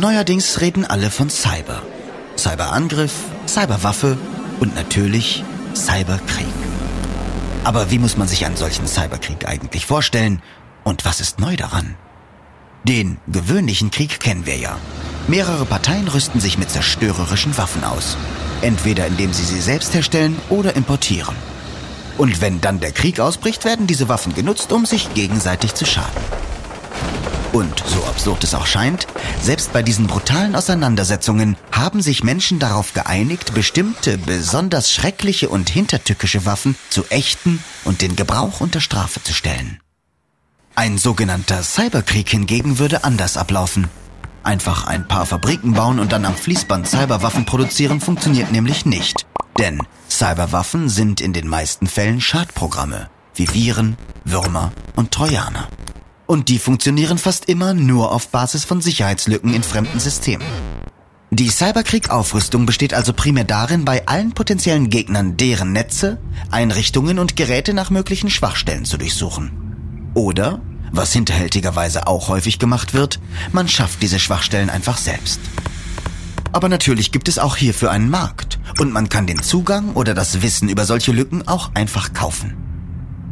Neuerdings 0.00 0.62
reden 0.62 0.86
alle 0.86 1.10
von 1.10 1.28
Cyber. 1.28 1.82
Cyberangriff, 2.34 3.12
Cyberwaffe 3.46 4.16
und 4.58 4.74
natürlich 4.74 5.44
Cyberkrieg. 5.74 6.46
Aber 7.64 7.90
wie 7.90 7.98
muss 7.98 8.16
man 8.16 8.26
sich 8.26 8.46
einen 8.46 8.56
solchen 8.56 8.86
Cyberkrieg 8.86 9.46
eigentlich 9.46 9.84
vorstellen 9.84 10.40
und 10.84 11.04
was 11.04 11.20
ist 11.20 11.38
neu 11.38 11.54
daran? 11.54 11.96
Den 12.84 13.18
gewöhnlichen 13.28 13.90
Krieg 13.90 14.20
kennen 14.20 14.46
wir 14.46 14.56
ja. 14.56 14.78
Mehrere 15.28 15.66
Parteien 15.66 16.08
rüsten 16.08 16.40
sich 16.40 16.56
mit 16.56 16.70
zerstörerischen 16.70 17.58
Waffen 17.58 17.84
aus. 17.84 18.16
Entweder 18.62 19.06
indem 19.06 19.34
sie 19.34 19.44
sie 19.44 19.60
selbst 19.60 19.92
herstellen 19.92 20.38
oder 20.48 20.76
importieren. 20.76 21.36
Und 22.16 22.40
wenn 22.40 22.62
dann 22.62 22.80
der 22.80 22.92
Krieg 22.92 23.20
ausbricht, 23.20 23.66
werden 23.66 23.86
diese 23.86 24.08
Waffen 24.08 24.34
genutzt, 24.34 24.72
um 24.72 24.86
sich 24.86 25.12
gegenseitig 25.12 25.74
zu 25.74 25.84
schaden. 25.84 26.22
Und 27.52 27.82
so 27.84 28.04
absurd 28.04 28.44
es 28.44 28.54
auch 28.54 28.66
scheint, 28.66 29.08
selbst 29.42 29.72
bei 29.72 29.82
diesen 29.82 30.06
brutalen 30.06 30.54
Auseinandersetzungen 30.54 31.56
haben 31.72 32.00
sich 32.00 32.22
Menschen 32.22 32.60
darauf 32.60 32.94
geeinigt, 32.94 33.54
bestimmte, 33.54 34.18
besonders 34.18 34.92
schreckliche 34.92 35.48
und 35.48 35.68
hintertückische 35.68 36.46
Waffen 36.46 36.76
zu 36.90 37.04
ächten 37.10 37.62
und 37.84 38.02
den 38.02 38.14
Gebrauch 38.14 38.60
unter 38.60 38.80
Strafe 38.80 39.22
zu 39.22 39.32
stellen. 39.32 39.80
Ein 40.76 40.96
sogenannter 40.96 41.62
Cyberkrieg 41.64 42.28
hingegen 42.28 42.78
würde 42.78 43.02
anders 43.02 43.36
ablaufen. 43.36 43.88
Einfach 44.44 44.86
ein 44.86 45.08
paar 45.08 45.26
Fabriken 45.26 45.74
bauen 45.74 45.98
und 45.98 46.12
dann 46.12 46.24
am 46.24 46.36
Fließband 46.36 46.88
Cyberwaffen 46.88 47.44
produzieren 47.44 48.00
funktioniert 48.00 48.52
nämlich 48.52 48.86
nicht. 48.86 49.26
Denn 49.58 49.82
Cyberwaffen 50.08 50.88
sind 50.88 51.20
in 51.20 51.32
den 51.32 51.48
meisten 51.48 51.88
Fällen 51.88 52.20
Schadprogramme, 52.20 53.10
wie 53.34 53.52
Viren, 53.52 53.96
Würmer 54.24 54.72
und 54.94 55.10
Trojaner. 55.10 55.68
Und 56.30 56.48
die 56.48 56.60
funktionieren 56.60 57.18
fast 57.18 57.46
immer 57.46 57.74
nur 57.74 58.12
auf 58.12 58.28
Basis 58.28 58.62
von 58.62 58.80
Sicherheitslücken 58.80 59.52
in 59.52 59.64
fremden 59.64 59.98
Systemen. 59.98 60.46
Die 61.32 61.48
Cyberkrieg-Aufrüstung 61.50 62.66
besteht 62.66 62.94
also 62.94 63.12
primär 63.12 63.42
darin, 63.42 63.84
bei 63.84 64.06
allen 64.06 64.30
potenziellen 64.30 64.90
Gegnern 64.90 65.36
deren 65.36 65.72
Netze, 65.72 66.18
Einrichtungen 66.52 67.18
und 67.18 67.34
Geräte 67.34 67.74
nach 67.74 67.90
möglichen 67.90 68.30
Schwachstellen 68.30 68.84
zu 68.84 68.96
durchsuchen. 68.96 69.50
Oder, 70.14 70.60
was 70.92 71.12
hinterhältigerweise 71.12 72.06
auch 72.06 72.28
häufig 72.28 72.60
gemacht 72.60 72.94
wird, 72.94 73.18
man 73.50 73.66
schafft 73.66 74.00
diese 74.00 74.20
Schwachstellen 74.20 74.70
einfach 74.70 74.98
selbst. 74.98 75.40
Aber 76.52 76.68
natürlich 76.68 77.10
gibt 77.10 77.26
es 77.26 77.40
auch 77.40 77.56
hierfür 77.56 77.90
einen 77.90 78.08
Markt 78.08 78.60
und 78.78 78.92
man 78.92 79.08
kann 79.08 79.26
den 79.26 79.42
Zugang 79.42 79.94
oder 79.94 80.14
das 80.14 80.42
Wissen 80.42 80.68
über 80.68 80.84
solche 80.84 81.10
Lücken 81.10 81.48
auch 81.48 81.74
einfach 81.74 82.12
kaufen. 82.12 82.69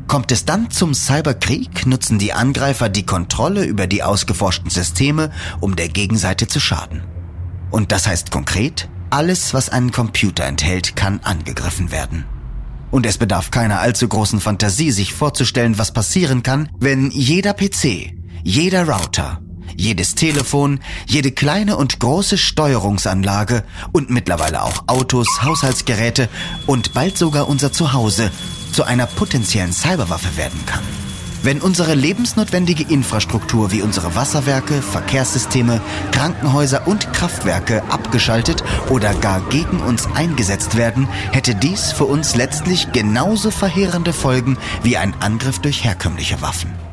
Kommt 0.08 0.32
es 0.32 0.46
dann 0.46 0.70
zum 0.70 0.94
Cyberkrieg, 0.94 1.86
nutzen 1.86 2.18
die 2.18 2.32
Angreifer 2.32 2.88
die 2.88 3.04
Kontrolle 3.04 3.64
über 3.64 3.86
die 3.86 4.02
ausgeforschten 4.02 4.70
Systeme, 4.70 5.30
um 5.60 5.76
der 5.76 5.88
Gegenseite 5.88 6.48
zu 6.48 6.60
schaden. 6.60 7.02
Und 7.70 7.92
das 7.92 8.06
heißt 8.06 8.30
konkret, 8.30 8.88
alles, 9.10 9.52
was 9.52 9.68
einen 9.68 9.92
Computer 9.92 10.44
enthält, 10.44 10.96
kann 10.96 11.20
angegriffen 11.22 11.92
werden. 11.92 12.24
Und 12.90 13.04
es 13.04 13.18
bedarf 13.18 13.50
keiner 13.50 13.80
allzu 13.80 14.08
großen 14.08 14.40
Fantasie, 14.40 14.92
sich 14.92 15.12
vorzustellen, 15.12 15.78
was 15.78 15.92
passieren 15.92 16.42
kann, 16.42 16.70
wenn 16.80 17.10
jeder 17.10 17.52
PC, 17.52 18.14
jeder 18.42 18.88
Router, 18.88 19.42
jedes 19.76 20.14
Telefon, 20.14 20.80
jede 21.06 21.32
kleine 21.32 21.76
und 21.76 22.00
große 22.00 22.38
Steuerungsanlage 22.38 23.64
und 23.92 24.10
mittlerweile 24.10 24.62
auch 24.62 24.84
Autos, 24.86 25.42
Haushaltsgeräte 25.42 26.28
und 26.66 26.94
bald 26.94 27.18
sogar 27.18 27.48
unser 27.48 27.72
Zuhause 27.72 28.30
zu 28.72 28.84
einer 28.84 29.06
potenziellen 29.06 29.72
Cyberwaffe 29.72 30.36
werden 30.36 30.64
kann. 30.66 30.82
Wenn 31.42 31.60
unsere 31.60 31.94
lebensnotwendige 31.94 32.92
Infrastruktur 32.92 33.70
wie 33.70 33.82
unsere 33.82 34.16
Wasserwerke, 34.16 34.82
Verkehrssysteme, 34.82 35.80
Krankenhäuser 36.10 36.88
und 36.88 37.12
Kraftwerke 37.12 37.84
abgeschaltet 37.90 38.64
oder 38.90 39.14
gar 39.14 39.40
gegen 39.48 39.80
uns 39.80 40.08
eingesetzt 40.14 40.76
werden, 40.76 41.08
hätte 41.30 41.54
dies 41.54 41.92
für 41.92 42.06
uns 42.06 42.34
letztlich 42.34 42.90
genauso 42.92 43.50
verheerende 43.50 44.12
Folgen 44.12 44.58
wie 44.82 44.96
ein 44.96 45.14
Angriff 45.20 45.60
durch 45.60 45.84
herkömmliche 45.84 46.42
Waffen. 46.42 46.87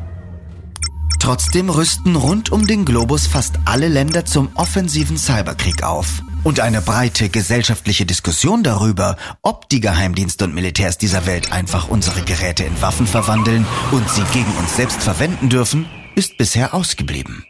Trotzdem 1.25 1.71
rüsten 1.71 2.15
rund 2.15 2.51
um 2.51 2.67
den 2.67 2.85
Globus 2.85 3.25
fast 3.25 3.55
alle 3.65 3.87
Länder 3.87 4.25
zum 4.25 4.51
offensiven 4.53 5.17
Cyberkrieg 5.17 5.81
auf. 5.81 6.21
Und 6.43 6.59
eine 6.59 6.83
breite 6.83 7.29
gesellschaftliche 7.29 8.05
Diskussion 8.05 8.61
darüber, 8.61 9.17
ob 9.41 9.67
die 9.69 9.79
Geheimdienste 9.79 10.43
und 10.43 10.53
Militärs 10.53 10.99
dieser 10.99 11.25
Welt 11.25 11.51
einfach 11.51 11.87
unsere 11.87 12.21
Geräte 12.21 12.63
in 12.63 12.79
Waffen 12.79 13.07
verwandeln 13.07 13.65
und 13.91 14.07
sie 14.07 14.21
gegen 14.33 14.55
uns 14.57 14.75
selbst 14.75 15.01
verwenden 15.01 15.49
dürfen, 15.49 15.87
ist 16.13 16.37
bisher 16.37 16.75
ausgeblieben. 16.75 17.43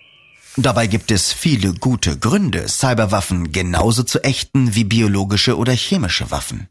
Dabei 0.56 0.88
gibt 0.88 1.12
es 1.12 1.34
viele 1.34 1.74
gute 1.74 2.18
Gründe, 2.18 2.70
Cyberwaffen 2.70 3.52
genauso 3.52 4.04
zu 4.04 4.24
ächten 4.24 4.74
wie 4.76 4.86
biologische 4.86 5.58
oder 5.58 5.74
chemische 5.74 6.32
Waffen. 6.32 6.70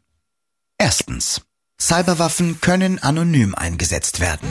Erstens. 0.79 1.41
Cyberwaffen 1.79 2.61
können 2.61 2.97
anonym 2.97 3.53
eingesetzt 3.53 4.21
werden. 4.21 4.49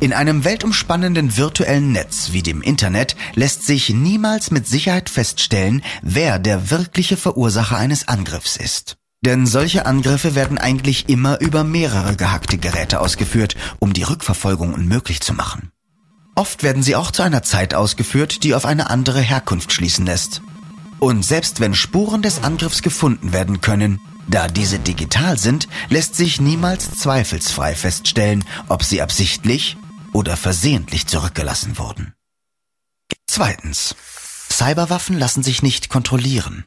In 0.00 0.12
einem 0.12 0.44
weltumspannenden 0.44 1.36
virtuellen 1.36 1.90
Netz 1.90 2.28
wie 2.30 2.42
dem 2.42 2.62
Internet 2.62 3.16
lässt 3.34 3.66
sich 3.66 3.90
niemals 3.90 4.52
mit 4.52 4.68
Sicherheit 4.68 5.10
feststellen, 5.10 5.82
wer 6.02 6.38
der 6.38 6.70
wirkliche 6.70 7.16
Verursacher 7.16 7.76
eines 7.76 8.06
Angriffs 8.06 8.56
ist. 8.56 8.96
Denn 9.22 9.44
solche 9.44 9.86
Angriffe 9.86 10.36
werden 10.36 10.56
eigentlich 10.56 11.08
immer 11.08 11.40
über 11.40 11.64
mehrere 11.64 12.14
gehackte 12.14 12.58
Geräte 12.58 13.00
ausgeführt, 13.00 13.56
um 13.80 13.92
die 13.92 14.04
Rückverfolgung 14.04 14.72
unmöglich 14.72 15.20
zu 15.20 15.34
machen. 15.34 15.72
Oft 16.36 16.62
werden 16.62 16.84
sie 16.84 16.94
auch 16.94 17.10
zu 17.10 17.22
einer 17.22 17.42
Zeit 17.42 17.74
ausgeführt, 17.74 18.44
die 18.44 18.54
auf 18.54 18.66
eine 18.66 18.90
andere 18.90 19.20
Herkunft 19.20 19.72
schließen 19.72 20.06
lässt. 20.06 20.42
Und 21.00 21.24
selbst 21.24 21.58
wenn 21.58 21.74
Spuren 21.74 22.22
des 22.22 22.44
Angriffs 22.44 22.82
gefunden 22.82 23.32
werden 23.32 23.60
können, 23.60 24.00
da 24.28 24.46
diese 24.46 24.78
digital 24.78 25.38
sind, 25.38 25.66
lässt 25.88 26.14
sich 26.14 26.40
niemals 26.40 26.92
zweifelsfrei 26.92 27.74
feststellen, 27.74 28.44
ob 28.68 28.84
sie 28.84 29.02
absichtlich 29.02 29.76
oder 30.18 30.36
versehentlich 30.36 31.06
zurückgelassen 31.06 31.78
wurden. 31.78 32.12
Zweitens. 33.28 33.94
Cyberwaffen 34.50 35.16
lassen 35.16 35.44
sich 35.44 35.62
nicht 35.62 35.90
kontrollieren. 35.90 36.64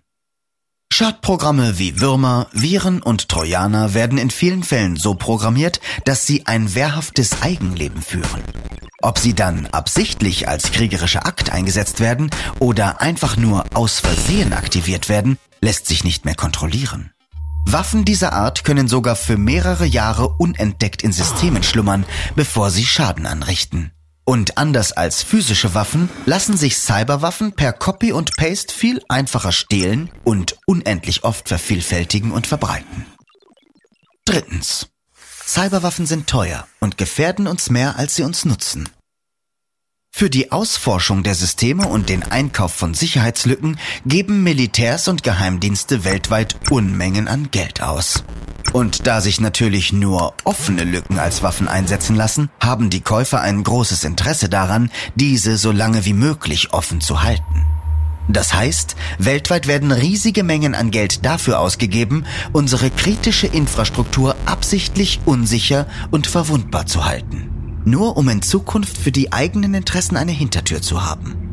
Schadprogramme 0.94 1.78
wie 1.78 2.00
Würmer, 2.00 2.48
Viren 2.54 3.02
und 3.02 3.28
Trojaner 3.28 3.94
werden 3.94 4.18
in 4.18 4.30
vielen 4.30 4.64
Fällen 4.64 4.96
so 4.96 5.16
programmiert, 5.16 5.82
dass 6.06 6.26
sie 6.26 6.46
ein 6.46 6.74
wehrhaftes 6.74 7.42
Eigenleben 7.42 8.02
führen. 8.02 8.42
Ob 9.02 9.20
sie 9.20 9.34
dann 9.34 9.66
absichtlich 9.66 10.48
als 10.48 10.72
kriegerischer 10.72 11.26
Akt 11.26 11.52
eingesetzt 11.52 12.00
werden 12.00 12.30
oder 12.60 13.02
einfach 13.02 13.36
nur 13.36 13.66
aus 13.74 14.00
Versehen 14.00 14.54
aktiviert 14.54 15.10
werden, 15.10 15.38
lässt 15.60 15.88
sich 15.88 16.06
nicht 16.06 16.24
mehr 16.24 16.36
kontrollieren. 16.36 17.12
Waffen 17.66 18.06
dieser 18.06 18.34
Art 18.34 18.64
können 18.64 18.88
sogar 18.88 19.16
für 19.16 19.38
mehrere 19.38 19.86
Jahre 19.86 20.28
unentdeckt 20.28 21.04
in 21.04 21.12
Systemen 21.12 21.64
schlummern, 21.64 22.06
bevor 22.36 22.70
sie 22.70 22.86
Schaden 22.86 23.26
anrichten. 23.26 23.92
Und 24.24 24.58
anders 24.58 24.92
als 24.92 25.24
physische 25.24 25.74
Waffen 25.74 26.10
lassen 26.26 26.56
sich 26.56 26.78
Cyberwaffen 26.78 27.54
per 27.54 27.74
Copy 27.74 28.12
und 28.12 28.36
Paste 28.38 28.74
viel 28.74 29.02
einfacher 29.10 29.52
stehlen 29.52 30.10
und 30.24 30.58
unendlich 30.66 31.24
oft 31.24 31.48
vervielfältigen 31.48 32.32
und 32.32 32.48
verbreiten. 32.48 33.06
Drittens. 34.26 34.88
Cyberwaffen 35.46 36.06
sind 36.06 36.28
teuer 36.28 36.68
und 36.80 36.98
gefährden 36.98 37.48
uns 37.48 37.70
mehr, 37.70 37.98
als 37.98 38.16
sie 38.16 38.24
uns 38.24 38.46
nutzen. 38.46 38.88
Für 40.22 40.30
die 40.30 40.52
Ausforschung 40.52 41.24
der 41.24 41.34
Systeme 41.34 41.88
und 41.88 42.08
den 42.08 42.22
Einkauf 42.22 42.74
von 42.74 42.94
Sicherheitslücken 42.94 43.80
geben 44.06 44.44
Militärs 44.44 45.08
und 45.08 45.24
Geheimdienste 45.24 46.04
weltweit 46.04 46.56
Unmengen 46.70 47.28
an 47.28 47.50
Geld 47.50 47.82
aus. 47.82 48.24
Und 48.72 49.08
da 49.08 49.20
sich 49.20 49.42
natürlich 49.42 49.94
nur 49.94 50.36
offene 50.44 50.84
Lücken 50.84 51.18
als 51.18 51.42
Waffen 51.42 51.68
einsetzen 51.68 52.16
lassen, 52.16 52.52
haben 52.60 52.92
die 52.92 53.02
Käufer 53.02 53.42
ein 53.42 53.64
großes 53.64 54.04
Interesse 54.04 54.48
daran, 54.48 54.92
diese 55.16 55.58
so 55.58 55.72
lange 55.72 56.06
wie 56.06 56.14
möglich 56.14 56.72
offen 56.72 57.02
zu 57.02 57.24
halten. 57.24 57.66
Das 58.30 58.54
heißt, 58.54 58.96
weltweit 59.18 59.66
werden 59.66 59.92
riesige 59.92 60.44
Mengen 60.44 60.76
an 60.76 60.92
Geld 60.92 61.26
dafür 61.26 61.60
ausgegeben, 61.60 62.28
unsere 62.54 62.92
kritische 62.92 63.48
Infrastruktur 63.48 64.36
absichtlich 64.46 65.20
unsicher 65.26 65.88
und 66.12 66.28
verwundbar 66.28 66.86
zu 66.86 67.06
halten 67.06 67.61
nur 67.86 68.18
um 68.18 68.30
in 68.30 68.42
Zukunft 68.42 68.98
für 68.98 69.12
die 69.12 69.32
eigenen 69.34 69.74
Interessen 69.74 70.18
eine 70.18 70.32
Hintertür 70.32 70.82
zu 70.82 71.04
haben. 71.04 71.52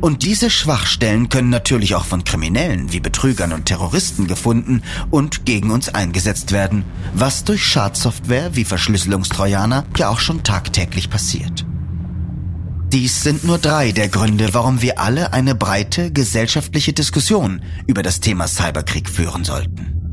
Und 0.00 0.24
diese 0.24 0.50
Schwachstellen 0.50 1.28
können 1.28 1.48
natürlich 1.48 1.94
auch 1.94 2.04
von 2.04 2.22
Kriminellen 2.22 2.92
wie 2.92 3.00
Betrügern 3.00 3.52
und 3.52 3.64
Terroristen 3.64 4.26
gefunden 4.26 4.82
und 5.10 5.46
gegen 5.46 5.70
uns 5.70 5.88
eingesetzt 5.88 6.52
werden, 6.52 6.84
was 7.14 7.44
durch 7.44 7.64
Schadsoftware 7.64 8.54
wie 8.54 8.64
Verschlüsselungstrojaner 8.64 9.84
ja 9.96 10.08
auch 10.08 10.20
schon 10.20 10.42
tagtäglich 10.42 11.10
passiert. 11.10 11.64
Dies 12.92 13.22
sind 13.22 13.42
nur 13.42 13.58
drei 13.58 13.90
der 13.90 14.08
Gründe, 14.08 14.50
warum 14.52 14.80
wir 14.80 15.00
alle 15.00 15.32
eine 15.32 15.54
breite 15.54 16.12
gesellschaftliche 16.12 16.92
Diskussion 16.92 17.62
über 17.86 18.02
das 18.02 18.20
Thema 18.20 18.46
Cyberkrieg 18.46 19.10
führen 19.10 19.44
sollten. 19.44 20.05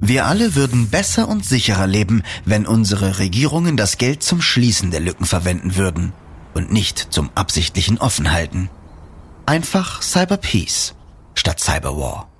Wir 0.00 0.26
alle 0.26 0.54
würden 0.54 0.88
besser 0.88 1.28
und 1.28 1.44
sicherer 1.44 1.86
leben, 1.86 2.22
wenn 2.44 2.66
unsere 2.66 3.18
Regierungen 3.18 3.76
das 3.76 3.98
Geld 3.98 4.22
zum 4.22 4.40
Schließen 4.40 4.90
der 4.90 5.00
Lücken 5.00 5.26
verwenden 5.26 5.76
würden 5.76 6.14
und 6.54 6.72
nicht 6.72 7.08
zum 7.10 7.30
absichtlichen 7.34 7.98
Offenhalten. 7.98 8.70
Einfach 9.46 10.02
Cyberpeace 10.02 10.94
statt 11.34 11.60
Cyberwar. 11.60 12.30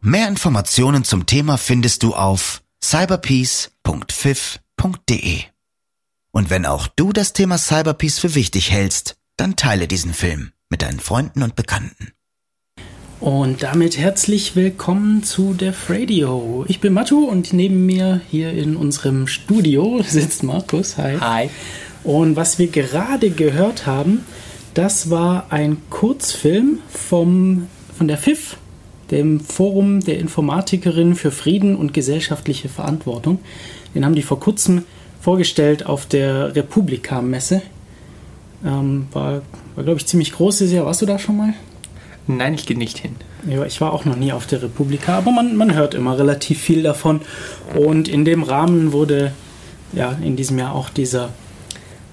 Mehr 0.00 0.28
Informationen 0.28 1.04
zum 1.04 1.26
Thema 1.26 1.56
findest 1.56 2.02
du 2.02 2.14
auf 2.14 2.62
cyberpeace.pfiff.de. 2.82 5.42
Und 6.30 6.50
wenn 6.50 6.66
auch 6.66 6.88
du 6.88 7.12
das 7.12 7.32
Thema 7.32 7.58
Cyberpeace 7.58 8.18
für 8.18 8.34
wichtig 8.34 8.70
hältst, 8.70 9.16
dann 9.36 9.56
teile 9.56 9.88
diesen 9.88 10.12
Film 10.12 10.52
mit 10.68 10.82
deinen 10.82 11.00
Freunden 11.00 11.42
und 11.42 11.56
Bekannten. 11.56 12.12
Und 13.24 13.62
damit 13.62 13.96
herzlich 13.96 14.54
willkommen 14.54 15.22
zu 15.22 15.54
Def 15.54 15.88
Radio. 15.88 16.66
Ich 16.68 16.80
bin 16.80 16.92
Matu 16.92 17.24
und 17.24 17.54
neben 17.54 17.86
mir 17.86 18.20
hier 18.30 18.52
in 18.52 18.76
unserem 18.76 19.28
Studio 19.28 20.02
sitzt 20.06 20.42
Markus. 20.42 20.98
Hi. 20.98 21.16
Hi. 21.18 21.50
Und 22.04 22.36
was 22.36 22.58
wir 22.58 22.66
gerade 22.66 23.30
gehört 23.30 23.86
haben, 23.86 24.26
das 24.74 25.08
war 25.08 25.46
ein 25.48 25.78
Kurzfilm 25.88 26.80
vom, 26.90 27.66
von 27.96 28.08
der 28.08 28.18
FIF, 28.18 28.58
dem 29.10 29.40
Forum 29.40 30.00
der 30.00 30.18
Informatikerin 30.18 31.14
für 31.14 31.30
Frieden 31.30 31.76
und 31.76 31.94
gesellschaftliche 31.94 32.68
Verantwortung. 32.68 33.38
Den 33.94 34.04
haben 34.04 34.16
die 34.16 34.22
vor 34.22 34.38
kurzem 34.38 34.82
vorgestellt 35.22 35.86
auf 35.86 36.04
der 36.04 36.54
Republika-Messe. 36.54 37.62
Ähm, 38.66 39.06
war, 39.12 39.40
war 39.76 39.84
glaube 39.84 39.98
ich, 39.98 40.04
ziemlich 40.04 40.32
groß 40.32 40.58
dieses 40.58 40.74
Jahr. 40.74 40.84
Warst 40.84 41.00
du 41.00 41.06
da 41.06 41.18
schon 41.18 41.38
mal? 41.38 41.54
Nein, 42.26 42.54
ich 42.54 42.64
gehe 42.64 42.78
nicht 42.78 42.98
hin. 42.98 43.16
Ja, 43.46 43.64
ich 43.64 43.80
war 43.80 43.92
auch 43.92 44.06
noch 44.06 44.16
nie 44.16 44.32
auf 44.32 44.46
der 44.46 44.62
Republika, 44.62 45.18
aber 45.18 45.30
man, 45.30 45.56
man 45.56 45.74
hört 45.74 45.94
immer 45.94 46.18
relativ 46.18 46.60
viel 46.60 46.82
davon. 46.82 47.20
Und 47.74 48.08
in 48.08 48.24
dem 48.24 48.42
Rahmen 48.42 48.92
wurde 48.92 49.32
ja 49.92 50.16
in 50.22 50.36
diesem 50.36 50.58
Jahr 50.58 50.74
auch 50.74 50.88
dieser, 50.88 51.30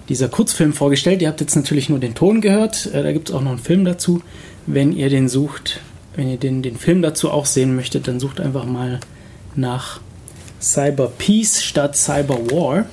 dieser 0.10 0.28
Kurzfilm 0.28 0.74
vorgestellt. 0.74 1.22
Ihr 1.22 1.30
habt 1.30 1.40
jetzt 1.40 1.56
natürlich 1.56 1.88
nur 1.90 2.00
den 2.00 2.13
Ton 2.16 2.42
gehört, 2.42 2.88
äh, 2.88 3.04
da 3.04 3.13
gibt 3.13 3.30
es 3.30 3.36
auch 3.36 3.42
noch 3.42 3.52
einen 3.52 3.60
Film 3.60 3.86
dazu. 3.86 4.22
Wenn 4.68 4.92
ihr 4.92 5.10
den 5.10 5.30
sucht, 5.30 5.80
wenn 6.16 6.30
ihr 6.30 6.38
den, 6.38 6.62
den 6.62 6.75
Film 6.75 7.02
dazu 7.02 7.31
auch 7.31 7.46
sehen 7.46 7.75
möchtet, 7.75 8.07
dann 8.07 8.19
sucht 8.19 8.42
einfach 8.42 8.66
mal 8.66 9.00
nach 9.56 10.02
Cyber 10.60 11.12
Peace 11.18 11.64
statt 11.64 11.96
Cyber 11.96 12.52
War 12.52 12.86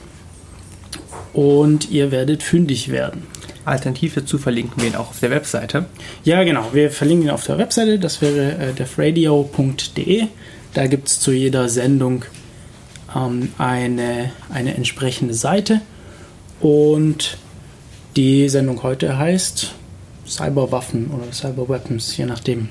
und 1.32 1.90
ihr 1.90 2.10
werdet 2.10 2.42
fündig 2.42 2.90
werden. 2.90 3.24
Alternativ 3.68 4.14
dazu 4.14 4.38
verlinken 4.38 4.82
wir 4.82 4.88
ihn 4.88 4.96
auch 4.96 5.10
auf 5.10 5.20
der 5.20 5.30
Webseite. 5.30 5.86
Ja, 6.24 6.42
genau. 6.44 6.68
Wir 6.72 6.90
verlinken 6.90 7.28
ihn 7.28 7.30
auf 7.30 7.44
der 7.44 7.58
Webseite. 7.58 7.98
Das 7.98 8.20
wäre 8.20 8.52
äh, 8.58 8.72
defradio.de. 8.72 10.26
Da 10.74 10.86
gibt 10.86 11.08
es 11.08 11.20
zu 11.20 11.32
jeder 11.32 11.68
Sendung 11.68 12.24
ähm, 13.14 13.52
eine, 13.58 14.32
eine 14.52 14.74
entsprechende 14.74 15.34
Seite. 15.34 15.80
Und 16.60 17.38
die 18.16 18.48
Sendung 18.48 18.82
heute 18.82 19.18
heißt 19.18 19.74
Cyberwaffen 20.26 21.10
oder 21.10 21.32
Cyberweapons, 21.32 22.16
je 22.16 22.26
nachdem. 22.26 22.68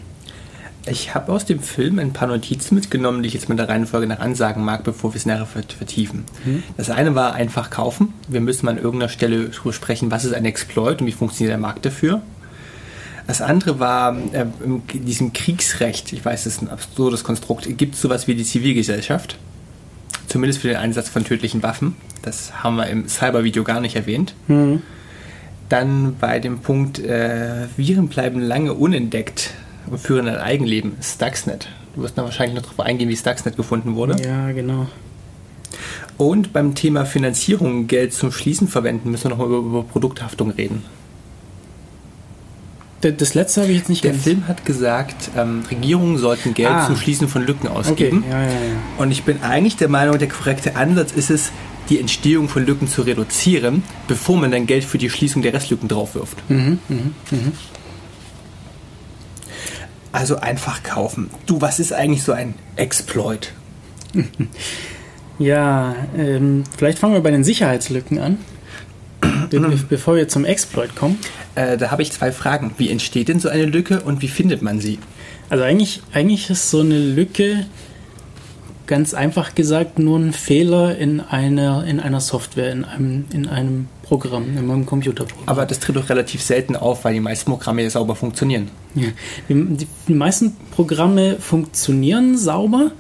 Ich 0.90 1.14
habe 1.14 1.32
aus 1.32 1.46
dem 1.46 1.60
Film 1.60 2.00
ein 2.00 2.14
paar 2.14 2.28
Notizen 2.28 2.76
mitgenommen, 2.76 3.22
die 3.22 3.28
ich 3.28 3.34
jetzt 3.34 3.50
mit 3.50 3.60
der 3.60 3.70
Reihenfolge 3.70 4.08
nach 4.08 4.20
ansagen 4.20 4.64
mag, 4.64 4.84
bevor 4.84 5.14
wir 5.14 5.18
es 5.18 5.26
näher 5.26 5.46
vertiefen. 5.46 6.26
Mhm. 6.46 6.64
Das 6.78 6.90
eine 6.90 7.16
war 7.16 7.34
einfach 7.34 7.70
kaufen. 7.70 8.14
Wir 8.28 8.42
müssen 8.42 8.66
mal 8.66 8.72
an 8.72 8.78
irgendeiner 8.78 9.10
Stelle 9.10 9.50
darüber 9.50 9.74
sprechen, 9.74 10.12
was 10.12 10.26
ist 10.26 10.34
ein 10.34 10.46
Exploit 10.46 11.02
und 11.02 11.08
wie 11.08 11.12
funktioniert 11.12 11.52
der 11.52 11.60
Markt 11.60 11.86
dafür. 11.86 12.22
Das 13.28 13.42
andere 13.42 13.80
war 13.80 14.18
äh, 14.32 14.46
in 14.64 14.82
diesem 15.06 15.34
Kriegsrecht, 15.34 16.14
ich 16.14 16.24
weiß, 16.24 16.46
das 16.46 16.54
ist 16.54 16.62
ein 16.62 16.70
absurdes 16.70 17.26
Konstrukt, 17.26 17.68
gibt 17.78 17.96
es 17.96 18.02
sowas 18.02 18.28
wie 18.28 18.36
die 18.36 18.46
Zivilgesellschaft. 18.46 19.38
Zumindest 20.28 20.62
für 20.62 20.70
den 20.70 20.78
Einsatz 20.78 21.10
von 21.10 21.24
tödlichen 21.24 21.64
Waffen. 21.64 21.96
Das 22.22 22.64
haben 22.64 22.78
wir 22.78 22.88
im 22.88 23.08
Cyber-Video 23.08 23.64
gar 23.64 23.82
nicht 23.82 23.96
erwähnt. 23.96 24.34
Mhm. 24.48 24.82
Dann 25.70 26.16
bei 26.20 26.40
dem 26.40 26.60
Punkt, 26.60 27.00
äh, 27.00 27.68
Viren 27.76 28.08
bleiben 28.08 28.40
lange 28.40 28.74
unentdeckt 28.74 29.52
und 29.90 30.00
führen 30.00 30.28
ein 30.28 30.38
Eigenleben. 30.38 30.94
Stuxnet. 31.02 31.70
Du 31.96 32.04
wirst 32.04 32.18
dann 32.18 32.26
wahrscheinlich 32.26 32.56
noch 32.56 32.64
darauf 32.64 32.80
eingehen, 32.80 33.10
wie 33.10 33.16
Stuxnet 33.16 33.56
gefunden 33.56 33.96
wurde. 33.96 34.22
Ja, 34.24 34.52
genau. 34.52 34.88
Und 36.18 36.54
beim 36.54 36.76
Thema 36.76 37.06
Finanzierung 37.06 37.88
Geld 37.88 38.14
zum 38.14 38.32
Schließen 38.32 38.68
verwenden, 38.68 39.12
müssen 39.12 39.26
wir 39.26 39.30
noch 39.32 39.38
mal 39.38 39.48
über, 39.48 39.58
über 39.58 39.84
Produkthaftung 39.84 40.52
reden. 40.52 40.84
Das 43.02 43.36
letzte 43.36 43.62
habe 43.62 43.72
ich 43.72 43.78
jetzt 43.78 43.90
nicht 43.90 44.04
Der 44.04 44.16
Film 44.16 44.48
hat 44.48 44.66
gesagt, 44.66 45.30
ähm, 45.38 45.64
Regierungen 45.70 46.18
sollten 46.18 46.56
Geld 46.56 46.70
ah. 46.70 46.88
zum 46.88 46.98
Schließen 46.98 47.28
von 47.28 47.46
Lücken 47.46 47.68
ausgeben. 47.68 48.24
Okay. 48.26 48.32
Ja, 48.32 48.44
ja, 48.44 48.50
ja. 48.50 48.76
Und 48.98 49.12
ich 49.12 49.24
bin 49.24 49.44
eigentlich 49.44 49.78
der 49.78 49.88
Meinung, 49.88 50.18
der 50.18 50.28
korrekte 50.28 50.76
Ansatz 50.76 51.12
ist 51.12 51.30
es, 51.30 51.52
die 51.90 52.00
Entstehung 52.00 52.50
von 52.50 52.66
Lücken 52.66 52.88
zu 52.88 53.04
reduzieren, 53.04 53.84
bevor 54.08 54.38
man 54.38 54.52
dann 54.52 54.66
Geld 54.66 54.84
für 54.84 54.98
die 54.98 55.12
Schließung 55.12 55.44
der 55.44 55.54
Restlücken 55.54 55.88
draufwirft. 55.88 56.38
Mhm, 56.50 56.80
mh, 56.90 56.98
mh. 57.32 57.38
Also 60.12 60.38
einfach 60.38 60.84
kaufen. 60.84 61.30
Du, 61.46 61.62
was 61.62 61.80
ist 61.80 61.94
eigentlich 61.94 62.24
so 62.24 62.32
ein 62.32 62.56
Exploit? 62.76 63.52
Ja, 65.40 65.96
ähm, 66.18 66.64
vielleicht 66.76 66.98
fangen 66.98 67.14
wir 67.14 67.22
bei 67.22 67.32
den 67.32 67.44
Sicherheitslücken 67.44 68.20
an. 68.20 68.38
Be 69.50 69.60
be 69.60 69.80
bevor 69.90 70.16
wir 70.16 70.28
zum 70.28 70.46
Exploit 70.46 70.96
kommen. 70.96 71.20
Äh, 71.56 71.78
da 71.78 71.92
habe 71.92 72.02
ich 72.02 72.12
zwei 72.12 72.32
Fragen. 72.32 72.74
Wie 72.78 72.90
entsteht 72.90 73.28
denn 73.28 73.40
so 73.40 73.50
eine 73.50 73.66
Lücke 73.66 74.02
und 74.02 74.22
wie 74.22 74.28
findet 74.28 74.62
man 74.62 74.80
sie? 74.80 75.00
Also 75.50 75.64
eigentlich, 75.64 76.02
eigentlich 76.12 76.50
ist 76.50 76.70
so 76.70 76.82
eine 76.82 76.98
Lücke 76.98 77.66
ganz 78.88 79.14
einfach 79.14 79.54
gesagt 79.54 80.00
nur 80.00 80.18
ein 80.18 80.34
Fehler 80.34 80.98
in 80.98 81.20
einer, 81.20 81.84
in 81.86 82.00
einer 82.00 82.22
Software, 82.22 82.72
in 82.72 82.86
einem, 82.86 83.26
in 83.32 83.48
einem 83.48 83.88
Programm, 84.08 84.58
in 84.58 84.66
meinem 84.66 84.86
Computerprogramm. 84.86 85.48
Aber 85.48 85.66
das 85.66 85.80
tritt 85.80 85.96
doch 85.96 86.10
relativ 86.10 86.42
selten 86.42 86.76
auf, 86.76 87.04
weil 87.04 87.14
die 87.14 87.20
meisten 87.20 87.52
Programme 87.52 87.84
ja 87.84 87.90
sauber 87.90 88.16
funktionieren. 88.16 88.70
Ja. 88.96 89.10
Die, 89.50 89.86
die, 90.08 90.14
meisten 90.14 90.56
Programme 90.72 91.38
funktionieren 91.40 92.38
sauber, 92.38 92.92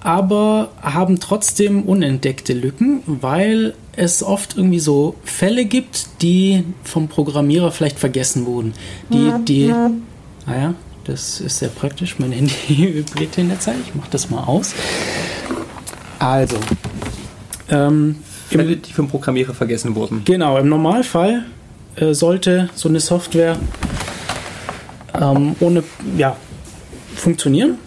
aber 0.00 0.70
haben 0.80 1.20
trotzdem 1.20 1.82
unentdeckte 1.82 2.54
Lücken, 2.54 3.02
weil 3.06 3.74
es 3.96 4.22
oft 4.22 4.56
irgendwie 4.56 4.80
so 4.80 5.16
Fälle 5.24 5.64
gibt, 5.64 6.22
die 6.22 6.64
vom 6.82 7.08
Programmierer 7.08 7.70
vielleicht 7.70 7.98
vergessen 7.98 8.46
wurden. 8.46 8.72
Die, 9.12 9.32
die, 9.44 9.74
naja, 10.46 10.74
das 11.04 11.40
ist 11.40 11.58
sehr 11.58 11.68
praktisch. 11.68 12.18
Mein 12.18 12.32
Handy 12.32 12.54
vibriert 12.94 13.36
in 13.38 13.48
der 13.48 13.60
Zeit. 13.60 13.76
Ich 13.86 13.94
mache 13.94 14.08
das 14.10 14.30
mal 14.30 14.44
aus. 14.44 14.74
Also, 16.18 16.56
ähm, 17.70 18.16
Fälle, 18.48 18.76
die 18.76 18.92
vom 18.92 19.08
Programmierer 19.08 19.54
vergessen 19.54 19.94
wurden. 19.94 20.22
Genau, 20.24 20.58
im 20.58 20.68
Normalfall 20.68 21.44
äh, 21.96 22.14
sollte 22.14 22.70
so 22.74 22.88
eine 22.88 23.00
Software 23.00 23.56
ähm, 25.20 25.56
ohne, 25.60 25.82
ja, 26.16 26.36
funktionieren. 27.16 27.78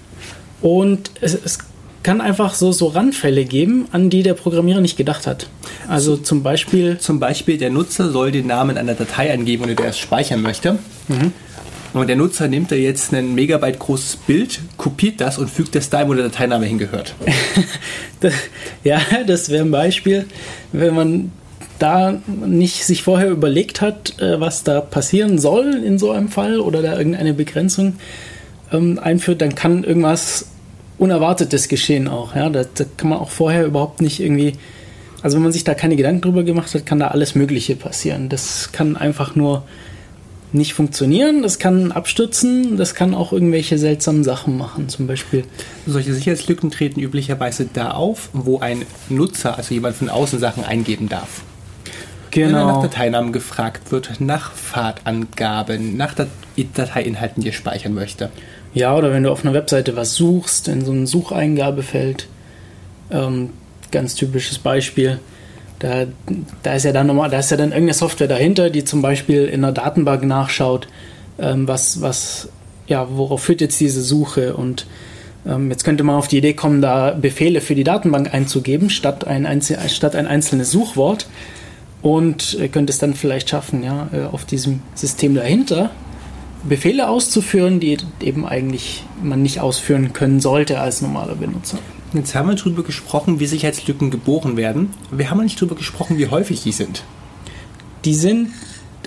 Und 0.62 1.12
es, 1.22 1.34
es 1.34 1.60
kann 2.04 2.22
einfach 2.22 2.54
so, 2.54 2.72
so 2.72 2.88
Randfälle 2.88 3.46
geben, 3.46 3.88
an 3.92 4.10
die 4.10 4.24
der 4.24 4.34
Programmierer 4.34 4.82
nicht 4.82 4.98
gedacht 4.98 5.28
hat. 5.28 5.48
Also 5.88 6.18
zum 6.18 6.44
Beispiel. 6.44 6.98
Zum 6.98 7.20
Beispiel, 7.20 7.58
der 7.58 7.70
Nutzer 7.70 8.12
soll 8.12 8.32
den 8.32 8.48
Namen 8.48 8.78
einer 8.78 8.94
Datei 8.94 9.34
angeben, 9.34 9.64
ohne 9.64 9.76
der 9.76 9.86
er 9.86 9.92
es 9.92 10.00
speichern 10.00 10.42
möchte. 10.42 10.74
Mhm. 11.08 11.34
Und 11.94 12.08
der 12.08 12.16
Nutzer 12.16 12.48
nimmt 12.48 12.72
da 12.72 12.76
jetzt 12.76 13.14
ein 13.14 13.36
Megabyte 13.36 13.80
großes 13.80 14.16
Bild, 14.16 14.62
kopiert 14.78 15.20
das 15.20 15.38
und 15.38 15.50
fügt 15.50 15.76
das 15.76 15.90
da, 15.90 16.08
wo 16.08 16.14
der 16.14 16.26
Dateiname 16.26 16.66
hingehört. 16.66 17.16
ja, 18.84 19.02
das 19.28 19.50
wäre 19.50 19.66
ein 19.66 19.72
Beispiel, 19.72 20.26
wenn 20.72 20.96
man 20.96 21.32
da 21.80 22.22
nicht 22.28 22.86
sich 22.86 23.04
vorher 23.04 23.30
überlegt 23.30 23.82
hat, 23.82 24.20
äh, 24.22 24.40
was 24.40 24.64
da 24.64 24.82
passieren 24.82 25.40
soll 25.40 25.74
in 25.74 25.98
so 25.98 26.12
einem 26.12 26.30
Fall 26.30 26.60
oder 26.60 26.82
da 26.82 26.98
irgendeine 26.98 27.34
Begrenzung 27.34 27.96
ähm, 28.72 29.00
einführt, 29.00 29.42
dann 29.42 29.56
kann 29.56 29.84
irgendwas 29.84 30.48
Unerwartetes 31.00 31.68
geschehen 31.68 32.08
auch. 32.08 32.36
Ja? 32.36 32.50
Da, 32.50 32.64
da 32.64 32.86
kann 32.98 33.10
man 33.10 33.20
auch 33.20 33.32
vorher 33.32 33.66
überhaupt 33.66 34.02
nicht 34.02 34.20
irgendwie, 34.20 34.54
also 35.24 35.38
wenn 35.38 35.44
man 35.44 35.52
sich 35.52 35.64
da 35.64 35.74
keine 35.74 35.96
Gedanken 35.96 36.22
drüber 36.22 36.44
gemacht 36.44 36.74
hat, 36.74 36.86
kann 36.86 37.00
da 37.00 37.08
alles 37.08 37.34
Mögliche 37.34 37.76
passieren. 37.76 38.30
Das 38.30 38.72
kann 38.72 38.96
einfach 38.96 39.36
nur 39.36 39.64
nicht 40.54 40.74
funktionieren, 40.74 41.44
das 41.44 41.60
kann 41.60 41.92
abstürzen, 41.92 42.78
das 42.78 42.96
kann 42.96 43.14
auch 43.14 43.32
irgendwelche 43.32 43.78
seltsamen 43.78 44.24
Sachen 44.24 44.58
machen, 44.58 44.90
zum 44.90 45.08
Beispiel. 45.08 45.46
Solche 45.86 46.14
Sicherheitslücken 46.14 46.72
treten 46.72 47.00
üblicherweise 47.00 47.68
da 47.72 47.92
auf, 47.92 48.30
wo 48.34 48.60
ein 48.60 48.86
Nutzer, 49.10 49.58
also 49.58 49.74
jemand 49.74 49.96
von 49.96 50.10
außen 50.10 50.40
Sachen 50.40 50.64
eingeben 50.64 51.10
darf. 51.10 51.42
Genau. 52.32 52.48
Wenn 52.48 52.56
er 52.56 52.66
nach 52.66 52.82
Dateinamen 52.82 53.34
gefragt 53.34 53.92
wird, 53.92 54.20
nach 54.20 54.54
Fahrtangaben, 54.54 55.98
nach 55.98 56.16
Dateiinhalten, 56.56 57.44
die 57.44 57.50
er 57.50 57.54
speichern 57.54 57.94
möchte. 57.94 58.30
Ja, 58.74 58.96
oder 58.96 59.12
wenn 59.12 59.24
du 59.24 59.32
auf 59.32 59.44
einer 59.44 59.54
Webseite 59.54 59.96
was 59.96 60.16
suchst, 60.16 60.70
in 60.70 60.86
so 60.86 60.94
ein 60.94 61.08
Sucheingabefeld, 61.08 62.28
ähm, 63.12 63.50
ganz 63.92 64.16
typisches 64.16 64.60
Beispiel, 64.60 65.20
Da, 65.82 66.06
da 66.62 66.74
ist 66.76 66.86
ja 66.86 66.92
dann 66.92 67.08
nochmal, 67.08 67.30
da 67.30 67.40
ist 67.40 67.50
ja 67.50 67.58
dann 67.58 67.70
irgendeine 67.70 67.96
Software 67.96 68.28
dahinter, 68.28 68.70
die 68.70 68.84
zum 68.84 69.02
Beispiel 69.02 69.46
in 69.46 69.64
einer 69.64 69.74
Datenbank 69.74 70.24
nachschaut, 70.24 70.88
ähm, 71.40 71.68
was, 71.68 72.02
was, 72.02 72.50
ja, 72.86 73.08
worauf 73.12 73.44
führt 73.44 73.62
jetzt 73.62 73.80
diese 73.80 74.02
Suche 74.04 74.56
und 74.56 74.86
ähm, 75.46 75.72
jetzt 75.72 75.84
könnte 75.84 76.04
man 76.04 76.18
auf 76.18 76.28
die 76.28 76.38
Idee 76.38 76.54
kommen, 76.54 76.82
da 76.82 77.12
Befehle 77.12 77.62
für 77.62 77.74
die 77.74 77.84
Datenbank 77.84 78.32
einzugeben, 78.32 78.92
statt 78.92 79.26
ein, 79.26 79.48
Einzel 79.48 79.78
statt 79.90 80.16
ein 80.16 80.28
einzelnes 80.28 80.70
Suchwort 80.70 81.28
und 82.04 82.60
äh, 82.60 82.68
könnte 82.68 82.92
es 82.92 83.00
dann 83.00 83.16
vielleicht 83.16 83.50
schaffen, 83.50 83.84
ja, 83.84 84.08
äh, 84.14 84.26
auf 84.26 84.46
diesem 84.46 84.82
System 84.94 85.34
dahinter 85.34 85.90
Befehle 86.64 87.10
auszuführen, 87.10 87.80
die 87.80 87.98
eben 88.22 88.46
eigentlich 88.46 89.04
man 89.24 89.42
nicht 89.42 89.60
ausführen 89.60 90.14
können 90.14 90.40
sollte 90.40 90.80
als 90.80 91.02
normaler 91.02 91.34
Benutzer. 91.34 91.80
Jetzt 92.14 92.36
haben 92.36 92.50
wir 92.50 92.56
darüber 92.56 92.84
gesprochen, 92.84 93.40
wie 93.40 93.48
Sicherheitslücken 93.48 94.12
geboren 94.12 94.58
werden. 94.58 94.90
Wir 95.12 95.30
haben 95.30 95.42
nicht 95.42 95.58
darüber 95.58 95.76
gesprochen, 95.76 96.18
wie 96.18 96.28
häufig 96.28 96.62
die 96.62 96.74
sind. 96.74 97.04
Die 98.04 98.16
sind 98.16 98.50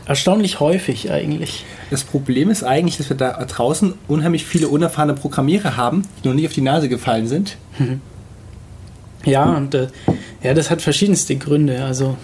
erstaunlich 0.06 0.60
häufig 0.60 1.10
eigentlich. 1.10 1.64
Das 1.90 2.04
Problem 2.04 2.50
ist 2.50 2.62
eigentlich, 2.62 2.96
dass 2.96 3.10
wir 3.10 3.16
da 3.16 3.32
draußen 3.44 3.94
unheimlich 4.08 4.44
viele 4.44 4.68
unerfahrene 4.68 5.14
Programmierer 5.14 5.76
haben, 5.76 6.02
die 6.22 6.28
noch 6.28 6.34
nie 6.34 6.46
auf 6.46 6.52
die 6.52 6.62
Nase 6.62 6.88
gefallen 6.88 7.26
sind. 7.26 7.56
Ja, 9.26 9.56
und 9.56 9.74
äh, 9.74 9.86
ja, 10.42 10.52
das 10.52 10.70
hat 10.70 10.82
verschiedenste 10.82 11.36
Gründe. 11.36 11.82
Also 11.82 12.18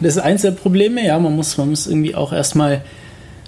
das 0.00 0.16
ist 0.16 0.22
eins 0.22 0.42
der 0.42 0.50
Probleme, 0.50 1.06
ja, 1.06 1.16
man 1.20 1.36
muss, 1.36 1.56
man 1.56 1.70
muss 1.70 1.86
irgendwie 1.86 2.16
auch 2.16 2.32
erstmal 2.32 2.84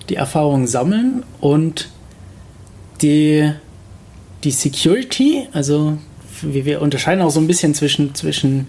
die 0.09 0.17
Erfahrung 0.17 0.69
sammeln 0.69 1.25
und 1.41 1.89
die, 3.01 3.51
die 4.45 4.51
Security, 4.53 5.49
also 5.53 5.99
wir, 6.43 6.65
wir 6.65 6.83
unterscheiden 6.83 7.23
auch 7.23 7.31
so 7.31 7.41
ein 7.41 7.47
bisschen 7.47 7.75
zwischen, 7.75 8.15
zwischen, 8.15 8.67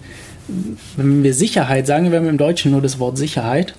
wenn 0.96 1.22
wir 1.22 1.34
Sicherheit 1.34 1.86
sagen, 1.86 2.10
wir 2.10 2.18
haben 2.18 2.28
im 2.28 2.38
Deutschen 2.38 2.70
nur 2.72 2.82
das 2.82 2.98
Wort 2.98 3.18
Sicherheit. 3.18 3.74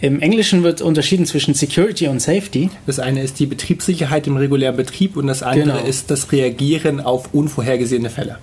Im 0.00 0.20
Englischen 0.20 0.62
wird 0.62 0.80
unterschieden 0.80 1.26
zwischen 1.26 1.54
Security 1.54 2.06
und 2.06 2.20
Safety. 2.20 2.70
Das 2.86 3.00
eine 3.00 3.22
ist 3.22 3.40
die 3.40 3.46
Betriebssicherheit 3.46 4.26
im 4.28 4.36
regulären 4.36 4.76
Betrieb 4.76 5.16
und 5.16 5.26
das 5.26 5.42
andere 5.42 5.78
Genau. 5.78 5.88
ist 5.88 6.10
das 6.10 6.30
Reagieren 6.30 7.00
auf 7.00 7.34
unvorhergesehene 7.34 8.08
Fälle. 8.10 8.38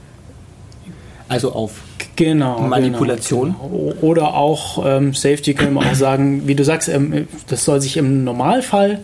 Also 1.30 1.54
auf 1.54 1.72
Genau. 2.18 2.60
Manipulation. 2.62 3.56
Genau, 3.62 3.70
genau. 3.90 4.02
Oder 4.02 4.34
auch 4.36 4.86
ähm, 4.86 5.14
Safety 5.14 5.54
können 5.54 5.74
wir 5.74 5.82
auch 5.90 5.96
sagen, 5.96 6.48
wie 6.48 6.56
du 6.56 6.64
sagst, 6.64 6.88
ähm, 6.88 7.28
das 7.48 7.66
soll 7.66 7.82
sich 7.82 7.98
im 7.98 8.24
Normalfall 8.24 9.00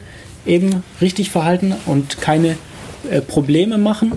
eben 0.45 0.83
richtig 1.01 1.29
verhalten 1.29 1.73
und 1.85 2.21
keine 2.21 2.55
äh, 3.09 3.21
Probleme 3.21 3.77
machen. 3.77 4.13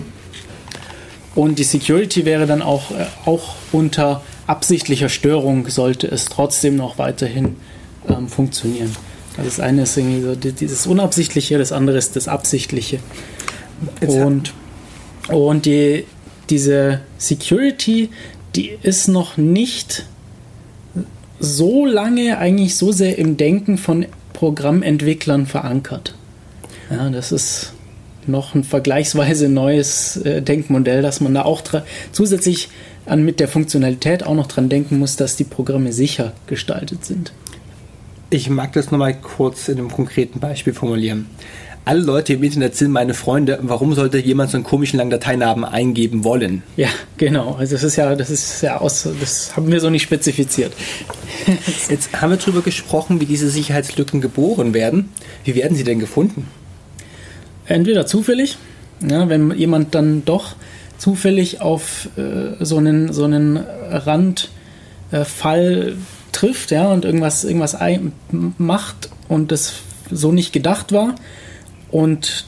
Und 1.35 1.59
die 1.59 1.63
Security 1.63 2.25
wäre 2.25 2.47
dann 2.47 2.61
auch, 2.61 2.91
äh, 2.91 3.05
auch 3.25 3.55
unter 3.71 4.23
absichtlicher 4.47 5.09
Störung, 5.09 5.67
sollte 5.69 6.07
es 6.07 6.25
trotzdem 6.25 6.75
noch 6.77 6.97
weiterhin 6.97 7.57
ähm, 8.07 8.27
funktionieren. 8.29 8.95
Also 9.37 9.49
das 9.49 9.59
eine 9.59 9.81
ist 9.83 9.97
irgendwie 9.97 10.21
so 10.21 10.35
die- 10.35 10.53
dieses 10.53 10.87
Unabsichtliche, 10.87 11.57
das 11.57 11.71
andere 11.73 11.97
ist 11.97 12.15
das 12.15 12.27
Absichtliche. 12.27 12.99
Und, 14.07 14.53
und 15.27 15.65
die, 15.65 16.05
diese 16.49 17.01
Security, 17.17 18.09
die 18.55 18.71
ist 18.81 19.07
noch 19.09 19.35
nicht 19.35 20.05
so 21.39 21.85
lange 21.85 22.37
eigentlich 22.37 22.77
so 22.77 22.93
sehr 22.93 23.17
im 23.17 23.35
Denken 23.35 23.77
von 23.77 24.05
Programmentwicklern 24.31 25.47
verankert. 25.47 26.15
Ja, 26.89 27.09
das 27.09 27.31
ist 27.33 27.73
noch 28.27 28.55
ein 28.55 28.63
vergleichsweise 28.63 29.49
neues 29.49 30.17
äh, 30.17 30.41
Denkmodell, 30.41 31.01
dass 31.01 31.21
man 31.21 31.33
da 31.33 31.43
auch 31.43 31.61
zusätzlich 32.11 32.69
an 33.05 33.23
mit 33.23 33.39
der 33.39 33.47
Funktionalität 33.47 34.25
auch 34.25 34.35
noch 34.35 34.47
dran 34.47 34.69
denken 34.69 34.99
muss, 34.99 35.15
dass 35.15 35.35
die 35.35 35.43
Programme 35.43 35.93
sicher 35.93 36.33
gestaltet 36.47 37.05
sind. 37.05 37.33
Ich 38.29 38.49
mag 38.49 38.73
das 38.73 38.91
nochmal 38.91 39.13
kurz 39.13 39.67
in 39.67 39.77
einem 39.77 39.91
konkreten 39.91 40.39
Beispiel 40.39 40.73
formulieren. 40.73 41.27
Alle 41.87 42.01
Leute 42.01 42.33
im 42.33 42.41
Internet 42.41 42.75
sind 42.75 42.89
meine 42.89 43.13
Freunde. 43.13 43.59
Warum 43.61 43.93
sollte 43.93 44.17
jemand 44.17 44.49
so 44.49 44.57
einen 44.57 44.63
komischen 44.63 44.97
langen 44.97 45.11
Dateinamen 45.11 45.63
eingeben 45.63 46.23
wollen? 46.23 46.63
Ja, 46.75 46.87
genau. 47.17 47.53
Also 47.59 47.75
das 47.75 47.83
ist 47.83 47.95
ja, 47.95 48.15
das 48.15 48.31
ist 48.31 48.63
ja 48.63 48.81
aus, 48.81 49.07
das 49.21 49.55
haben 49.55 49.71
wir 49.71 49.79
so 49.79 49.91
nicht 49.91 50.01
spezifiziert. 50.01 50.73
Jetzt 51.87 52.19
haben 52.19 52.31
wir 52.31 52.37
darüber 52.37 52.61
gesprochen, 52.61 53.21
wie 53.21 53.27
diese 53.27 53.51
Sicherheitslücken 53.51 54.19
geboren 54.19 54.73
werden. 54.73 55.09
Wie 55.43 55.53
werden 55.53 55.77
sie 55.77 55.83
denn 55.83 55.99
gefunden? 55.99 56.47
Entweder 57.67 58.05
zufällig, 58.05 58.57
ja, 59.01 59.27
wenn 59.29 59.51
jemand 59.51 59.95
dann 59.95 60.25
doch 60.25 60.55
zufällig 60.97 61.61
auf 61.61 62.09
äh, 62.17 62.63
so 62.63 62.77
einen, 62.77 63.11
so 63.11 63.25
einen 63.25 63.57
Randfall 63.57 64.47
äh, 65.89 65.93
trifft 66.31 66.71
ja, 66.71 66.87
und 66.91 67.05
irgendwas, 67.05 67.43
irgendwas 67.43 67.77
macht 68.57 69.09
und 69.27 69.51
das 69.51 69.75
so 70.11 70.31
nicht 70.31 70.53
gedacht 70.53 70.91
war 70.91 71.15
und 71.91 72.45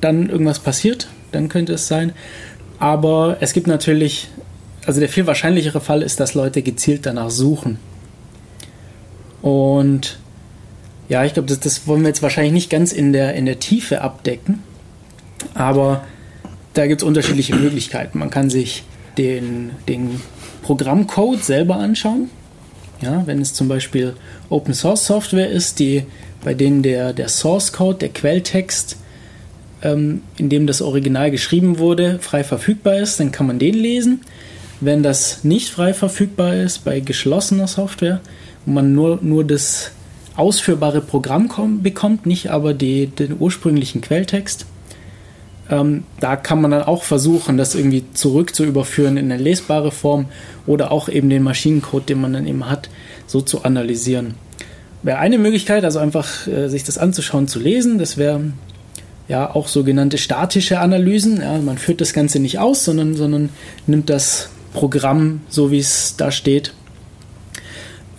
dann 0.00 0.28
irgendwas 0.28 0.58
passiert, 0.58 1.08
dann 1.32 1.48
könnte 1.48 1.74
es 1.74 1.88
sein. 1.88 2.12
Aber 2.78 3.38
es 3.40 3.52
gibt 3.52 3.66
natürlich, 3.66 4.28
also 4.86 5.00
der 5.00 5.08
viel 5.08 5.26
wahrscheinlichere 5.26 5.80
Fall 5.80 6.02
ist, 6.02 6.20
dass 6.20 6.34
Leute 6.34 6.62
gezielt 6.62 7.06
danach 7.06 7.30
suchen. 7.30 7.78
Und 9.42 10.18
ja, 11.08 11.24
ich 11.24 11.34
glaube, 11.34 11.48
das, 11.48 11.60
das 11.60 11.86
wollen 11.86 12.02
wir 12.02 12.08
jetzt 12.08 12.22
wahrscheinlich 12.22 12.52
nicht 12.52 12.70
ganz 12.70 12.92
in 12.92 13.12
der, 13.12 13.34
in 13.34 13.46
der 13.46 13.58
Tiefe 13.58 14.02
abdecken, 14.02 14.62
aber 15.54 16.04
da 16.74 16.86
gibt 16.86 17.02
es 17.02 17.06
unterschiedliche 17.06 17.56
Möglichkeiten. 17.56 18.18
Man 18.18 18.30
kann 18.30 18.50
sich 18.50 18.84
den, 19.16 19.70
den 19.88 20.20
Programmcode 20.62 21.42
selber 21.42 21.76
anschauen. 21.76 22.30
Ja, 23.00 23.26
wenn 23.26 23.40
es 23.40 23.54
zum 23.54 23.68
Beispiel 23.68 24.14
Open 24.48 24.74
Source 24.74 25.06
Software 25.06 25.48
ist, 25.48 25.78
die, 25.78 26.04
bei 26.42 26.54
denen 26.54 26.82
der, 26.82 27.12
der 27.12 27.28
Source 27.28 27.72
Code, 27.72 27.98
der 27.98 28.08
Quelltext, 28.10 28.96
ähm, 29.82 30.22
in 30.36 30.48
dem 30.48 30.66
das 30.66 30.82
Original 30.82 31.30
geschrieben 31.30 31.78
wurde, 31.78 32.18
frei 32.20 32.44
verfügbar 32.44 32.96
ist, 32.96 33.20
dann 33.20 33.32
kann 33.32 33.46
man 33.46 33.58
den 33.58 33.74
lesen. 33.74 34.20
Wenn 34.80 35.02
das 35.02 35.44
nicht 35.44 35.70
frei 35.70 35.94
verfügbar 35.94 36.54
ist, 36.54 36.84
bei 36.84 37.00
geschlossener 37.00 37.66
Software, 37.66 38.20
wo 38.66 38.72
man 38.72 38.92
nur, 38.94 39.18
nur 39.22 39.44
das 39.44 39.92
ausführbare 40.38 41.00
Programm 41.00 41.48
kom- 41.48 41.82
bekommt, 41.82 42.26
nicht 42.26 42.50
aber 42.50 42.74
die, 42.74 43.06
den 43.06 43.36
ursprünglichen 43.38 44.00
Quelltext, 44.00 44.66
ähm, 45.70 46.04
da 46.20 46.36
kann 46.36 46.60
man 46.60 46.70
dann 46.70 46.82
auch 46.82 47.02
versuchen, 47.02 47.58
das 47.58 47.74
irgendwie 47.74 48.04
zurück 48.14 48.54
zu 48.54 48.64
überführen 48.64 49.16
in 49.16 49.30
eine 49.30 49.42
lesbare 49.42 49.90
Form 49.90 50.26
oder 50.66 50.92
auch 50.92 51.08
eben 51.08 51.28
den 51.28 51.42
Maschinencode, 51.42 52.08
den 52.08 52.20
man 52.20 52.32
dann 52.32 52.46
eben 52.46 52.70
hat, 52.70 52.88
so 53.26 53.40
zu 53.40 53.64
analysieren. 53.64 54.34
Wäre 55.02 55.18
eine 55.18 55.38
Möglichkeit, 55.38 55.84
also 55.84 55.98
einfach 55.98 56.46
äh, 56.46 56.68
sich 56.68 56.84
das 56.84 56.98
anzuschauen, 56.98 57.48
zu 57.48 57.58
lesen. 57.60 57.98
Das 57.98 58.16
wäre 58.16 58.52
ja 59.28 59.54
auch 59.54 59.68
sogenannte 59.68 60.18
statische 60.18 60.80
Analysen. 60.80 61.40
Ja, 61.40 61.58
man 61.58 61.78
führt 61.78 62.00
das 62.00 62.12
Ganze 62.12 62.40
nicht 62.40 62.58
aus, 62.58 62.84
sondern, 62.84 63.14
sondern 63.14 63.50
nimmt 63.86 64.08
das 64.08 64.48
Programm 64.72 65.42
so, 65.48 65.70
wie 65.70 65.78
es 65.78 66.14
da 66.16 66.30
steht. 66.30 66.72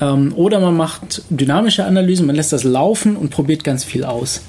Ähm, 0.01 0.33
oder 0.35 0.59
man 0.59 0.75
macht 0.77 1.23
dynamische 1.29 1.85
Analysen, 1.85 2.25
man 2.25 2.35
lässt 2.35 2.53
das 2.53 2.63
laufen 2.63 3.15
und 3.15 3.29
probiert 3.29 3.63
ganz 3.63 3.83
viel 3.83 4.03
aus. 4.03 4.41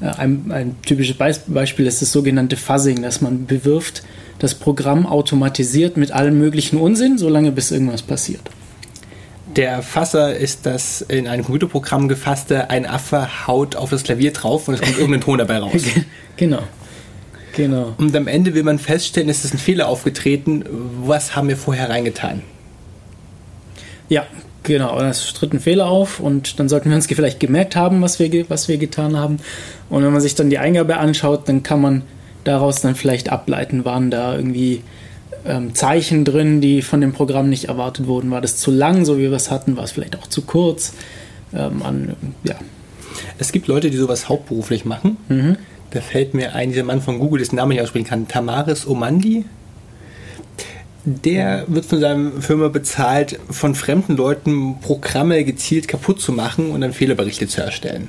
Äh, 0.00 0.06
Ein, 0.06 0.50
ein 0.50 0.76
typisches 0.82 1.16
Beis- 1.16 1.42
Beispiel 1.46 1.86
ist 1.86 2.02
das 2.02 2.12
sogenannte 2.12 2.56
Fuzzing, 2.56 3.02
dass 3.02 3.20
man 3.20 3.46
bewirft 3.46 4.02
das 4.38 4.54
Programm 4.54 5.06
automatisiert 5.06 5.96
mit 5.96 6.10
allem 6.12 6.38
möglichen 6.38 6.76
Unsinn, 6.78 7.16
solange 7.16 7.52
bis 7.52 7.70
irgendwas 7.70 8.02
passiert. 8.02 8.42
Der 9.56 9.82
Fasser 9.82 10.34
ist 10.36 10.64
das 10.66 11.02
in 11.02 11.28
einem 11.28 11.44
Computerprogramm 11.44 12.08
gefasste, 12.08 12.70
ein 12.70 12.86
Affe 12.86 13.46
haut 13.46 13.76
auf 13.76 13.90
das 13.90 14.02
Klavier 14.02 14.32
drauf 14.32 14.66
und 14.66 14.74
es 14.74 14.80
kommt 14.80 14.96
irgendein 14.96 15.20
Ton 15.20 15.38
dabei 15.38 15.58
raus. 15.58 15.82
genau. 16.36 16.62
Genau. 17.54 17.92
Und 17.98 18.16
am 18.16 18.28
Ende 18.28 18.54
will 18.54 18.62
man 18.62 18.78
feststellen, 18.78 19.28
es 19.28 19.44
ist 19.44 19.52
ein 19.52 19.58
Fehler 19.58 19.88
aufgetreten. 19.88 20.64
Was 21.04 21.36
haben 21.36 21.48
wir 21.48 21.58
vorher 21.58 21.90
reingetan? 21.90 22.40
Ja, 24.08 24.24
genau. 24.62 25.00
Es 25.00 25.32
tritt 25.32 25.52
ein 25.52 25.60
Fehler 25.60 25.86
auf 25.86 26.20
und 26.20 26.58
dann 26.58 26.68
sollten 26.68 26.90
wir 26.90 26.96
uns 26.96 27.06
vielleicht 27.06 27.40
gemerkt 27.40 27.76
haben, 27.76 28.02
was 28.02 28.18
wir, 28.18 28.50
was 28.50 28.68
wir 28.68 28.78
getan 28.78 29.16
haben. 29.16 29.38
Und 29.90 30.02
wenn 30.04 30.12
man 30.12 30.20
sich 30.20 30.34
dann 30.34 30.50
die 30.50 30.58
Eingabe 30.58 30.96
anschaut, 30.96 31.48
dann 31.48 31.62
kann 31.62 31.80
man 31.80 32.02
daraus 32.44 32.80
dann 32.80 32.94
vielleicht 32.94 33.30
ableiten, 33.30 33.84
waren 33.84 34.10
da 34.10 34.34
irgendwie 34.34 34.82
ähm, 35.44 35.74
Zeichen 35.74 36.24
drin, 36.24 36.60
die 36.60 36.82
von 36.82 37.00
dem 37.00 37.12
Programm 37.12 37.48
nicht 37.48 37.66
erwartet 37.66 38.06
wurden. 38.06 38.30
War 38.30 38.40
das 38.40 38.56
zu 38.56 38.70
lang, 38.70 39.04
so 39.04 39.18
wie 39.18 39.22
wir 39.22 39.32
es 39.32 39.50
hatten? 39.50 39.76
War 39.76 39.84
es 39.84 39.92
vielleicht 39.92 40.16
auch 40.16 40.26
zu 40.26 40.42
kurz? 40.42 40.94
Ähm, 41.54 41.82
an, 41.82 42.16
ja. 42.44 42.54
Es 43.38 43.52
gibt 43.52 43.66
Leute, 43.66 43.90
die 43.90 43.96
sowas 43.96 44.28
hauptberuflich 44.28 44.84
machen. 44.84 45.16
Da 45.90 46.00
fällt 46.00 46.32
mir 46.32 46.54
ein, 46.54 46.70
dieser 46.70 46.84
Mann 46.84 47.02
von 47.02 47.18
Google, 47.18 47.40
dessen 47.40 47.56
Namen 47.56 47.72
ich 47.72 47.76
nicht 47.76 47.82
aussprechen 47.82 48.06
kann, 48.06 48.28
Tamaris 48.28 48.86
Omandi. 48.86 49.44
Der 51.04 51.64
wird 51.66 51.84
von 51.84 52.00
seiner 52.00 52.30
Firma 52.40 52.68
bezahlt, 52.68 53.38
von 53.50 53.74
fremden 53.74 54.16
Leuten 54.16 54.78
Programme 54.80 55.42
gezielt 55.44 55.88
kaputt 55.88 56.20
zu 56.20 56.32
machen 56.32 56.70
und 56.70 56.80
dann 56.80 56.92
Fehlerberichte 56.92 57.48
zu 57.48 57.60
erstellen. 57.60 58.08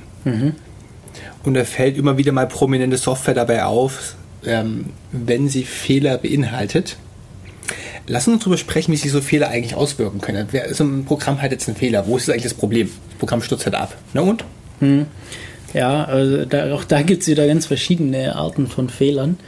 Und 1.42 1.54
da 1.54 1.64
fällt 1.64 1.98
immer 1.98 2.16
wieder 2.18 2.30
mal 2.32 2.46
prominente 2.46 2.96
Software 2.96 3.34
dabei 3.34 3.64
auf, 3.64 4.14
ähm, 4.46 4.86
wenn 5.10 5.48
sie 5.48 5.64
Fehler 5.64 6.18
beinhaltet. 6.18 6.96
Lass 8.06 8.28
uns 8.28 8.40
darüber 8.40 8.58
sprechen, 8.58 8.92
wie 8.92 8.96
sich 8.96 9.10
so 9.10 9.20
Fehler 9.20 9.48
eigentlich 9.48 9.74
auswirken 9.74 10.20
können. 10.20 10.46
Wer- 10.52 10.72
So 10.74 10.84
ein 10.84 11.04
Programm 11.04 11.40
hat 11.42 11.50
jetzt 11.52 11.66
einen 11.68 11.76
Fehler. 11.76 12.06
Wo 12.06 12.16
ist 12.16 12.28
eigentlich 12.30 12.42
das 12.44 12.54
Problem? 12.54 12.90
Das 13.10 13.18
Programm 13.18 13.42
stürzt 13.42 13.64
halt 13.64 13.74
ab. 13.74 13.96
Na 14.12 14.20
und? 14.20 14.44
Ja, 15.72 16.04
also 16.04 16.44
da, 16.44 16.72
auch 16.74 16.84
da 16.84 17.02
gibt 17.02 17.22
es 17.22 17.28
wieder 17.28 17.46
ganz 17.46 17.66
verschiedene 17.66 18.36
Arten 18.36 18.66
von 18.68 18.88
Fehlern. 18.88 19.38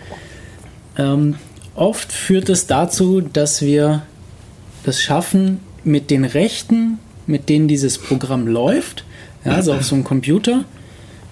Ähm, 0.98 1.36
oft 1.76 2.12
führt 2.12 2.48
es 2.48 2.66
dazu, 2.66 3.20
dass 3.20 3.62
wir 3.62 4.02
das 4.84 5.00
schaffen, 5.00 5.60
mit 5.84 6.10
den 6.10 6.24
Rechten, 6.24 6.98
mit 7.26 7.48
denen 7.48 7.68
dieses 7.68 7.98
Programm 7.98 8.46
läuft, 8.46 9.04
ja, 9.44 9.52
also 9.52 9.72
auf 9.72 9.84
so 9.84 9.94
einem 9.94 10.04
Computer, 10.04 10.64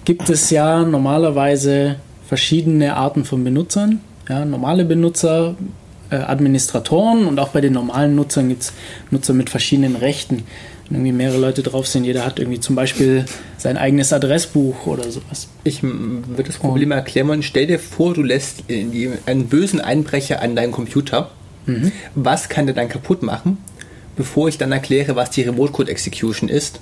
gibt 0.05 0.29
es 0.29 0.49
ja 0.49 0.83
normalerweise 0.83 1.97
verschiedene 2.27 2.95
Arten 2.95 3.25
von 3.25 3.43
Benutzern. 3.43 3.99
Ja, 4.29 4.45
normale 4.45 4.85
Benutzer, 4.85 5.55
äh, 6.09 6.15
Administratoren 6.15 7.27
und 7.27 7.39
auch 7.39 7.49
bei 7.49 7.61
den 7.61 7.73
normalen 7.73 8.15
Nutzern 8.15 8.49
gibt 8.49 8.63
es 8.63 8.73
Nutzer 9.11 9.33
mit 9.33 9.49
verschiedenen 9.49 9.95
Rechten. 9.95 10.43
Wenn 10.89 10.97
irgendwie 10.97 11.13
mehrere 11.13 11.39
Leute 11.39 11.63
drauf 11.63 11.87
sind, 11.87 12.03
jeder 12.03 12.25
hat 12.25 12.37
irgendwie 12.37 12.59
zum 12.59 12.75
Beispiel 12.75 13.25
sein 13.57 13.77
eigenes 13.77 14.13
Adressbuch 14.13 14.85
oder 14.85 15.09
sowas. 15.11 15.47
Ich 15.63 15.81
würde 15.81 16.43
das 16.43 16.57
Problem 16.57 16.91
erklären. 16.91 17.41
Stell 17.41 17.65
dir 17.67 17.79
vor, 17.79 18.13
du 18.13 18.21
lässt 18.21 18.63
einen 18.69 19.47
bösen 19.47 19.81
Einbrecher 19.81 20.41
an 20.41 20.55
deinen 20.55 20.71
Computer. 20.71 21.31
Was 22.13 22.49
kann 22.49 22.67
der 22.67 22.75
dann 22.75 22.89
kaputt 22.89 23.23
machen, 23.23 23.57
bevor 24.15 24.47
ich 24.47 24.59
dann 24.59 24.71
erkläre, 24.71 25.15
was 25.15 25.31
die 25.31 25.41
Remote 25.41 25.71
Code 25.71 25.89
Execution 25.89 26.49
ist? 26.49 26.79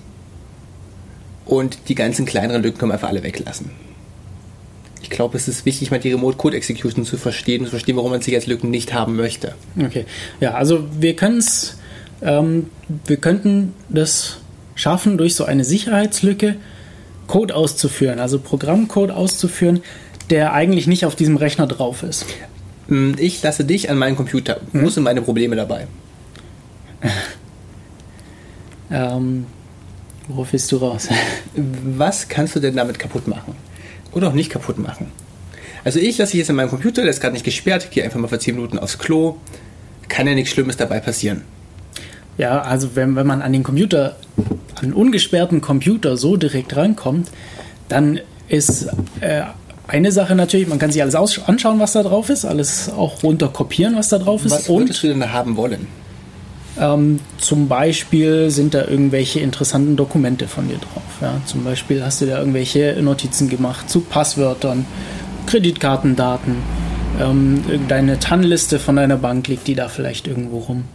Und 1.45 1.77
die 1.87 1.95
ganzen 1.95 2.25
kleineren 2.25 2.61
Lücken 2.61 2.79
können 2.79 2.89
wir 2.91 2.95
einfach 2.95 3.09
alle 3.09 3.23
weglassen. 3.23 3.71
Ich 5.01 5.09
glaube, 5.09 5.37
es 5.37 5.47
ist 5.47 5.65
wichtig, 5.65 5.91
mal 5.91 5.99
die 5.99 6.11
Remote 6.11 6.37
Code 6.37 6.57
Execution 6.57 7.05
zu 7.05 7.17
verstehen 7.17 7.59
und 7.61 7.67
zu 7.67 7.71
verstehen, 7.71 7.95
warum 7.97 8.11
man 8.11 8.21
Sicherheitslücken 8.21 8.69
nicht 8.69 8.93
haben 8.93 9.15
möchte. 9.15 9.55
Okay. 9.77 10.05
Ja, 10.39 10.55
also 10.55 10.87
wir 10.99 11.15
können 11.15 11.37
es, 11.37 11.77
ähm, 12.23 12.67
wir 13.05 13.17
könnten 13.17 13.73
das 13.89 14.37
schaffen, 14.75 15.17
durch 15.17 15.35
so 15.35 15.45
eine 15.45 15.63
Sicherheitslücke 15.63 16.55
Code 17.27 17.55
auszuführen, 17.55 18.19
also 18.19 18.39
Programmcode 18.39 19.11
auszuführen, 19.11 19.81
der 20.29 20.53
eigentlich 20.53 20.87
nicht 20.87 21.05
auf 21.05 21.15
diesem 21.15 21.37
Rechner 21.37 21.67
drauf 21.67 22.03
ist. 22.03 22.25
Mm, 22.87 23.13
Ich 23.17 23.41
lasse 23.43 23.65
dich 23.65 23.89
an 23.89 23.97
meinen 23.97 24.15
Computer. 24.15 24.61
Wo 24.71 24.89
sind 24.89 25.03
meine 25.03 25.21
Probleme 25.21 25.55
dabei? 25.55 25.87
Ähm, 28.91 29.45
worauf 30.27 30.53
willst 30.53 30.71
du 30.71 30.77
raus? 30.77 31.07
Was 31.55 32.27
kannst 32.27 32.55
du 32.55 32.59
denn 32.59 32.75
damit 32.75 32.99
kaputt 32.99 33.27
machen? 33.27 33.55
Oder 34.11 34.27
auch 34.27 34.33
nicht 34.33 34.51
kaputt 34.51 34.77
machen? 34.77 35.07
Also 35.83 35.99
ich 35.99 36.17
lasse 36.19 36.33
dich 36.33 36.39
jetzt 36.39 36.49
in 36.49 36.55
meinem 36.55 36.69
Computer, 36.69 37.01
der 37.01 37.09
ist 37.09 37.19
gerade 37.19 37.33
nicht 37.33 37.45
gesperrt, 37.45 37.89
gehe 37.89 38.03
einfach 38.03 38.19
mal 38.19 38.27
für 38.27 38.37
10 38.37 38.53
Minuten 38.55 38.77
aufs 38.77 38.99
Klo. 38.99 39.37
Kann 40.09 40.27
ja 40.27 40.35
nichts 40.35 40.51
Schlimmes 40.51 40.77
dabei 40.77 40.99
passieren. 40.99 41.41
Ja, 42.37 42.61
also 42.61 42.95
wenn, 42.95 43.15
wenn 43.15 43.27
man 43.27 43.41
an 43.41 43.53
den 43.53 43.63
Computer, 43.63 44.15
an 44.75 44.85
einen 44.85 44.93
ungesperrten 44.93 45.61
Computer 45.61 46.17
so 46.17 46.35
direkt 46.35 46.75
rankommt, 46.75 47.29
dann 47.89 48.19
ist 48.47 48.87
äh, 49.21 49.43
eine 49.87 50.11
Sache 50.11 50.35
natürlich, 50.35 50.67
man 50.67 50.79
kann 50.79 50.91
sich 50.91 51.01
alles 51.01 51.15
anschauen, 51.15 51.79
was 51.79 51.93
da 51.93 52.03
drauf 52.03 52.29
ist, 52.29 52.45
alles 52.45 52.89
auch 52.89 53.23
runterkopieren, 53.23 53.95
was 53.95 54.09
da 54.09 54.17
drauf 54.17 54.45
ist. 54.45 54.51
Was 54.51 54.69
und 54.69 54.79
würdest 54.79 55.03
du 55.03 55.07
denn 55.07 55.19
da 55.19 55.31
haben 55.31 55.57
wollen? 55.57 55.87
Ähm, 56.79 57.19
zum 57.37 57.67
Beispiel 57.67 58.49
sind 58.49 58.73
da 58.73 58.87
irgendwelche 58.87 59.39
interessanten 59.39 59.95
Dokumente 59.95 60.47
von 60.47 60.67
dir 60.67 60.77
drauf. 60.77 61.03
Ja? 61.21 61.39
Zum 61.45 61.63
Beispiel 61.63 62.03
hast 62.03 62.21
du 62.21 62.25
da 62.25 62.39
irgendwelche 62.39 62.97
Notizen 63.01 63.49
gemacht 63.49 63.89
zu 63.89 64.01
Passwörtern, 64.01 64.85
Kreditkartendaten, 65.45 66.55
ähm, 67.21 67.63
irgendeine 67.67 68.19
TAN-Liste 68.19 68.79
von 68.79 68.95
deiner 68.95 69.17
Bank 69.17 69.47
liegt 69.47 69.67
die 69.67 69.75
da 69.75 69.87
vielleicht 69.87 70.27
irgendwo 70.27 70.59
rum. 70.59 70.85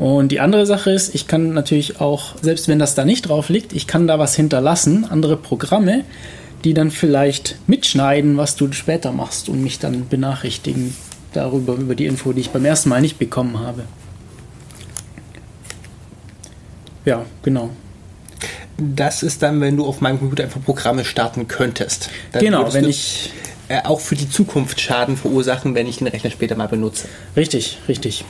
Und 0.00 0.32
die 0.32 0.40
andere 0.40 0.64
Sache 0.64 0.90
ist, 0.92 1.14
ich 1.14 1.26
kann 1.26 1.52
natürlich 1.52 2.00
auch, 2.00 2.34
selbst 2.40 2.68
wenn 2.68 2.78
das 2.78 2.94
da 2.94 3.04
nicht 3.04 3.28
drauf 3.28 3.50
liegt, 3.50 3.74
ich 3.74 3.86
kann 3.86 4.06
da 4.06 4.18
was 4.18 4.34
hinterlassen, 4.34 5.04
andere 5.04 5.36
Programme, 5.36 6.04
die 6.64 6.72
dann 6.72 6.90
vielleicht 6.90 7.58
mitschneiden, 7.66 8.38
was 8.38 8.56
du 8.56 8.72
später 8.72 9.12
machst 9.12 9.50
und 9.50 9.62
mich 9.62 9.78
dann 9.78 10.08
benachrichtigen 10.08 10.96
darüber, 11.34 11.74
über 11.74 11.94
die 11.94 12.06
Info, 12.06 12.32
die 12.32 12.40
ich 12.40 12.48
beim 12.48 12.64
ersten 12.64 12.88
Mal 12.88 13.02
nicht 13.02 13.18
bekommen 13.18 13.60
habe. 13.60 13.84
Ja, 17.04 17.26
genau. 17.42 17.68
Das 18.78 19.22
ist 19.22 19.42
dann, 19.42 19.60
wenn 19.60 19.76
du 19.76 19.84
auf 19.84 20.00
meinem 20.00 20.18
Computer 20.18 20.44
einfach 20.44 20.64
Programme 20.64 21.04
starten 21.04 21.46
könntest. 21.46 22.08
Dann 22.32 22.42
Genau, 22.42 22.72
wenn 22.72 22.88
ich. 22.88 23.32
äh, 23.68 23.82
auch 23.84 24.00
für 24.00 24.14
die 24.14 24.30
Zukunft 24.30 24.80
Schaden 24.80 25.18
verursachen, 25.18 25.74
wenn 25.74 25.86
ich 25.86 25.98
den 25.98 26.06
Rechner 26.06 26.30
später 26.30 26.56
mal 26.56 26.68
benutze. 26.68 27.06
Richtig, 27.36 27.76
richtig. 27.86 28.24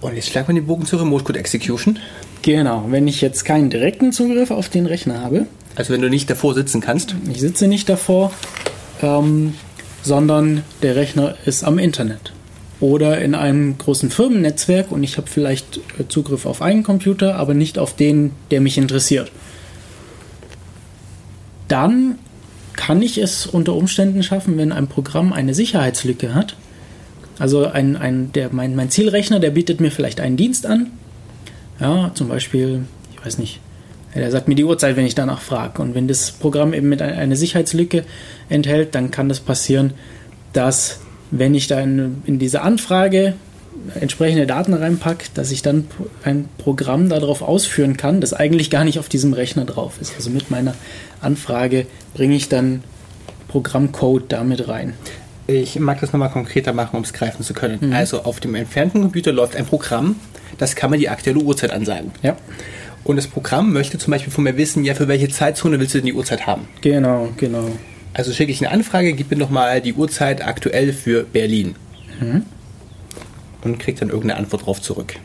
Und 0.00 0.14
jetzt 0.14 0.28
schlagen 0.28 0.48
wir 0.48 0.54
den 0.54 0.66
Bogen 0.66 0.86
zur 0.86 1.00
Remote 1.00 1.24
Code 1.24 1.38
Execution. 1.38 1.98
Genau, 2.42 2.86
wenn 2.90 3.08
ich 3.08 3.20
jetzt 3.20 3.44
keinen 3.44 3.70
direkten 3.70 4.12
Zugriff 4.12 4.50
auf 4.50 4.68
den 4.68 4.86
Rechner 4.86 5.20
habe, 5.20 5.46
Also 5.74 5.92
wenn 5.92 6.02
du 6.02 6.08
nicht 6.10 6.30
davor 6.30 6.54
sitzen 6.54 6.80
kannst. 6.80 7.14
ich 7.30 7.40
sitze 7.40 7.66
nicht 7.66 7.88
davor, 7.88 8.32
ähm, 9.02 9.54
sondern 10.02 10.62
der 10.82 10.96
Rechner 10.96 11.34
ist 11.44 11.64
am 11.64 11.78
Internet 11.78 12.32
oder 12.80 13.20
in 13.20 13.34
einem 13.34 13.78
großen 13.78 14.10
Firmennetzwerk 14.10 14.92
und 14.92 15.02
ich 15.02 15.16
habe 15.16 15.28
vielleicht 15.28 15.78
äh, 15.98 16.06
Zugriff 16.08 16.46
auf 16.46 16.62
einen 16.62 16.82
Computer, 16.82 17.36
aber 17.36 17.54
nicht 17.54 17.78
auf 17.78 17.96
den, 17.96 18.32
der 18.50 18.60
mich 18.60 18.78
interessiert. 18.78 19.32
Dann 21.68 22.18
kann 22.74 23.00
ich 23.02 23.18
es 23.18 23.46
unter 23.46 23.74
Umständen 23.74 24.22
schaffen, 24.22 24.58
wenn 24.58 24.72
ein 24.72 24.86
Programm 24.86 25.32
eine 25.32 25.54
Sicherheitslücke 25.54 26.34
hat. 26.34 26.56
Also 27.38 27.66
ein, 27.66 27.96
ein, 27.96 28.32
der, 28.32 28.48
mein, 28.52 28.74
mein 28.74 28.90
Zielrechner, 28.90 29.40
der 29.40 29.50
bietet 29.50 29.80
mir 29.80 29.90
vielleicht 29.90 30.20
einen 30.20 30.36
Dienst 30.36 30.66
an. 30.66 30.88
Ja, 31.80 32.10
zum 32.14 32.28
Beispiel, 32.28 32.84
ich 33.14 33.24
weiß 33.24 33.38
nicht, 33.38 33.60
der 34.14 34.30
sagt 34.30 34.48
mir 34.48 34.54
die 34.54 34.64
Uhrzeit, 34.64 34.96
wenn 34.96 35.04
ich 35.04 35.14
danach 35.14 35.42
frage. 35.42 35.82
Und 35.82 35.94
wenn 35.94 36.08
das 36.08 36.32
Programm 36.32 36.72
eben 36.72 36.88
mit 36.88 37.02
ein- 37.02 37.14
eine 37.14 37.36
Sicherheitslücke 37.36 38.04
enthält, 38.48 38.94
dann 38.94 39.10
kann 39.10 39.28
das 39.28 39.40
passieren, 39.40 39.92
dass 40.54 41.00
wenn 41.30 41.54
ich 41.54 41.66
da 41.66 41.80
in, 41.80 42.22
in 42.24 42.38
diese 42.38 42.62
Anfrage 42.62 43.34
entsprechende 44.00 44.46
Daten 44.46 44.72
reinpacke, 44.72 45.26
dass 45.34 45.50
ich 45.50 45.60
dann 45.60 45.86
ein 46.24 46.48
Programm 46.56 47.10
darauf 47.10 47.42
ausführen 47.42 47.98
kann, 47.98 48.22
das 48.22 48.32
eigentlich 48.32 48.70
gar 48.70 48.84
nicht 48.84 48.98
auf 48.98 49.10
diesem 49.10 49.34
Rechner 49.34 49.66
drauf 49.66 49.98
ist. 50.00 50.14
Also 50.16 50.30
mit 50.30 50.50
meiner 50.50 50.74
Anfrage 51.20 51.86
bringe 52.14 52.36
ich 52.36 52.48
dann 52.48 52.82
Programmcode 53.48 54.24
damit 54.32 54.66
rein. 54.68 54.94
Ich 55.48 55.78
mag 55.78 56.00
das 56.00 56.12
nochmal 56.12 56.30
konkreter 56.30 56.72
machen, 56.72 56.96
um 56.96 57.02
es 57.02 57.12
greifen 57.12 57.42
zu 57.44 57.54
können. 57.54 57.92
Also 57.92 58.22
auf 58.24 58.40
dem 58.40 58.54
entfernten 58.54 59.02
Computer 59.02 59.32
läuft 59.32 59.54
ein 59.54 59.64
Programm, 59.66 60.16
das 60.58 60.74
kann 60.74 60.90
man 60.90 60.98
die 60.98 61.08
aktuelle 61.08 61.38
Uhrzeit 61.38 61.70
ansagen. 61.70 62.10
Ja, 62.22 62.36
Und 63.04 63.16
das 63.16 63.28
Programm 63.28 63.72
möchte 63.72 63.98
zum 63.98 64.10
Beispiel 64.10 64.32
von 64.32 64.42
mir 64.44 64.56
wissen, 64.56 64.84
ja, 64.84 64.94
für 64.94 65.06
welche 65.06 65.28
Zeitzone 65.28 65.78
willst 65.78 65.94
du 65.94 65.98
denn 65.98 66.06
die 66.06 66.14
Uhrzeit 66.14 66.46
haben? 66.46 66.68
genau, 66.80 67.28
genau. 67.36 67.70
Also 68.14 68.32
schicke 68.32 68.50
ich 68.50 68.64
eine 68.64 68.72
Anfrage, 68.74 69.12
gib 69.12 69.30
mir 69.30 69.36
nochmal 69.36 69.82
die 69.82 69.92
Uhrzeit 69.92 70.42
aktuell 70.42 70.94
für 70.94 71.22
Berlin. 71.24 71.76
Und 73.62 73.78
krieg 73.78 73.96
dann 74.00 74.08
irgendeine 74.08 74.40
Antwort 74.40 74.64
drauf 74.64 74.80
zurück. 74.80 75.16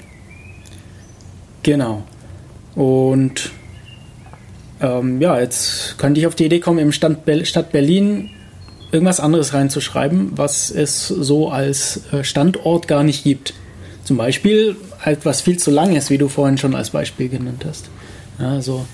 Genau. 1.63 2.03
Und 2.75 3.51
ähm, 4.81 5.21
ja, 5.21 5.39
jetzt 5.39 5.97
könnte 5.99 6.19
ich 6.19 6.27
auf 6.27 6.35
die 6.35 6.45
Idee 6.45 6.59
kommen, 6.59 6.79
im 6.79 6.91
Stand 6.91 7.23
Be 7.23 7.45
Stadt 7.45 7.71
Berlin 7.71 8.29
irgendwas 8.91 9.19
anderes 9.19 9.53
reinzuschreiben, 9.53 10.37
was 10.37 10.69
es 10.69 11.07
so 11.07 11.49
als 11.49 12.01
äh, 12.11 12.23
Standort 12.23 12.87
gar 12.87 13.03
nicht 13.03 13.23
gibt. 13.23 13.53
Zum 14.03 14.17
Beispiel 14.17 14.75
etwas 15.03 15.41
viel 15.41 15.57
zu 15.57 15.71
lang 15.71 15.95
ist, 15.95 16.09
wie 16.09 16.17
du 16.17 16.27
vorhin 16.27 16.57
schon 16.57 16.75
als 16.75 16.89
Beispiel 16.89 17.29
genannt 17.29 17.65
hast. 17.67 17.89
Also 18.37 18.85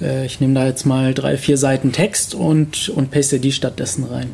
äh, 0.00 0.26
ich 0.26 0.40
nehme 0.40 0.54
da 0.54 0.66
jetzt 0.66 0.86
mal 0.86 1.14
drei, 1.14 1.36
vier 1.36 1.56
Seiten 1.56 1.92
Text 1.92 2.34
und, 2.34 2.88
und 2.90 3.10
paste 3.10 3.40
die 3.40 3.52
stattdessen 3.52 4.04
rein. 4.04 4.30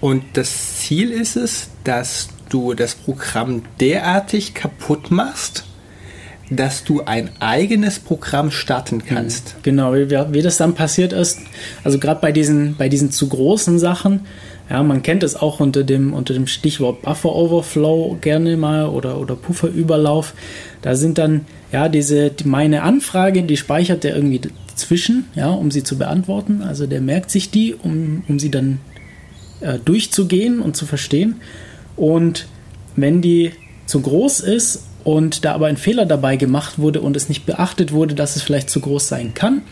Und 0.00 0.24
das 0.34 0.78
Ziel 0.78 1.10
ist 1.10 1.36
es, 1.36 1.68
dass 1.84 2.28
du 2.48 2.74
das 2.74 2.94
Programm 2.94 3.62
derartig 3.80 4.54
kaputt 4.54 5.10
machst, 5.10 5.64
dass 6.50 6.84
du 6.84 7.02
ein 7.02 7.30
eigenes 7.40 7.98
Programm 7.98 8.50
starten 8.50 9.04
kannst. 9.04 9.56
Genau, 9.62 9.94
wie, 9.94 10.08
wie 10.08 10.42
das 10.42 10.56
dann 10.58 10.74
passiert 10.74 11.12
ist, 11.12 11.40
also 11.82 11.98
gerade 11.98 12.20
bei 12.20 12.32
diesen, 12.32 12.76
bei 12.76 12.88
diesen 12.88 13.10
zu 13.10 13.28
großen 13.28 13.78
Sachen, 13.78 14.20
ja, 14.68 14.82
man 14.82 15.02
kennt 15.02 15.22
es 15.22 15.36
auch 15.36 15.60
unter 15.60 15.84
dem, 15.84 16.12
unter 16.12 16.34
dem 16.34 16.46
Stichwort 16.46 17.02
Buffer 17.02 17.34
Overflow 17.34 18.18
gerne 18.20 18.56
mal 18.56 18.86
oder, 18.88 19.20
oder 19.20 19.36
Pufferüberlauf. 19.36 20.34
Da 20.82 20.96
sind 20.96 21.18
dann, 21.18 21.46
ja, 21.72 21.88
diese, 21.88 22.30
die, 22.30 22.48
meine 22.48 22.82
Anfrage, 22.82 23.44
die 23.44 23.56
speichert 23.56 24.02
der 24.02 24.16
irgendwie 24.16 24.40
dazwischen, 24.68 25.26
ja, 25.36 25.50
um 25.50 25.70
sie 25.70 25.84
zu 25.84 25.98
beantworten. 25.98 26.62
Also 26.62 26.86
der 26.86 27.00
merkt 27.00 27.30
sich 27.30 27.50
die, 27.50 27.74
um, 27.74 28.24
um 28.26 28.40
sie 28.40 28.50
dann 28.50 28.80
äh, 29.60 29.78
durchzugehen 29.78 30.60
und 30.60 30.76
zu 30.76 30.84
verstehen. 30.84 31.36
Und 31.94 32.48
wenn 32.96 33.22
die 33.22 33.52
zu 33.86 34.00
groß 34.00 34.40
ist 34.40 34.82
und 35.06 35.44
da 35.44 35.54
aber 35.54 35.68
ein 35.68 35.76
Fehler 35.76 36.04
dabei 36.04 36.34
gemacht 36.34 36.80
wurde 36.80 37.00
und 37.00 37.16
es 37.16 37.28
nicht 37.28 37.46
beachtet 37.46 37.92
wurde, 37.92 38.16
dass 38.16 38.34
es 38.34 38.42
vielleicht 38.42 38.68
zu 38.68 38.80
groß 38.80 39.06
sein 39.06 39.34
kann, 39.34 39.62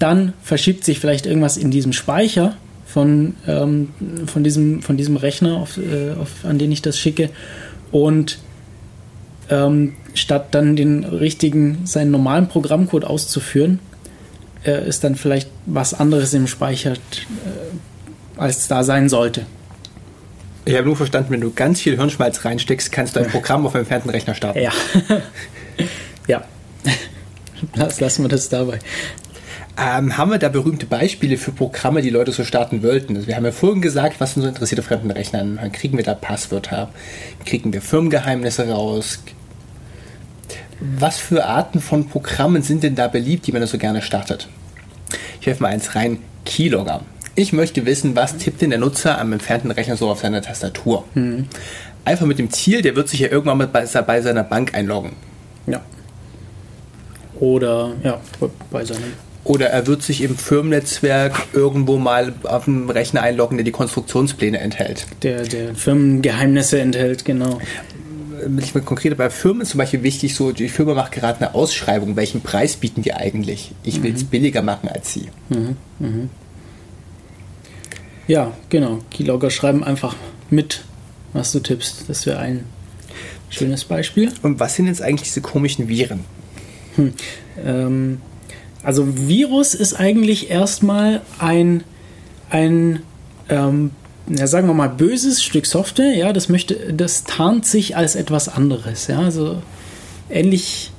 dann 0.00 0.32
verschiebt 0.42 0.82
sich 0.82 0.98
vielleicht 0.98 1.24
irgendwas 1.24 1.56
in 1.56 1.70
diesem 1.70 1.92
Speicher, 1.92 2.56
von, 2.84 3.36
ähm, 3.46 3.90
von, 4.26 4.42
diesem, 4.42 4.82
von 4.82 4.96
diesem 4.96 5.16
Rechner, 5.16 5.58
auf, 5.58 5.78
äh, 5.78 6.20
auf, 6.20 6.44
an 6.44 6.58
den 6.58 6.72
ich 6.72 6.82
das 6.82 6.98
schicke. 6.98 7.30
Und 7.92 8.40
ähm, 9.50 9.92
statt 10.14 10.48
dann 10.50 10.74
den 10.74 11.04
richtigen, 11.04 11.86
seinen 11.86 12.10
normalen 12.10 12.48
Programmcode 12.48 13.04
auszuführen, 13.04 13.78
äh, 14.64 14.88
ist 14.88 15.04
dann 15.04 15.14
vielleicht 15.14 15.48
was 15.66 15.94
anderes 15.94 16.34
im 16.34 16.48
Speicher, 16.48 16.94
äh, 16.94 16.96
als 18.36 18.66
da 18.66 18.82
sein 18.82 19.08
sollte. 19.08 19.42
Ich 20.66 20.74
habe 20.74 20.84
nur 20.84 20.96
verstanden, 20.96 21.30
wenn 21.30 21.40
du 21.40 21.52
ganz 21.52 21.80
viel 21.80 21.96
Hirnschmalz 21.96 22.44
reinsteckst, 22.44 22.90
kannst 22.90 23.14
du 23.14 23.20
ein 23.20 23.28
Programm 23.28 23.64
auf 23.64 23.74
einem 23.74 23.82
entfernten 23.82 24.10
Rechner 24.10 24.34
starten. 24.34 24.58
Ja. 24.58 24.72
ja. 26.26 26.44
Lass, 27.76 28.00
lassen 28.00 28.24
wir 28.24 28.28
das 28.28 28.48
dabei. 28.48 28.80
Ähm, 29.78 30.16
haben 30.16 30.30
wir 30.32 30.38
da 30.38 30.48
berühmte 30.48 30.86
Beispiele 30.86 31.36
für 31.36 31.52
Programme, 31.52 32.02
die 32.02 32.10
Leute 32.10 32.32
so 32.32 32.42
starten 32.42 32.82
wollten? 32.82 33.14
Also 33.14 33.28
wir 33.28 33.36
haben 33.36 33.44
ja 33.44 33.52
vorhin 33.52 33.80
gesagt, 33.80 34.18
was 34.18 34.34
sind 34.34 34.42
so 34.42 34.48
interessierte 34.48 34.82
fremden 34.82 35.12
Rechnern? 35.12 35.60
Kriegen 35.72 35.98
wir 35.98 36.04
da 36.04 36.14
Passwörter? 36.14 36.90
Kriegen 37.44 37.72
wir 37.72 37.80
Firmengeheimnisse 37.80 38.68
raus? 38.68 39.20
Was 40.80 41.16
für 41.18 41.44
Arten 41.44 41.80
von 41.80 42.08
Programmen 42.08 42.62
sind 42.62 42.82
denn 42.82 42.96
da 42.96 43.06
beliebt, 43.06 43.46
die 43.46 43.52
man 43.52 43.60
da 43.60 43.68
so 43.68 43.78
gerne 43.78 44.02
startet? 44.02 44.48
Ich 45.40 45.46
werfe 45.46 45.62
mal 45.62 45.68
eins 45.68 45.94
rein. 45.94 46.18
Keylogger. 46.44 47.02
Ich 47.36 47.52
möchte 47.52 47.84
wissen, 47.84 48.16
was 48.16 48.38
tippt 48.38 48.62
denn 48.62 48.70
der 48.70 48.78
Nutzer 48.78 49.20
am 49.20 49.32
entfernten 49.32 49.70
Rechner 49.70 49.96
so 49.96 50.08
auf 50.08 50.20
seiner 50.20 50.40
Tastatur? 50.40 51.04
Mhm. 51.14 51.46
Einfach 52.04 52.26
mit 52.26 52.38
dem 52.38 52.50
Ziel, 52.50 52.82
der 52.82 52.96
wird 52.96 53.08
sich 53.08 53.20
ja 53.20 53.28
irgendwann 53.28 53.58
mal 53.58 53.66
bei, 53.66 53.84
bei 53.84 54.20
seiner 54.22 54.42
Bank 54.42 54.74
einloggen. 54.74 55.12
Ja. 55.66 55.82
Oder 57.38 57.92
ja, 58.02 58.20
bei 58.70 58.84
seinem 58.84 59.12
oder 59.44 59.68
er 59.68 59.86
wird 59.86 60.02
sich 60.02 60.22
im 60.22 60.36
Firmennetzwerk 60.36 61.46
irgendwo 61.52 61.98
mal 61.98 62.32
auf 62.42 62.64
dem 62.64 62.90
Rechner 62.90 63.22
einloggen, 63.22 63.58
der 63.58 63.64
die 63.64 63.70
Konstruktionspläne 63.70 64.58
enthält. 64.58 65.06
Der, 65.22 65.44
der 65.44 65.74
Firmengeheimnisse 65.76 66.80
enthält, 66.80 67.24
genau. 67.24 67.60
Ich 68.58 68.74
mal 68.74 68.80
konkret 68.80 69.16
bei 69.16 69.30
Firmen 69.30 69.62
ist 69.62 69.70
zum 69.70 69.78
Beispiel 69.78 70.02
wichtig, 70.02 70.34
so 70.34 70.50
die 70.50 70.68
Firma 70.68 70.94
macht 70.94 71.12
gerade 71.12 71.40
eine 71.40 71.54
Ausschreibung, 71.54 72.16
welchen 72.16 72.40
Preis 72.40 72.76
bieten 72.76 73.02
die 73.02 73.14
eigentlich? 73.14 73.70
Ich 73.84 74.02
will 74.02 74.14
es 74.14 74.24
mhm. 74.24 74.28
billiger 74.28 74.62
machen 74.62 74.88
als 74.88 75.12
sie. 75.12 75.28
Mhm. 75.48 75.76
Mhm. 76.00 76.30
Ja, 78.26 78.52
genau. 78.68 78.98
Keylogger 79.10 79.50
schreiben 79.50 79.84
einfach 79.84 80.16
mit, 80.50 80.84
was 81.32 81.52
du 81.52 81.60
tippst. 81.60 82.04
Das 82.08 82.26
wäre 82.26 82.38
ein 82.38 82.64
schönes 83.50 83.84
Beispiel. 83.84 84.32
Und 84.42 84.60
was 84.60 84.74
sind 84.74 84.86
jetzt 84.86 85.02
eigentlich 85.02 85.28
diese 85.28 85.40
komischen 85.40 85.88
Viren? 85.88 86.24
Hm. 86.96 87.12
Ähm, 87.64 88.20
also 88.82 89.06
Virus 89.28 89.74
ist 89.74 89.94
eigentlich 89.94 90.50
erstmal 90.50 91.22
ein, 91.38 91.84
ein 92.50 93.02
ähm, 93.48 93.90
ja, 94.28 94.46
sagen 94.46 94.66
wir 94.66 94.74
mal, 94.74 94.88
böses 94.88 95.42
Stück 95.42 95.66
Software, 95.66 96.14
ja, 96.14 96.32
das 96.32 96.48
möchte, 96.48 96.92
das 96.92 97.24
tarnt 97.24 97.66
sich 97.66 97.96
als 97.96 98.16
etwas 98.16 98.48
anderes, 98.48 99.06
ja, 99.06 99.20
also 99.20 99.62
ähnlich, 100.30 100.90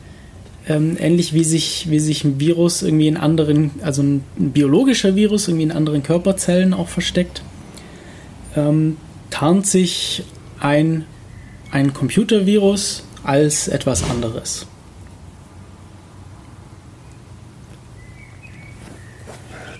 ähm, 0.68 0.98
ähnlich 1.00 1.34
wie 1.34 1.44
sich, 1.44 1.90
wie 1.90 2.00
sich 2.00 2.24
ein 2.24 2.40
Virus 2.40 2.82
irgendwie 2.82 3.08
in 3.08 3.18
anderen, 3.18 3.72
also 3.82 4.02
ein, 4.04 4.24
ein 4.38 4.52
biologischer 4.52 5.16
Virus 5.16 5.48
irgendwie 5.48 5.64
in 5.64 5.72
anderen 5.72 6.04
Körperzellen 6.04 6.74
auch 6.74 6.90
versteckt, 6.90 7.42
ähm, 8.56 8.98
tarnt 9.30 9.66
sich 9.66 10.24
ein, 10.60 11.06
ein 11.72 11.94
Computervirus 11.94 13.04
als 13.24 13.68
etwas 13.68 14.04
anderes. 14.10 14.68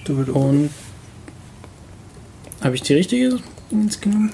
Und 0.08 0.70
habe 2.62 2.76
ich 2.76 2.82
die 2.82 2.94
richtige 2.94 3.40
genommen? 3.70 4.32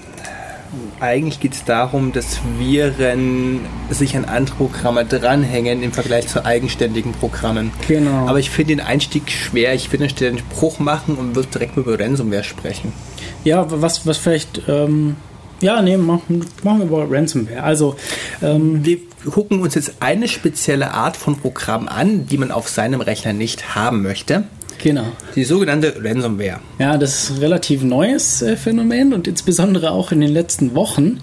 Eigentlich 0.99 1.39
geht 1.39 1.53
es 1.53 1.63
darum, 1.65 2.11
dass 2.13 2.39
Viren 2.57 3.61
sich 3.89 4.15
an 4.15 4.25
andere 4.25 4.55
Programme 4.55 5.05
dranhängen 5.05 5.83
im 5.83 5.91
Vergleich 5.91 6.27
zu 6.27 6.45
eigenständigen 6.45 7.11
Programmen. 7.11 7.71
Genau. 7.87 8.27
Aber 8.27 8.39
ich 8.39 8.49
finde 8.49 8.75
den 8.75 8.85
Einstieg 8.85 9.29
schwer. 9.31 9.73
Ich 9.73 9.89
finde, 9.89 10.07
den 10.07 10.37
Bruch 10.49 10.79
machen 10.79 11.15
und 11.15 11.35
würde 11.35 11.49
direkt 11.49 11.77
über 11.77 11.99
Ransomware 11.99 12.43
sprechen. 12.43 12.93
Ja, 13.43 13.65
was, 13.69 14.05
was 14.07 14.17
vielleicht. 14.17 14.61
Ähm 14.67 15.15
ja, 15.61 15.81
nee, 15.81 15.95
machen, 15.95 16.45
machen 16.63 16.79
wir 16.79 16.85
über 16.85 17.09
Ransomware. 17.09 17.63
Also, 17.63 17.95
ähm, 18.41 18.83
wir 18.85 18.97
gucken 19.31 19.61
uns 19.61 19.75
jetzt 19.75 19.95
eine 20.01 20.27
spezielle 20.27 20.91
Art 20.91 21.15
von 21.15 21.37
Programm 21.37 21.87
an, 21.87 22.27
die 22.27 22.37
man 22.37 22.51
auf 22.51 22.67
seinem 22.67 22.99
Rechner 22.99 23.31
nicht 23.31 23.75
haben 23.75 24.01
möchte. 24.01 24.43
Genau. 24.83 25.05
Die 25.33 25.45
sogenannte 25.45 25.95
Ransomware. 26.03 26.59
Ja, 26.77 26.97
das 26.97 27.23
ist 27.23 27.29
ein 27.31 27.37
relativ 27.37 27.83
neues 27.83 28.41
äh, 28.41 28.57
Phänomen 28.57 29.13
und 29.13 29.29
insbesondere 29.29 29.91
auch 29.91 30.11
in 30.11 30.19
den 30.19 30.29
letzten 30.29 30.75
Wochen 30.75 31.21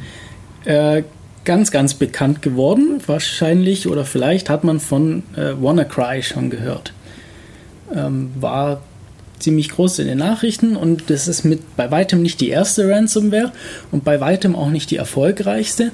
äh, 0.64 1.02
ganz, 1.44 1.70
ganz 1.70 1.92
bekannt 1.92 2.40
geworden. 2.40 3.02
Wahrscheinlich 3.06 3.86
oder 3.86 4.06
vielleicht 4.06 4.48
hat 4.48 4.64
man 4.64 4.80
von 4.80 5.24
äh, 5.36 5.52
WannaCry 5.60 6.22
schon 6.22 6.48
gehört. 6.48 6.94
Ähm, 7.94 8.30
war 8.40 8.80
ziemlich 9.40 9.68
groß 9.68 9.98
in 9.98 10.06
den 10.06 10.18
Nachrichten 10.18 10.74
und 10.74 11.10
das 11.10 11.28
ist 11.28 11.44
mit 11.44 11.76
bei 11.76 11.90
weitem 11.90 12.22
nicht 12.22 12.40
die 12.40 12.48
erste 12.48 12.88
Ransomware 12.88 13.52
und 13.92 14.04
bei 14.04 14.22
weitem 14.22 14.56
auch 14.56 14.70
nicht 14.70 14.90
die 14.90 14.96
erfolgreichste. 14.96 15.92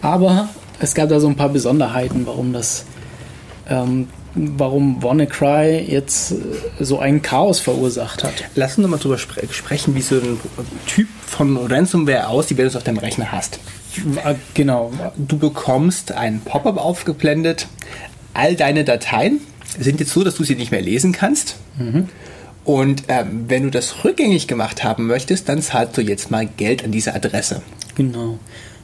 Aber 0.00 0.48
es 0.78 0.94
gab 0.94 1.08
da 1.08 1.18
so 1.18 1.26
ein 1.26 1.36
paar 1.36 1.48
Besonderheiten, 1.48 2.24
warum 2.24 2.52
das 2.52 2.84
ähm, 3.68 4.06
warum 4.34 5.02
WannaCry 5.02 5.84
jetzt 5.88 6.32
äh, 6.32 6.36
so 6.80 6.98
ein 6.98 7.22
Chaos 7.22 7.60
verursacht 7.60 8.24
hat. 8.24 8.44
Lass 8.54 8.78
uns 8.78 8.86
mal 8.88 8.98
drüber 8.98 9.18
spre 9.18 9.42
sprechen, 9.50 9.94
wie 9.94 10.02
so 10.02 10.16
ein 10.16 10.38
Typ 10.86 11.08
von 11.26 11.56
Ransomware 11.56 12.28
aussieht, 12.28 12.58
wenn 12.58 12.64
du 12.64 12.70
es 12.70 12.76
auf 12.76 12.84
deinem 12.84 12.98
Rechner 12.98 13.32
hast. 13.32 13.60
Genau. 14.54 14.92
Du 15.16 15.36
bekommst 15.36 16.12
ein 16.12 16.40
Pop-up 16.40 16.78
aufgeblendet. 16.78 17.66
All 18.34 18.54
deine 18.54 18.84
Dateien 18.84 19.40
sind 19.78 20.00
jetzt 20.00 20.12
so, 20.12 20.22
dass 20.22 20.36
du 20.36 20.44
sie 20.44 20.54
nicht 20.54 20.70
mehr 20.70 20.82
lesen 20.82 21.12
kannst. 21.12 21.56
Mhm. 21.78 22.08
Und 22.64 23.04
ähm, 23.08 23.46
wenn 23.48 23.64
du 23.64 23.70
das 23.70 24.04
rückgängig 24.04 24.46
gemacht 24.46 24.84
haben 24.84 25.06
möchtest, 25.06 25.48
dann 25.48 25.62
zahlst 25.62 25.96
du 25.96 26.02
jetzt 26.02 26.30
mal 26.30 26.46
Geld 26.46 26.84
an 26.84 26.92
diese 26.92 27.14
Adresse. 27.14 27.62
Genau. 27.96 28.38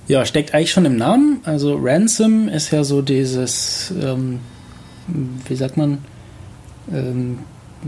Ja, 0.09 0.25
steckt 0.25 0.55
eigentlich 0.55 0.73
schon 0.73 0.85
im 0.85 0.97
Namen. 0.97 1.41
Also 1.45 1.77
Ransom 1.81 2.49
ist 2.49 2.71
ja 2.71 2.85
so 2.85 3.03
dieses 3.03 3.93
ähm, 4.03 4.41
wie 5.07 5.57
sagt 5.57 5.77
man, 5.77 5.99
ähm, 6.93 7.39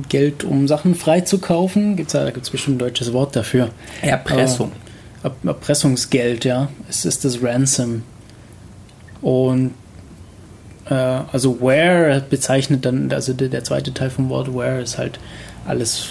Geld, 0.09 0.44
um 0.44 0.68
Sachen 0.68 0.94
freizukaufen. 0.94 1.96
Gibt's 1.96 2.12
da 2.12 2.24
da 2.24 2.31
gibt 2.31 2.44
es 2.44 2.50
bestimmt 2.50 2.76
ein 2.76 2.78
deutsches 2.78 3.12
Wort 3.12 3.35
dafür. 3.35 3.70
Erpressung. 4.02 4.72
Äh, 5.24 5.31
Erpressungsgeld, 5.46 6.44
ja. 6.44 6.68
Es 6.88 7.04
ist 7.04 7.24
das 7.24 7.42
Ransom. 7.42 8.02
Und 9.20 9.72
äh, 10.88 10.94
also 10.94 11.61
Where 11.61 12.20
bezeichnet 12.20 12.85
dann, 12.85 13.11
also 13.12 13.33
der, 13.33 13.48
der 13.48 13.64
zweite 13.64 13.92
Teil 13.92 14.11
vom 14.11 14.28
Wort 14.28 14.54
Where 14.54 14.81
ist 14.81 14.98
halt 14.98 15.18
alles, 15.66 16.11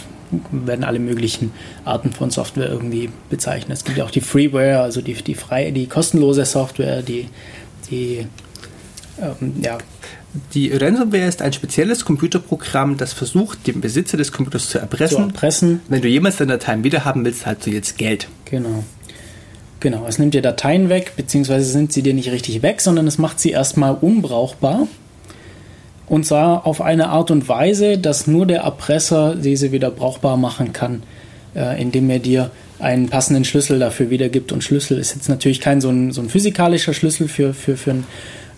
werden 0.52 0.84
alle 0.84 1.00
möglichen 1.00 1.52
Arten 1.86 2.12
von 2.12 2.30
Software 2.32 2.70
irgendwie 2.70 3.10
bezeichnet. 3.30 3.78
Es 3.78 3.86
gibt 3.86 3.98
ja 3.98 4.04
auch 4.04 4.12
die 4.12 4.22
Freeware, 4.22 4.82
also 4.82 5.02
die, 5.02 5.13
die 5.13 5.36
frei, 5.36 5.72
die 5.72 5.88
kostenlose 5.88 6.46
Software, 6.46 7.02
die, 7.02 7.30
die 7.89 8.28
ähm, 9.22 9.54
ja, 9.62 9.78
die 10.54 10.72
Ransomware 10.72 11.28
ist 11.28 11.42
ein 11.42 11.54
spezielles 11.54 12.06
Computerprogramm, 12.06 12.98
das 12.98 13.13
versucht, 13.13 13.66
den 13.68 13.82
Besitzer 13.82 14.18
des 14.18 14.32
Computers 14.32 14.70
zu 14.70 14.78
erpressen. 14.80 15.18
Zu 15.18 15.24
erpressen. 15.24 15.82
Wenn 15.88 16.02
du 16.02 16.08
jemals 16.08 16.38
deine 16.38 16.54
Dateien 16.54 16.84
wiederhaben 16.84 17.26
willst, 17.26 17.42
zahlst 17.42 17.66
du 17.66 17.72
jetzt 17.72 17.98
Geld. 17.98 18.28
Genau. 18.46 18.84
Genau, 19.80 20.06
es 20.08 20.18
nimmt 20.18 20.34
dir 20.34 20.42
Dateien 20.42 20.90
weg, 20.90 21.13
beziehungsweise 21.16 21.66
sind 21.66 21.94
sie 21.94 22.02
dir 22.02 22.13
nicht 22.13 22.32
richtig 22.32 22.62
weg, 22.62 22.82
sondern 22.82 23.06
es 23.08 23.18
macht 23.18 23.40
sie 23.40 23.52
erstmal 23.52 23.96
unbrauchbar. 24.00 24.88
Und 26.08 26.26
zwar 26.26 26.66
auf 26.66 26.82
eine 26.82 27.10
Art 27.10 27.32
und 27.32 27.48
Weise, 27.48 27.98
dass 27.98 28.28
nur 28.28 28.46
der 28.46 28.62
Erpresser 28.62 29.36
diese 29.36 29.72
wieder 29.72 29.92
brauchbar 29.92 30.38
machen 30.38 30.74
kann, 30.74 31.04
äh, 31.56 31.80
indem 31.82 32.10
er 32.10 32.20
dir 32.20 32.52
einen 32.80 33.10
passenden 33.10 33.44
Schlüssel 33.44 33.78
dafür 33.78 34.10
wiedergibt. 34.10 34.52
Und 34.52 34.63
Schlüssel 34.63 34.98
ist 34.98 35.16
jetzt 35.16 35.30
natürlich 35.30 35.60
kein 35.60 35.82
so 35.82 35.90
ein, 35.90 36.12
so 36.12 36.22
ein 36.22 36.30
physikalischer 36.30 36.94
Schlüssel 36.94 37.28
für, 37.28 37.54
für, 37.54 37.78
für 37.78 37.92
ein 37.92 38.06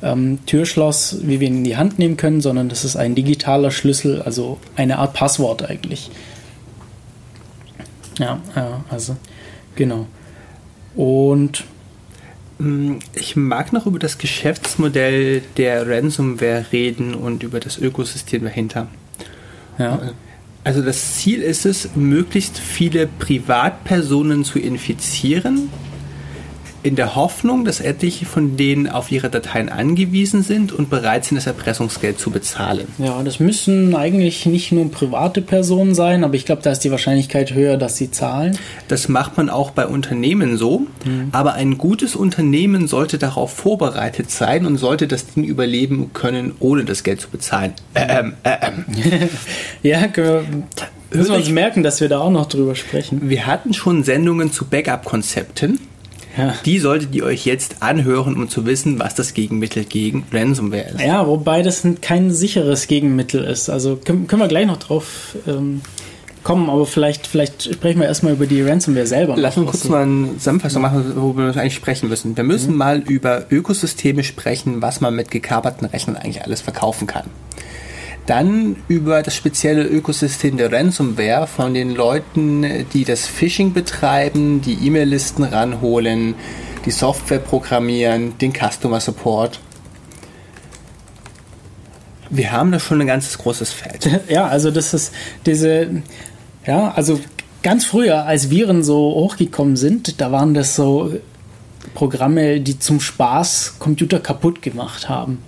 ähm, 0.01 0.39
Türschloss, 0.45 1.17
wie 1.23 1.39
wir 1.39 1.47
ihn 1.47 1.57
in 1.57 1.63
die 1.63 1.77
Hand 1.77 1.99
nehmen 1.99 2.17
können, 2.17 2.41
sondern 2.41 2.69
das 2.69 2.85
ist 2.85 2.95
ein 2.95 3.15
digitaler 3.15 3.71
Schlüssel, 3.71 4.21
also 4.21 4.59
eine 4.75 4.99
Art 4.99 5.13
Passwort 5.13 5.69
eigentlich. 5.69 6.09
Ja, 8.17 8.39
ja 8.55 8.83
also 8.89 9.15
genau. 9.75 10.07
Und 10.95 11.65
mm, 12.59 12.95
ich 13.13 13.35
mag 13.35 13.73
noch 13.73 13.85
über 13.85 13.99
das 13.99 14.17
Geschäftsmodell 14.17 15.41
der 15.57 15.87
Ransomware 15.87 16.65
reden 16.71 17.13
und 17.13 17.43
über 17.43 17.59
das 17.59 17.77
Ökosystem 17.77 18.43
dahinter. 18.43 18.87
Ja. 19.77 20.13
Also 20.63 20.81
das 20.81 21.15
Ziel 21.15 21.41
ist 21.41 21.65
es, 21.65 21.95
möglichst 21.95 22.59
viele 22.59 23.07
Privatpersonen 23.07 24.43
zu 24.43 24.59
infizieren, 24.59 25.69
in 26.83 26.95
der 26.95 27.15
Hoffnung, 27.15 27.65
dass 27.65 27.81
etliche 27.81 28.25
von 28.25 28.57
denen 28.57 28.87
auf 28.87 29.11
ihre 29.11 29.29
Dateien 29.29 29.69
angewiesen 29.69 30.43
sind 30.43 30.71
und 30.71 30.89
bereit 30.89 31.25
sind, 31.25 31.37
das 31.37 31.47
Erpressungsgeld 31.47 32.19
zu 32.19 32.31
bezahlen. 32.31 32.87
Ja, 32.97 33.21
das 33.23 33.39
müssen 33.39 33.95
eigentlich 33.95 34.45
nicht 34.45 34.71
nur 34.71 34.89
private 34.91 35.41
Personen 35.41 35.95
sein, 35.95 36.23
aber 36.23 36.35
ich 36.35 36.45
glaube, 36.45 36.61
da 36.61 36.71
ist 36.71 36.79
die 36.79 36.91
Wahrscheinlichkeit 36.91 37.53
höher, 37.53 37.77
dass 37.77 37.97
sie 37.97 38.11
zahlen. 38.11 38.57
Das 38.87 39.09
macht 39.09 39.37
man 39.37 39.49
auch 39.49 39.71
bei 39.71 39.87
Unternehmen 39.87 40.57
so, 40.57 40.87
mhm. 41.05 41.29
aber 41.31 41.53
ein 41.53 41.77
gutes 41.77 42.15
Unternehmen 42.15 42.87
sollte 42.87 43.17
darauf 43.17 43.53
vorbereitet 43.53 44.31
sein 44.31 44.65
und 44.65 44.77
sollte 44.77 45.07
das 45.07 45.27
Ding 45.27 45.43
überleben 45.43 46.11
können, 46.13 46.53
ohne 46.59 46.85
das 46.85 47.03
Geld 47.03 47.21
zu 47.21 47.29
bezahlen. 47.29 47.73
Ähm, 47.95 48.33
äh, 48.43 48.57
ähm. 48.61 48.85
ja, 49.83 50.07
können 50.07 50.73
wir, 51.09 51.17
müssen 51.17 51.31
wir 51.31 51.37
uns 51.37 51.49
merken, 51.49 51.83
dass 51.83 52.01
wir 52.01 52.09
da 52.09 52.19
auch 52.19 52.31
noch 52.31 52.47
drüber 52.47 52.75
sprechen. 52.75 53.29
Wir 53.29 53.47
hatten 53.47 53.73
schon 53.73 54.03
Sendungen 54.03 54.51
zu 54.51 54.65
Backup-Konzepten. 54.65 55.79
Ja. 56.39 56.55
Die 56.65 56.79
solltet 56.79 57.13
ihr 57.13 57.23
euch 57.25 57.45
jetzt 57.45 57.81
anhören, 57.81 58.35
um 58.35 58.49
zu 58.49 58.65
wissen, 58.65 58.99
was 58.99 59.15
das 59.15 59.33
Gegenmittel 59.33 59.83
gegen 59.83 60.25
Ransomware 60.31 60.91
ist. 60.95 61.01
Ja, 61.01 61.27
wobei 61.27 61.61
das 61.61 61.85
kein 62.01 62.31
sicheres 62.31 62.87
Gegenmittel 62.87 63.43
ist. 63.43 63.69
Also 63.69 63.97
können, 63.97 64.27
können 64.27 64.41
wir 64.41 64.47
gleich 64.47 64.65
noch 64.65 64.77
drauf 64.77 65.35
ähm, 65.47 65.81
kommen, 66.43 66.69
aber 66.69 66.85
vielleicht, 66.85 67.27
vielleicht 67.27 67.73
sprechen 67.73 67.99
wir 67.99 68.07
erstmal 68.07 68.33
über 68.33 68.45
die 68.47 68.61
Ransomware 68.61 69.07
selber. 69.07 69.35
Lass 69.37 69.57
uns 69.57 69.71
kurz 69.71 69.83
mal 69.89 70.03
eine 70.03 70.37
Zusammenfassung 70.37 70.81
machen, 70.81 71.13
worüber 71.15 71.53
wir 71.53 71.61
eigentlich 71.61 71.75
sprechen 71.75 72.09
müssen. 72.09 72.37
Wir 72.37 72.43
müssen 72.43 72.71
mhm. 72.71 72.77
mal 72.77 72.99
über 72.99 73.45
Ökosysteme 73.49 74.23
sprechen, 74.23 74.81
was 74.81 75.01
man 75.01 75.15
mit 75.15 75.31
gekaperten 75.31 75.85
Rechnern 75.85 76.15
eigentlich 76.15 76.43
alles 76.43 76.61
verkaufen 76.61 77.07
kann. 77.07 77.25
Dann 78.29 78.75
über 78.87 79.23
das 79.23 79.35
spezielle 79.35 79.83
Ökosystem 79.83 80.55
der 80.55 80.71
Ransomware 80.71 81.47
von 81.47 81.73
den 81.73 81.95
Leuten, 81.95 82.85
die 82.93 83.03
das 83.03 83.25
Phishing 83.25 83.73
betreiben, 83.73 84.61
die 84.61 84.85
E-Mail-Listen 84.85 85.43
ranholen, 85.43 86.35
die 86.85 86.91
Software 86.91 87.39
programmieren, 87.39 88.37
den 88.37 88.53
Customer 88.53 88.99
Support. 88.99 89.59
Wir 92.29 92.51
haben 92.51 92.71
da 92.71 92.79
schon 92.79 93.01
ein 93.01 93.07
ganzes 93.07 93.35
großes 93.39 93.71
Feld. 93.71 94.07
Ja, 94.29 94.45
also 94.45 94.69
das 94.69 94.93
ist 94.93 95.11
diese, 95.47 96.03
ja, 96.67 96.91
also 96.91 97.19
ganz 97.63 97.85
früher, 97.85 98.25
als 98.27 98.51
Viren 98.51 98.83
so 98.83 98.95
hochgekommen 98.95 99.75
sind, 99.75 100.21
da 100.21 100.31
waren 100.31 100.53
das 100.53 100.75
so 100.75 101.15
Programme, 101.95 102.61
die 102.61 102.77
zum 102.77 102.99
Spaß 102.99 103.77
Computer 103.79 104.19
kaputt 104.19 104.61
gemacht 104.61 105.09
haben. 105.09 105.39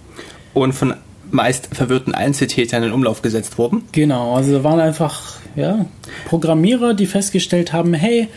Und 0.55 0.73
von 0.73 0.95
meist 1.31 1.69
verwirrten 1.73 2.13
Einzeltätern 2.13 2.83
in 2.83 2.91
Umlauf 2.91 3.21
gesetzt 3.21 3.57
wurden. 3.57 3.83
Genau, 3.91 4.35
also 4.35 4.63
waren 4.63 4.79
einfach 4.79 5.37
ja, 5.55 5.85
Programmierer, 6.25 6.93
die 6.93 7.05
festgestellt 7.05 7.73
haben, 7.73 7.93
hey, 7.93 8.27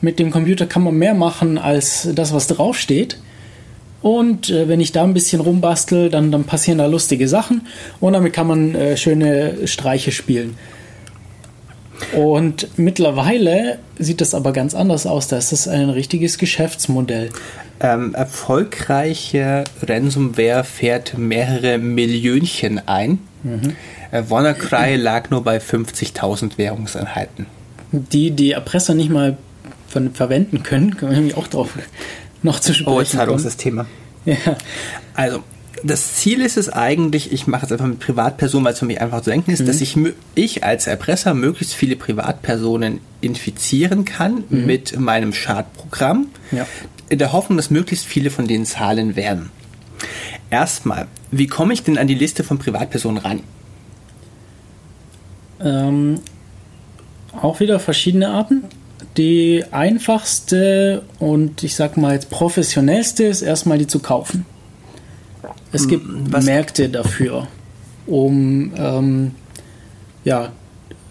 mit 0.00 0.18
dem 0.18 0.30
Computer 0.30 0.66
kann 0.66 0.82
man 0.82 0.94
mehr 0.94 1.14
machen 1.14 1.58
als 1.58 2.08
das, 2.14 2.32
was 2.32 2.46
draufsteht. 2.46 3.18
Und 4.02 4.50
äh, 4.50 4.68
wenn 4.68 4.80
ich 4.80 4.92
da 4.92 5.02
ein 5.02 5.14
bisschen 5.14 5.40
rumbastel, 5.40 6.10
dann, 6.10 6.30
dann 6.30 6.44
passieren 6.44 6.78
da 6.78 6.86
lustige 6.86 7.26
Sachen 7.26 7.66
und 8.00 8.12
damit 8.12 8.34
kann 8.34 8.46
man 8.46 8.74
äh, 8.74 8.96
schöne 8.98 9.66
Streiche 9.66 10.12
spielen. 10.12 10.58
Und 12.12 12.68
mittlerweile 12.76 13.78
sieht 13.98 14.20
das 14.20 14.34
aber 14.34 14.52
ganz 14.52 14.74
anders 14.74 15.06
aus. 15.06 15.28
Da 15.28 15.38
ist 15.38 15.52
das 15.52 15.68
ein 15.68 15.90
richtiges 15.90 16.38
Geschäftsmodell. 16.38 17.30
Ähm, 17.80 18.14
erfolgreiche 18.14 19.64
Ransomware 19.82 20.64
fährt 20.64 21.18
mehrere 21.18 21.78
Millionchen 21.78 22.80
ein. 22.86 23.18
Mhm. 23.42 23.76
Äh, 24.10 24.22
WannaCry 24.28 24.96
lag 24.96 25.30
nur 25.30 25.42
bei 25.42 25.58
50.000 25.58 26.56
Währungseinheiten. 26.56 27.46
Die 27.92 28.30
die 28.30 28.52
Erpresser 28.52 28.94
nicht 28.94 29.10
mal 29.10 29.36
ver 29.88 30.02
verwenden 30.12 30.62
können, 30.62 30.96
können 30.96 31.12
wir 31.12 31.18
nämlich 31.18 31.36
auch 31.36 31.46
drauf 31.46 31.70
noch 32.42 32.60
zu 32.60 32.74
sprechen. 32.74 32.96
Oh, 32.96 33.02
Zahlungssysteme. 33.02 33.86
Ja. 34.24 34.36
Also, 35.14 35.42
das 35.82 36.14
Ziel 36.14 36.40
ist 36.40 36.56
es 36.56 36.68
eigentlich, 36.68 37.32
ich 37.32 37.46
mache 37.46 37.66
es 37.66 37.72
einfach 37.72 37.86
mit 37.86 37.98
Privatpersonen, 37.98 38.64
weil 38.64 38.72
es 38.74 38.78
für 38.78 38.86
mich 38.86 39.00
einfach 39.00 39.22
zu 39.22 39.30
denken 39.30 39.50
ist, 39.50 39.60
mhm. 39.60 39.66
dass 39.66 39.80
ich, 39.80 39.96
ich 40.34 40.64
als 40.64 40.86
Erpresser 40.86 41.34
möglichst 41.34 41.74
viele 41.74 41.96
Privatpersonen 41.96 43.00
infizieren 43.20 44.04
kann 44.04 44.44
mhm. 44.48 44.66
mit 44.66 44.98
meinem 44.98 45.32
Schadprogramm, 45.32 46.28
ja. 46.52 46.66
in 47.08 47.18
der 47.18 47.32
Hoffnung, 47.32 47.56
dass 47.56 47.70
möglichst 47.70 48.06
viele 48.06 48.30
von 48.30 48.46
denen 48.46 48.66
zahlen 48.66 49.16
werden. 49.16 49.50
Erstmal, 50.50 51.06
wie 51.30 51.46
komme 51.46 51.72
ich 51.72 51.82
denn 51.82 51.98
an 51.98 52.06
die 52.06 52.14
Liste 52.14 52.44
von 52.44 52.58
Privatpersonen 52.58 53.18
ran? 53.18 53.40
Ähm, 55.60 56.20
auch 57.40 57.60
wieder 57.60 57.80
verschiedene 57.80 58.28
Arten. 58.28 58.64
Die 59.16 59.64
einfachste 59.70 61.02
und 61.18 61.62
ich 61.62 61.76
sag 61.76 61.96
mal 61.96 62.14
jetzt 62.14 62.30
professionellste 62.30 63.24
ist 63.24 63.42
erstmal 63.42 63.78
die 63.78 63.86
zu 63.86 64.00
kaufen. 64.00 64.44
Es 65.74 65.88
gibt 65.88 66.06
Was? 66.32 66.44
Märkte 66.44 66.88
dafür, 66.88 67.48
um, 68.06 68.72
ähm, 68.76 69.32
ja, 70.24 70.52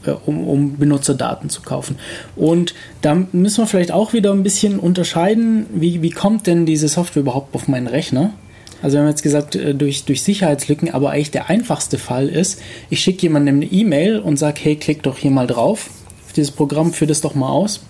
äh, 0.05 0.11
um, 0.11 0.47
um 0.47 0.77
Benutzerdaten 0.77 1.49
zu 1.49 1.61
kaufen. 1.61 1.97
Und 2.35 2.73
da 3.01 3.15
müssen 3.31 3.57
wir 3.57 3.67
vielleicht 3.67 3.91
auch 3.91 4.13
wieder 4.13 4.31
ein 4.31 4.43
bisschen 4.43 4.79
unterscheiden, 4.79 5.65
wie, 5.73 6.01
wie 6.01 6.11
kommt 6.11 6.47
denn 6.47 6.65
diese 6.65 6.87
Software 6.87 7.21
überhaupt 7.21 7.53
auf 7.55 7.67
meinen 7.67 7.87
Rechner? 7.87 8.33
Also 8.81 8.95
wir 8.95 9.01
haben 9.01 9.09
jetzt 9.09 9.23
gesagt, 9.23 9.55
äh, 9.55 9.73
durch, 9.73 10.05
durch 10.05 10.23
Sicherheitslücken, 10.23 10.93
aber 10.93 11.11
eigentlich 11.11 11.31
der 11.31 11.49
einfachste 11.49 11.97
Fall 11.97 12.27
ist, 12.27 12.61
ich 12.89 13.01
schicke 13.01 13.23
jemandem 13.23 13.55
eine 13.55 13.65
E-Mail 13.65 14.19
und 14.19 14.37
sage, 14.37 14.59
hey, 14.61 14.75
klick 14.75 15.03
doch 15.03 15.17
hier 15.17 15.31
mal 15.31 15.47
drauf. 15.47 15.89
Dieses 16.35 16.51
Programm 16.51 16.93
führt 16.93 17.11
es 17.11 17.21
doch 17.21 17.35
mal 17.35 17.49
aus. 17.49 17.81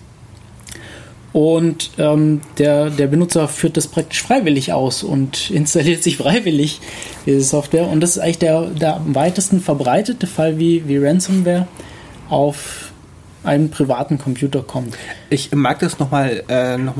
Und 1.34 1.90
ähm, 1.98 2.42
der, 2.58 2.90
der 2.90 3.08
Benutzer 3.08 3.48
führt 3.48 3.76
das 3.76 3.88
praktisch 3.88 4.22
freiwillig 4.22 4.72
aus 4.72 5.02
und 5.02 5.50
installiert 5.50 6.02
sich 6.02 6.16
freiwillig 6.16 6.80
diese 7.26 7.40
Software. 7.40 7.88
Und 7.88 8.00
das 8.00 8.10
ist 8.10 8.18
eigentlich 8.18 8.38
der, 8.38 8.62
der 8.66 8.96
am 8.96 9.16
weitesten 9.16 9.60
verbreitete 9.60 10.28
Fall, 10.28 10.60
wie, 10.60 10.88
wie 10.88 10.96
Ransomware 10.96 11.66
auf 12.30 12.92
einen 13.42 13.68
privaten 13.68 14.16
Computer 14.16 14.62
kommt. 14.62 14.96
Ich 15.28 15.52
mag 15.52 15.80
das 15.80 15.98
nochmal 15.98 16.44
äh, 16.48 16.78
noch 16.78 16.94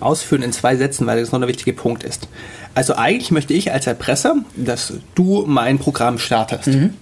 ausführen 0.00 0.42
in 0.42 0.52
zwei 0.52 0.76
Sätzen, 0.76 1.06
weil 1.08 1.20
das 1.20 1.32
noch 1.32 1.42
ein 1.42 1.48
wichtiger 1.48 1.72
Punkt 1.72 2.04
ist. 2.04 2.28
Also 2.76 2.94
eigentlich 2.94 3.32
möchte 3.32 3.54
ich 3.54 3.72
als 3.72 3.88
Erpresser, 3.88 4.36
dass 4.56 4.94
du 5.16 5.44
mein 5.48 5.80
Programm 5.80 6.18
startest. 6.18 6.68
Mhm. 6.68 6.94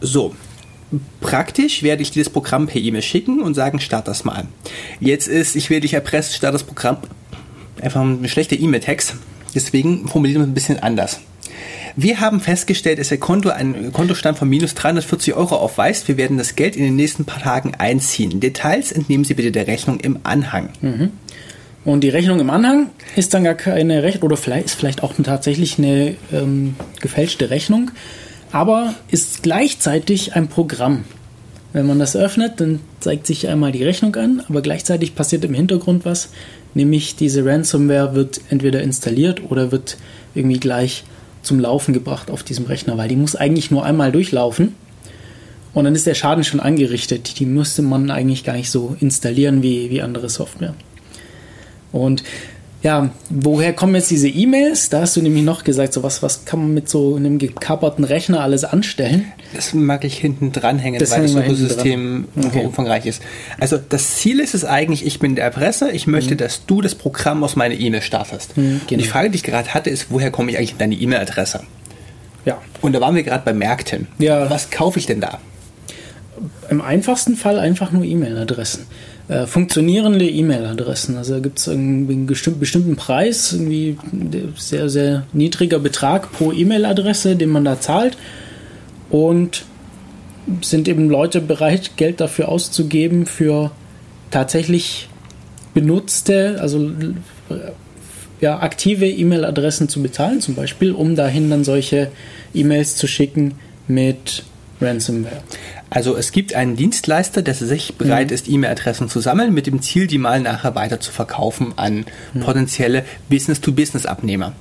So, 0.00 0.34
Praktisch 1.20 1.82
werde 1.82 2.02
ich 2.02 2.10
dir 2.10 2.22
das 2.22 2.32
Programm 2.32 2.66
per 2.66 2.80
E-Mail 2.80 3.02
schicken 3.02 3.40
und 3.40 3.54
sagen, 3.54 3.80
start 3.80 4.08
das 4.08 4.24
mal. 4.24 4.46
Jetzt 5.00 5.28
ist, 5.28 5.56
ich 5.56 5.70
werde 5.70 5.82
dich 5.82 5.94
erpresst, 5.94 6.34
start 6.34 6.54
das 6.54 6.64
Programm. 6.64 6.98
Einfach 7.80 8.00
ein 8.00 8.28
schlechter 8.28 8.58
E-Mail-Text. 8.58 9.16
Deswegen 9.54 10.08
formulieren 10.08 10.40
wir 10.40 10.44
es 10.44 10.50
ein 10.50 10.54
bisschen 10.54 10.78
anders. 10.80 11.20
Wir 11.98 12.20
haben 12.20 12.40
festgestellt, 12.40 12.98
dass 12.98 13.08
der 13.08 13.18
Konto 13.18 13.48
einen 13.48 13.90
Kontostand 13.92 14.36
von 14.36 14.48
minus 14.48 14.74
340 14.74 15.34
Euro 15.34 15.56
aufweist. 15.56 16.08
Wir 16.08 16.18
werden 16.18 16.36
das 16.36 16.54
Geld 16.54 16.76
in 16.76 16.84
den 16.84 16.96
nächsten 16.96 17.24
paar 17.24 17.40
Tagen 17.40 17.74
einziehen. 17.78 18.38
Details 18.38 18.92
entnehmen 18.92 19.24
Sie 19.24 19.32
bitte 19.32 19.50
der 19.50 19.66
Rechnung 19.66 19.98
im 20.00 20.18
Anhang. 20.22 20.68
Mhm. 20.82 21.12
Und 21.86 22.02
die 22.02 22.08
Rechnung 22.10 22.40
im 22.40 22.50
Anhang 22.50 22.90
ist 23.14 23.32
dann 23.32 23.44
gar 23.44 23.54
keine 23.54 24.02
Rechnung 24.02 24.24
oder 24.24 24.36
vielleicht 24.36 24.66
ist 24.66 24.74
vielleicht 24.74 25.02
auch 25.02 25.14
tatsächlich 25.22 25.78
eine 25.78 26.16
ähm, 26.32 26.76
gefälschte 27.00 27.48
Rechnung 27.48 27.92
aber 28.52 28.94
ist 29.10 29.42
gleichzeitig 29.42 30.34
ein 30.34 30.48
Programm. 30.48 31.04
Wenn 31.72 31.86
man 31.86 31.98
das 31.98 32.16
öffnet, 32.16 32.60
dann 32.60 32.80
zeigt 33.00 33.26
sich 33.26 33.48
einmal 33.48 33.72
die 33.72 33.84
Rechnung 33.84 34.14
an, 34.16 34.42
aber 34.48 34.62
gleichzeitig 34.62 35.14
passiert 35.14 35.44
im 35.44 35.54
Hintergrund 35.54 36.04
was, 36.04 36.30
nämlich 36.74 37.16
diese 37.16 37.44
Ransomware 37.44 38.14
wird 38.14 38.40
entweder 38.48 38.82
installiert 38.82 39.42
oder 39.50 39.72
wird 39.72 39.98
irgendwie 40.34 40.60
gleich 40.60 41.04
zum 41.42 41.60
Laufen 41.60 41.92
gebracht 41.92 42.30
auf 42.30 42.42
diesem 42.42 42.66
Rechner, 42.66 42.96
weil 42.96 43.08
die 43.08 43.16
muss 43.16 43.36
eigentlich 43.36 43.70
nur 43.70 43.84
einmal 43.84 44.10
durchlaufen 44.10 44.74
und 45.76 45.84
dann 45.84 45.94
ist 45.94 46.06
der 46.06 46.14
Schaden 46.14 46.42
schon 46.42 46.58
angerichtet. 46.58 47.38
Die 47.38 47.44
müsste 47.44 47.82
man 47.82 48.10
eigentlich 48.10 48.44
gar 48.44 48.54
nicht 48.54 48.70
so 48.70 48.96
installieren 48.98 49.62
wie, 49.62 49.90
wie 49.90 50.00
andere 50.00 50.30
Software. 50.30 50.72
Und 51.92 52.24
ja, 52.86 53.10
woher 53.30 53.72
kommen 53.72 53.96
jetzt 53.96 54.12
diese 54.12 54.28
E-Mails? 54.28 54.90
Da 54.90 55.00
hast 55.00 55.16
du 55.16 55.20
nämlich 55.20 55.42
noch 55.42 55.64
gesagt, 55.64 55.92
so 55.92 56.04
was, 56.04 56.22
was 56.22 56.44
kann 56.44 56.60
man 56.60 56.72
mit 56.72 56.88
so 56.88 57.16
einem 57.16 57.38
gekaperten 57.38 58.04
Rechner 58.04 58.42
alles 58.42 58.62
anstellen? 58.62 59.24
Das 59.54 59.74
mag 59.74 60.04
ich 60.04 60.16
hinten 60.18 60.52
dranhängen, 60.52 61.00
das 61.00 61.10
weil 61.10 61.22
das 61.22 61.34
Ökosystem 61.34 62.28
okay. 62.40 62.64
umfangreich 62.64 63.04
ist. 63.04 63.22
Also 63.58 63.76
das 63.76 64.14
Ziel 64.18 64.38
ist 64.38 64.54
es 64.54 64.64
eigentlich, 64.64 65.04
ich 65.04 65.18
bin 65.18 65.34
der 65.34 65.46
Erpresser, 65.46 65.92
ich 65.92 66.06
möchte, 66.06 66.34
mhm. 66.34 66.38
dass 66.38 66.64
du 66.64 66.80
das 66.80 66.94
Programm 66.94 67.42
aus 67.42 67.56
meiner 67.56 67.74
E-Mail 67.74 68.02
startest. 68.02 68.56
Mhm, 68.56 68.62
genau. 68.62 68.78
Und 68.90 68.98
die 68.98 69.08
Frage, 69.08 69.30
die 69.30 69.36
ich 69.36 69.42
gerade 69.42 69.74
hatte, 69.74 69.90
ist, 69.90 70.06
woher 70.10 70.30
komme 70.30 70.52
ich 70.52 70.58
eigentlich 70.58 70.72
in 70.72 70.78
deine 70.78 70.94
E-Mail-Adresse? 70.94 71.64
Ja. 72.44 72.62
Und 72.82 72.92
da 72.92 73.00
waren 73.00 73.16
wir 73.16 73.24
gerade 73.24 73.42
bei 73.44 73.52
Märkten. 73.52 74.06
Ja. 74.20 74.48
Was 74.48 74.70
kaufe 74.70 75.00
ich 75.00 75.06
denn 75.06 75.20
da? 75.20 75.40
Im 76.70 76.80
einfachsten 76.80 77.34
Fall 77.34 77.58
einfach 77.58 77.90
nur 77.90 78.04
E-Mail-Adressen 78.04 78.86
äh, 79.28 79.46
funktionierende 79.46 80.28
E-Mail-Adressen. 80.28 81.16
Also 81.16 81.34
da 81.34 81.40
gibt 81.40 81.58
es 81.58 81.68
einen 81.68 82.26
bestimmten 82.26 82.96
Preis, 82.96 83.52
irgendwie 83.52 83.96
sehr, 84.56 84.88
sehr 84.88 85.26
niedriger 85.32 85.78
Betrag 85.78 86.32
pro 86.32 86.52
E-Mail-Adresse, 86.52 87.36
den 87.36 87.48
man 87.48 87.64
da 87.64 87.80
zahlt. 87.80 88.16
Und 89.10 89.64
sind 90.62 90.86
eben 90.88 91.10
Leute 91.10 91.40
bereit, 91.40 91.96
Geld 91.96 92.20
dafür 92.20 92.48
auszugeben 92.48 93.26
für 93.26 93.72
tatsächlich 94.30 95.08
benutzte, 95.74 96.58
also 96.60 96.90
ja, 98.40 98.60
aktive 98.60 99.08
E-Mail-Adressen 99.08 99.88
zu 99.88 100.02
bezahlen, 100.02 100.40
zum 100.40 100.54
Beispiel, 100.54 100.92
um 100.92 101.16
dahin 101.16 101.50
dann 101.50 101.64
solche 101.64 102.10
E-Mails 102.54 102.96
zu 102.96 103.06
schicken 103.06 103.54
mit 103.88 104.44
Ransomware. 104.80 105.42
Also 105.88 106.16
es 106.16 106.32
gibt 106.32 106.54
einen 106.54 106.76
Dienstleister, 106.76 107.42
der 107.42 107.54
sich 107.54 107.94
bereit 107.96 108.28
Mhm. 108.30 108.34
ist, 108.34 108.48
E-Mail-Adressen 108.48 109.08
zu 109.08 109.20
sammeln, 109.20 109.54
mit 109.54 109.66
dem 109.66 109.80
Ziel, 109.82 110.06
die 110.08 110.18
mal 110.18 110.40
nachher 110.40 110.74
weiter 110.74 110.98
zu 111.00 111.12
verkaufen 111.12 111.74
an 111.76 112.04
Mhm. 112.34 112.40
potenzielle 112.40 113.04
Business-to-Business-Abnehmer. 113.28 114.52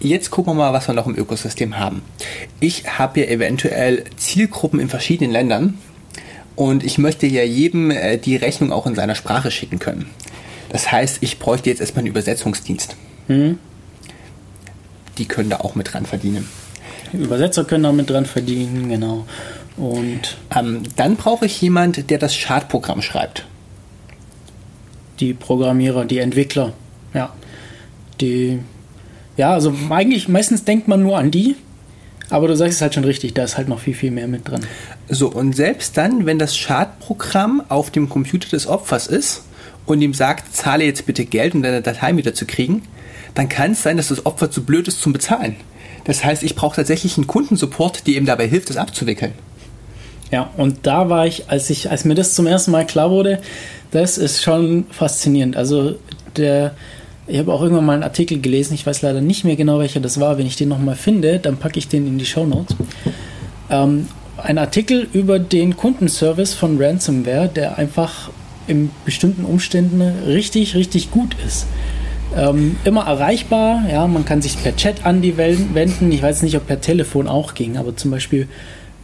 Jetzt 0.00 0.30
gucken 0.30 0.52
wir 0.52 0.64
mal, 0.64 0.72
was 0.72 0.86
wir 0.88 0.94
noch 0.94 1.06
im 1.06 1.16
Ökosystem 1.16 1.78
haben. 1.78 2.02
Ich 2.60 2.98
habe 2.98 3.20
hier 3.20 3.30
eventuell 3.30 4.04
Zielgruppen 4.16 4.78
in 4.80 4.88
verschiedenen 4.88 5.32
Ländern 5.32 5.78
und 6.56 6.84
ich 6.84 6.98
möchte 6.98 7.26
ja 7.26 7.42
jedem 7.42 7.90
äh, 7.90 8.16
die 8.18 8.36
Rechnung 8.36 8.70
auch 8.72 8.86
in 8.86 8.94
seiner 8.94 9.14
Sprache 9.14 9.50
schicken 9.50 9.78
können. 9.78 10.06
Das 10.70 10.90
heißt, 10.92 11.18
ich 11.20 11.38
bräuchte 11.38 11.70
jetzt 11.70 11.80
erstmal 11.80 12.00
einen 12.00 12.08
Übersetzungsdienst. 12.08 12.96
Mhm. 13.28 13.58
Die 15.18 15.26
können 15.26 15.50
da 15.50 15.58
auch 15.60 15.74
mit 15.74 15.92
dran 15.92 16.06
verdienen. 16.06 16.48
Übersetzer 17.12 17.64
können 17.64 17.84
damit 17.84 18.10
dran 18.10 18.26
verdienen, 18.26 18.88
genau. 18.88 19.26
Und 19.76 20.36
Ähm, 20.54 20.82
dann 20.96 21.16
brauche 21.16 21.46
ich 21.46 21.60
jemand, 21.60 22.10
der 22.10 22.18
das 22.18 22.34
Schadprogramm 22.34 23.02
schreibt. 23.02 23.44
die 25.20 25.32
Programmierer, 25.34 26.04
die 26.04 26.18
Entwickler, 26.18 26.72
ja. 27.12 27.32
Die, 28.20 28.60
ja, 29.36 29.52
also 29.52 29.72
eigentlich, 29.90 30.28
meistens 30.28 30.64
denkt 30.64 30.88
man 30.88 31.02
nur 31.02 31.18
an 31.18 31.30
die, 31.30 31.56
aber 32.30 32.48
du 32.48 32.56
sagst 32.56 32.74
es 32.74 32.82
halt 32.82 32.94
schon 32.94 33.04
richtig, 33.04 33.34
da 33.34 33.44
ist 33.44 33.56
halt 33.56 33.68
noch 33.68 33.80
viel, 33.80 33.94
viel 33.94 34.10
mehr 34.10 34.28
mit 34.28 34.48
dran. 34.48 34.64
So, 35.08 35.28
und 35.28 35.54
selbst 35.54 35.96
dann, 35.96 36.26
wenn 36.26 36.38
das 36.38 36.56
Schadprogramm 36.56 37.62
auf 37.68 37.90
dem 37.90 38.08
Computer 38.08 38.48
des 38.48 38.66
Opfers 38.66 39.06
ist 39.06 39.44
und 39.86 40.00
ihm 40.00 40.14
sagt, 40.14 40.54
zahle 40.54 40.84
jetzt 40.84 41.06
bitte 41.06 41.24
Geld, 41.24 41.54
um 41.54 41.62
deine 41.62 41.82
Datei 41.82 42.16
wieder 42.16 42.34
zu 42.34 42.46
kriegen, 42.46 42.82
dann 43.34 43.48
kann 43.48 43.72
es 43.72 43.82
sein, 43.82 43.96
dass 43.96 44.08
das 44.08 44.26
Opfer 44.26 44.50
zu 44.50 44.64
blöd 44.64 44.88
ist 44.88 45.00
zum 45.00 45.12
Bezahlen. 45.12 45.56
Das 46.04 46.24
heißt, 46.24 46.42
ich 46.42 46.54
brauche 46.54 46.76
tatsächlich 46.76 47.16
einen 47.16 47.26
Kundensupport, 47.26 48.06
der 48.06 48.14
ihm 48.14 48.26
dabei 48.26 48.46
hilft, 48.46 48.70
das 48.70 48.76
abzuwickeln. 48.76 49.32
Ja, 50.34 50.50
und 50.56 50.78
da 50.82 51.08
war 51.08 51.28
ich, 51.28 51.48
als 51.48 51.70
ich, 51.70 51.92
als 51.92 52.04
mir 52.04 52.16
das 52.16 52.34
zum 52.34 52.48
ersten 52.48 52.72
Mal 52.72 52.84
klar 52.84 53.08
wurde, 53.12 53.38
das 53.92 54.18
ist 54.18 54.42
schon 54.42 54.84
faszinierend. 54.90 55.56
Also 55.56 55.94
der, 56.34 56.74
ich 57.28 57.38
habe 57.38 57.52
auch 57.52 57.62
irgendwann 57.62 57.86
mal 57.86 57.92
einen 57.92 58.02
Artikel 58.02 58.40
gelesen, 58.40 58.74
ich 58.74 58.84
weiß 58.84 59.02
leider 59.02 59.20
nicht 59.20 59.44
mehr 59.44 59.54
genau, 59.54 59.78
welcher 59.78 60.00
das 60.00 60.18
war. 60.18 60.36
Wenn 60.36 60.48
ich 60.48 60.56
den 60.56 60.70
nochmal 60.70 60.96
finde, 60.96 61.38
dann 61.38 61.56
packe 61.56 61.78
ich 61.78 61.86
den 61.86 62.08
in 62.08 62.18
die 62.18 62.26
Show 62.26 62.46
Notes. 62.46 62.74
Ähm, 63.70 64.08
ein 64.42 64.58
Artikel 64.58 65.06
über 65.12 65.38
den 65.38 65.76
Kundenservice 65.76 66.52
von 66.52 66.82
Ransomware, 66.82 67.46
der 67.46 67.78
einfach 67.78 68.30
in 68.66 68.90
bestimmten 69.04 69.44
Umständen 69.44 70.02
richtig, 70.26 70.74
richtig 70.74 71.12
gut 71.12 71.36
ist. 71.46 71.68
Ähm, 72.36 72.74
immer 72.84 73.06
erreichbar, 73.06 73.84
ja, 73.88 74.04
man 74.08 74.24
kann 74.24 74.42
sich 74.42 74.60
per 74.60 74.74
Chat 74.74 75.06
an 75.06 75.22
die 75.22 75.36
wenden. 75.36 76.10
Ich 76.10 76.22
weiß 76.24 76.42
nicht, 76.42 76.56
ob 76.56 76.66
per 76.66 76.80
Telefon 76.80 77.28
auch 77.28 77.54
ging, 77.54 77.76
aber 77.76 77.94
zum 77.94 78.10
Beispiel 78.10 78.48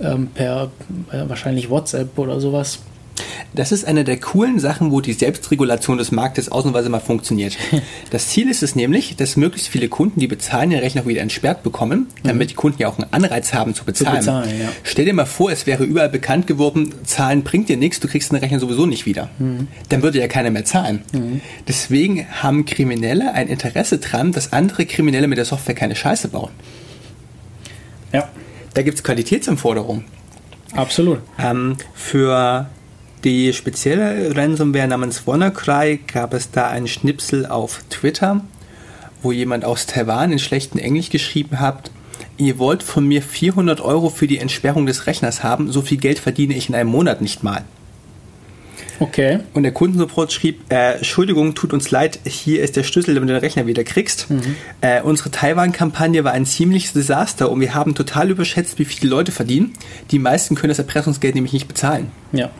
ähm, 0.01 0.29
per 0.35 0.71
äh, 1.13 1.29
wahrscheinlich 1.29 1.71
WhatsApp 1.71 2.19
oder 2.19 2.41
sowas. 2.41 2.81
Das 3.55 3.73
ist 3.73 3.85
eine 3.85 4.05
der 4.05 4.19
coolen 4.19 4.59
Sachen, 4.61 4.93
wo 4.93 5.01
die 5.01 5.13
Selbstregulation 5.13 5.99
des 5.99 6.13
Marktes 6.13 6.51
ausnahmsweise 6.51 6.89
mal 6.89 7.01
funktioniert. 7.01 7.57
Das 8.11 8.29
Ziel 8.29 8.51
ist 8.51 8.63
es 8.63 8.75
nämlich, 8.75 9.15
dass 9.17 9.37
möglichst 9.37 9.69
viele 9.69 9.89
Kunden, 9.89 10.19
die 10.19 10.27
bezahlen, 10.27 10.71
den 10.71 10.81
Rechner 10.81 11.07
wieder 11.07 11.21
entsperrt 11.21 11.63
bekommen, 11.63 12.09
damit 12.25 12.51
die 12.51 12.55
Kunden 12.55 12.83
ja 12.83 12.89
auch 12.89 12.99
einen 12.99 13.13
Anreiz 13.13 13.55
haben 13.55 13.73
zu 13.73 13.85
bezahlen. 13.85 14.19
bezahlen, 14.19 14.51
ja. 14.61 14.69
Stell 14.83 15.05
dir 15.05 15.15
mal 15.15 15.27
vor, 15.27 15.53
es 15.53 15.67
wäre 15.67 15.85
überall 15.85 16.09
bekannt 16.09 16.49
geworden, 16.49 16.93
Zahlen 17.05 17.45
bringt 17.45 17.69
dir 17.69 17.77
nichts, 17.77 18.01
du 18.01 18.09
kriegst 18.09 18.33
den 18.33 18.39
Rechner 18.39 18.59
sowieso 18.59 18.87
nicht 18.87 19.07
wieder. 19.07 19.31
Dann 19.89 20.03
würde 20.03 20.19
ja 20.19 20.27
keiner 20.27 20.51
mehr 20.51 20.65
zahlen. 20.65 21.03
Deswegen 21.69 22.27
haben 22.43 22.65
Kriminelle 22.65 23.33
ein 23.33 23.47
Interesse 23.47 23.99
dran, 23.99 24.33
dass 24.33 24.53
andere 24.53 24.87
Kriminelle 24.87 25.29
mit 25.29 25.39
der 25.39 25.45
Software 25.45 25.77
keine 25.77 25.95
Scheiße 25.95 26.29
bauen. 26.29 26.51
Ja, 28.13 28.29
Da 28.75 28.83
gibt 28.83 28.99
es 28.99 29.05
Qualitätsanforderungen. 29.05 30.05
absolut. 30.75 31.21
Ähm, 31.39 31.77
für 31.95 32.69
die 33.25 33.53
spezielle 33.53 34.35
Ransomware 34.37 34.89
namens 34.89 35.27
WannaCry 35.27 36.01
gab 36.07 36.33
es 36.33 36.51
da 36.51 36.69
einen 36.69 36.89
Schnipsel 36.89 37.47
auf 37.47 37.83
Twitter, 37.91 38.41
wo 39.23 39.33
jemand 39.33 39.65
aus 39.65 39.87
Taiwan 39.87 40.33
in 40.33 40.39
schlechtem 40.39 40.81
Englisch 40.81 41.11
geschrieben 41.11 41.61
hat, 41.61 41.91
ihr 42.39 42.59
wollt 42.59 42.83
von 42.83 43.07
mir 43.07 43.23
400 43.23 43.81
Euro 43.81 44.09
für 44.09 44.27
die 44.27 44.39
Entsperrung 44.39 44.87
des 44.87 45.07
Rechners 45.07 45.43
haben, 45.43 45.71
so 45.71 45.83
viel 45.83 45.99
Geld 45.99 46.19
verdiene 46.19 46.55
ich 46.55 46.69
in 46.69 46.75
einem 46.75 46.91
Monat 46.91 47.21
nicht 47.21 47.43
mal. 47.43 47.65
Okay. 49.01 49.39
Und 49.55 49.63
der 49.63 49.73
Kundensupport 49.73 50.31
schrieb, 50.31 50.71
äh, 50.71 50.97
Entschuldigung, 50.97 51.55
tut 51.55 51.73
uns 51.73 51.91
leid, 51.91 52.21
hier 52.25 52.63
ist 52.63 52.77
der 52.77 52.83
Schlüssel, 52.83 53.15
damit 53.15 53.31
du 53.31 53.33
den 53.33 53.41
Rechner 53.41 53.67
wieder 53.67 53.83
kriegst. 53.83 54.29
Äh, 54.83 55.01
unsere 55.03 55.31
Taiwan-Kampagne 55.31 56.23
war 56.23 56.33
ein 56.33 56.45
ziemliches 56.45 56.93
Desaster 56.93 57.51
und 57.51 57.61
wir 57.61 57.75
haben 57.75 57.95
total 57.95 58.31
überschätzt, 58.31 58.79
wie 58.79 58.85
viele 58.85 59.11
Leute 59.11 59.33
verdienen. 59.33 59.73
Die 60.11 60.19
meisten 60.19 60.55
können 60.55 60.69
das 60.69 60.79
Erpressungsgeld 60.79 61.35
nämlich 61.35 61.55
nicht 61.55 61.67
bezahlen. 61.67 62.13
Ja. 62.33 62.51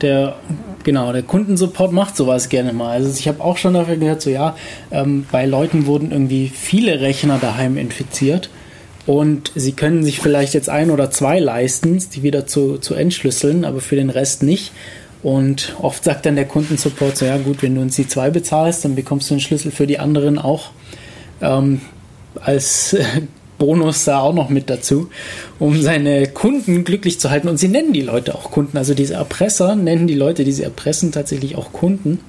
Der, 0.00 0.36
genau, 0.84 1.12
der 1.12 1.22
Kundensupport 1.22 1.92
macht 1.92 2.16
sowas 2.16 2.48
gerne 2.48 2.72
mal. 2.72 2.92
Also 2.92 3.10
ich 3.10 3.28
habe 3.28 3.42
auch 3.42 3.58
schon 3.58 3.74
dafür 3.74 3.96
gehört, 3.96 4.22
so 4.22 4.30
ja, 4.30 4.56
ähm, 4.90 5.26
bei 5.30 5.44
Leuten 5.44 5.86
wurden 5.86 6.12
irgendwie 6.12 6.48
viele 6.48 7.00
Rechner 7.00 7.38
daheim 7.38 7.76
infiziert 7.76 8.48
und 9.06 9.52
sie 9.54 9.72
können 9.72 10.04
sich 10.04 10.20
vielleicht 10.20 10.54
jetzt 10.54 10.68
ein 10.68 10.90
oder 10.90 11.10
zwei 11.10 11.38
leisten, 11.38 12.02
die 12.14 12.22
wieder 12.22 12.46
zu, 12.46 12.78
zu 12.78 12.94
entschlüsseln, 12.94 13.64
aber 13.64 13.80
für 13.80 13.96
den 13.96 14.08
Rest 14.08 14.42
nicht. 14.42 14.72
Und 15.22 15.76
oft 15.80 16.02
sagt 16.02 16.26
dann 16.26 16.36
der 16.36 16.46
Kundensupport 16.46 17.16
so, 17.16 17.26
ja 17.26 17.36
gut, 17.36 17.62
wenn 17.62 17.74
du 17.74 17.82
uns 17.82 17.96
die 17.96 18.08
zwei 18.08 18.30
bezahlst, 18.30 18.84
dann 18.84 18.94
bekommst 18.94 19.28
du 19.30 19.34
den 19.34 19.40
Schlüssel 19.40 19.70
für 19.70 19.86
die 19.86 19.98
anderen 19.98 20.38
auch 20.38 20.70
ähm, 21.42 21.80
als 22.40 22.94
äh, 22.94 23.04
Bonus 23.58 24.04
da 24.04 24.20
auch 24.20 24.32
noch 24.32 24.48
mit 24.48 24.70
dazu, 24.70 25.10
um 25.58 25.80
seine 25.80 26.26
Kunden 26.26 26.84
glücklich 26.84 27.20
zu 27.20 27.30
halten. 27.30 27.48
Und 27.48 27.58
sie 27.58 27.68
nennen 27.68 27.92
die 27.92 28.00
Leute 28.00 28.34
auch 28.34 28.50
Kunden. 28.50 28.78
Also 28.78 28.94
diese 28.94 29.14
Erpresser 29.14 29.76
nennen 29.76 30.06
die 30.06 30.14
Leute, 30.14 30.44
die 30.44 30.52
sie 30.52 30.62
erpressen, 30.62 31.12
tatsächlich 31.12 31.56
auch 31.56 31.72
Kunden 31.72 32.20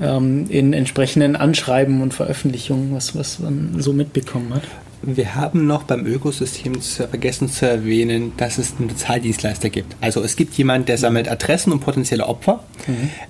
ähm, 0.00 0.46
in 0.48 0.72
entsprechenden 0.72 1.36
Anschreiben 1.36 2.00
und 2.00 2.14
Veröffentlichungen, 2.14 2.94
was, 2.94 3.14
was 3.14 3.38
man 3.38 3.74
so 3.78 3.92
mitbekommen 3.92 4.54
hat. 4.54 4.62
Wir 5.02 5.34
haben 5.34 5.66
noch 5.66 5.84
beim 5.84 6.04
Ökosystem 6.04 6.80
zu, 6.82 7.08
vergessen 7.08 7.48
zu 7.48 7.66
erwähnen, 7.66 8.32
dass 8.36 8.58
es 8.58 8.74
einen 8.78 8.88
Bezahldienstleister 8.88 9.70
gibt. 9.70 9.96
Also 10.02 10.22
es 10.22 10.36
gibt 10.36 10.54
jemanden, 10.54 10.86
der 10.86 10.98
sammelt 10.98 11.26
Adressen 11.26 11.72
und 11.72 11.80
potenzielle 11.80 12.26
Opfer, 12.26 12.64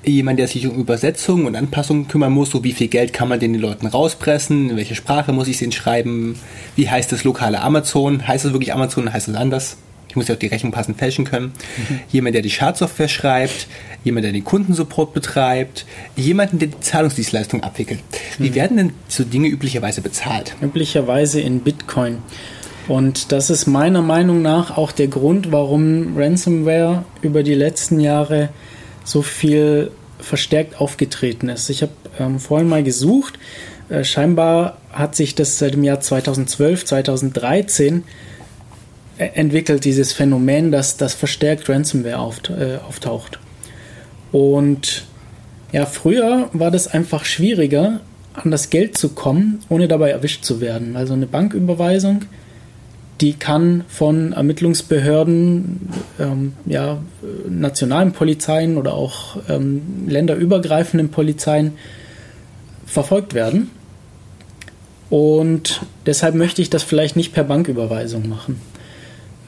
jemand, 0.05 0.41
der 0.41 0.49
sich 0.49 0.67
um 0.67 0.77
Übersetzungen 0.77 1.47
und 1.47 1.55
Anpassungen 1.55 2.09
kümmern 2.09 2.33
muss, 2.33 2.51
so 2.51 2.65
wie 2.65 2.73
viel 2.73 2.89
Geld 2.89 3.13
kann 3.13 3.29
man 3.29 3.39
den 3.39 3.55
Leuten 3.55 3.87
rauspressen, 3.87 4.71
in 4.71 4.77
welche 4.77 4.97
Sprache 4.97 5.33
muss 5.33 5.47
ich 5.47 5.57
es 5.57 5.63
ihnen 5.63 5.73
schreiben, 5.73 6.37
wie 6.75 6.91
heißt 6.91 7.13
das 7.13 7.23
lokale 7.23 7.61
Amazon, 7.61 8.27
heißt 8.27 8.47
es 8.47 8.53
wirklich 8.53 8.73
Amazon, 8.73 9.13
heißt 9.13 9.29
es 9.29 9.35
anders? 9.37 9.77
Ich 10.11 10.17
muss 10.17 10.27
ja 10.27 10.35
auch 10.35 10.39
die 10.41 10.49
Rechnung 10.49 10.73
passend 10.73 10.99
fälschen 10.99 11.25
können. 11.25 11.53
Jemand, 12.11 12.35
der 12.35 12.43
die 12.43 12.51
Schadsoftware 12.51 13.07
schreibt, 13.07 13.69
jemand, 14.03 14.25
der 14.25 14.33
den 14.33 14.45
Kundensupport 14.45 15.15
betreibt, 15.15 15.87
jemanden, 16.17 16.59
der 16.59 16.67
die 16.67 16.81
Zahlungsdienstleistung 16.81 17.63
abwickelt. 17.63 18.01
Wie 18.37 18.53
werden 18.57 18.77
denn 18.77 18.93
so 19.07 19.23
Dinge 19.23 19.47
üblicherweise 19.47 20.01
bezahlt? 20.01 20.57
Üblicherweise 20.61 21.41
in 21.41 21.61
Bitcoin. 21.61 22.19
Und 22.89 23.31
das 23.31 23.51
ist 23.51 23.69
meiner 23.69 24.03
Meinung 24.03 24.43
nach 24.43 24.77
auch 24.77 24.91
der 24.91 25.07
Grund, 25.07 25.53
warum 25.53 26.19
Ransomware 26.19 27.05
über 27.23 27.45
die 27.45 27.55
letzten 27.55 28.01
Jahre 28.01 28.49
so 29.05 29.23
viel 29.23 29.93
verstärkt 30.19 30.81
aufgetreten 30.81 31.49
ist. 31.49 31.71
Ich 31.71 31.83
habe 31.83 31.93
ähm, 32.19 32.41
vorhin 32.41 32.69
mal 32.69 32.83
gesucht. 32.83 33.39
Äh, 33.89 34.03
scheinbar 34.03 34.79
hat 34.91 35.15
sich 35.15 35.37
das 35.37 35.57
seit 35.57 35.75
dem 35.75 35.85
Jahr 35.85 36.01
2012, 36.01 36.85
2013 36.85 37.99
e- 37.99 38.03
entwickelt, 39.21 39.85
dieses 39.85 40.13
Phänomen, 40.13 40.73
dass 40.73 40.97
das 40.97 41.15
verstärkt 41.15 41.69
Ransomware 41.69 42.19
auft 42.19 42.51
äh, 42.51 42.79
auftaucht. 42.87 43.39
Und 44.33 45.05
ja, 45.73 45.87
früher 45.87 46.49
war 46.53 46.71
das 46.71 46.89
einfach 46.89 47.25
schwieriger, 47.25 48.01
an 48.35 48.51
das 48.51 48.71
Geld 48.71 48.97
zu 48.97 49.11
kommen, 49.11 49.61
ohne 49.69 49.89
dabei 49.89 50.11
erwischt 50.11 50.45
zu 50.45 50.61
werden. 50.61 50.97
Also 50.97 51.15
eine 51.15 51.27
Banküberweisung, 51.27 52.23
die 53.21 53.35
kann 53.35 53.85
von 53.89 54.33
Ermittlungsbehörden, 54.33 55.89
ähm, 56.19 56.53
ja, 56.65 56.99
nationalen 57.49 58.13
Polizeien 58.13 58.79
oder 58.79 58.95
auch 58.95 59.37
ähm, 59.49 59.83
länderübergreifenden 60.07 61.11
Polizeien 61.11 61.73
verfolgt 62.87 63.35
werden. 63.35 63.71
Und 65.11 65.83
deshalb 66.07 66.35
möchte 66.35 66.63
ich 66.63 66.71
das 66.71 66.83
vielleicht 66.83 67.17
nicht 67.17 67.35
per 67.35 67.45
Banküberweisung 67.45 68.29
machen. 68.29 68.61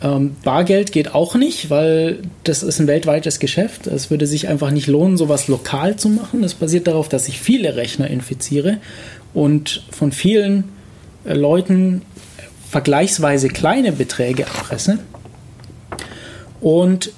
Ähm, 0.03 0.37
Bargeld 0.43 0.91
geht 0.91 1.15
auch 1.15 1.35
nicht, 1.37 1.71
weil 1.71 2.19
das 2.45 2.63
ist 2.63 2.81
ein 2.81 2.87
weltweites 2.87 3.39
Geschäft. 3.39 3.87
Es 3.87 4.11
würde 4.11 4.27
sich 4.27 4.49
einfach 4.49 4.71
nicht 4.71 4.89
lohnen, 4.89 5.17
sowas 5.17 5.49
lokal 5.49 5.97
zu 5.97 6.09
machen. 6.09 6.43
Das 6.43 6.55
basiert 6.55 6.87
darauf, 6.87 7.09
dass 7.09 7.29
ich 7.29 7.41
viele 7.41 7.77
Rechner 7.77 8.09
infiziere 8.09 8.79
und 9.33 9.85
von 9.91 10.11
vielen 10.11 10.65
äh, 11.25 11.35
Leuten 11.35 12.03
vergleichsweise 12.69 13.49
kleine 13.49 13.93
Beträge 13.93 14.43
erpresse. 14.43 14.99
Und 16.61 17.13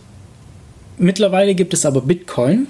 mittlerweile 0.99 1.55
gibt 1.55 1.75
es 1.75 1.87
aber 1.87 2.03
Bitcoin. 2.03 2.67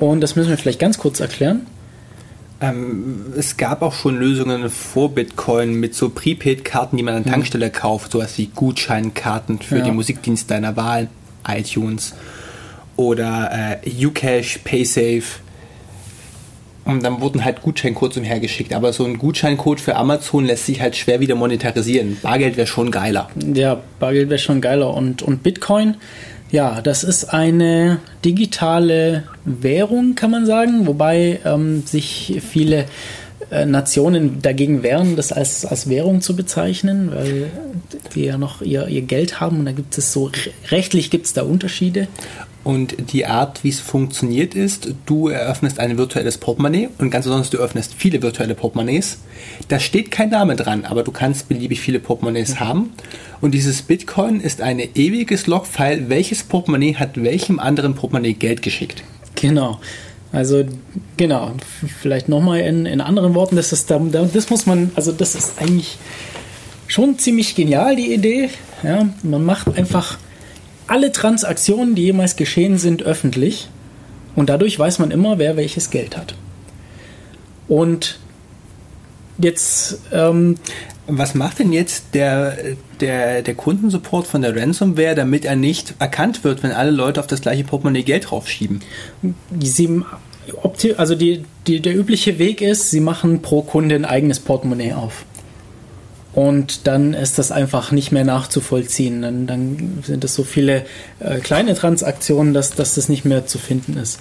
Und 0.00 0.20
das 0.20 0.36
müssen 0.36 0.50
wir 0.50 0.58
vielleicht 0.58 0.78
ganz 0.78 0.98
kurz 0.98 1.20
erklären. 1.20 1.66
Ähm, 2.60 3.26
es 3.36 3.56
gab 3.56 3.82
auch 3.82 3.92
schon 3.94 4.18
Lösungen 4.18 4.68
vor 4.68 5.10
Bitcoin 5.14 5.74
mit 5.78 5.94
so 5.94 6.08
Prepaid-Karten, 6.10 6.96
die 6.96 7.02
man 7.04 7.14
an 7.14 7.24
Tankstelle 7.24 7.70
kauft, 7.70 8.10
sowas 8.12 8.36
wie 8.36 8.46
Gutscheinkarten 8.46 9.60
für 9.60 9.78
Ja. 9.78 9.84
die 9.84 9.92
Musikdienste 9.92 10.48
deiner 10.48 10.76
Wahl, 10.76 11.08
iTunes 11.46 12.14
oder 12.96 13.78
äh, 13.84 14.06
Ucash, 14.06 14.58
PaySafe. 14.64 15.40
Und 16.84 17.04
dann 17.04 17.20
wurden 17.20 17.44
halt 17.44 17.60
Gutscheincodes 17.62 18.16
umhergeschickt. 18.16 18.72
Aber 18.72 18.92
so 18.94 19.04
ein 19.04 19.18
Gutscheincode 19.18 19.78
für 19.78 19.94
Amazon 19.96 20.46
lässt 20.46 20.66
sich 20.66 20.80
halt 20.80 20.96
schwer 20.96 21.20
wieder 21.20 21.34
monetarisieren. 21.34 22.16
Bargeld 22.22 22.56
wäre 22.56 22.66
schon 22.66 22.90
geiler. 22.90 23.28
Ja, 23.54 23.80
Bargeld 24.00 24.30
wäre 24.30 24.38
schon 24.38 24.60
geiler. 24.62 24.94
Und, 24.94 25.20
und 25.22 25.42
Bitcoin, 25.42 25.96
ja, 26.50 26.80
das 26.80 27.04
ist 27.04 27.26
eine 27.32 27.98
digitale 28.24 29.24
Währung, 29.44 30.14
kann 30.14 30.30
man 30.30 30.46
sagen, 30.46 30.86
wobei 30.86 31.40
ähm, 31.44 31.82
sich 31.86 32.40
viele 32.48 32.86
äh, 33.50 33.66
Nationen 33.66 34.40
dagegen 34.42 34.82
wehren, 34.82 35.16
das 35.16 35.32
als, 35.32 35.64
als 35.64 35.88
Währung 35.88 36.20
zu 36.20 36.34
bezeichnen, 36.36 37.10
weil 37.14 37.50
die 38.14 38.24
ja 38.24 38.38
noch 38.38 38.62
ihr, 38.62 38.88
ihr 38.88 39.02
Geld 39.02 39.40
haben 39.40 39.60
und 39.60 39.66
da 39.66 39.72
gibt 39.72 39.96
es 39.98 40.12
so, 40.12 40.24
re- 40.26 40.50
rechtlich 40.70 41.10
gibt 41.10 41.26
es 41.26 41.32
da 41.34 41.42
Unterschiede. 41.42 42.08
Und 42.68 43.12
die 43.14 43.24
Art, 43.24 43.64
wie 43.64 43.70
es 43.70 43.80
funktioniert, 43.80 44.54
ist, 44.54 44.90
du 45.06 45.28
eröffnest 45.28 45.80
ein 45.80 45.96
virtuelles 45.96 46.36
Portemonnaie 46.36 46.90
und 46.98 47.08
ganz 47.08 47.24
besonders 47.24 47.48
du 47.48 47.56
öffnest 47.56 47.94
viele 47.96 48.20
virtuelle 48.20 48.54
Portemonnaies. 48.54 49.20
Da 49.68 49.80
steht 49.80 50.10
kein 50.10 50.28
Name 50.28 50.54
dran, 50.54 50.84
aber 50.84 51.02
du 51.02 51.10
kannst 51.10 51.48
beliebig 51.48 51.80
viele 51.80 51.98
Portemonnaies 51.98 52.60
haben. 52.60 52.90
Und 53.40 53.52
dieses 53.52 53.80
Bitcoin 53.80 54.42
ist 54.42 54.60
ein 54.60 54.80
ewiges 54.80 55.46
Logfile, 55.46 56.10
welches 56.10 56.42
Portemonnaie 56.42 56.94
hat 56.96 57.22
welchem 57.22 57.58
anderen 57.58 57.94
Portemonnaie 57.94 58.34
Geld 58.34 58.60
geschickt. 58.60 59.02
Genau. 59.34 59.80
Also, 60.30 60.64
genau. 61.16 61.52
Vielleicht 62.02 62.28
nochmal 62.28 62.60
in, 62.60 62.84
in 62.84 63.00
anderen 63.00 63.34
Worten, 63.34 63.56
das 63.56 63.72
ist, 63.72 63.90
da, 63.90 63.98
da- 63.98 64.28
das 64.30 64.50
muss 64.50 64.66
man, 64.66 64.90
also 64.94 65.10
das 65.12 65.34
ist 65.34 65.52
eigentlich 65.58 65.96
schon 66.86 67.18
ziemlich 67.18 67.54
genial, 67.54 67.96
die 67.96 68.12
Idee. 68.12 68.50
Ja, 68.82 69.08
man 69.22 69.42
macht 69.42 69.74
einfach 69.78 70.18
alle 70.88 71.12
Transaktionen, 71.12 71.94
die 71.94 72.02
jemals 72.02 72.36
geschehen 72.36 72.78
sind, 72.78 73.02
öffentlich. 73.02 73.68
Und 74.34 74.48
dadurch 74.48 74.78
weiß 74.78 74.98
man 74.98 75.10
immer, 75.10 75.38
wer 75.38 75.56
welches 75.56 75.90
Geld 75.90 76.16
hat. 76.16 76.34
Und 77.68 78.18
jetzt, 79.38 80.00
ähm, 80.12 80.56
Was 81.10 81.34
macht 81.34 81.58
denn 81.58 81.72
jetzt 81.72 82.14
der, 82.14 82.56
der, 83.00 83.40
der 83.40 83.54
Kundensupport 83.54 84.26
von 84.26 84.42
der 84.42 84.54
Ransomware, 84.54 85.14
damit 85.14 85.46
er 85.46 85.56
nicht 85.56 85.94
erkannt 85.98 86.44
wird, 86.44 86.62
wenn 86.62 86.72
alle 86.72 86.90
Leute 86.90 87.18
auf 87.20 87.26
das 87.26 87.40
gleiche 87.40 87.64
Portemonnaie 87.64 88.02
Geld 88.02 88.30
draufschieben? 88.30 88.80
sie, 90.76 90.94
also 90.96 91.14
die, 91.14 91.44
die, 91.66 91.80
der 91.80 91.96
übliche 91.96 92.38
Weg 92.38 92.60
ist, 92.60 92.90
sie 92.90 93.00
machen 93.00 93.40
pro 93.40 93.62
Kunde 93.62 93.94
ein 93.94 94.04
eigenes 94.04 94.38
Portemonnaie 94.40 94.92
auf. 94.92 95.24
Und 96.34 96.86
dann 96.86 97.14
ist 97.14 97.38
das 97.38 97.50
einfach 97.50 97.90
nicht 97.90 98.12
mehr 98.12 98.24
nachzuvollziehen. 98.24 99.22
Dann, 99.22 99.46
dann 99.46 99.98
sind 100.06 100.22
es 100.24 100.34
so 100.34 100.44
viele 100.44 100.84
äh, 101.20 101.38
kleine 101.38 101.74
Transaktionen, 101.74 102.54
dass, 102.54 102.70
dass 102.70 102.94
das 102.94 103.08
nicht 103.08 103.24
mehr 103.24 103.46
zu 103.46 103.58
finden 103.58 103.96
ist. 103.96 104.20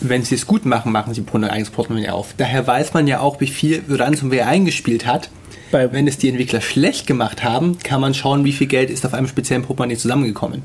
Wenn 0.00 0.22
sie 0.24 0.34
es 0.34 0.46
gut 0.46 0.66
machen, 0.66 0.92
machen 0.92 1.14
sie 1.14 1.22
pro 1.22 1.38
ein 1.38 1.44
eigenes 1.44 1.70
Portemonnaie 1.70 2.10
auf. 2.10 2.34
Daher 2.36 2.66
weiß 2.66 2.92
man 2.92 3.06
ja 3.06 3.20
auch, 3.20 3.40
wie 3.40 3.46
viel 3.46 3.82
Ransomware 3.88 4.46
eingespielt 4.46 5.06
hat. 5.06 5.30
Bei- 5.70 5.90
Wenn 5.92 6.06
es 6.08 6.18
die 6.18 6.28
Entwickler 6.28 6.60
schlecht 6.60 7.06
gemacht 7.06 7.42
haben, 7.44 7.78
kann 7.78 8.00
man 8.00 8.14
schauen, 8.14 8.44
wie 8.44 8.52
viel 8.52 8.66
Geld 8.66 8.90
ist 8.90 9.06
auf 9.06 9.14
einem 9.14 9.28
speziellen 9.28 9.62
Portemonnaie 9.62 9.96
zusammengekommen. 9.96 10.62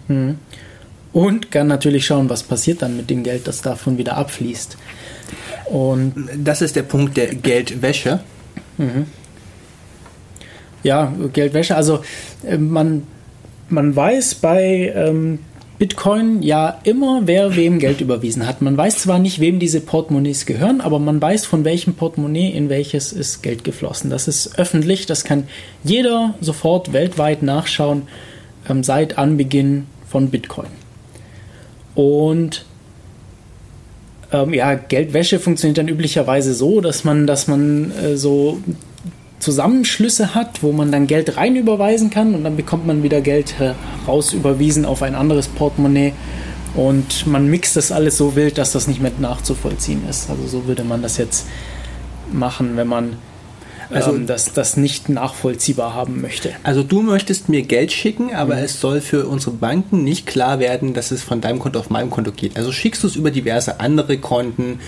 Und 1.14 1.52
kann 1.52 1.68
natürlich 1.68 2.06
schauen, 2.08 2.30
was 2.30 2.44
passiert 2.44 2.82
dann 2.82 2.98
mit 2.98 3.10
dem 3.10 3.24
Geld, 3.24 3.48
das 3.48 3.62
davon 3.62 3.98
wieder 3.98 4.18
abfließt. 4.18 4.76
Und 5.66 6.14
Das 6.38 6.62
ist 6.62 6.76
der 6.76 6.84
Punkt 6.84 7.16
der 7.16 7.34
Geldwäsche. 7.36 8.20
Ja, 10.84 11.14
Geldwäsche. 11.34 11.76
Also 11.76 12.00
äh, 12.44 12.58
man, 12.58 13.04
man 13.70 13.96
weiß 13.96 14.36
bei 14.36 14.94
ähm, 14.96 15.40
Bitcoin 15.80 16.42
ja 16.42 16.80
immer, 16.84 17.22
wer 17.26 17.56
wem 17.56 17.80
Geld 17.80 18.02
überwiesen 18.02 18.46
hat. 18.46 18.62
Man 18.62 18.76
weiß 18.76 19.00
zwar 19.00 19.18
nicht, 19.18 19.40
wem 19.40 19.60
diese 19.60 19.80
Portemonnaies 19.80 20.46
gehören, 20.46 20.82
aber 20.82 21.00
man 21.00 21.22
weiß, 21.22 21.46
von 21.46 21.64
welchem 21.64 21.94
Portemonnaie 21.94 22.50
in 22.50 22.68
welches 22.68 23.14
ist 23.14 23.42
Geld 23.42 23.64
geflossen. 23.64 24.10
Das 24.10 24.28
ist 24.28 24.60
öffentlich, 24.60 25.06
das 25.06 25.24
kann 25.24 25.48
jeder 25.84 26.36
sofort 26.42 26.92
weltweit 26.92 27.44
nachschauen 27.44 28.04
ähm, 28.70 28.84
seit 28.84 29.18
Anbeginn 29.18 29.86
von 30.06 30.30
Bitcoin. 30.30 30.68
Und 31.96 32.66
ähm, 34.34 34.54
ja, 34.54 34.76
Geldwäsche 34.76 35.40
funktioniert 35.40 35.78
dann 35.78 35.88
üblicherweise 35.88 36.54
so, 36.54 36.82
dass 36.82 37.06
man, 37.06 37.26
dass 37.26 37.48
man 37.48 37.92
äh, 37.92 38.18
so 38.18 38.60
Zusammenschlüsse 39.40 40.36
hat, 40.36 40.62
wo 40.64 40.72
man 40.72 40.92
dann 40.92 41.08
Geld 41.08 41.38
rein 41.38 41.56
überweisen 41.56 42.10
kann 42.10 42.36
und 42.36 42.44
dann 42.44 42.56
bekommt 42.58 42.86
man 42.86 43.04
wieder 43.04 43.22
Geld 43.22 43.56
heraus 43.58 44.34
überwiesen 44.34 44.86
auf 44.86 45.02
ein 45.02 45.16
anderes 45.16 45.48
Portemonnaie 45.48 46.14
und 46.76 47.26
man 47.26 47.48
mixt 47.48 47.76
das 47.76 47.92
alles 47.92 48.18
so 48.18 48.36
wild, 48.36 48.58
dass 48.58 48.72
das 48.74 48.88
nicht 48.88 49.02
mehr 49.02 49.12
nachzuvollziehen 49.20 50.02
ist. 50.10 50.30
Also 50.30 50.48
so 50.48 50.68
würde 50.68 50.84
man 50.84 51.02
das 51.02 51.18
jetzt 51.18 51.48
machen, 52.32 52.76
wenn 52.78 52.88
man 52.88 53.16
Also- 53.92 54.14
ähm, 54.14 54.28
das, 54.28 54.54
das 54.54 54.78
nicht 54.78 55.10
nachvollziehbar 55.10 55.96
haben 55.96 56.22
möchte. 56.22 56.52
Also 56.64 56.84
du 56.84 57.02
möchtest 57.02 57.50
mir 57.50 57.64
Geld 57.64 57.92
schicken, 57.92 58.36
aber 58.36 58.58
es 58.60 58.80
soll 58.80 59.02
für 59.02 59.26
unsere 59.26 59.56
Banken 59.56 60.04
nicht 60.04 60.28
klar 60.28 60.60
werden, 60.60 60.94
dass 60.94 61.10
es 61.10 61.24
von 61.24 61.42
deinem 61.42 61.58
Konto 61.58 61.80
auf 61.80 61.90
meinem 61.90 62.12
Konto 62.12 62.32
geht. 62.32 62.56
Also 62.56 62.72
schickst 62.72 63.02
du 63.04 63.08
es 63.08 63.16
über 63.16 63.32
diverse 63.32 63.80
andere 63.80 64.20
Konten, 64.20 64.80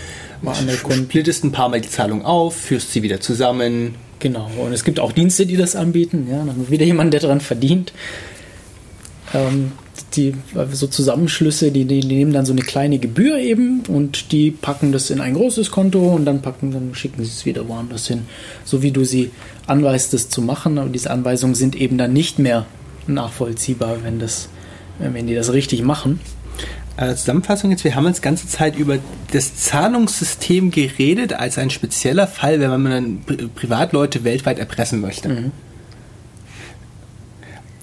andere 0.46 0.78
Konten. 0.78 1.06
splittest 1.06 1.44
ein 1.44 1.52
paar 1.52 1.70
Mal 1.70 1.82
die 1.82 1.90
Zahlung 1.90 2.24
auf, 2.26 2.56
führst 2.56 2.92
sie 2.92 3.02
wieder 3.02 3.20
zusammen. 3.22 3.96
Genau, 4.22 4.50
und 4.64 4.72
es 4.72 4.84
gibt 4.84 5.00
auch 5.00 5.12
Dienste, 5.12 5.48
die 5.48 5.58
das 5.58 5.76
anbieten. 5.76 6.28
Ja, 6.30 6.46
dann 6.46 6.70
wieder 6.70 6.86
jemand, 6.86 7.12
der 7.12 7.20
daran 7.20 7.42
verdient. 7.42 7.92
Ähm, 9.34 9.72
die 10.16 10.36
so 10.72 10.88
Zusammenschlüsse, 10.88 11.72
die, 11.72 11.86
die 11.86 12.02
nehmen 12.02 12.32
dann 12.32 12.46
so 12.46 12.54
eine 12.54 12.62
kleine 12.62 13.00
Gebühr 13.00 13.38
eben 13.38 13.82
und 13.88 14.32
die 14.32 14.52
packen 14.52 14.92
das 14.92 15.10
in 15.10 15.22
ein 15.22 15.34
großes 15.34 15.72
Konto 15.72 16.14
und 16.14 16.26
dann 16.26 16.42
packen, 16.42 16.72
dann 16.72 16.94
schicken 16.94 17.24
sie 17.24 17.30
es 17.30 17.46
wieder 17.46 17.68
woanders 17.68 18.08
hin. 18.08 18.24
So 18.64 18.84
wie 18.84 18.92
du 18.92 19.06
sie 19.06 19.32
anweist, 19.68 20.14
das 20.14 20.30
zu 20.30 20.42
machen, 20.42 20.78
aber 20.78 20.90
diese 20.90 21.10
Anweisungen 21.10 21.56
sind 21.56 21.76
eben 21.76 21.98
dann 21.98 22.14
nicht 22.14 22.40
mehr 22.40 22.66
nachvollziehbar, 23.08 24.04
wenn 24.04 24.20
das, 24.20 24.50
wenn 25.00 25.28
die 25.28 25.36
das 25.36 25.52
richtig 25.54 25.82
machen. 25.82 26.20
Äh, 27.02 27.16
Zusammenfassung 27.16 27.72
jetzt, 27.72 27.84
wir 27.84 27.96
haben 27.96 28.06
jetzt 28.06 28.22
ganze 28.22 28.48
Zeit 28.48 28.76
über 28.78 29.00
das 29.32 29.56
Zahlungssystem 29.56 30.70
geredet 30.70 31.34
als 31.34 31.58
ein 31.58 31.72
spezieller 31.72 32.28
Fall, 32.28 32.60
wenn 32.60 32.70
man 32.70 32.92
dann 32.92 33.22
Pri 33.26 33.48
Privatleute 33.48 34.24
weltweit 34.24 34.60
erpressen 34.60 35.02
möchte. 35.02 35.52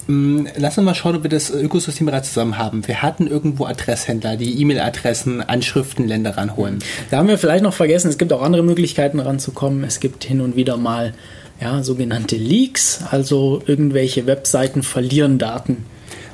Mm, 0.06 0.46
Lass 0.56 0.78
uns 0.78 0.84
mal 0.84 0.94
schauen, 0.94 1.16
ob 1.16 1.24
wir 1.24 1.30
das 1.30 1.50
Ökosystem 1.50 2.06
bereits 2.06 2.28
zusammen 2.28 2.58
haben. 2.58 2.86
Wir 2.86 3.02
hatten 3.02 3.26
irgendwo 3.26 3.64
Adresshändler, 3.64 4.36
die 4.36 4.60
E-Mail-Adressen, 4.60 5.42
Anschriften, 5.42 6.06
Länder 6.06 6.36
ranholen. 6.36 6.78
Da 7.10 7.16
haben 7.16 7.26
wir 7.26 7.38
vielleicht 7.38 7.64
noch 7.64 7.74
vergessen, 7.74 8.08
es 8.08 8.18
gibt 8.18 8.32
auch 8.32 8.42
andere 8.42 8.62
Möglichkeiten 8.62 9.18
ranzukommen. 9.18 9.82
Es 9.82 9.98
gibt 9.98 10.22
hin 10.22 10.40
und 10.40 10.54
wieder 10.54 10.76
mal 10.76 11.12
ja, 11.60 11.82
sogenannte 11.82 12.36
Leaks, 12.36 13.00
also 13.10 13.62
irgendwelche 13.66 14.26
Webseiten 14.26 14.84
verlieren 14.84 15.38
Daten 15.38 15.78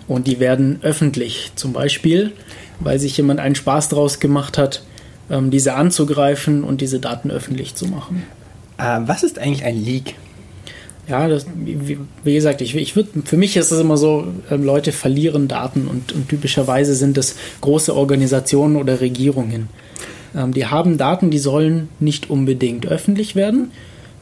und 0.06 0.26
die 0.26 0.40
werden 0.40 0.80
öffentlich. 0.82 1.52
Zum 1.54 1.72
Beispiel, 1.72 2.32
weil 2.80 2.98
sich 2.98 3.16
jemand 3.16 3.40
einen 3.40 3.54
Spaß 3.54 3.88
draus 3.88 4.20
gemacht 4.20 4.58
hat, 4.58 4.82
ähm, 5.30 5.50
diese 5.50 5.74
anzugreifen 5.74 6.64
und 6.64 6.80
diese 6.80 7.00
Daten 7.00 7.30
öffentlich 7.30 7.74
zu 7.74 7.86
machen. 7.86 8.24
Äh, 8.78 9.00
was 9.06 9.22
ist 9.22 9.38
eigentlich 9.38 9.64
ein 9.64 9.82
Leak? 9.82 10.16
Ja, 11.06 11.28
das, 11.28 11.46
wie, 11.54 12.34
gesagt, 12.34 12.62
ich, 12.62 12.74
ich 12.74 12.96
würd, 12.96 13.08
für 13.26 13.36
mich 13.36 13.56
ist 13.56 13.70
es 13.70 13.78
immer 13.78 13.98
so, 13.98 14.26
ähm, 14.50 14.64
Leute 14.64 14.90
verlieren 14.90 15.48
Daten 15.48 15.86
und, 15.86 16.12
und 16.12 16.28
typischerweise 16.28 16.94
sind 16.94 17.18
es 17.18 17.36
große 17.60 17.94
Organisationen 17.94 18.76
oder 18.76 19.00
Regierungen. 19.00 19.68
Ähm, 20.34 20.52
die 20.52 20.66
haben 20.66 20.96
Daten, 20.96 21.30
die 21.30 21.38
sollen 21.38 21.88
nicht 22.00 22.30
unbedingt 22.30 22.86
öffentlich 22.86 23.36
werden. 23.36 23.70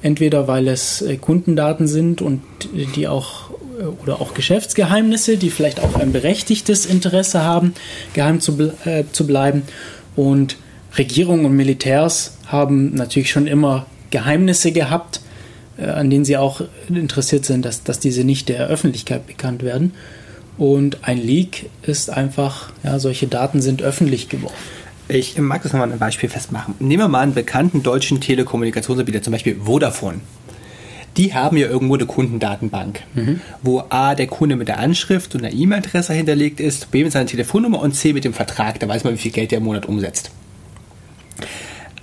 Entweder 0.03 0.49
weil 0.49 0.67
es 0.67 1.03
äh, 1.03 1.17
Kundendaten 1.17 1.87
sind 1.87 2.21
und 2.21 2.43
die 2.97 3.07
auch 3.07 3.51
oder 4.03 4.21
auch 4.21 4.35
Geschäftsgeheimnisse, 4.35 5.37
die 5.37 5.51
vielleicht 5.51 5.81
auch 5.81 5.97
ein 5.97 6.13
berechtigtes 6.13 6.87
Interesse 6.87 7.43
haben, 7.43 7.75
geheim 8.15 8.41
zu, 8.41 8.73
äh, 8.85 9.05
zu 9.13 9.27
bleiben. 9.27 9.63
Und 10.17 10.57
Regierungen 10.97 11.47
und 11.47 11.57
Militärs 11.57 12.37
haben 12.47 12.95
natürlich 12.95 13.31
schon 13.31 13.47
immer 13.47 13.87
Geheimnisse 14.11 14.73
gehabt, 14.73 15.21
äh, 15.79 15.87
an 15.87 16.11
denen 16.11 16.25
sie 16.25 16.37
auch 16.37 16.63
interessiert 16.89 17.45
sind, 17.45 17.65
dass, 17.65 17.83
dass 17.83 17.99
diese 17.99 18.25
nicht 18.25 18.49
der 18.49 18.67
Öffentlichkeit 18.67 19.27
bekannt 19.27 19.63
werden. 19.63 19.93
Und 20.59 20.99
ein 21.03 21.19
Leak 21.19 21.71
ist 21.83 22.11
einfach, 22.11 22.71
ja, 22.85 22.99
solche 22.99 23.27
Daten 23.27 23.63
sind 23.63 23.83
öffentlich 23.83 24.29
geworden. 24.29 24.55
Ich 25.09 25.37
mag 25.39 25.63
das 25.63 25.73
nochmal 25.73 25.89
einem 25.89 25.99
Beispiel 25.99 26.29
festmachen. 26.29 26.75
Nehmen 26.79 27.03
wir 27.03 27.09
mal 27.09 27.21
einen 27.21 27.35
bekannten 27.35 27.83
deutschen 27.83 28.21
Telekommunikationsanbieter, 28.21 29.23
zum 29.23 29.33
Beispiel 29.33 29.57
Vodafone. 29.57 30.21
Die 31.17 31.35
haben 31.35 31.57
ja 31.57 31.67
irgendwo 31.67 31.95
eine 31.95 32.07
Kundendatenbank, 32.07 33.03
wo 33.63 33.85
A, 33.91 34.15
der 34.15 34.27
Kunde 34.27 34.57
mit 34.57 34.69
der 34.69 34.79
Anschrift 34.79 35.35
und 35.35 35.43
der 35.43 35.53
E-Mail-Adresse 35.53 36.15
hinterlegt 36.15 36.59
ist, 36.59 36.91
B, 36.91 37.05
mit 37.05 37.13
seiner 37.13 37.27
Telefonnummer 37.27 37.81
und 37.81 37.93
C, 37.95 38.13
mit 38.13 38.25
dem 38.25 38.33
Vertrag. 38.33 38.81
Da 38.81 38.89
weiß 38.89 39.05
man, 39.05 39.15
wie 39.15 39.19
viel 39.19 39.33
Geld 39.33 39.51
der 39.51 39.59
im 39.59 39.65
Monat 39.65 39.87
umsetzt. 39.87 40.31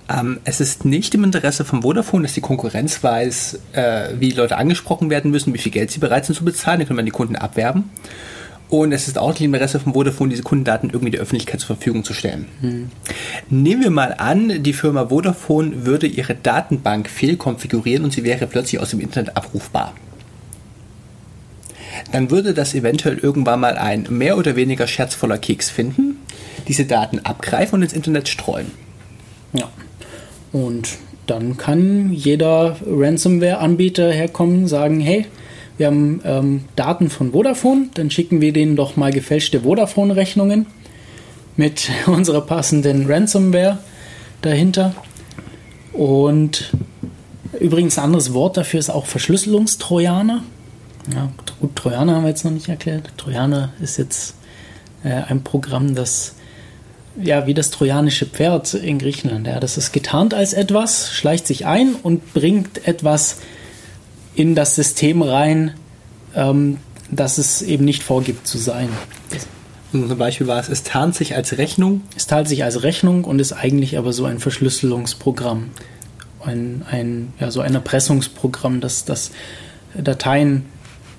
Ähm, 0.10 0.40
es 0.44 0.60
ist 0.60 0.86
nicht 0.86 1.14
im 1.14 1.24
Interesse 1.24 1.66
von 1.66 1.84
Vodafone, 1.84 2.24
dass 2.24 2.34
die 2.34 2.42
Konkurrenz 2.42 3.04
weiß, 3.04 3.60
äh, 3.74 4.10
wie 4.20 4.32
Leute 4.32 4.58
angesprochen 4.58 5.10
werden 5.10 5.30
müssen, 5.32 5.54
wie 5.54 5.60
viel 5.60 5.72
Geld 5.72 5.92
sie 5.92 6.00
bereit 6.00 6.26
sind 6.26 6.36
zu 6.36 6.44
bezahlen. 6.44 6.80
Dann 6.80 6.88
können 6.88 7.00
wir 7.00 7.04
die 7.04 7.12
Kunden 7.12 7.36
abwerben. 7.36 7.92
Und 8.70 8.92
es 8.92 9.08
ist 9.08 9.18
auch 9.18 9.30
nicht 9.30 9.42
im 9.42 9.54
Interesse 9.54 9.80
von 9.80 9.94
Vodafone, 9.94 10.30
diese 10.30 10.44
Kundendaten 10.44 10.92
irgendwie 10.92 11.10
der 11.10 11.22
Öffentlichkeit 11.22 11.60
zur 11.60 11.76
Verfügung 11.76 12.04
zu 12.04 12.14
stellen. 12.14 12.46
Hm. 12.62 12.92
Nehmen 13.50 13.82
wir 13.82 13.90
mal 13.90 14.14
an, 14.18 14.62
die 14.62 14.74
Firma 14.74 15.08
Vodafone 15.08 15.86
würde 15.88 16.06
ihre 16.06 16.36
Datenbank 16.36 17.10
fehlkonfigurieren 17.10 18.04
und 18.04 18.14
sie 18.14 18.24
wäre 18.24 18.46
plötzlich 18.46 18.80
aus 18.80 18.92
dem 18.92 19.00
Internet 19.00 19.36
abrufbar. 19.36 19.96
Dann 22.12 22.30
würde 22.30 22.54
das 22.54 22.76
eventuell 22.76 23.18
irgendwann 23.18 23.60
mal 23.60 23.76
ein 23.78 24.06
mehr 24.10 24.38
oder 24.38 24.56
weniger 24.56 24.86
scherzvoller 24.88 25.40
Keks 25.40 25.72
finden, 25.72 26.18
diese 26.68 26.86
Daten 26.86 27.20
abgreifen 27.20 27.76
und 27.76 27.82
ins 27.82 27.94
Internet 27.94 28.30
streuen. 28.30 28.72
Ja. 29.54 29.70
Und 30.52 30.98
dann 31.26 31.58
kann 31.58 32.12
jeder 32.12 32.78
Ransomware-Anbieter 32.86 34.12
herkommen 34.12 34.64
und 34.64 34.68
sagen, 34.68 35.00
hey, 35.00 35.26
wir 35.80 35.88
haben 35.88 36.22
ähm, 36.26 36.66
Daten 36.76 37.10
von 37.10 37.32
Vodafone, 37.32 37.88
dann 37.94 38.12
schicken 38.12 38.42
wir 38.42 38.52
denen 38.52 38.76
doch 38.76 38.98
mal 38.98 39.12
gefälschte 39.12 39.62
Vodafone-Rechnungen 39.62 40.66
mit 41.56 41.90
unserer 42.06 42.42
passenden 42.42 43.10
Ransomware 43.10 43.80
dahinter. 44.42 44.94
Und 45.94 46.74
übrigens 47.60 47.98
ein 47.98 48.06
anderes 48.06 48.34
Wort 48.34 48.58
dafür 48.58 48.80
ist 48.80 48.90
auch 48.90 49.06
Verschlüsselungstrojaner. 49.06 50.44
Ja, 51.14 51.32
gut, 51.62 51.76
Trojaner 51.76 52.16
haben 52.16 52.24
wir 52.24 52.30
jetzt 52.30 52.44
noch 52.44 52.52
nicht 52.52 52.68
erklärt. 52.68 53.12
Trojaner 53.18 53.72
ist 53.82 53.98
jetzt 53.98 54.36
äh, 55.04 55.10
ein 55.10 55.44
Programm, 55.44 55.96
das 55.96 56.36
ja 57.22 57.48
wie 57.48 57.54
das 57.54 57.70
trojanische 57.70 58.26
Pferd 58.26 58.74
in 58.74 59.00
Griechenland. 59.00 59.48
Ja, 59.48 59.60
das 59.60 59.78
ist 59.78 59.94
getarnt 59.94 60.34
als 60.34 60.54
etwas, 60.54 61.12
schleicht 61.12 61.48
sich 61.48 61.66
ein 61.66 61.96
und 61.96 62.34
bringt 62.34 62.86
etwas 62.88 63.38
in 64.40 64.56
das 64.56 64.76
System 64.76 65.22
rein, 65.22 65.74
ähm, 66.34 66.78
das 67.12 67.38
es 67.38 67.62
eben 67.62 67.84
nicht 67.84 68.04
vorgibt 68.04 68.48
zu 68.48 68.58
sein. 68.58 68.88
Zum 69.92 70.18
Beispiel 70.18 70.48
war 70.48 70.62
es, 70.62 70.70
es 70.70 70.84
tarnt 70.84 71.14
sich 71.14 71.36
als 71.36 71.58
Rechnung. 71.58 72.02
Es 72.16 72.26
tarnt 72.26 72.48
sich 72.48 72.64
als 72.64 72.84
Rechnung 72.84 73.26
und 73.26 73.42
ist 73.42 73.52
eigentlich 73.52 73.98
aber 73.98 74.14
so 74.14 74.24
ein 74.24 74.40
Verschlüsselungsprogramm. 74.40 75.72
Ein, 76.42 76.86
ein, 76.90 77.34
ja, 77.38 77.52
so 77.52 77.60
ein 77.60 77.76
Erpressungsprogramm, 77.76 78.80
das, 78.80 79.04
das 79.04 79.32
Dateien 79.94 80.68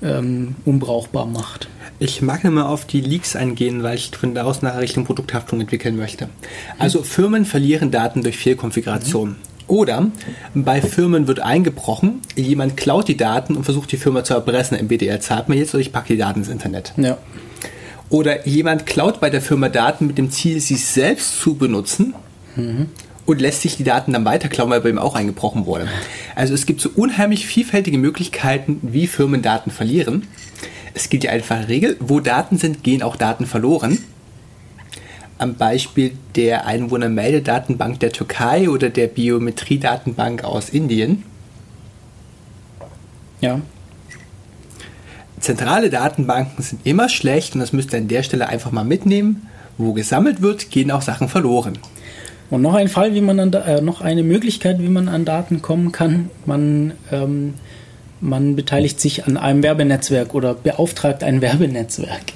ähm, 0.03 0.55
unbrauchbar 0.65 1.27
macht. 1.27 1.69
Ich 1.99 2.23
mag 2.23 2.43
nicht 2.43 2.55
mal 2.55 2.65
auf 2.65 2.87
die 2.87 3.03
Leaks 3.03 3.37
eingehen, 3.37 3.83
weil 3.83 3.97
ich 3.97 4.13
von 4.17 4.35
da 4.35 4.45
aus 4.45 4.63
nachher 4.63 4.81
Richtung 4.81 5.05
Produkthaftung 5.05 5.61
entwickeln 5.61 5.97
möchte. 5.97 6.31
Also 6.79 7.03
Firmen 7.03 7.45
verlieren 7.45 7.91
Daten 7.91 8.23
durch 8.23 8.39
Fehlkonfiguration. 8.39 9.31
Mhm. 9.31 9.50
Oder 9.71 10.11
bei 10.53 10.83
Firmen 10.83 11.29
wird 11.29 11.39
eingebrochen, 11.39 12.23
jemand 12.35 12.77
klaut 12.77 13.07
die 13.07 13.17
Daten 13.17 13.55
und 13.55 13.63
versucht 13.63 13.93
die 13.93 13.99
Firma 13.99 14.25
zu 14.25 14.35
erpressen. 14.35 14.77
MBDR 14.77 15.21
zahlt 15.21 15.49
mir 15.49 15.55
jetzt 15.55 15.73
oder 15.75 15.81
ich 15.81 15.93
packe 15.93 16.09
die 16.09 16.19
Daten 16.19 16.41
ins 16.41 16.49
Internet. 16.49 16.93
Ja. 16.97 17.19
Oder 18.09 18.49
jemand 18.49 18.85
klaut 18.85 19.21
bei 19.21 19.31
der 19.31 19.41
Firma 19.41 19.69
Daten 19.69 20.09
mit 20.09 20.19
dem 20.19 20.33
Ziel, 20.33 20.59
sie 20.59 20.75
selbst 20.75 21.41
zu 21.41 21.55
benutzen 21.55 22.15
mhm. 22.57 22.87
und 23.27 23.41
lässt 23.41 23.63
sich 23.63 23.77
die 23.77 23.85
Daten 23.85 24.13
dann 24.13 24.25
weiterklauen, 24.25 24.71
weil 24.71 24.81
bei 24.81 24.91
ihm 24.91 24.99
auch 24.99 25.15
eingebrochen 25.15 25.67
wurde. 25.67 25.87
Also 26.35 26.53
es 26.53 26.67
gibt 26.67 26.81
so 26.81 26.91
unheimlich 26.97 27.47
vielfältige 27.47 27.97
Möglichkeiten, 27.97 28.81
wie 28.83 29.07
Firmen 29.07 29.41
Daten 29.41 29.71
verlieren. 29.71 30.27
Es 30.95 31.11
gibt 31.11 31.23
die 31.23 31.29
einfache 31.29 31.69
Regel, 31.69 31.97
wo 32.01 32.19
Daten 32.19 32.59
sind, 32.59 32.83
gehen 32.83 33.03
auch 33.03 33.15
Daten 33.15 33.47
verloren 33.47 33.99
am 35.41 35.55
Beispiel 35.55 36.13
der 36.37 36.67
Einwohnermeldedatenbank 36.67 37.99
der 38.01 38.13
Türkei 38.13 38.69
oder 38.69 38.91
der 38.91 39.07
Biometriedatenbank 39.07 40.45
aus 40.45 40.69
Indien. 40.69 41.25
Ja. 43.41 43.61
Zentrale 45.41 45.89
Datenbanken 45.89 46.63
sind 46.63 46.83
immer 46.85 47.09
schlecht 47.09 47.55
und 47.55 47.61
das 47.61 47.73
müsst 47.73 47.95
ihr 47.95 47.99
an 47.99 48.09
der 48.09 48.23
Stelle 48.23 48.49
einfach 48.49 48.71
mal 48.71 48.85
mitnehmen. 48.85 49.49
Wo 49.79 49.95
gesammelt 49.95 50.43
wird, 50.43 50.71
gehen 50.71 50.91
auch 50.91 51.01
Sachen 51.01 51.29
verloren. 51.29 51.79
Und 52.51 52.61
noch 52.61 52.75
ein 52.75 52.89
Fall, 52.89 53.15
wie 53.15 53.23
man 53.23 53.41
an, 53.41 53.53
äh, 53.55 53.81
noch 53.81 54.03
eine 54.03 54.23
Möglichkeit, 54.23 54.81
wie 54.81 54.89
man 54.89 55.09
an 55.09 55.25
Daten 55.25 55.63
kommen 55.63 55.91
kann. 55.93 56.29
Man, 56.45 56.93
ähm, 57.11 57.55
man 58.21 58.57
beteiligt 58.57 59.01
sich 59.01 59.25
an 59.27 59.39
einem 59.39 59.63
Werbenetzwerk 59.63 60.35
oder 60.35 60.53
beauftragt 60.53 61.25
ein 61.25 61.41
Werbenetzwerk. 61.41 62.35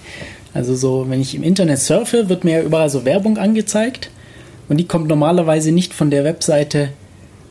Also 0.55 0.77
so, 0.77 1.07
wenn 1.11 1.21
ich 1.21 1.35
im 1.35 1.43
Internet 1.43 1.81
surfe, 1.81 2.29
wird 2.29 2.45
mir 2.45 2.59
ja 2.59 2.63
überall 2.63 2.89
so 2.89 3.05
Werbung 3.05 3.39
angezeigt 3.39 4.11
und 4.69 4.79
die 4.79 4.87
kommt 4.87 5.09
normalerweise 5.09 5.73
nicht 5.73 5.93
von 5.93 6.11
der 6.11 6.25
Webseite, 6.25 6.91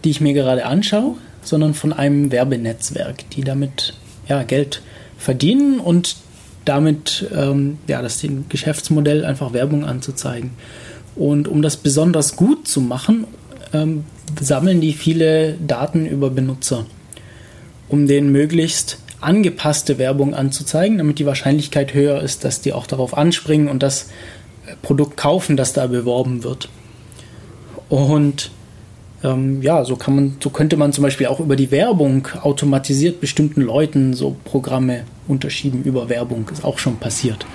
die 0.03 0.09
ich 0.09 0.21
mir 0.21 0.33
gerade 0.33 0.65
anschaue, 0.65 1.15
sondern 1.43 1.73
von 1.73 1.93
einem 1.93 2.31
Werbenetzwerk, 2.31 3.29
die 3.31 3.43
damit 3.43 3.93
ja, 4.27 4.43
Geld 4.43 4.81
verdienen 5.17 5.79
und 5.79 6.15
damit 6.65 7.29
ähm, 7.35 7.77
ja, 7.87 8.01
das 8.01 8.19
den 8.19 8.45
Geschäftsmodell 8.47 9.25
einfach 9.25 9.51
Werbung 9.51 9.83
anzuzeigen. 9.83 10.51
Und 11.15 11.47
um 11.47 11.61
das 11.61 11.77
besonders 11.77 12.37
gut 12.37 12.67
zu 12.67 12.79
machen, 12.79 13.27
ähm, 13.73 14.05
sammeln 14.41 14.81
die 14.81 14.93
viele 14.93 15.55
Daten 15.55 16.05
über 16.05 16.29
Benutzer, 16.29 16.85
um 17.89 18.07
den 18.07 18.31
möglichst 18.31 18.99
angepasste 19.23 19.97
Werbung 19.97 20.33
anzuzeigen, 20.33 20.97
damit 20.97 21.19
die 21.19 21.25
Wahrscheinlichkeit 21.25 21.93
höher 21.93 22.21
ist, 22.21 22.43
dass 22.43 22.61
die 22.61 22.73
auch 22.73 22.87
darauf 22.87 23.17
anspringen 23.17 23.67
und 23.67 23.83
das 23.83 24.09
Produkt 24.81 25.17
kaufen, 25.17 25.57
das 25.57 25.73
da 25.73 25.87
beworben 25.87 26.43
wird. 26.43 26.69
Und 27.89 28.51
ähm, 29.23 29.61
ja, 29.61 29.85
so 29.85 29.95
kann 29.95 30.15
man, 30.15 30.37
so 30.41 30.49
könnte 30.49 30.77
man 30.77 30.93
zum 30.93 31.03
Beispiel 31.03 31.27
auch 31.27 31.39
über 31.39 31.55
die 31.55 31.71
Werbung 31.71 32.27
automatisiert 32.41 33.21
bestimmten 33.21 33.61
Leuten 33.61 34.13
so 34.13 34.35
Programme 34.43 35.03
unterschieben 35.27 35.83
über 35.83 36.09
Werbung. 36.09 36.49
Ist 36.51 36.63
auch 36.63 36.77
schon 36.77 36.97
passiert. 36.97 37.45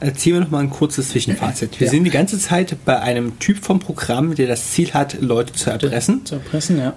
Erzählen 0.00 0.36
wir 0.36 0.40
noch 0.40 0.50
mal 0.50 0.60
ein 0.60 0.70
kurzes 0.70 1.10
Zwischenfazit. 1.10 1.78
Wir 1.78 1.86
ja. 1.86 1.90
sind 1.90 2.04
die 2.04 2.10
ganze 2.10 2.38
Zeit 2.38 2.74
bei 2.86 3.00
einem 3.00 3.38
Typ 3.38 3.58
von 3.58 3.80
Programm, 3.80 4.34
der 4.34 4.46
das 4.46 4.70
Ziel 4.70 4.94
hat, 4.94 5.20
Leute 5.20 5.52
zu 5.52 5.70
erpressen. 5.70 6.24
Zu 6.24 6.36
erpressen, 6.36 6.78
ja. 6.78 6.94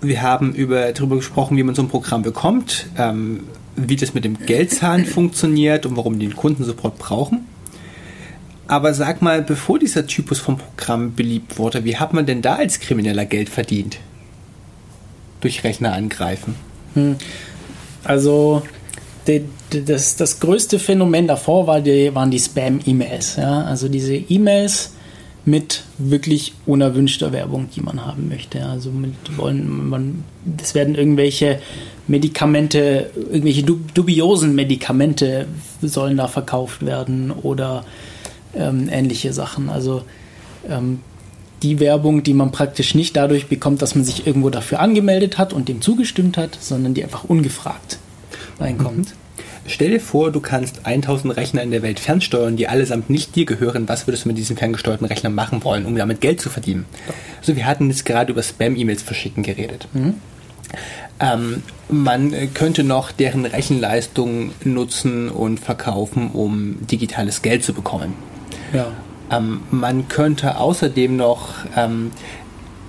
Wir 0.00 0.22
haben 0.22 0.54
über, 0.54 0.92
darüber 0.92 1.16
gesprochen, 1.16 1.56
wie 1.56 1.62
man 1.62 1.74
so 1.74 1.82
ein 1.82 1.88
Programm 1.88 2.22
bekommt, 2.22 2.86
ähm, 2.96 3.44
wie 3.76 3.96
das 3.96 4.14
mit 4.14 4.24
dem 4.24 4.38
Geldzahlen 4.38 5.04
funktioniert 5.06 5.86
und 5.86 5.96
warum 5.96 6.18
die 6.18 6.26
den 6.26 6.36
Kundensupport 6.36 6.98
brauchen. 6.98 7.46
Aber 8.68 8.92
sag 8.92 9.22
mal, 9.22 9.42
bevor 9.42 9.78
dieser 9.78 10.06
Typus 10.06 10.38
von 10.38 10.58
Programm 10.58 11.14
beliebt 11.14 11.58
wurde, 11.58 11.84
wie 11.84 11.96
hat 11.96 12.12
man 12.12 12.26
denn 12.26 12.42
da 12.42 12.56
als 12.56 12.80
Krimineller 12.80 13.24
Geld 13.24 13.48
verdient? 13.48 13.98
Durch 15.40 15.64
Rechner 15.64 15.94
angreifen. 15.94 16.54
Hm. 16.94 17.16
Also 18.04 18.62
die, 19.26 19.44
die, 19.72 19.84
das, 19.84 20.16
das 20.16 20.38
größte 20.40 20.78
Phänomen 20.78 21.26
davor 21.26 21.66
war 21.66 21.80
die, 21.80 22.14
waren 22.14 22.30
die 22.30 22.38
Spam-E-Mails. 22.38 23.36
Ja? 23.36 23.62
Also 23.62 23.88
diese 23.88 24.14
E-Mails, 24.14 24.92
mit 25.48 25.84
wirklich 25.96 26.52
unerwünschter 26.66 27.32
Werbung, 27.32 27.68
die 27.74 27.80
man 27.80 28.04
haben 28.04 28.28
möchte. 28.28 28.64
Also 28.66 28.90
mit 28.90 29.14
wollen 29.36 29.88
man, 29.88 30.24
es 30.62 30.74
werden 30.74 30.94
irgendwelche 30.94 31.60
Medikamente, 32.06 33.10
irgendwelche 33.16 33.62
dubiosen 33.62 34.54
Medikamente 34.54 35.46
sollen 35.80 36.18
da 36.18 36.28
verkauft 36.28 36.84
werden 36.84 37.30
oder 37.30 37.84
ähm, 38.54 38.88
ähnliche 38.90 39.32
Sachen. 39.32 39.70
Also 39.70 40.02
ähm, 40.68 41.00
die 41.62 41.80
Werbung, 41.80 42.22
die 42.22 42.34
man 42.34 42.52
praktisch 42.52 42.94
nicht 42.94 43.16
dadurch 43.16 43.46
bekommt, 43.46 43.82
dass 43.82 43.94
man 43.94 44.04
sich 44.04 44.26
irgendwo 44.26 44.50
dafür 44.50 44.80
angemeldet 44.80 45.38
hat 45.38 45.52
und 45.52 45.68
dem 45.68 45.80
zugestimmt 45.80 46.36
hat, 46.36 46.58
sondern 46.60 46.94
die 46.94 47.02
einfach 47.02 47.24
ungefragt 47.24 47.98
reinkommt. 48.60 49.10
Mhm. 49.10 49.27
Stell 49.68 49.90
dir 49.90 50.00
vor, 50.00 50.32
du 50.32 50.40
kannst 50.40 50.86
1000 50.86 51.36
Rechner 51.36 51.62
in 51.62 51.70
der 51.70 51.82
Welt 51.82 52.00
fernsteuern, 52.00 52.56
die 52.56 52.68
allesamt 52.68 53.10
nicht 53.10 53.36
dir 53.36 53.44
gehören. 53.44 53.88
Was 53.88 54.06
würdest 54.06 54.24
du 54.24 54.28
mit 54.28 54.38
diesen 54.38 54.56
ferngesteuerten 54.56 55.06
Rechnern 55.06 55.34
machen 55.34 55.62
wollen, 55.62 55.84
um 55.84 55.94
damit 55.94 56.20
Geld 56.20 56.40
zu 56.40 56.48
verdienen? 56.48 56.86
Also 57.40 57.54
wir 57.54 57.66
hatten 57.66 57.88
jetzt 57.90 58.04
gerade 58.04 58.32
über 58.32 58.42
Spam-E-Mails 58.42 59.02
verschicken 59.02 59.42
geredet. 59.42 59.86
Mhm. 59.92 60.14
Ähm, 61.20 61.62
man 61.88 62.32
könnte 62.54 62.82
noch 62.82 63.12
deren 63.12 63.44
Rechenleistung 63.44 64.52
nutzen 64.64 65.28
und 65.28 65.60
verkaufen, 65.60 66.30
um 66.32 66.86
digitales 66.86 67.42
Geld 67.42 67.62
zu 67.62 67.74
bekommen. 67.74 68.14
Ja. 68.72 68.86
Ähm, 69.30 69.60
man 69.70 70.08
könnte 70.08 70.58
außerdem 70.58 71.16
noch 71.16 71.50
ähm, 71.76 72.10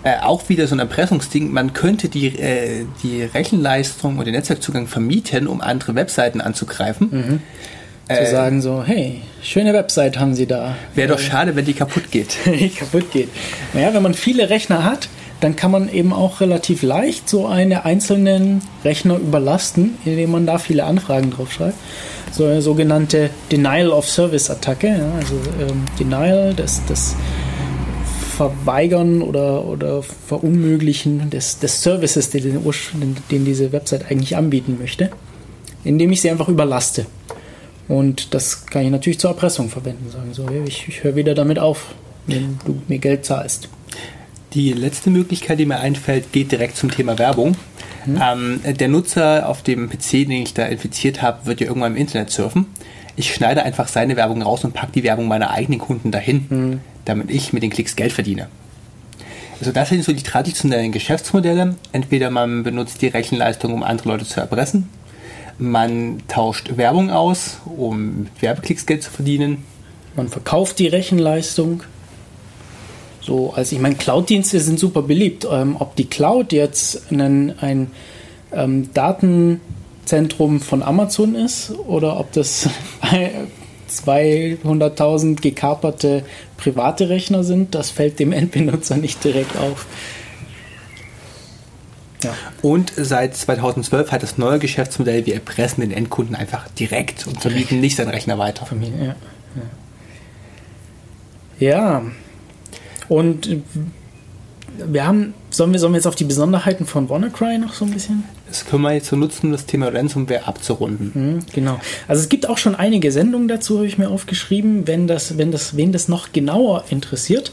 äh, 0.04 0.20
auch 0.22 0.48
wieder 0.50 0.68
so 0.68 0.76
ein 0.76 0.80
Erpressungsding, 0.80 1.52
man 1.52 1.74
könnte 1.74 2.08
die, 2.10 2.28
äh, 2.28 2.86
die 3.04 3.24
Rechenleistung 3.24 4.18
und 4.18 4.26
den 4.26 4.34
Netzwerkzugang 4.34 4.88
vermieten, 4.88 5.48
um 5.48 5.62
andere 5.62 5.96
Webseiten 5.96 6.42
anzugreifen. 6.42 7.10
Mhm. 7.12 7.42
Zu 8.08 8.22
äh, 8.22 8.26
sagen 8.26 8.62
so, 8.62 8.84
hey, 8.84 9.22
schöne 9.44 9.74
Website 9.74 10.18
haben 10.20 10.34
Sie 10.36 10.48
da. 10.48 10.76
Wäre 10.96 11.10
doch 11.10 11.20
schade, 11.20 11.56
wenn 11.56 11.66
die 11.66 11.74
kaputt 11.74 12.12
geht. 12.12 12.38
die 12.46 12.70
kaputt 12.70 13.12
geht. 13.12 13.30
Naja, 13.74 13.94
wenn 13.94 14.02
man 14.02 14.14
viele 14.14 14.50
Rechner 14.50 14.84
hat, 14.84 15.10
dann 15.42 15.56
kann 15.56 15.72
man 15.72 15.90
eben 15.90 16.12
auch 16.12 16.42
relativ 16.42 16.82
leicht 16.82 17.30
so 17.30 17.48
einen 17.48 17.74
einzelnen 17.74 18.62
Rechner 18.84 19.18
überlasten, 19.18 19.98
indem 20.06 20.32
man 20.32 20.46
da 20.46 20.58
viele 20.58 20.86
Anfragen 20.86 21.32
drauf 21.32 21.52
schreibt. 21.52 21.78
So 22.32 22.46
eine 22.46 22.62
sogenannte 22.62 23.30
Denial 23.52 23.90
of 23.90 24.08
Service 24.08 24.50
Attacke, 24.50 24.88
ja, 24.88 25.12
also 25.20 25.36
ähm, 25.60 25.86
Denial, 26.00 26.54
das, 26.56 26.82
das 26.88 27.16
verweigern 28.40 29.22
oder, 29.22 29.66
oder 29.66 30.02
verunmöglichen 30.02 31.30
des, 31.30 31.60
des 31.60 31.84
Services, 31.84 32.30
den, 32.30 32.64
den, 33.30 33.44
diese 33.44 33.74
Website 33.74 34.10
eigentlich 34.10 34.38
anbieten 34.38 34.78
möchte, 34.80 35.10
indem 35.84 36.14
ich 36.14 36.22
sie 36.22 36.30
einfach 36.30 36.48
überlaste. 36.48 37.06
Und 37.90 38.34
das 38.34 38.66
kann 38.66 38.86
ich 38.86 38.92
natürlich 38.92 39.20
zur 39.20 39.32
Erpressung 39.32 39.68
verwenden. 39.68 40.10
Sagen 40.10 40.34
so, 40.34 40.48
ich, 40.66 40.88
ich 40.88 41.04
höre 41.04 41.18
wieder 41.18 41.36
damit 41.36 41.60
auf, 41.60 41.94
wenn 42.28 42.58
du 42.64 42.82
mir 42.88 43.00
Geld 43.00 43.26
zahlst. 43.26 43.68
Die 44.54 44.72
letzte 44.72 45.10
Möglichkeit, 45.10 45.60
die 45.60 45.66
mir 45.66 45.82
einfällt, 45.82 46.32
geht 46.32 46.54
direkt 46.54 46.78
zum 46.78 46.90
Thema 46.90 47.20
Werbung. 47.20 47.58
Mhm. 48.06 48.22
Ähm, 48.24 48.78
der 48.78 48.88
Nutzer 48.88 49.50
auf 49.50 49.64
dem 49.64 49.90
PC, 49.90 50.12
den 50.12 50.32
ich 50.32 50.54
da 50.54 50.66
infiziert 50.66 51.22
habe, 51.22 51.46
wird 51.46 51.60
ja 51.60 51.68
irgendwann 51.68 51.92
im 51.92 51.98
Internet 51.98 52.30
surfen. 52.30 52.68
Ich 53.18 53.34
schneide 53.34 53.64
einfach 53.64 53.90
seine 53.90 54.16
Werbung 54.16 54.42
raus 54.42 54.64
und 54.64 54.74
packe 54.74 54.94
die 54.94 55.04
Werbung 55.04 55.28
meiner 55.28 55.52
eigenen 55.52 55.80
Kunden 55.80 56.10
dahin, 56.10 56.46
mhm. 56.50 56.80
Damit 57.10 57.32
ich 57.32 57.54
mit 57.54 57.64
den 57.64 57.72
Klicks 57.72 57.96
Geld 57.96 58.14
verdiene. 58.14 58.48
Also 59.60 59.72
das 59.72 59.90
sind 59.90 60.06
so 60.06 60.14
die 60.14 60.24
traditionellen 60.24 60.92
Geschäftsmodelle. 60.92 61.76
Entweder 61.92 62.30
man 62.30 62.64
benutzt 62.64 63.02
die 63.02 63.08
Rechenleistung, 63.08 63.74
um 63.74 63.84
andere 63.84 64.10
Leute 64.10 64.26
zu 64.26 64.40
erpressen, 64.40 64.88
man 65.58 66.24
tauscht 66.30 66.78
Werbung 66.78 67.10
aus, 67.10 67.58
um 67.66 68.28
Werbeklicks 68.40 68.86
Geld 68.86 69.04
zu 69.04 69.12
verdienen. 69.12 69.66
Man 70.16 70.30
verkauft 70.30 70.80
die 70.80 70.88
Rechenleistung. 70.88 71.84
So, 73.20 73.54
also 73.54 73.76
ich 73.76 73.82
meine, 73.82 73.96
Cloud-Dienste 73.96 74.62
sind 74.62 74.80
super 74.80 75.02
beliebt. 75.02 75.46
Ähm, 75.52 75.76
ob 75.78 75.98
die 75.98 76.06
Cloud 76.06 76.54
jetzt 76.54 77.12
einen, 77.12 77.60
ein 77.60 77.92
ähm, 78.54 78.94
Datenzentrum 78.94 80.62
von 80.62 80.82
Amazon 80.82 81.36
ist 81.36 81.72
oder 81.72 82.20
ob 82.20 82.32
das 82.32 82.70
200.000 83.90 85.42
gekaperte 85.42 86.24
private 86.58 87.10
Rechner 87.10 87.44
sind, 87.44 87.76
das 87.76 87.90
fällt 87.90 88.20
dem 88.20 88.32
Endbenutzer 88.34 88.98
nicht 88.98 89.24
direkt 89.24 89.58
auf. 89.58 89.86
Ja. 92.24 92.34
Und 92.62 92.92
seit 92.98 93.36
2012 93.36 94.12
hat 94.12 94.24
das 94.24 94.38
neue 94.38 94.60
Geschäftsmodell, 94.60 95.26
wir 95.26 95.36
erpressen 95.36 95.82
den 95.82 95.92
Endkunden 95.92 96.36
einfach 96.36 96.68
direkt 96.70 97.28
und 97.28 97.40
vermieten 97.40 97.80
nicht 97.80 97.96
seinen 97.96 98.10
Rechner 98.10 98.38
weiter. 98.38 98.68
Ja, 99.00 99.16
ja. 101.60 101.70
ja. 101.70 102.02
und 103.08 103.64
wir 104.88 105.06
haben, 105.06 105.34
sollen 105.50 105.72
wir, 105.72 105.80
sollen 105.80 105.94
wir 105.94 105.98
jetzt 105.98 106.08
auf 106.08 106.16
die 106.16 106.24
Besonderheiten 106.24 106.86
von 106.86 107.10
WannaCry 107.10 107.58
noch 107.58 107.74
so 107.74 107.86
ein 107.86 107.92
bisschen? 107.92 108.24
Das 108.48 108.66
können 108.66 108.84
wir 108.84 108.94
jetzt 108.94 109.08
so 109.08 109.16
nutzen, 109.16 109.48
um 109.48 109.52
das 109.52 109.66
Thema 109.66 109.90
Ransomware 109.90 110.48
abzurunden. 110.48 111.12
Mhm, 111.14 111.40
genau. 111.54 111.80
Also 112.08 112.22
es 112.22 112.30
gibt 112.30 112.50
auch 112.50 112.58
schon 112.58 112.76
einige 112.76 113.12
Sendungen 113.12 113.48
dazu, 113.48 113.78
habe 113.78 113.88
ich 113.88 113.98
mir 113.98 114.10
aufgeschrieben, 114.10 114.88
wenn 114.88 115.08
das, 115.08 115.38
wenn 115.38 115.52
das, 115.52 115.76
wen 115.78 115.92
das 115.92 116.08
noch 116.08 116.32
genauer 116.32 116.86
interessiert. 116.90 117.52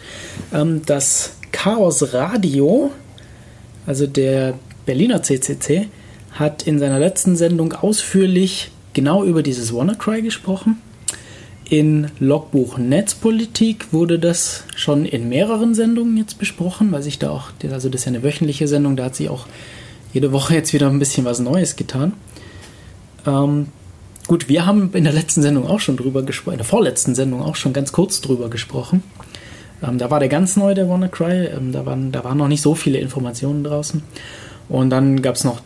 Ähm, 0.53 0.83
das 0.87 1.33
Chaos 1.53 2.13
Radio 2.15 2.93
also 3.87 4.07
der 4.07 4.55
Berliner 4.85 5.23
CCC, 5.23 5.89
hat 6.33 6.65
in 6.65 6.79
seiner 6.79 6.99
letzten 6.99 7.37
Sendung 7.37 7.73
ausführlich 7.73 8.71
genau 8.93 9.25
über 9.25 9.43
dieses 9.43 9.73
WannaCry 9.73 10.23
gesprochen. 10.23 10.83
In 11.69 12.13
Logbuch 12.21 12.79
Netzpolitik 12.79 13.93
wurde 13.93 14.21
das 14.21 14.63
schon 14.77 15.05
in 15.05 15.29
mehreren 15.29 15.75
Sendungen 15.75 16.17
jetzt 16.17 16.39
besprochen, 16.39 16.93
weil 16.93 17.03
sich 17.03 17.19
da 17.19 17.31
auch, 17.31 17.51
also 17.65 17.89
das 17.89 18.03
ist 18.03 18.05
ja 18.05 18.11
eine 18.13 18.23
wöchentliche 18.23 18.69
Sendung, 18.69 18.95
da 18.95 19.07
hat 19.07 19.17
sich 19.17 19.29
auch 19.29 19.47
jede 20.13 20.31
Woche 20.31 20.55
jetzt 20.55 20.73
wieder 20.73 20.89
ein 20.89 21.01
bisschen 21.01 21.25
was 21.25 21.41
Neues 21.41 21.75
getan. 21.75 22.13
Ähm, 23.27 23.67
gut, 24.29 24.49
wir 24.49 24.65
haben 24.65 24.93
in 24.93 25.03
der 25.03 25.13
letzten 25.13 25.43
Sendung 25.43 25.67
auch 25.67 25.81
schon 25.81 25.97
drüber 25.97 26.23
gesprochen, 26.23 26.55
in 26.55 26.59
der 26.59 26.67
vorletzten 26.67 27.17
Sendung 27.17 27.43
auch 27.43 27.57
schon 27.57 27.73
ganz 27.73 27.91
kurz 27.91 28.21
drüber 28.21 28.49
gesprochen. 28.49 29.03
Ähm, 29.83 29.99
da 29.99 30.09
war 30.09 30.21
der 30.21 30.29
ganz 30.29 30.57
neu, 30.57 30.73
der 30.73 30.89
WannaCry. 30.89 31.47
Ähm, 31.47 31.73
da, 31.73 31.85
waren, 31.85 32.13
da 32.13 32.23
waren 32.23 32.39
noch 32.39 32.49
nicht 32.49 32.63
so 32.63 32.77
viele 32.77 32.99
Informationen 32.99 33.65
draußen. 33.65 34.05
Und 34.69 34.91
dann 34.91 35.21
gab 35.21 35.35
es 35.35 35.43
noch 35.43 35.61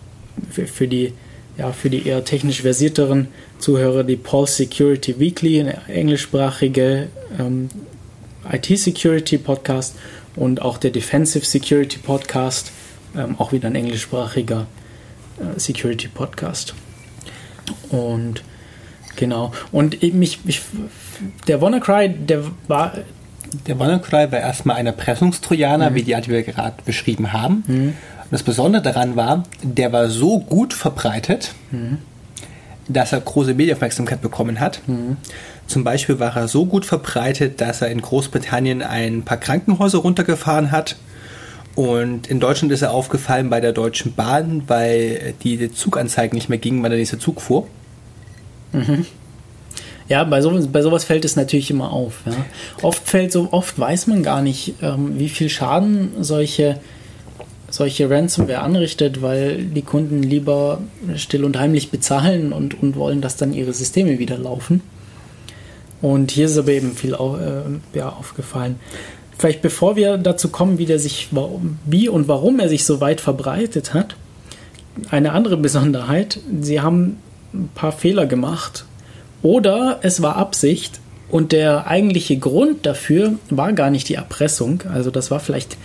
für, 0.51 0.67
für, 0.67 0.89
die, 0.89 1.13
ja, 1.59 1.73
für 1.73 1.91
die 1.91 2.07
eher 2.07 2.25
technisch 2.25 2.63
versierteren 2.63 3.29
Zuhörer 3.61 4.05
die 4.05 4.17
Pulse 4.17 4.55
Security 4.55 5.19
Weekly, 5.19 5.61
eine 5.61 5.79
englischsprachige 5.89 7.09
ähm, 7.39 7.69
IT-Security 8.51 9.39
Podcast 9.39 9.97
und 10.37 10.63
auch 10.63 10.79
der 10.79 10.91
Defensive 10.91 11.45
Security 11.45 11.99
Podcast, 11.99 12.73
ähm, 13.17 13.37
auch 13.39 13.53
wieder 13.53 13.69
ein 13.69 13.75
englischsprachiger 13.75 14.67
äh, 15.39 15.59
Security 15.61 16.09
Podcast. 16.09 16.75
Und 17.91 18.43
genau. 19.17 19.53
Und 19.73 20.03
mich, 20.15 20.45
mich 20.45 20.63
der 21.47 21.61
WannaCry, 21.61 22.09
der 22.09 22.45
war 22.67 22.95
der 23.67 23.79
WannaCry 23.79 24.31
war 24.31 24.39
erstmal 24.39 24.77
ein 24.77 24.87
Erpressungstrojaner, 24.87 25.91
mhm. 25.91 25.95
wie 25.97 26.03
die 26.03 26.13
wir 26.13 26.43
gerade 26.43 26.77
beschrieben 26.85 27.33
haben. 27.33 27.65
Mhm. 27.67 27.75
Und 27.87 28.33
das 28.33 28.43
Besondere 28.43 28.83
daran 28.83 29.17
war, 29.17 29.43
der 29.63 29.93
war 29.93 30.09
so 30.09 30.39
gut 30.39 30.73
verbreitet, 30.73 31.53
mhm. 31.73 31.99
Dass 32.89 33.13
er 33.13 33.21
große 33.21 33.55
Medienaufmerksamkeit 33.55 34.21
bekommen 34.21 34.61
hat. 34.61 34.81
Mhm. 34.87 35.17
Zum 35.67 35.85
Beispiel 35.85 36.19
war 36.19 36.37
er 36.37 36.49
so 36.49 36.67
gut 36.67 36.85
verbreitet, 36.85 37.61
dass 37.61 37.83
er 37.83 37.89
in 37.89 38.01
Großbritannien 38.01 38.83
ein 38.83 39.23
paar 39.23 39.39
Krankenhäuser 39.39 39.99
runtergefahren 39.99 40.73
hat. 40.73 40.97
Und 41.77 42.27
in 42.27 42.41
Deutschland 42.41 42.73
ist 42.73 42.83
er 42.83 42.93
aufgefallen 42.93 43.49
bei 43.49 43.61
der 43.61 43.73
Deutschen 43.73 44.15
Bahn, 44.15 44.65
weil 44.67 45.35
die 45.43 45.73
Zuganzeigen 45.73 46.37
nicht 46.37 46.49
mehr 46.49 46.59
gingen, 46.59 46.83
weil 46.83 46.91
der 46.91 46.99
nächste 46.99 47.19
Zug 47.19 47.41
fuhr. 47.41 47.67
Mhm. 48.73 49.07
Ja, 50.11 50.25
bei 50.25 50.43
sowas, 50.43 50.67
bei 50.67 50.83
sowas 50.83 51.05
fällt 51.05 51.25
es 51.25 51.37
natürlich 51.37 51.71
immer 51.71 51.93
auf. 51.93 52.23
Ja. 52.27 52.33
Oft 52.83 53.09
fällt 53.09 53.31
so, 53.31 53.49
oft 53.53 53.79
weiß 53.79 54.09
man 54.09 54.25
gar 54.25 54.43
nicht, 54.43 54.75
ähm, 54.83 55.21
wie 55.21 55.29
viel 55.29 55.49
Schaden 55.49 56.11
solche, 56.19 56.81
solche 57.71 58.11
Ransomware 58.11 58.61
anrichtet, 58.61 59.23
weil 59.23 59.65
die 59.65 59.83
Kunden 59.83 60.23
lieber 60.23 60.81
still 61.17 61.45
und 61.45 61.59
heimlich 61.59 61.91
bezahlen 61.91 62.53
und, 62.53 62.81
und 62.83 62.97
wollen, 62.97 63.21
dass 63.21 63.37
dann 63.37 63.53
ihre 63.53 63.73
Systeme 63.73 64.19
wieder 64.19 64.39
laufen. 64.39 64.83
Und 66.03 66.31
hier 66.31 66.47
ist 66.47 66.57
aber 66.57 66.73
eben 66.73 66.93
viel 66.93 67.15
äh, 67.15 67.97
ja, 67.99 68.09
aufgefallen. 68.09 68.77
Vielleicht 69.39 69.63
bevor 69.63 69.97
wir 69.97 70.19
dazu 70.19 70.49
kommen, 70.49 70.79
wie, 70.79 70.87
der 70.87 70.99
sich, 70.99 71.29
wie 71.87 72.09
und 72.09 72.29
warum 72.29 72.61
er 72.61 72.69
sich 72.69 72.85
so 72.85 73.01
weit 73.01 73.21
verbreitet 73.21 73.95
hat, 73.95 74.17
eine 75.11 75.33
andere 75.33 75.57
Besonderheit. 75.57 76.41
Sie 76.61 76.81
haben 76.81 77.19
ein 77.55 77.71
paar 77.75 77.93
Fehler 77.93 78.27
gemacht 78.27 78.85
oder 79.43 80.01
es 80.03 80.23
war 80.23 80.37
Absicht 80.37 81.01
und 81.31 81.53
der 81.53 81.87
eigentliche 81.87 82.39
Grund 82.39 82.85
dafür 82.87 83.35
war 83.49 83.73
gar 83.73 83.91
nicht 83.91 84.09
die 84.09 84.15
Erpressung. 84.15 84.83
Also 84.93 85.11
das 85.11 85.31
war 85.31 85.41
vielleicht, 85.41 85.77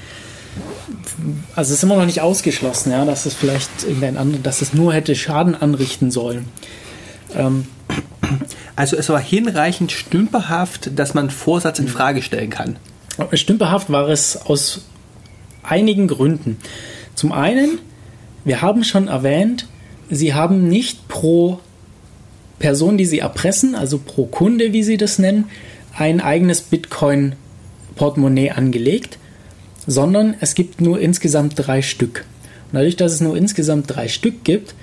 also 1.56 1.72
es 1.72 1.78
ist 1.78 1.84
immer 1.84 1.98
noch 1.98 2.06
nicht 2.06 2.22
ausgeschlossen, 2.22 2.92
ja, 2.92 3.06
dass 3.06 3.26
es 3.26 3.34
vielleicht 3.34 3.84
irgendein 3.84 4.18
anderes, 4.18 4.44
dass 4.44 4.62
es 4.62 4.74
nur 4.74 4.94
hätte 4.94 5.16
Schaden 5.16 5.56
anrichten 5.56 6.12
sollen. 6.12 6.48
Ähm, 7.34 7.68
also 8.76 8.98
es 8.98 9.10
war 9.10 9.20
hinreichend 9.20 9.92
stümperhaft, 9.92 10.92
dass 10.98 11.14
man 11.14 11.30
Vorsatz 11.30 11.80
in 11.80 11.88
Frage 11.88 12.22
stellen 12.22 12.50
kann. 12.50 12.78
Stümperhaft 13.34 13.90
war 13.90 14.10
es 14.10 14.46
aus 14.46 14.86
einigen 15.64 16.08
Gründen. 16.08 16.58
Zum 17.16 17.32
einen, 17.32 17.80
wir 18.44 18.62
haben 18.62 18.84
schon 18.84 19.08
erwähnt, 19.08 19.68
sie 20.10 20.34
haben 20.34 20.68
nicht 20.68 21.08
pro 21.08 21.60
Person, 22.60 22.98
die 22.98 23.06
sie 23.06 23.20
erpressen, 23.20 23.76
also 23.76 24.00
pro 24.00 24.26
Kunde, 24.26 24.74
wie 24.74 24.84
sie 24.84 24.98
das 24.98 25.20
nennen, 25.20 25.46
ein 25.98 26.20
eigenes 26.20 26.62
Bitcoin-Portemonnaie 26.62 28.52
angelegt, 28.52 29.18
sondern 29.88 30.36
es 30.40 30.56
gibt 30.56 30.82
nur 30.82 31.00
insgesamt 31.00 31.54
drei 31.56 31.82
Stück. 31.82 32.26
Und 32.72 32.76
dadurch, 32.80 32.96
dass 32.96 33.14
es 33.14 33.22
nur 33.22 33.38
insgesamt 33.38 33.96
drei 33.96 34.08
Stück 34.08 34.44
gibt, 34.44 34.76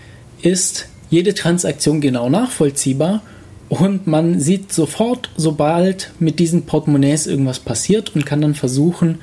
ist 0.43 0.89
jede 1.11 1.35
Transaktion 1.35 2.01
genau 2.01 2.29
nachvollziehbar 2.29 3.23
und 3.69 4.07
man 4.07 4.39
sieht 4.39 4.73
sofort, 4.73 5.31
sobald 5.37 6.13
mit 6.19 6.39
diesen 6.39 6.67
Portemonnaies 6.67 7.27
irgendwas 7.27 7.59
passiert 7.59 8.15
und 8.15 8.27
kann 8.27 8.43
dann 8.43 8.55
versuchen, 8.55 9.21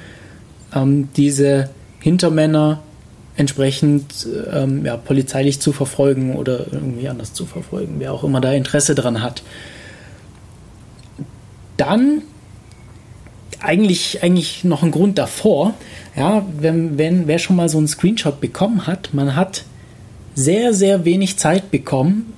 ähm, 0.74 1.10
diese 1.16 1.70
Hintermänner 2.00 2.82
entsprechend 3.36 4.28
ähm, 4.52 4.86
ja, 4.86 4.98
polizeilich 4.98 5.60
zu 5.60 5.72
verfolgen 5.72 6.36
oder 6.36 6.66
irgendwie 6.72 7.08
anders 7.08 7.34
zu 7.34 7.46
verfolgen, 7.46 7.96
wer 8.00 8.12
auch 8.12 8.24
immer 8.24 8.42
da 8.42 8.52
Interesse 8.52 8.96
dran 8.96 9.22
hat. 9.22 9.44
Dann 11.78 12.24
eigentlich, 13.62 14.24
eigentlich 14.24 14.64
noch 14.64 14.84
ein 14.84 14.92
Grund 14.92 15.18
davor, 15.18 15.74
ja, 16.16 16.46
wenn, 16.60 16.98
wenn 16.98 17.28
wer 17.28 17.40
schon 17.40 17.56
mal 17.56 17.70
so 17.70 17.78
einen 17.78 17.88
Screenshot 17.88 18.40
bekommen 18.40 18.88
hat, 18.88 19.14
man 19.14 19.36
hat 19.36 19.64
sehr, 20.36 20.74
sehr 20.74 21.06
wenig 21.06 21.38
Zeit 21.38 21.72
bekommen, 21.72 22.34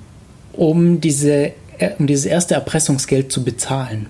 um, 0.52 1.00
diese, 1.00 1.52
äh, 1.78 1.90
um 1.98 2.06
dieses 2.06 2.26
erste 2.26 2.54
Erpressungsgeld 2.54 3.30
zu 3.30 3.44
bezahlen. 3.44 4.06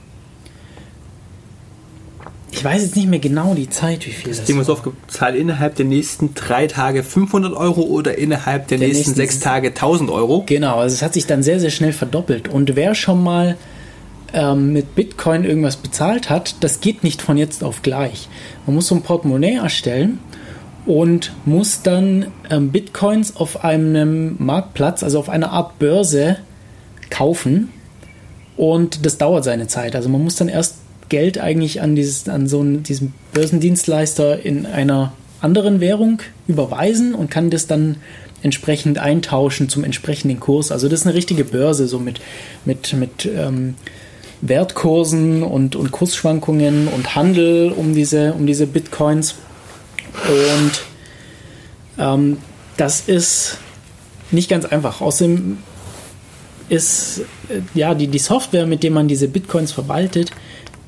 Ich 2.55 2.63
weiß 2.63 2.83
jetzt 2.83 2.97
nicht 2.97 3.09
mehr 3.09 3.19
genau 3.19 3.55
die 3.55 3.71
Zeit, 3.71 4.07
wie 4.07 4.11
viel 4.11 4.29
das, 4.29 4.39
das 4.39 4.47
Ding 4.47 4.61
ist. 4.61 4.69
aufgezahlt 4.69 5.37
innerhalb 5.37 5.75
der 5.77 5.87
nächsten 5.87 6.35
drei 6.35 6.67
Tage 6.67 7.03
500 7.03 7.55
Euro 7.55 7.81
oder 7.81 8.19
innerhalb 8.19 8.69
der, 8.69 8.79
der 8.79 8.89
nächsten, 8.89 9.11
nächsten 9.11 9.17
sechs 9.17 9.41
Tage 9.41 9.69
1000 9.69 10.11
Euro. 10.11 10.45
Genau, 10.47 10.79
also 10.79 10.95
es 10.95 11.03
hat 11.03 11.15
sich 11.15 11.27
dann 11.27 11.43
sehr, 11.43 11.61
sehr 11.61 11.71
schnell 11.71 11.95
verdoppelt. 11.95 12.49
Und 12.49 12.77
wer 12.77 12.95
schon 12.95 13.23
mal 13.23 13.57
ähm, 14.33 14.73
mit 14.73 14.95
Bitcoin 14.95 15.45
irgendwas 15.45 15.77
bezahlt 15.77 16.31
hat, 16.31 16.57
das 16.61 16.81
geht 16.81 17.05
nicht 17.05 17.23
von 17.23 17.37
jetzt 17.37 17.63
auf 17.63 17.83
gleich. 17.83 18.29
Man 18.67 18.75
muss 18.77 18.89
so 18.89 18.95
ein 18.95 19.03
Portemonnaie 19.03 19.57
erstellen 19.57 20.19
und 20.87 21.33
muss 21.45 21.83
dann 21.83 22.27
ähm, 22.51 22.71
Bitcoins 22.71 23.37
auf 23.37 23.65
einem 23.65 24.37
Marktplatz, 24.39 25.03
also 25.03 25.19
auf 25.19 25.29
einer 25.29 25.53
Art 25.53 25.79
Börse 25.79 26.39
kaufen. 27.11 27.71
Und 28.57 29.07
das 29.07 29.19
dauert 29.19 29.45
seine 29.45 29.67
Zeit. 29.67 29.97
Also 29.97 30.09
man 30.09 30.23
muss 30.23 30.37
dann 30.37 30.49
erst 30.49 30.77
Geld 31.09 31.39
eigentlich 31.39 31.81
an, 31.81 31.95
dieses, 31.95 32.29
an 32.29 32.47
so 32.49 32.61
einen, 32.61 32.83
diesen 32.83 33.15
Börsendienstleister 33.33 34.45
in 34.45 34.67
einer 34.67 35.13
anderen 35.41 35.81
Währung 35.81 36.21
überweisen 36.47 37.15
und 37.15 37.31
kann 37.31 37.51
das 37.51 37.67
dann 37.67 37.97
entsprechend 38.43 38.99
eintauschen 38.99 39.69
zum 39.69 39.85
entsprechenden 39.85 40.41
Kurs. 40.41 40.73
Also 40.73 40.89
das 40.89 41.01
ist 41.01 41.07
eine 41.07 41.15
richtige 41.15 41.45
Börse, 41.45 41.87
so 41.87 41.99
mit, 41.99 42.21
mit, 42.65 42.93
mit 42.95 43.27
ähm, 43.27 43.75
Wertkursen 44.43 45.43
und, 45.43 45.77
und 45.77 45.93
Kursschwankungen 45.93 46.89
und 46.89 47.15
Handel 47.15 47.73
um 47.73 47.95
diese, 47.95 48.35
um 48.35 48.47
diese 48.47 48.67
Bitcoins. 48.67 49.37
Und 50.29 50.83
ähm, 51.99 52.39
das 52.77 53.03
ist 53.07 53.59
nicht 54.31 54.51
ganz 54.51 54.65
einfach. 54.65 55.01
Außerdem 55.01 55.59
ist 56.69 57.21
äh, 57.49 57.61
ja 57.75 57.95
die, 57.95 58.09
die 58.09 58.19
Software, 58.19 58.67
mit 58.67 58.83
der 58.83 58.91
man 58.91 59.09
diese 59.09 59.29
Bitcoins 59.29 59.73
verwaltet, 59.73 60.33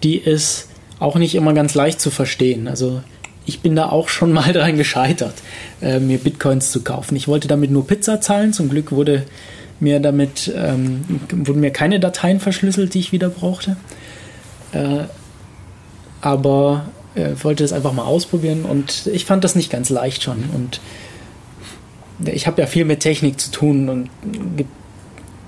die 0.02 0.18
ist 0.18 0.68
auch 0.98 1.16
nicht 1.16 1.34
immer 1.34 1.52
ganz 1.52 1.74
leicht 1.74 2.00
zu 2.00 2.10
verstehen. 2.10 2.66
Also 2.66 3.02
ich 3.46 3.60
bin 3.60 3.76
da 3.76 3.90
auch 3.90 4.08
schon 4.08 4.32
mal 4.32 4.52
dran 4.52 4.76
gescheitert, 4.76 5.34
äh, 5.80 6.00
mir 6.00 6.18
Bitcoins 6.18 6.72
zu 6.72 6.82
kaufen. 6.82 7.14
Ich 7.14 7.28
wollte 7.28 7.46
damit 7.46 7.70
nur 7.70 7.86
Pizza 7.86 8.20
zahlen. 8.20 8.52
Zum 8.52 8.68
Glück 8.68 8.90
wurde 8.90 9.24
mir 9.84 10.00
damit 10.00 10.52
ähm, 10.54 11.04
wurden 11.30 11.60
mir 11.60 11.70
keine 11.70 12.00
Dateien 12.00 12.40
verschlüsselt, 12.40 12.94
die 12.94 13.00
ich 13.00 13.12
wieder 13.12 13.28
brauchte. 13.28 13.76
Äh, 14.72 15.04
aber 16.20 16.86
äh, 17.14 17.30
wollte 17.42 17.62
es 17.62 17.72
einfach 17.72 17.92
mal 17.92 18.04
ausprobieren 18.04 18.64
und 18.64 19.06
ich 19.06 19.24
fand 19.24 19.44
das 19.44 19.54
nicht 19.54 19.70
ganz 19.70 19.90
leicht 19.90 20.22
schon. 20.22 20.44
Und 20.54 20.80
ich 22.26 22.46
habe 22.46 22.60
ja 22.60 22.66
viel 22.66 22.84
mit 22.84 23.00
Technik 23.00 23.40
zu 23.40 23.50
tun 23.50 23.88
und 23.88 24.10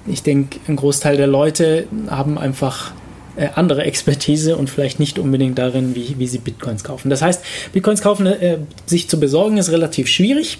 ich 0.06 0.22
denke, 0.22 0.58
ein 0.68 0.76
Großteil 0.76 1.16
der 1.16 1.26
Leute 1.26 1.86
haben 2.08 2.38
einfach 2.38 2.92
äh, 3.36 3.48
andere 3.54 3.84
Expertise 3.84 4.56
und 4.56 4.70
vielleicht 4.70 5.00
nicht 5.00 5.18
unbedingt 5.18 5.58
darin, 5.58 5.94
wie, 5.94 6.16
wie 6.18 6.26
sie 6.26 6.38
Bitcoins 6.38 6.84
kaufen. 6.84 7.10
Das 7.10 7.22
heißt, 7.22 7.42
Bitcoins 7.72 8.00
kaufen, 8.02 8.26
äh, 8.26 8.58
sich 8.86 9.08
zu 9.08 9.18
besorgen, 9.18 9.56
ist 9.56 9.70
relativ 9.70 10.08
schwierig. 10.08 10.58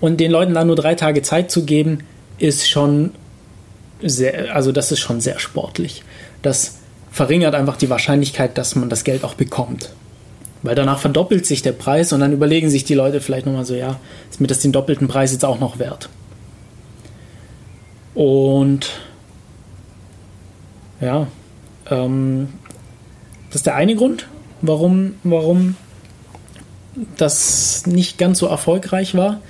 Und 0.00 0.18
den 0.18 0.30
Leuten 0.30 0.54
da 0.54 0.64
nur 0.64 0.76
drei 0.76 0.94
Tage 0.94 1.22
Zeit 1.22 1.50
zu 1.50 1.64
geben, 1.64 2.00
ist 2.38 2.68
schon 2.68 3.12
sehr, 4.02 4.54
also 4.54 4.72
das 4.72 4.92
ist 4.92 5.00
schon 5.00 5.20
sehr 5.20 5.38
sportlich. 5.38 6.02
Das 6.42 6.78
verringert 7.10 7.54
einfach 7.54 7.76
die 7.76 7.90
Wahrscheinlichkeit, 7.90 8.58
dass 8.58 8.74
man 8.74 8.88
das 8.88 9.04
Geld 9.04 9.24
auch 9.24 9.34
bekommt. 9.34 9.90
Weil 10.62 10.74
danach 10.74 10.98
verdoppelt 10.98 11.46
sich 11.46 11.62
der 11.62 11.72
Preis 11.72 12.12
und 12.12 12.20
dann 12.20 12.32
überlegen 12.32 12.70
sich 12.70 12.84
die 12.84 12.94
Leute 12.94 13.20
vielleicht 13.20 13.46
nochmal 13.46 13.66
so, 13.66 13.74
ja, 13.74 14.00
ist 14.30 14.40
mir 14.40 14.46
das 14.46 14.60
den 14.60 14.72
doppelten 14.72 15.08
Preis 15.08 15.32
jetzt 15.32 15.44
auch 15.44 15.60
noch 15.60 15.78
wert? 15.78 16.08
Und 18.14 18.90
ja, 21.00 21.26
ähm, 21.90 22.48
das 23.48 23.56
ist 23.56 23.66
der 23.66 23.74
eine 23.74 23.94
Grund, 23.94 24.26
warum, 24.62 25.16
warum 25.22 25.76
das 27.16 27.86
nicht 27.86 28.18
ganz 28.18 28.38
so 28.38 28.46
erfolgreich 28.46 29.14
war. 29.14 29.40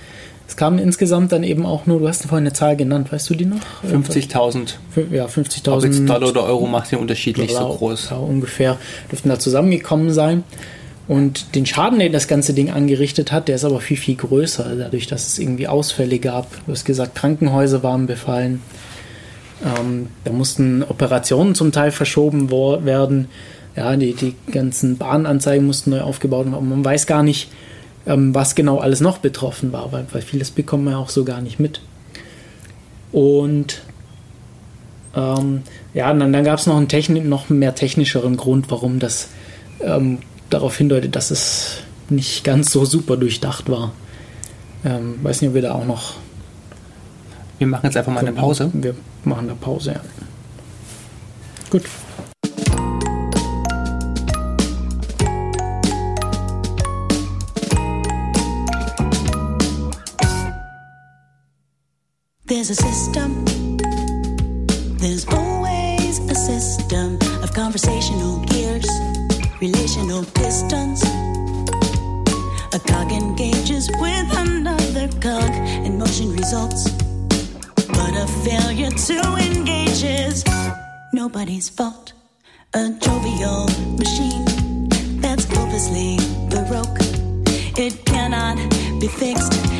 Es 0.46 0.56
kamen 0.56 0.78
insgesamt 0.78 1.32
dann 1.32 1.42
eben 1.42 1.64
auch 1.64 1.86
nur, 1.86 2.00
du 2.00 2.08
hast 2.08 2.26
vorhin 2.26 2.46
eine 2.46 2.52
Zahl 2.52 2.76
genannt, 2.76 3.10
weißt 3.10 3.30
du 3.30 3.34
die 3.34 3.46
noch? 3.46 3.60
50.000. 3.90 4.74
Ja, 5.10 5.26
50.000. 5.26 5.70
Ob 5.70 5.84
jetzt 5.84 6.08
Dollar 6.08 6.28
oder 6.28 6.44
Euro 6.44 6.66
macht 6.66 6.92
den 6.92 6.98
Unterschied 6.98 7.38
nicht 7.38 7.54
so 7.54 7.68
groß. 7.68 8.10
Ja, 8.10 8.16
ungefähr 8.16 8.76
dürften 9.10 9.30
da 9.30 9.38
zusammengekommen 9.38 10.12
sein. 10.12 10.44
Und 11.06 11.54
den 11.54 11.66
Schaden, 11.66 11.98
den 11.98 12.12
das 12.12 12.28
ganze 12.28 12.54
Ding 12.54 12.70
angerichtet 12.70 13.30
hat, 13.30 13.48
der 13.48 13.56
ist 13.56 13.64
aber 13.64 13.80
viel, 13.80 13.96
viel 13.96 14.16
größer, 14.16 14.74
dadurch, 14.76 15.06
dass 15.06 15.26
es 15.26 15.38
irgendwie 15.38 15.68
Ausfälle 15.68 16.18
gab. 16.18 16.50
Du 16.66 16.72
hast 16.72 16.84
gesagt, 16.84 17.14
Krankenhäuser 17.14 17.82
waren 17.82 18.06
befallen. 18.06 18.62
Ähm, 19.64 20.08
da 20.24 20.32
mussten 20.32 20.82
Operationen 20.82 21.54
zum 21.54 21.72
Teil 21.72 21.90
verschoben 21.90 22.50
werden. 22.50 23.28
Ja, 23.76 23.96
die, 23.96 24.14
die 24.14 24.34
ganzen 24.50 24.96
Bahnanzeigen 24.96 25.66
mussten 25.66 25.90
neu 25.90 26.00
aufgebaut 26.00 26.46
werden. 26.50 26.68
Man 26.68 26.84
weiß 26.84 27.06
gar 27.06 27.22
nicht, 27.22 27.50
ähm, 28.06 28.34
was 28.34 28.54
genau 28.54 28.78
alles 28.78 29.00
noch 29.00 29.18
betroffen 29.18 29.72
war, 29.72 29.92
weil, 29.92 30.06
weil 30.12 30.22
vieles 30.22 30.50
bekommt 30.50 30.84
man 30.84 30.94
ja 30.94 30.98
auch 30.98 31.10
so 31.10 31.24
gar 31.24 31.40
nicht 31.40 31.58
mit. 31.58 31.80
Und 33.12 33.82
ähm, 35.14 35.62
ja, 35.94 36.12
dann, 36.12 36.32
dann 36.32 36.44
gab 36.44 36.58
es 36.58 36.66
noch 36.66 36.76
einen 36.76 36.88
Techni 36.88 37.20
noch 37.20 37.48
mehr 37.48 37.74
technischeren 37.74 38.36
Grund, 38.36 38.70
warum 38.70 38.98
das 38.98 39.28
ähm, 39.80 40.18
darauf 40.50 40.76
hindeutet, 40.76 41.16
dass 41.16 41.30
es 41.30 41.78
nicht 42.10 42.44
ganz 42.44 42.70
so 42.70 42.84
super 42.84 43.16
durchdacht 43.16 43.70
war. 43.70 43.92
Ähm, 44.84 45.18
weiß 45.22 45.40
nicht, 45.40 45.48
ob 45.48 45.54
wir 45.54 45.62
da 45.62 45.74
auch 45.74 45.86
noch. 45.86 46.14
Wir 47.58 47.66
machen 47.66 47.86
jetzt 47.86 47.96
einfach 47.96 48.12
mal 48.12 48.20
eine 48.20 48.32
Pause. 48.32 48.70
Wir 48.72 48.94
machen 49.24 49.48
eine 49.48 49.54
Pause, 49.54 49.92
ja. 49.92 50.00
Gut. 51.70 51.84
There's 62.66 62.78
a 62.78 62.82
system. 62.82 63.44
There's 64.96 65.26
always 65.28 66.18
a 66.30 66.34
system 66.34 67.18
of 67.42 67.52
conversational 67.52 68.40
gears, 68.46 68.88
relational 69.60 70.22
distance. 70.22 71.04
A 72.72 72.78
cog 72.78 73.12
engages 73.12 73.90
with 74.00 74.28
another 74.38 75.08
cog, 75.20 75.50
and 75.84 75.98
motion 75.98 76.32
results. 76.32 76.90
But 77.88 78.16
a 78.16 78.26
failure 78.46 78.88
to 78.88 79.18
engage 79.46 80.02
is 80.02 80.42
nobody's 81.12 81.68
fault. 81.68 82.14
A 82.72 82.88
jovial 82.98 83.66
machine 83.98 84.88
that's 85.20 85.44
hopelessly 85.44 86.16
baroque. 86.48 86.96
It 87.76 88.06
cannot 88.06 88.56
be 89.00 89.08
fixed 89.08 89.73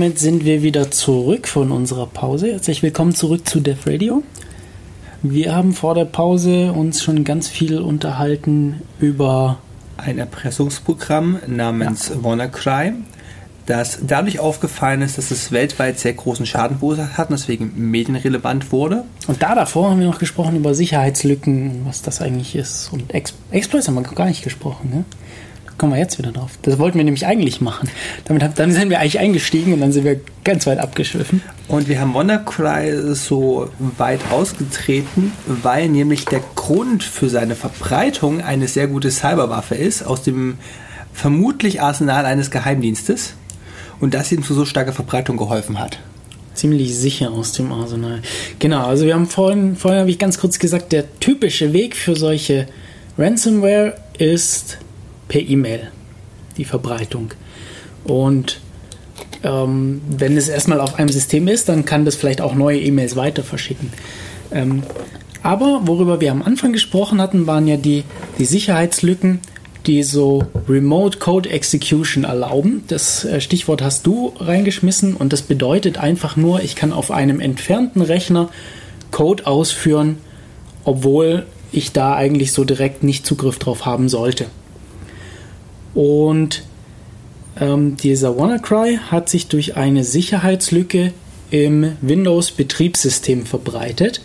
damit 0.00 0.20
sind 0.20 0.44
wir 0.44 0.62
wieder 0.62 0.92
zurück 0.92 1.48
von 1.48 1.72
unserer 1.72 2.06
Pause. 2.06 2.52
Herzlich 2.52 2.84
willkommen 2.84 3.16
zurück 3.16 3.48
zu 3.48 3.58
Def 3.58 3.84
Radio. 3.84 4.22
Wir 5.22 5.56
haben 5.56 5.72
vor 5.72 5.96
der 5.96 6.04
Pause 6.04 6.72
uns 6.72 7.02
schon 7.02 7.24
ganz 7.24 7.48
viel 7.48 7.80
unterhalten 7.80 8.82
über 9.00 9.58
Ein 9.96 10.18
Erpressungsprogramm 10.18 11.40
namens 11.48 12.12
WannaCry, 12.14 12.92
das 13.66 13.98
dadurch 14.06 14.38
aufgefallen 14.38 15.02
ist, 15.02 15.18
dass 15.18 15.32
es 15.32 15.50
weltweit 15.50 15.98
sehr 15.98 16.12
großen 16.12 16.46
Schaden 16.46 16.78
verursacht 16.78 17.18
hat 17.18 17.30
und 17.30 17.36
deswegen 17.36 17.72
medienrelevant 17.90 18.70
wurde. 18.70 19.02
und 19.26 19.42
da 19.42 19.56
davor 19.56 19.90
haben 19.90 19.98
wir 19.98 20.06
noch 20.06 20.20
gesprochen 20.20 20.54
über 20.54 20.74
Sicherheitslücken, 20.74 21.82
was 21.86 22.02
das 22.02 22.20
eigentlich 22.20 22.54
ist. 22.54 22.92
Und 22.92 23.12
Ex 23.12 23.34
Exploits 23.50 23.88
haben 23.88 23.96
wir 23.96 24.02
gar 24.02 24.26
nicht 24.26 24.44
gesprochen. 24.44 24.90
Ne? 24.90 25.04
Kommen 25.78 25.92
wir 25.92 25.98
jetzt 26.00 26.18
wieder 26.18 26.32
drauf. 26.32 26.50
Das 26.62 26.78
wollten 26.78 26.98
wir 26.98 27.04
nämlich 27.04 27.24
eigentlich 27.26 27.60
machen. 27.60 27.88
Damit, 28.24 28.42
hab- 28.42 28.56
dann 28.56 28.72
sind 28.72 28.90
wir 28.90 28.98
eigentlich 28.98 29.20
eingestiegen 29.20 29.72
und 29.72 29.80
dann 29.80 29.92
sind 29.92 30.04
wir 30.04 30.20
ganz 30.44 30.66
weit 30.66 30.78
abgeschwiffen. 30.78 31.40
Und 31.68 31.88
wir 31.88 32.00
haben 32.00 32.14
WannaCry 32.14 33.14
so 33.14 33.70
weit 33.96 34.20
ausgetreten, 34.30 35.32
weil 35.46 35.88
nämlich 35.88 36.24
der 36.24 36.40
Grund 36.56 37.04
für 37.04 37.28
seine 37.28 37.54
Verbreitung 37.54 38.40
eine 38.42 38.66
sehr 38.66 38.88
gute 38.88 39.10
Cyberwaffe 39.12 39.76
ist, 39.76 40.02
aus 40.02 40.22
dem 40.22 40.58
vermutlich 41.14 41.80
Arsenal 41.80 42.26
eines 42.26 42.50
Geheimdienstes 42.50 43.34
und 44.00 44.14
das 44.14 44.30
ihm 44.32 44.42
zu 44.42 44.54
so 44.54 44.64
starker 44.64 44.92
Verbreitung 44.92 45.36
geholfen 45.36 45.78
hat. 45.78 45.98
ziemlich 46.54 46.96
sicher 46.96 47.30
aus 47.30 47.52
dem 47.52 47.70
Arsenal. 47.72 48.20
Genau, 48.58 48.84
also 48.86 49.04
wir 49.06 49.14
haben 49.14 49.28
vorhin, 49.28 49.76
vorhin 49.76 50.00
habe 50.00 50.10
ich 50.10 50.18
ganz 50.18 50.38
kurz 50.38 50.58
gesagt, 50.58 50.90
der 50.92 51.04
typische 51.20 51.72
Weg 51.72 51.94
für 51.94 52.16
solche 52.16 52.66
Ransomware 53.16 53.94
ist 54.18 54.78
per 55.28 55.40
E-Mail 55.40 55.90
die 56.56 56.64
Verbreitung. 56.64 57.30
Und 58.04 58.60
ähm, 59.44 60.00
wenn 60.08 60.36
es 60.36 60.48
erstmal 60.48 60.80
auf 60.80 60.98
einem 60.98 61.08
System 61.10 61.48
ist, 61.48 61.68
dann 61.68 61.84
kann 61.84 62.04
das 62.04 62.16
vielleicht 62.16 62.40
auch 62.40 62.54
neue 62.54 62.80
E-Mails 62.80 63.16
weiter 63.16 63.42
verschicken. 63.42 63.92
Ähm, 64.50 64.82
aber 65.42 65.82
worüber 65.84 66.20
wir 66.20 66.32
am 66.32 66.42
Anfang 66.42 66.72
gesprochen 66.72 67.20
hatten, 67.20 67.46
waren 67.46 67.68
ja 67.68 67.76
die, 67.76 68.04
die 68.38 68.44
Sicherheitslücken, 68.44 69.40
die 69.86 70.02
so 70.02 70.44
Remote 70.68 71.18
Code 71.18 71.48
Execution 71.50 72.24
erlauben. 72.24 72.82
Das 72.88 73.24
äh, 73.24 73.40
Stichwort 73.40 73.80
hast 73.80 74.06
du 74.06 74.34
reingeschmissen 74.38 75.14
und 75.14 75.32
das 75.32 75.42
bedeutet 75.42 75.98
einfach 75.98 76.36
nur, 76.36 76.62
ich 76.62 76.74
kann 76.74 76.92
auf 76.92 77.10
einem 77.10 77.40
entfernten 77.40 78.02
Rechner 78.02 78.50
Code 79.10 79.46
ausführen, 79.46 80.18
obwohl 80.84 81.46
ich 81.70 81.92
da 81.92 82.14
eigentlich 82.14 82.52
so 82.52 82.64
direkt 82.64 83.02
nicht 83.02 83.24
Zugriff 83.24 83.58
drauf 83.58 83.86
haben 83.86 84.08
sollte. 84.08 84.46
Und 85.98 86.62
ähm, 87.60 87.96
dieser 87.96 88.38
WannaCry 88.38 89.00
hat 89.10 89.28
sich 89.28 89.48
durch 89.48 89.76
eine 89.76 90.04
Sicherheitslücke 90.04 91.12
im 91.50 91.96
Windows-Betriebssystem 92.02 93.44
verbreitet. 93.44 94.20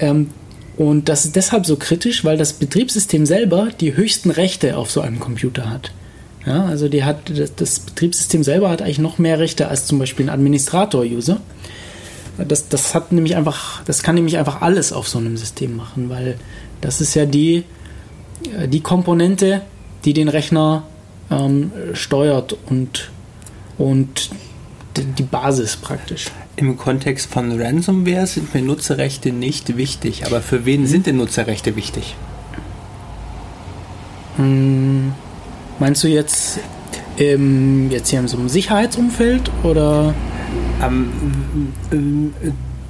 Ähm, 0.00 0.30
und 0.76 1.08
das 1.08 1.24
ist 1.24 1.36
deshalb 1.36 1.66
so 1.66 1.76
kritisch, 1.76 2.24
weil 2.24 2.36
das 2.36 2.54
Betriebssystem 2.54 3.26
selber 3.26 3.68
die 3.78 3.94
höchsten 3.94 4.32
Rechte 4.32 4.76
auf 4.76 4.90
so 4.90 5.00
einem 5.02 5.20
Computer 5.20 5.70
hat. 5.70 5.92
Ja, 6.44 6.64
also 6.64 6.88
die 6.88 7.04
hat, 7.04 7.30
das, 7.60 7.78
Betriebssystem 7.78 8.42
selber 8.42 8.68
hat 8.68 8.82
eigentlich 8.82 8.98
noch 8.98 9.18
mehr 9.18 9.38
Rechte 9.38 9.68
als 9.68 9.86
zum 9.86 10.00
Beispiel 10.00 10.26
ein 10.26 10.34
Administrator-User. 10.34 11.40
Das, 12.48 12.68
das 12.68 12.92
hat 12.92 13.12
nämlich 13.12 13.36
einfach, 13.36 13.84
das 13.84 14.02
kann 14.02 14.16
nämlich 14.16 14.36
einfach 14.36 14.62
alles 14.62 14.92
auf 14.92 15.06
so 15.06 15.18
einem 15.18 15.36
System 15.36 15.76
machen, 15.76 16.10
weil 16.10 16.38
das 16.80 17.00
ist 17.00 17.14
ja 17.14 17.24
die, 17.24 17.62
äh, 18.58 18.66
die 18.66 18.80
Komponente, 18.80 19.62
die 20.04 20.12
den 20.12 20.28
Rechner 20.28 20.84
ähm, 21.30 21.72
steuert 21.94 22.56
und, 22.68 23.10
und 23.78 24.30
die 24.96 25.22
Basis 25.22 25.76
praktisch. 25.76 26.26
Im 26.56 26.76
Kontext 26.76 27.30
von 27.32 27.60
Ransomware 27.60 28.26
sind 28.26 28.54
mir 28.54 28.62
Nutzerrechte 28.62 29.32
nicht 29.32 29.76
wichtig, 29.76 30.26
aber 30.26 30.42
für 30.42 30.66
wen 30.66 30.86
sind 30.86 31.06
denn 31.06 31.16
Nutzerrechte 31.16 31.76
wichtig? 31.76 32.14
Meinst 35.78 36.04
du 36.04 36.08
jetzt, 36.08 36.60
ähm, 37.18 37.90
jetzt 37.90 38.10
hier 38.10 38.20
in 38.20 38.28
so 38.28 38.36
einem 38.36 38.48
Sicherheitsumfeld 38.48 39.50
oder? 39.62 40.14
Ähm, 40.82 41.12
ähm, 41.90 42.34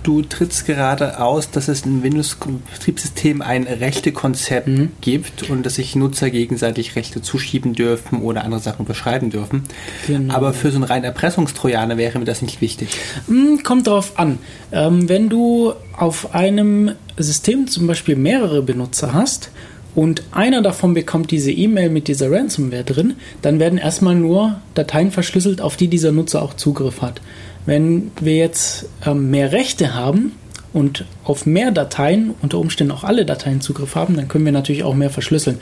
du 0.02 0.22
trittst 0.22 0.66
gerade 0.66 1.20
aus, 1.20 1.50
dass 1.50 1.68
es 1.68 1.82
im 1.82 2.02
Windows-Betriebssystem 2.02 3.42
ein 3.42 3.64
Rechtekonzept 3.64 4.68
gibt 5.00 5.48
und 5.50 5.64
dass 5.64 5.76
sich 5.76 5.96
Nutzer 5.96 6.30
gegenseitig 6.30 6.96
Rechte 6.96 7.22
zuschieben 7.22 7.74
dürfen 7.74 8.22
oder 8.22 8.44
andere 8.44 8.60
Sachen 8.60 8.86
beschreiben 8.86 9.30
dürfen. 9.30 9.64
Genau. 10.06 10.34
Aber 10.34 10.52
für 10.52 10.70
so 10.70 10.76
einen 10.76 10.84
reinen 10.84 11.04
Erpressungstrojaner 11.04 11.96
wäre 11.96 12.18
mir 12.18 12.24
das 12.24 12.42
nicht 12.42 12.60
wichtig. 12.60 12.88
Hm, 13.26 13.62
kommt 13.62 13.86
drauf 13.86 14.18
an. 14.18 14.38
Ähm, 14.72 15.08
wenn 15.08 15.28
du 15.28 15.72
auf 15.96 16.34
einem 16.34 16.92
System 17.16 17.66
zum 17.66 17.86
Beispiel 17.86 18.16
mehrere 18.16 18.62
Benutzer 18.62 19.12
hast 19.12 19.50
und 19.94 20.22
einer 20.32 20.62
davon 20.62 20.94
bekommt 20.94 21.30
diese 21.30 21.52
E-Mail 21.52 21.90
mit 21.90 22.08
dieser 22.08 22.30
Ransomware 22.30 22.84
drin, 22.84 23.14
dann 23.42 23.60
werden 23.60 23.78
erstmal 23.78 24.14
nur 24.14 24.60
Dateien 24.74 25.10
verschlüsselt, 25.10 25.60
auf 25.60 25.76
die 25.76 25.88
dieser 25.88 26.12
Nutzer 26.12 26.42
auch 26.42 26.54
Zugriff 26.54 27.02
hat. 27.02 27.20
Wenn 27.66 28.10
wir 28.20 28.36
jetzt 28.36 28.88
ähm, 29.06 29.30
mehr 29.30 29.52
Rechte 29.52 29.94
haben 29.94 30.32
und 30.72 31.04
auf 31.24 31.46
mehr 31.46 31.70
Dateien, 31.70 32.34
unter 32.42 32.58
Umständen 32.58 32.92
auch 32.92 33.04
alle 33.04 33.24
Dateien 33.24 33.60
Zugriff 33.60 33.94
haben, 33.94 34.16
dann 34.16 34.28
können 34.28 34.44
wir 34.44 34.52
natürlich 34.52 34.84
auch 34.84 34.94
mehr 34.94 35.10
verschlüsseln. 35.10 35.58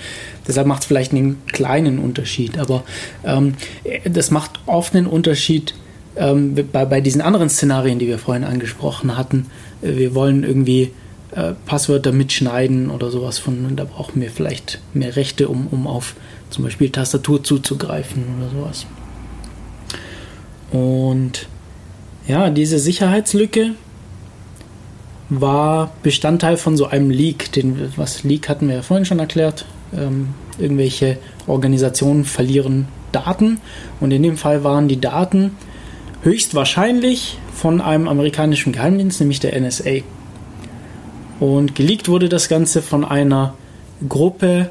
Deshalb 0.47 0.67
macht 0.67 0.83
es 0.83 0.87
vielleicht 0.87 1.13
einen 1.13 1.45
kleinen 1.47 1.99
Unterschied, 1.99 2.59
aber 2.59 2.85
ähm, 3.25 3.55
das 4.05 4.31
macht 4.31 4.61
oft 4.67 4.95
einen 4.95 5.07
Unterschied, 5.07 5.75
ähm, 6.17 6.55
bei, 6.73 6.85
bei 6.85 7.01
diesen 7.01 7.21
anderen 7.21 7.49
Szenarien, 7.49 7.99
die 7.99 8.09
wir 8.09 8.19
vorhin 8.19 8.45
angesprochen 8.45 9.17
hatten, 9.17 9.47
äh, 9.83 9.97
wir 9.97 10.15
wollen 10.15 10.45
irgendwie 10.45 10.93
äh, 11.33 11.53
Passwörter 11.67 12.13
mitschneiden 12.13 12.91
oder 12.91 13.11
sowas 13.11 13.39
von, 13.39 13.77
da 13.77 13.85
brauchen 13.85 14.21
wir 14.21 14.31
vielleicht 14.31 14.81
mehr 14.95 15.17
Rechte, 15.17 15.49
um, 15.49 15.69
um 15.69 15.87
auf 15.87 16.15
zum 16.51 16.65
Beispiel 16.65 16.91
Tastatur 16.91 17.45
zuzugreifen 17.45 18.25
oder 18.39 18.51
sowas. 18.51 18.87
Und 20.73 21.47
ja, 22.27 22.51
diese 22.51 22.79
Sicherheitslücke 22.79 23.73
war 25.29 25.93
Bestandteil 26.03 26.57
von 26.57 26.77
so 26.77 26.87
einem 26.87 27.11
Leak. 27.11 27.53
Den, 27.53 27.93
was 27.97 28.25
Leak 28.25 28.49
hatten 28.49 28.69
wir 28.69 28.77
ja 28.77 28.83
vorhin 28.83 29.05
schon 29.05 29.19
erklärt. 29.19 29.65
Ähm, 29.97 30.29
irgendwelche 30.59 31.19
Organisationen 31.47 32.25
verlieren 32.25 32.89
Daten 33.13 33.61
und 33.99 34.13
in 34.13 34.23
dem 34.23 34.37
Fall 34.37 34.63
waren 34.63 34.87
die 34.87 35.01
Daten 35.01 35.57
höchstwahrscheinlich 36.23 37.39
von 37.53 37.81
einem 37.81 38.07
amerikanischen 38.07 38.73
Geheimdienst, 38.73 39.21
nämlich 39.21 39.41
der 39.41 39.59
NSA. 39.59 40.03
Und 41.41 41.75
geleakt 41.75 42.09
wurde 42.09 42.29
das 42.29 42.49
Ganze 42.49 42.83
von 42.83 43.05
einer 43.05 43.55
Gruppe 44.09 44.71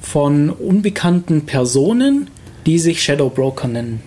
von 0.00 0.50
unbekannten 0.50 1.46
Personen, 1.46 2.28
die 2.66 2.78
sich 2.78 3.02
Shadow 3.02 3.30
Broker 3.30 3.68
nennen. 3.68 4.02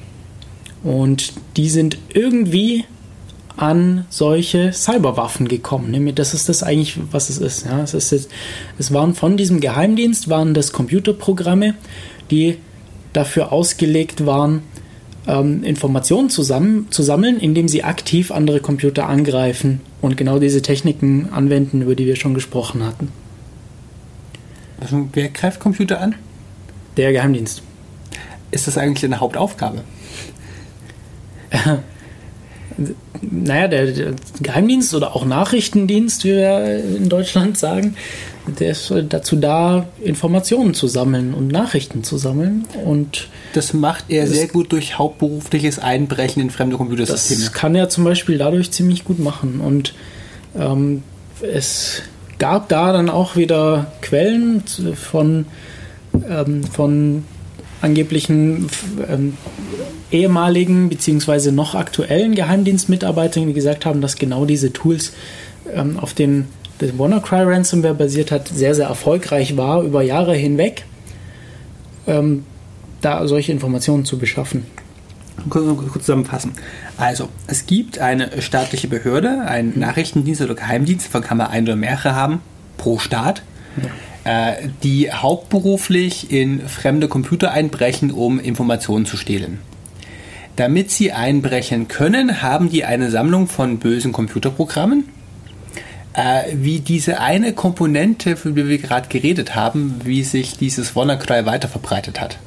Und 0.87 1.33
die 1.57 1.67
sind 1.67 1.97
irgendwie 2.13 2.85
an 3.57 4.05
solche 4.09 4.71
Cyberwaffen 4.71 5.49
gekommen. 5.49 5.91
Nämlich, 5.91 6.15
Das 6.15 6.33
ist 6.33 6.47
das 6.47 6.63
eigentlich, 6.63 6.97
was 7.11 7.29
es 7.29 7.39
ist. 7.39 7.65
Ja, 7.65 7.81
es, 7.81 7.93
ist 7.93 8.11
jetzt, 8.11 8.29
es 8.79 8.93
waren 8.93 9.13
von 9.13 9.35
diesem 9.35 9.59
Geheimdienst, 9.59 10.29
waren 10.29 10.53
das 10.53 10.71
Computerprogramme, 10.71 11.73
die 12.31 12.57
dafür 13.11 13.51
ausgelegt 13.51 14.25
waren, 14.25 14.61
ähm, 15.27 15.65
Informationen 15.65 16.29
zusammen, 16.29 16.87
zu 16.89 17.03
sammeln, 17.03 17.37
indem 17.37 17.67
sie 17.67 17.83
aktiv 17.83 18.31
andere 18.31 18.61
Computer 18.61 19.09
angreifen 19.09 19.81
und 20.01 20.15
genau 20.15 20.39
diese 20.39 20.61
Techniken 20.61 21.27
anwenden, 21.33 21.81
über 21.81 21.95
die 21.95 22.05
wir 22.05 22.15
schon 22.15 22.33
gesprochen 22.33 22.85
hatten. 22.85 23.11
Also, 24.79 25.09
wer 25.11 25.27
greift 25.27 25.59
Computer 25.59 25.99
an? 25.99 26.15
Der 26.95 27.11
Geheimdienst. 27.11 27.61
Ist 28.51 28.67
das 28.67 28.77
eigentlich 28.77 29.03
eine 29.03 29.19
Hauptaufgabe? 29.19 29.83
Naja, 33.21 33.67
der, 33.67 33.87
der 33.87 34.13
Geheimdienst 34.41 34.93
oder 34.93 35.15
auch 35.15 35.25
Nachrichtendienst, 35.25 36.23
wie 36.25 36.33
wir 36.33 36.83
in 36.97 37.09
Deutschland 37.09 37.57
sagen, 37.57 37.95
der 38.59 38.71
ist 38.71 38.93
dazu 39.09 39.35
da, 39.37 39.87
Informationen 40.03 40.75
zu 40.75 40.85
sammeln 40.87 41.33
und 41.33 41.47
Nachrichten 41.47 42.03
zu 42.03 42.17
sammeln. 42.17 42.65
Und 42.85 43.29
Das 43.53 43.73
macht 43.73 44.05
er 44.09 44.25
Das- 44.25 44.35
sehr 44.35 44.47
gut 44.47 44.71
durch 44.71 44.99
hauptberufliches 44.99 45.79
Einbrechen 45.79 46.41
in 46.43 46.49
fremde 46.51 46.77
Computersysteme. 46.77 47.39
das 47.45 47.53
kann 47.53 47.73
er 47.73 47.89
zum 47.89 48.03
Beispiel 48.03 48.37
dadurch 48.37 48.69
ziemlich 48.71 49.03
gut 49.03 49.17
machen. 49.17 49.59
Und 49.59 49.95
ähm, 50.55 51.01
es 51.41 52.03
gab 52.37 52.69
da 52.69 52.93
dann 52.93 53.09
auch 53.09 53.35
wieder 53.35 53.91
Quellen 54.01 54.61
von, 54.93 55.45
ähm, 56.29 56.63
von 56.63 57.25
angeblichen 57.81 58.69
ähm, 59.07 59.37
ehemaligen 60.11 60.89
beziehungsweise 60.89 61.51
noch 61.51 61.75
aktuellen 61.75 62.35
Geheimdienstmitarbeitern, 62.35 63.47
die 63.47 63.53
gesagt 63.53 63.85
haben, 63.85 64.01
dass 64.01 64.15
genau 64.15 64.45
diese 64.45 64.73
Tools, 64.73 65.13
ähm, 65.73 65.99
auf 65.99 66.13
denen 66.13 66.47
das 66.79 66.97
WannaCry 66.97 67.43
Ransomware 67.43 67.93
basiert 67.93 68.31
hat, 68.31 68.47
sehr, 68.47 68.75
sehr 68.75 68.87
erfolgreich 68.87 69.57
war, 69.57 69.81
über 69.81 70.01
Jahre 70.01 70.35
hinweg, 70.35 70.85
ähm, 72.05 72.45
da 73.01 73.27
solche 73.27 73.51
Informationen 73.51 74.05
zu 74.05 74.17
beschaffen. 74.17 74.65
Kurz, 75.49 75.65
kurz 75.77 76.05
zusammenfassen. 76.05 76.53
Also, 76.97 77.29
es 77.45 77.67
gibt 77.67 77.99
eine 77.99 78.41
staatliche 78.41 78.87
Behörde, 78.87 79.41
einen 79.41 79.77
Nachrichtendienst 79.77 80.41
oder 80.41 80.55
Geheimdienst, 80.55 81.07
davon 81.07 81.21
kann 81.21 81.37
man 81.37 81.47
ein 81.47 81.63
oder 81.63 81.75
mehrere 81.75 82.15
haben, 82.15 82.41
pro 82.77 82.97
Staat, 82.97 83.43
äh, 84.27 84.67
die 84.83 85.11
hauptberuflich 85.11 86.31
in 86.31 86.67
fremde 86.67 87.07
Computer 87.07 87.51
einbrechen, 87.51 88.11
um 88.11 88.39
Informationen 88.39 89.05
zu 89.05 89.15
stehlen. 89.17 89.59
Damit 90.57 90.91
sie 90.91 91.11
einbrechen 91.13 91.87
können, 91.87 92.41
haben 92.41 92.69
die 92.69 92.83
eine 92.83 93.09
Sammlung 93.11 93.47
von 93.47 93.77
bösen 93.79 94.11
Computerprogrammen, 94.11 95.05
äh, 96.13 96.43
wie 96.53 96.79
diese 96.79 97.19
eine 97.21 97.53
Komponente, 97.53 98.35
für 98.35 98.51
die 98.51 98.67
wir 98.67 98.79
gerade 98.79 99.07
geredet 99.07 99.55
haben, 99.55 100.01
wie 100.03 100.23
sich 100.23 100.57
dieses 100.57 100.95
WannaCry 100.95 101.45
weiter 101.45 101.67
verbreitet 101.67 102.19
hat. 102.19 102.37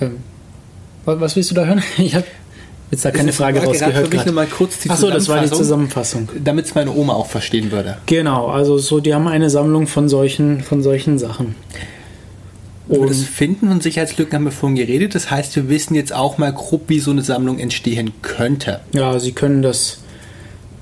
Ähm, 0.00 0.16
wa- 1.04 1.20
was 1.20 1.36
willst 1.36 1.50
du 1.50 1.54
da 1.54 1.64
hören? 1.66 1.82
Ich 1.98 2.14
habe 2.14 2.24
jetzt 2.90 3.04
da 3.04 3.10
keine 3.10 3.32
Frage 3.32 3.58
war 3.58 3.66
gerade 3.66 3.94
rausgehört. 3.94 4.26
für 4.26 4.32
mich 4.32 4.50
kurz 4.50 4.78
die 4.80 4.90
Achso, 4.90 5.10
das 5.10 5.28
war 5.28 5.42
die 5.42 5.50
Zusammenfassung. 5.50 6.28
Damit 6.42 6.66
es 6.66 6.74
meine 6.74 6.92
Oma 6.92 7.14
auch 7.14 7.26
verstehen 7.26 7.70
würde. 7.70 7.98
Genau, 8.06 8.48
also 8.48 8.78
so, 8.78 9.00
die 9.00 9.14
haben 9.14 9.28
eine 9.28 9.50
Sammlung 9.50 9.86
von 9.86 10.08
solchen, 10.08 10.62
von 10.62 10.82
solchen 10.82 11.18
Sachen. 11.18 11.54
Über 12.88 13.00
Und 13.00 13.10
das 13.10 13.22
Finden 13.22 13.68
von 13.68 13.80
Sicherheitslücken 13.80 14.34
haben 14.34 14.44
wir 14.44 14.52
vorhin 14.52 14.76
geredet. 14.76 15.14
Das 15.14 15.30
heißt, 15.30 15.54
wir 15.54 15.68
wissen 15.68 15.94
jetzt 15.94 16.12
auch 16.12 16.38
mal 16.38 16.52
grob, 16.52 16.82
wie 16.88 16.98
so 16.98 17.12
eine 17.12 17.22
Sammlung 17.22 17.58
entstehen 17.58 18.12
könnte. 18.22 18.80
ja, 18.92 19.18
sie 19.20 19.32
können 19.32 19.62
das, 19.62 20.00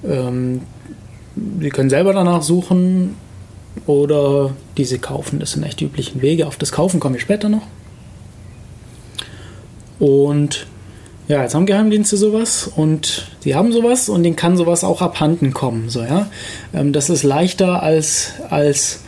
ähm, 0.05 0.63
sie 1.61 1.69
können 1.69 1.91
selber 1.91 2.15
danach 2.15 2.43
suchen 2.43 3.17
oder 3.87 4.55
diese 4.79 4.99
kaufen. 4.99 5.39
Das 5.39 5.53
sind 5.53 5.63
echt 5.65 5.81
die 5.81 5.85
üblichen 5.85 6.23
Wege. 6.23 6.47
Auf 6.47 6.57
das 6.57 6.73
Kaufen 6.73 6.99
kommen 6.99 7.15
wir 7.15 7.21
später 7.21 7.51
noch. 7.51 7.67
Und 9.99 10.67
ja, 11.29 11.43
jetzt 11.43 11.55
haben 11.55 11.67
Geheimdienste 11.67 12.17
sowas 12.17 12.71
und 12.75 13.29
sie 13.41 13.55
haben 13.55 13.71
sowas 13.71 14.09
und 14.09 14.23
denen 14.23 14.37
kann 14.37 14.57
sowas 14.57 14.83
auch 14.83 15.03
abhanden 15.03 15.53
kommen. 15.53 15.91
So, 15.91 16.01
ja? 16.01 16.31
Ähm, 16.73 16.95
das 16.95 17.11
ist 17.11 17.23
leichter 17.23 17.83
als, 17.83 18.33
als 18.49 19.05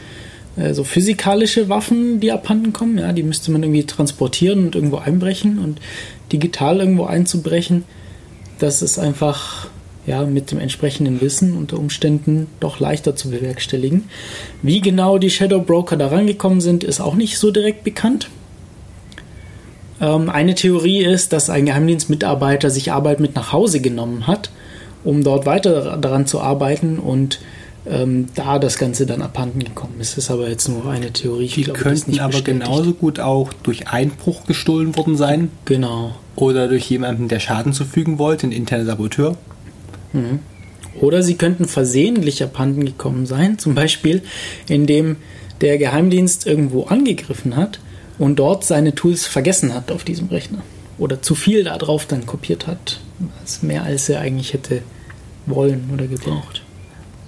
äh, 0.57 0.75
so 0.75 0.85
physikalische 0.85 1.71
Waffen, 1.71 2.21
die 2.21 2.31
abhanden 2.31 2.75
kommen. 2.75 2.99
Ja? 2.99 3.12
Die 3.12 3.23
müsste 3.23 3.51
man 3.51 3.62
irgendwie 3.62 3.85
transportieren 3.85 4.66
und 4.66 4.75
irgendwo 4.75 4.99
einbrechen 4.99 5.59
und 5.59 5.81
digital 6.31 6.81
irgendwo 6.81 7.05
einzubrechen. 7.05 7.85
Das 8.59 8.83
ist 8.83 8.99
einfach 8.99 9.68
ja, 10.07 10.25
mit 10.25 10.51
dem 10.51 10.59
entsprechenden 10.59 11.23
Wissen 11.23 11.57
unter 11.57 11.79
Umständen 11.79 12.49
doch 12.61 12.81
leichter 12.81 13.16
zu 13.16 13.31
bewerkstelligen. 13.31 14.11
Wie 14.61 14.83
genau 14.83 15.16
die 15.16 15.31
Shadow 15.31 15.61
Broker 15.61 15.97
da 15.97 16.09
rangekommen 16.09 16.61
sind, 16.61 16.85
ist 16.85 17.01
auch 17.01 17.14
nicht 17.14 17.39
so 17.39 17.51
direkt 17.51 17.83
bekannt. 17.83 18.29
Ähm, 20.01 20.29
eine 20.31 20.55
Theorie 20.55 21.05
ist, 21.05 21.33
dass 21.33 21.51
ein 21.51 21.67
Geheimdienstmitarbeiter 21.67 22.71
sich 22.71 22.93
Arbeit 22.93 23.21
mit 23.21 23.35
nach 23.35 23.53
Hause 23.53 23.81
genommen 23.81 24.27
hat, 24.27 24.51
um 25.05 25.23
dort 25.23 25.47
weiter 25.47 25.97
daran 25.97 26.27
zu 26.27 26.41
arbeiten 26.41 26.99
und 26.99 27.41
ähm, 27.87 28.27
da 28.35 28.59
das 28.59 28.77
Ganze 28.79 29.07
dann 29.07 29.23
abhanden 29.23 29.61
gekommen 29.65 29.95
ist. 30.01 30.17
Das 30.17 30.25
ist 30.25 30.31
aber 30.31 30.49
jetzt 30.49 30.69
nur 30.69 30.87
eine 30.91 31.13
Theorie. 31.13 31.47
Ich 31.47 31.55
Die 31.55 31.63
glaube, 31.65 31.79
könnten 31.81 32.19
aber 32.19 32.29
bestätigt. 32.33 32.61
genauso 32.65 32.93
gut 32.93 33.21
auch 33.21 33.53
durch 33.63 33.89
Einbruch 33.89 34.45
gestohlen 34.47 34.97
worden 34.97 35.17
sein 35.17 35.51
Genau. 35.65 36.15
oder 36.37 36.69
durch 36.69 36.91
jemanden, 36.91 37.29
der 37.29 37.41
Schaden 37.41 37.73
zufügen 37.73 38.19
wollte, 38.19 38.47
ein 38.47 38.53
interner 38.53 38.85
Saboteur. 38.85 39.37
Oder 41.01 41.23
sie 41.23 41.35
könnten 41.37 41.67
versehentlich 41.67 42.43
abhanden 42.43 42.85
gekommen 42.85 43.25
sein, 43.25 43.59
zum 43.59 43.75
Beispiel 43.75 44.23
indem 44.69 45.17
der 45.61 45.79
Geheimdienst 45.79 46.47
irgendwo 46.47 46.85
angegriffen 46.85 47.57
hat 47.57 47.81
und 48.21 48.37
dort 48.37 48.64
seine 48.64 48.95
Tools 48.95 49.27
vergessen 49.27 49.75
hat 49.75 49.91
auf 49.91 50.05
diesem 50.05 50.29
Rechner. 50.29 50.59
Oder 50.99 51.23
zu 51.23 51.35
viel 51.35 51.64
darauf 51.64 52.05
dann 52.05 52.27
kopiert 52.27 52.66
hat. 52.66 53.01
Das 53.41 53.62
mehr 53.62 53.83
als 53.83 54.11
er 54.11 54.21
eigentlich 54.21 54.53
hätte 54.53 54.83
wollen 55.47 55.91
oder 55.93 56.07
gebraucht. 56.07 56.62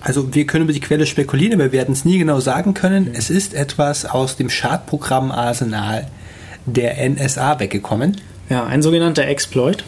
Also 0.03 0.35
wir 0.35 0.47
können 0.47 0.65
über 0.65 0.75
die 0.75 0.81
Quelle 0.81 1.07
spekulieren, 1.07 1.55
aber 1.55 1.65
wir 1.65 1.73
werden 1.73 1.93
es 1.93 2.05
nie 2.05 2.19
genau 2.19 2.41
sagen 2.41 2.75
können. 2.75 3.11
Es 3.15 3.31
ist 3.31 3.55
etwas 3.55 4.05
aus 4.05 4.37
dem 4.37 4.51
Schadprogramm-Arsenal 4.51 6.09
der 6.67 7.09
NSA 7.09 7.59
weggekommen. 7.59 8.19
Ja, 8.51 8.67
ein 8.67 8.83
sogenannter 8.83 9.27
Exploit. 9.27 9.85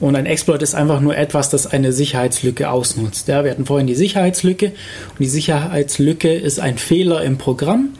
Und 0.00 0.16
ein 0.16 0.26
Exploit 0.26 0.62
ist 0.62 0.74
einfach 0.74 1.00
nur 1.00 1.16
etwas, 1.16 1.50
das 1.50 1.68
eine 1.68 1.92
Sicherheitslücke 1.92 2.68
ausnutzt. 2.68 3.28
Ja, 3.28 3.44
wir 3.44 3.52
hatten 3.52 3.66
vorhin 3.66 3.86
die 3.86 3.94
Sicherheitslücke. 3.94 4.66
Und 5.10 5.20
die 5.20 5.28
Sicherheitslücke 5.28 6.34
ist 6.34 6.58
ein 6.58 6.78
Fehler 6.78 7.22
im 7.22 7.38
Programm, 7.38 7.90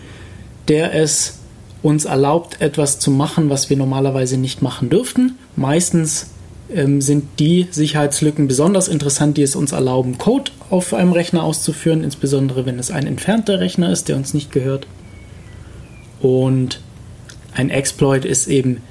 der 0.66 0.92
es 0.92 1.37
uns 1.82 2.04
erlaubt, 2.04 2.60
etwas 2.60 2.98
zu 2.98 3.10
machen, 3.10 3.50
was 3.50 3.70
wir 3.70 3.76
normalerweise 3.76 4.36
nicht 4.36 4.62
machen 4.62 4.90
dürften. 4.90 5.38
Meistens 5.56 6.30
ähm, 6.74 7.00
sind 7.00 7.24
die 7.38 7.66
Sicherheitslücken 7.70 8.48
besonders 8.48 8.88
interessant, 8.88 9.36
die 9.36 9.42
es 9.42 9.56
uns 9.56 9.72
erlauben, 9.72 10.18
Code 10.18 10.50
auf 10.70 10.92
einem 10.92 11.12
Rechner 11.12 11.42
auszuführen, 11.42 12.04
insbesondere 12.04 12.66
wenn 12.66 12.78
es 12.78 12.90
ein 12.90 13.06
entfernter 13.06 13.60
Rechner 13.60 13.90
ist, 13.90 14.08
der 14.08 14.16
uns 14.16 14.34
nicht 14.34 14.52
gehört. 14.52 14.86
Und 16.20 16.80
ein 17.54 17.70
Exploit 17.70 18.24
ist 18.24 18.48
eben 18.48 18.82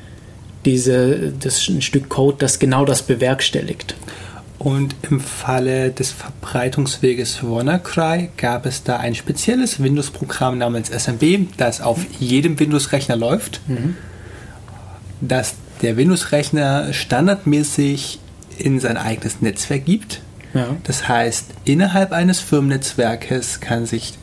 diese, 0.66 1.34
das 1.40 1.68
ein 1.70 1.82
Stück 1.82 2.10
Code, 2.10 2.38
das 2.40 2.60
genau 2.60 2.84
das 2.84 3.04
bewerkstelligt. 3.04 3.96
Und 4.60 4.96
im 5.10 5.20
Falle 5.20 5.92
des 5.92 6.12
Verbreitungsweges 6.12 7.44
WannaCry 7.44 8.30
gab 8.38 8.66
es 8.66 8.84
da 8.84 8.98
ein 8.98 9.14
spezielles 9.14 9.82
Windows-Programm 9.82 10.58
namens 10.58 10.90
SMB, 10.90 11.50
das 11.58 11.80
auf 11.80 12.00
jedem 12.20 12.60
Windows-Rechner 12.60 13.16
läuft, 13.16 13.62
das 15.22 15.56
der 15.84 15.96
Windows-Rechner 15.96 16.92
standardmäßig 16.92 18.20
in 18.58 18.80
sein 18.80 18.98
eigenes 18.98 19.42
Netzwerk 19.42 19.86
gibt. 19.86 20.22
Ja. 20.56 20.76
Das 20.84 21.08
heißt, 21.08 21.46
innerhalb 21.66 22.12
eines 22.12 22.40
Firmennetzwerkes 22.40 23.60
kann 23.60 23.86
sich 23.86 24.14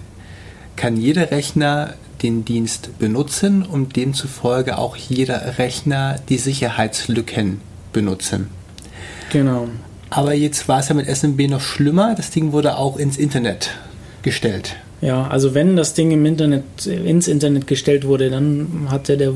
kann 0.77 0.97
jeder 0.97 1.31
Rechner 1.31 1.95
den 2.23 2.45
Dienst 2.45 2.99
benutzen 2.99 3.63
und 3.63 3.97
demzufolge 3.97 4.79
auch 4.79 4.97
jeder 4.97 5.59
Rechner 5.59 6.17
die 6.29 6.39
Sicherheitslücken 6.39 7.61
benutzen. 7.93 8.51
Genau. 9.31 9.69
Aber 10.15 10.33
jetzt 10.33 10.69
war 10.69 10.79
es 10.79 10.89
ja 10.89 10.95
mit 10.95 11.09
SMB 11.09 11.49
noch 11.49 11.61
schlimmer. 11.61 12.15
Das 12.17 12.31
Ding 12.31 12.53
wurde 12.53 12.79
auch 12.79 12.99
ins 12.99 13.17
Internet 13.17 13.71
gestellt. 14.23 14.77
Ja, 15.01 15.27
also 15.27 15.55
wenn 15.55 15.75
das 15.75 15.95
Ding 15.95 16.13
im 16.13 16.25
Internet, 16.25 16.87
ins 16.87 17.27
Internet 17.27 17.67
gestellt 17.67 18.07
wurde, 18.07 18.31
dann 18.31 18.87
hatte 18.91 19.17
der, 19.17 19.33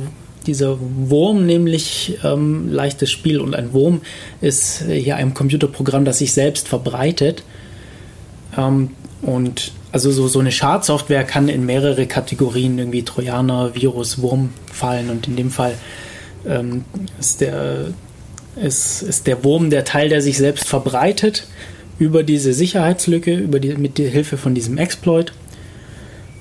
dieser 0.46 0.78
Wurm 0.80 1.46
nämlich 1.46 2.18
ähm, 2.22 2.72
leichtes 2.72 3.10
Spiel 3.10 3.40
und 3.40 3.56
ein 3.56 3.72
Wurm 3.72 4.02
ist 4.40 4.84
hier 4.88 5.16
ein 5.16 5.34
Computerprogramm, 5.34 6.04
das 6.04 6.18
sich 6.18 6.32
selbst 6.32 6.68
verbreitet. 6.68 7.42
Ähm, 8.56 8.90
und 9.20 9.72
also 9.90 10.12
so, 10.12 10.28
so 10.28 10.38
eine 10.38 10.52
Schadsoftware 10.52 11.24
kann 11.24 11.48
in 11.48 11.66
mehrere 11.66 12.06
Kategorien 12.06 12.78
irgendwie 12.78 13.02
Trojaner, 13.02 13.74
Virus, 13.74 14.22
Wurm 14.22 14.50
fallen 14.72 15.10
und 15.10 15.26
in 15.26 15.34
dem 15.34 15.50
Fall 15.50 15.74
ähm, 16.46 16.84
ist 17.18 17.40
der 17.40 17.86
ist, 18.62 19.02
ist 19.02 19.26
der 19.26 19.44
Wurm 19.44 19.70
der 19.70 19.84
Teil, 19.84 20.08
der 20.08 20.22
sich 20.22 20.38
selbst 20.38 20.68
verbreitet 20.68 21.46
über 21.98 22.22
diese 22.22 22.52
Sicherheitslücke, 22.52 23.34
über 23.34 23.60
die, 23.60 23.74
mit 23.74 23.98
der 23.98 24.08
Hilfe 24.08 24.36
von 24.36 24.54
diesem 24.54 24.78
Exploit. 24.78 25.32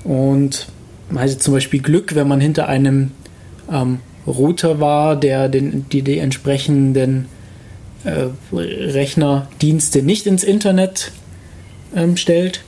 Und 0.04 0.68
man 1.10 1.24
hatte 1.24 1.38
zum 1.38 1.54
Beispiel 1.54 1.80
Glück, 1.80 2.14
wenn 2.14 2.28
man 2.28 2.40
hinter 2.40 2.68
einem 2.68 3.12
ähm, 3.70 4.00
Router 4.26 4.80
war, 4.80 5.16
der 5.16 5.48
den, 5.48 5.86
die, 5.90 6.02
die 6.02 6.18
entsprechenden 6.18 7.26
äh, 8.04 8.26
Rechnerdienste 8.52 10.02
nicht 10.02 10.26
ins 10.26 10.44
Internet 10.44 11.12
ähm, 11.94 12.16
stellt, 12.16 12.62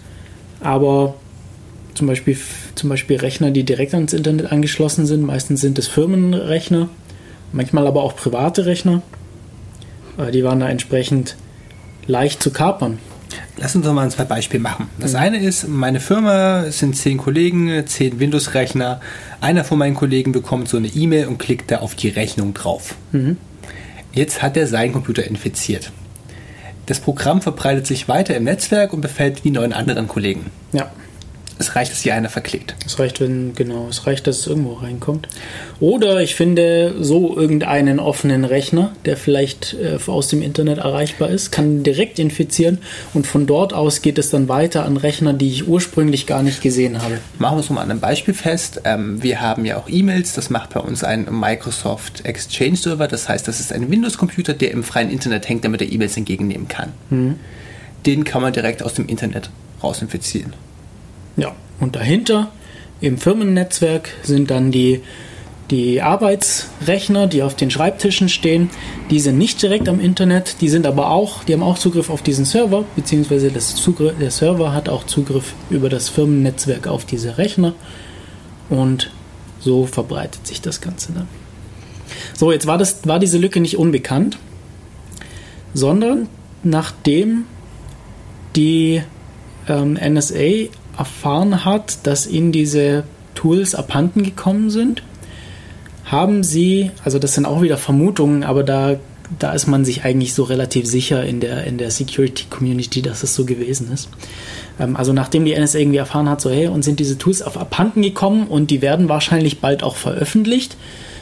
aber 0.60 1.14
zum 1.94 2.06
Beispiel, 2.06 2.36
zum 2.74 2.88
Beispiel 2.88 3.16
Rechner, 3.16 3.50
die 3.50 3.64
direkt 3.64 3.94
ans 3.94 4.12
Internet 4.12 4.50
angeschlossen 4.50 5.06
sind. 5.06 5.22
Meistens 5.22 5.60
sind 5.60 5.78
es 5.78 5.86
Firmenrechner, 5.86 6.88
manchmal 7.52 7.86
aber 7.86 8.02
auch 8.02 8.16
private 8.16 8.66
Rechner. 8.66 9.02
Äh, 10.20 10.30
die 10.30 10.44
waren 10.44 10.60
da 10.60 10.68
entsprechend 10.68 11.36
leicht 12.06 12.42
zu 12.42 12.50
kapern. 12.50 12.98
Lass 13.56 13.76
uns 13.76 13.84
doch 13.84 13.92
mal 13.92 14.02
ein 14.02 14.10
zwei 14.10 14.24
Beispiele 14.24 14.62
machen. 14.62 14.88
Das 14.98 15.14
eine 15.14 15.38
ist, 15.38 15.68
meine 15.68 16.00
Firma 16.00 16.64
es 16.64 16.78
sind 16.80 16.96
zehn 16.96 17.18
Kollegen, 17.18 17.86
zehn 17.86 18.18
Windows-Rechner. 18.18 19.00
Einer 19.40 19.64
von 19.64 19.78
meinen 19.78 19.94
Kollegen 19.94 20.32
bekommt 20.32 20.68
so 20.68 20.76
eine 20.76 20.88
E-Mail 20.88 21.26
und 21.28 21.38
klickt 21.38 21.70
da 21.70 21.78
auf 21.78 21.94
die 21.94 22.08
Rechnung 22.08 22.54
drauf. 22.54 22.96
Jetzt 24.12 24.42
hat 24.42 24.56
er 24.56 24.66
seinen 24.66 24.92
Computer 24.92 25.24
infiziert. 25.24 25.92
Das 26.86 26.98
Programm 26.98 27.40
verbreitet 27.40 27.86
sich 27.86 28.08
weiter 28.08 28.36
im 28.36 28.44
Netzwerk 28.44 28.92
und 28.92 29.00
befällt 29.00 29.44
die 29.44 29.50
neun 29.52 29.72
anderen 29.72 30.08
Kollegen. 30.08 30.46
Ja, 30.72 30.90
Es 31.60 31.76
reicht, 31.76 31.92
dass 31.92 32.00
hier 32.00 32.14
einer 32.14 32.30
verklickt. 32.30 32.74
es 32.86 32.98
reicht, 32.98 33.20
wenn, 33.20 33.54
genau, 33.54 33.86
es 33.90 34.06
reicht, 34.06 34.26
dass 34.26 34.38
es 34.38 34.46
irgendwo 34.46 34.72
reinkommt. 34.72 35.28
Oder 35.78 36.22
ich 36.22 36.34
finde 36.34 36.94
so 37.00 37.36
irgendeinen 37.36 38.00
offenen 38.00 38.46
Rechner, 38.46 38.92
der 39.04 39.18
vielleicht 39.18 39.74
äh, 39.74 39.98
aus 40.06 40.28
dem 40.28 40.40
Internet 40.40 40.78
erreichbar 40.78 41.28
ist, 41.28 41.52
kann 41.52 41.82
direkt 41.82 42.18
infizieren 42.18 42.78
und 43.12 43.26
von 43.26 43.46
dort 43.46 43.74
aus 43.74 44.00
geht 44.00 44.16
es 44.16 44.30
dann 44.30 44.48
weiter 44.48 44.86
an 44.86 44.96
Rechner, 44.96 45.34
die 45.34 45.48
ich 45.48 45.68
ursprünglich 45.68 46.26
gar 46.26 46.42
nicht 46.42 46.62
gesehen 46.62 47.02
habe. 47.02 47.18
Machen 47.38 47.58
wir 47.58 47.60
es 47.60 47.68
mal 47.68 47.82
an 47.82 47.90
einem 47.90 48.00
Beispiel 48.00 48.32
fest. 48.32 48.80
Ähm, 48.84 49.22
wir 49.22 49.42
haben 49.42 49.66
ja 49.66 49.76
auch 49.76 49.88
E-Mails. 49.90 50.32
Das 50.32 50.48
macht 50.48 50.72
bei 50.72 50.80
uns 50.80 51.04
ein 51.04 51.28
Microsoft 51.30 52.24
Exchange 52.24 52.76
Server. 52.76 53.06
Das 53.06 53.28
heißt, 53.28 53.46
das 53.46 53.60
ist 53.60 53.70
ein 53.70 53.90
Windows-Computer, 53.90 54.54
der 54.54 54.70
im 54.70 54.82
freien 54.82 55.10
Internet 55.10 55.46
hängt, 55.46 55.66
damit 55.66 55.82
er 55.82 55.92
E-Mails 55.92 56.16
entgegennehmen 56.16 56.68
kann. 56.68 56.94
Den 58.06 58.24
kann 58.24 58.40
man 58.40 58.54
direkt 58.54 58.82
aus 58.82 58.94
dem 58.94 59.06
Internet 59.08 59.50
rausinfizieren. 59.82 60.54
Ja, 61.40 61.54
und 61.80 61.96
dahinter 61.96 62.52
im 63.00 63.16
Firmennetzwerk 63.16 64.10
sind 64.22 64.50
dann 64.50 64.70
die, 64.70 65.00
die 65.70 66.02
Arbeitsrechner, 66.02 67.28
die 67.28 67.42
auf 67.42 67.54
den 67.54 67.70
Schreibtischen 67.70 68.28
stehen. 68.28 68.68
Die 69.10 69.20
sind 69.20 69.38
nicht 69.38 69.62
direkt 69.62 69.88
am 69.88 70.00
Internet, 70.00 70.56
die 70.60 70.68
sind 70.68 70.86
aber 70.86 71.10
auch, 71.10 71.42
die 71.44 71.54
haben 71.54 71.62
auch 71.62 71.78
Zugriff 71.78 72.10
auf 72.10 72.20
diesen 72.20 72.44
Server, 72.44 72.84
beziehungsweise 72.94 73.50
das 73.50 73.74
Zugriff, 73.74 74.12
der 74.20 74.30
Server 74.30 74.74
hat 74.74 74.90
auch 74.90 75.06
Zugriff 75.06 75.54
über 75.70 75.88
das 75.88 76.10
Firmennetzwerk 76.10 76.86
auf 76.86 77.06
diese 77.06 77.38
Rechner. 77.38 77.72
Und 78.68 79.10
so 79.60 79.86
verbreitet 79.86 80.46
sich 80.46 80.60
das 80.60 80.82
Ganze 80.82 81.12
dann. 81.12 81.28
So, 82.34 82.52
jetzt 82.52 82.66
war, 82.66 82.76
das, 82.76 83.06
war 83.06 83.18
diese 83.18 83.38
Lücke 83.38 83.60
nicht 83.60 83.78
unbekannt, 83.78 84.36
sondern 85.72 86.28
nachdem 86.62 87.46
die 88.56 89.02
ähm, 89.68 89.94
NSA 89.94 90.68
erfahren 91.00 91.64
hat, 91.64 92.06
dass 92.06 92.26
ihnen 92.26 92.52
diese 92.52 93.04
Tools 93.34 93.74
abhanden 93.74 94.22
gekommen 94.22 94.70
sind, 94.70 95.02
haben 96.04 96.44
sie, 96.44 96.90
also 97.04 97.18
das 97.18 97.34
sind 97.34 97.46
auch 97.46 97.62
wieder 97.62 97.78
Vermutungen, 97.78 98.44
aber 98.44 98.62
da, 98.62 98.96
da 99.38 99.52
ist 99.52 99.66
man 99.66 99.84
sich 99.84 100.04
eigentlich 100.04 100.34
so 100.34 100.42
relativ 100.42 100.86
sicher 100.86 101.24
in 101.24 101.40
der, 101.40 101.64
in 101.64 101.78
der 101.78 101.90
Security 101.90 102.44
Community, 102.50 103.00
dass 103.00 103.22
es 103.22 103.34
so 103.34 103.46
gewesen 103.46 103.90
ist. 103.92 104.10
Ähm, 104.78 104.94
also 104.94 105.12
nachdem 105.12 105.46
die 105.46 105.58
NSA 105.58 105.78
irgendwie 105.78 105.98
erfahren 105.98 106.28
hat, 106.28 106.42
so 106.42 106.50
hey, 106.50 106.68
und 106.68 106.82
sind 106.82 107.00
diese 107.00 107.16
Tools 107.16 107.40
auf 107.40 107.56
abhanden 107.56 108.02
gekommen 108.02 108.46
und 108.46 108.70
die 108.70 108.82
werden 108.82 109.08
wahrscheinlich 109.08 109.60
bald 109.60 109.82
auch 109.82 109.96
veröffentlicht, 109.96 110.76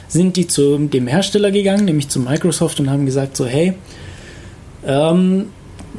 sind 0.09 0.35
die 0.35 0.47
zu 0.47 0.77
dem 0.77 1.07
Hersteller 1.07 1.51
gegangen, 1.51 1.85
nämlich 1.85 2.09
zu 2.09 2.19
Microsoft 2.19 2.81
und 2.81 2.89
haben 2.89 3.05
gesagt, 3.05 3.37
so 3.37 3.45
hey, 3.45 3.75
ähm, 4.85 5.45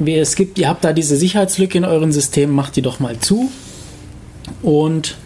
es 0.05 0.35
gibt, 0.35 0.59
ihr 0.59 0.67
habt 0.67 0.83
da 0.83 0.93
diese 0.93 1.15
Sicherheitslücke 1.15 1.77
in 1.77 1.85
euren 1.85 2.11
Systemen, 2.11 2.53
macht 2.53 2.75
die 2.75 2.81
doch 2.81 2.99
mal 2.99 3.17
zu. 3.19 3.49
Und 4.61 5.17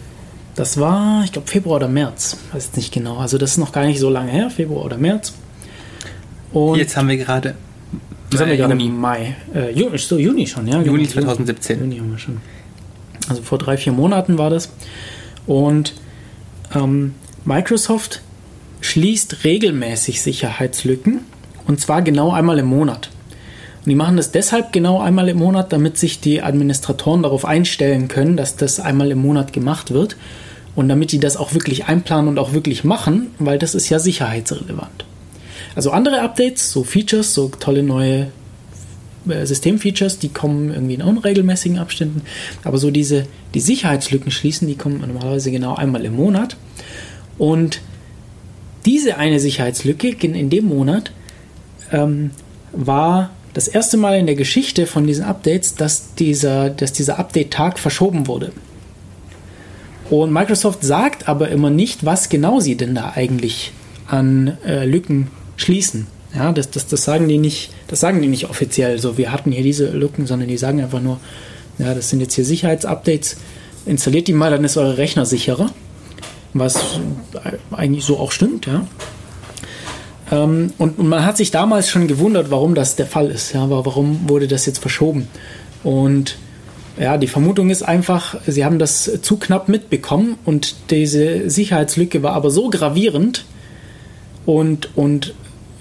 das 0.55 0.79
war, 0.79 1.23
ich 1.23 1.31
glaube, 1.31 1.47
Februar 1.47 1.77
oder 1.77 1.87
März, 1.87 2.37
weiß 2.53 2.65
jetzt 2.65 2.77
nicht 2.77 2.93
genau. 2.93 3.17
Also 3.17 3.37
das 3.37 3.51
ist 3.51 3.57
noch 3.57 3.71
gar 3.71 3.85
nicht 3.85 3.99
so 3.99 4.09
lange 4.09 4.31
her, 4.31 4.49
Februar 4.49 4.85
oder 4.85 4.97
März. 4.97 5.33
Und 6.53 6.77
Jetzt 6.77 6.95
haben 6.95 7.09
wir 7.09 7.17
gerade 7.17 7.55
das 8.29 8.41
haben 8.41 8.49
wir 8.49 8.57
gerade 8.57 8.73
Juni. 8.73 8.89
Mai. 8.89 9.35
Äh, 9.53 9.71
Juni, 9.71 9.97
so 9.97 10.17
Juni 10.17 10.47
schon, 10.47 10.67
ja. 10.67 10.81
Juni 10.81 11.03
genau. 11.03 11.13
2017. 11.13 11.79
Juni 11.79 11.97
haben 11.97 12.11
wir 12.11 12.17
schon. 12.17 12.37
Also 13.29 13.41
vor 13.41 13.57
drei, 13.57 13.77
vier 13.77 13.93
Monaten 13.93 14.37
war 14.37 14.49
das. 14.49 14.71
Und 15.45 15.93
ähm, 16.73 17.13
Microsoft 17.43 18.21
schließt 18.81 19.43
regelmäßig 19.43 20.21
Sicherheitslücken. 20.21 21.21
Und 21.67 21.79
zwar 21.79 22.01
genau 22.01 22.31
einmal 22.31 22.59
im 22.59 22.67
Monat. 22.67 23.09
Und 23.85 23.89
die 23.91 23.95
machen 23.95 24.17
das 24.17 24.31
deshalb 24.31 24.73
genau 24.73 24.99
einmal 24.99 25.29
im 25.29 25.37
Monat, 25.37 25.71
damit 25.71 25.99
sich 25.99 26.19
die 26.19 26.41
Administratoren 26.41 27.21
darauf 27.21 27.45
einstellen 27.45 28.07
können, 28.07 28.35
dass 28.35 28.55
das 28.55 28.79
einmal 28.79 29.11
im 29.11 29.19
Monat 29.19 29.53
gemacht 29.53 29.91
wird. 29.91 30.17
Und 30.75 30.89
damit 30.89 31.11
die 31.11 31.19
das 31.19 31.37
auch 31.37 31.53
wirklich 31.53 31.85
einplanen 31.85 32.27
und 32.27 32.39
auch 32.39 32.51
wirklich 32.51 32.83
machen, 32.83 33.27
weil 33.37 33.59
das 33.59 33.75
ist 33.75 33.89
ja 33.89 33.99
sicherheitsrelevant. 33.99 35.05
Also 35.75 35.91
andere 35.91 36.21
Updates, 36.21 36.71
so 36.71 36.83
Features, 36.83 37.33
so 37.35 37.49
tolle 37.59 37.83
neue 37.83 38.27
äh, 39.29 39.45
Systemfeatures, 39.45 40.17
die 40.17 40.29
kommen 40.29 40.73
irgendwie 40.73 40.95
in 40.95 41.03
unregelmäßigen 41.03 41.77
Abständen. 41.77 42.23
Aber 42.63 42.79
so 42.79 42.89
diese, 42.89 43.27
die 43.53 43.59
Sicherheitslücken 43.59 44.31
schließen, 44.31 44.67
die 44.67 44.75
kommen 44.75 45.01
normalerweise 45.01 45.51
genau 45.51 45.75
einmal 45.75 46.05
im 46.05 46.15
Monat. 46.15 46.57
Und 47.37 47.81
diese 48.85 49.17
eine 49.17 49.39
Sicherheitslücke 49.39 50.09
in, 50.09 50.49
dem 50.49 50.65
Monat 50.65 51.11
ähm, 51.91 52.31
war 52.71 53.29
das 53.55 53.69
erste 53.69 53.95
Mal 53.95 54.19
in 54.19 54.25
der 54.25 54.35
Geschichte 54.35 54.85
von 54.85 55.07
diesen 55.07 55.23
Updates, 55.23 55.75
dass 55.75 56.13
dieser, 56.15 56.69
dass 56.69 56.91
dieser 56.91 57.17
Update-Tag 57.17 57.79
verschoben 57.79 58.27
wurde. 58.27 58.51
Und 60.09 60.33
Microsoft 60.33 60.83
sagt 60.83 61.29
aber 61.29 61.47
immer 61.47 61.69
nicht, 61.69 62.05
was 62.05 62.27
genau 62.27 62.59
sie 62.59 62.75
denn 62.75 62.93
da 62.93 63.13
eigentlich 63.15 63.71
an 64.07 64.57
äh, 64.67 64.85
Lücken 64.85 65.29
schließen. 65.55 66.07
Ja, 66.35 66.51
das, 66.51 66.69
das, 66.69 66.87
das 66.87 67.05
sagen 67.05 67.29
die 67.29 67.37
nicht, 67.37 67.71
das 67.87 68.01
sagen 68.01 68.21
die 68.21 68.27
nicht 68.27 68.49
offiziell. 68.49 68.99
So, 68.99 69.17
wir 69.17 69.31
hatten 69.31 69.53
hier 69.53 69.63
diese 69.63 69.89
Lücken, 69.89 70.27
sondern 70.27 70.49
die 70.49 70.57
sagen 70.57 70.81
einfach 70.81 71.01
nur, 71.01 71.21
ja, 71.77 71.93
das 71.93 72.09
sind 72.09 72.19
jetzt 72.19 72.33
hier 72.33 72.43
Sicherheitsupdates. 72.45 73.37
Installiert 73.85 74.27
die 74.27 74.33
mal, 74.33 74.51
dann 74.51 74.65
ist 74.65 74.75
eure 74.75 74.97
Rechner 74.97 75.25
sicherer. 75.25 75.69
Was 76.53 76.99
eigentlich 77.71 78.03
so 78.03 78.17
auch 78.17 78.33
stimmt, 78.33 78.65
ja. 78.65 78.85
Ähm, 80.31 80.73
und, 80.77 80.97
und 80.97 81.07
man 81.07 81.25
hat 81.25 81.37
sich 81.37 81.51
damals 81.51 81.89
schon 81.89 82.07
gewundert, 82.07 82.51
warum 82.51 82.75
das 82.75 82.95
der 82.95 83.07
Fall 83.07 83.29
ist. 83.29 83.53
Ja, 83.53 83.69
warum 83.69 84.27
wurde 84.29 84.47
das 84.47 84.65
jetzt 84.65 84.79
verschoben? 84.79 85.27
Und 85.83 86.37
ja, 86.99 87.17
die 87.17 87.27
Vermutung 87.27 87.69
ist 87.69 87.83
einfach, 87.83 88.35
sie 88.47 88.63
haben 88.63 88.79
das 88.79 89.19
zu 89.21 89.37
knapp 89.37 89.67
mitbekommen 89.67 90.37
und 90.45 90.75
diese 90.89 91.49
Sicherheitslücke 91.49 92.23
war 92.23 92.33
aber 92.33 92.49
so 92.49 92.69
gravierend 92.69 93.45
und, 94.45 94.95
und 94.95 95.33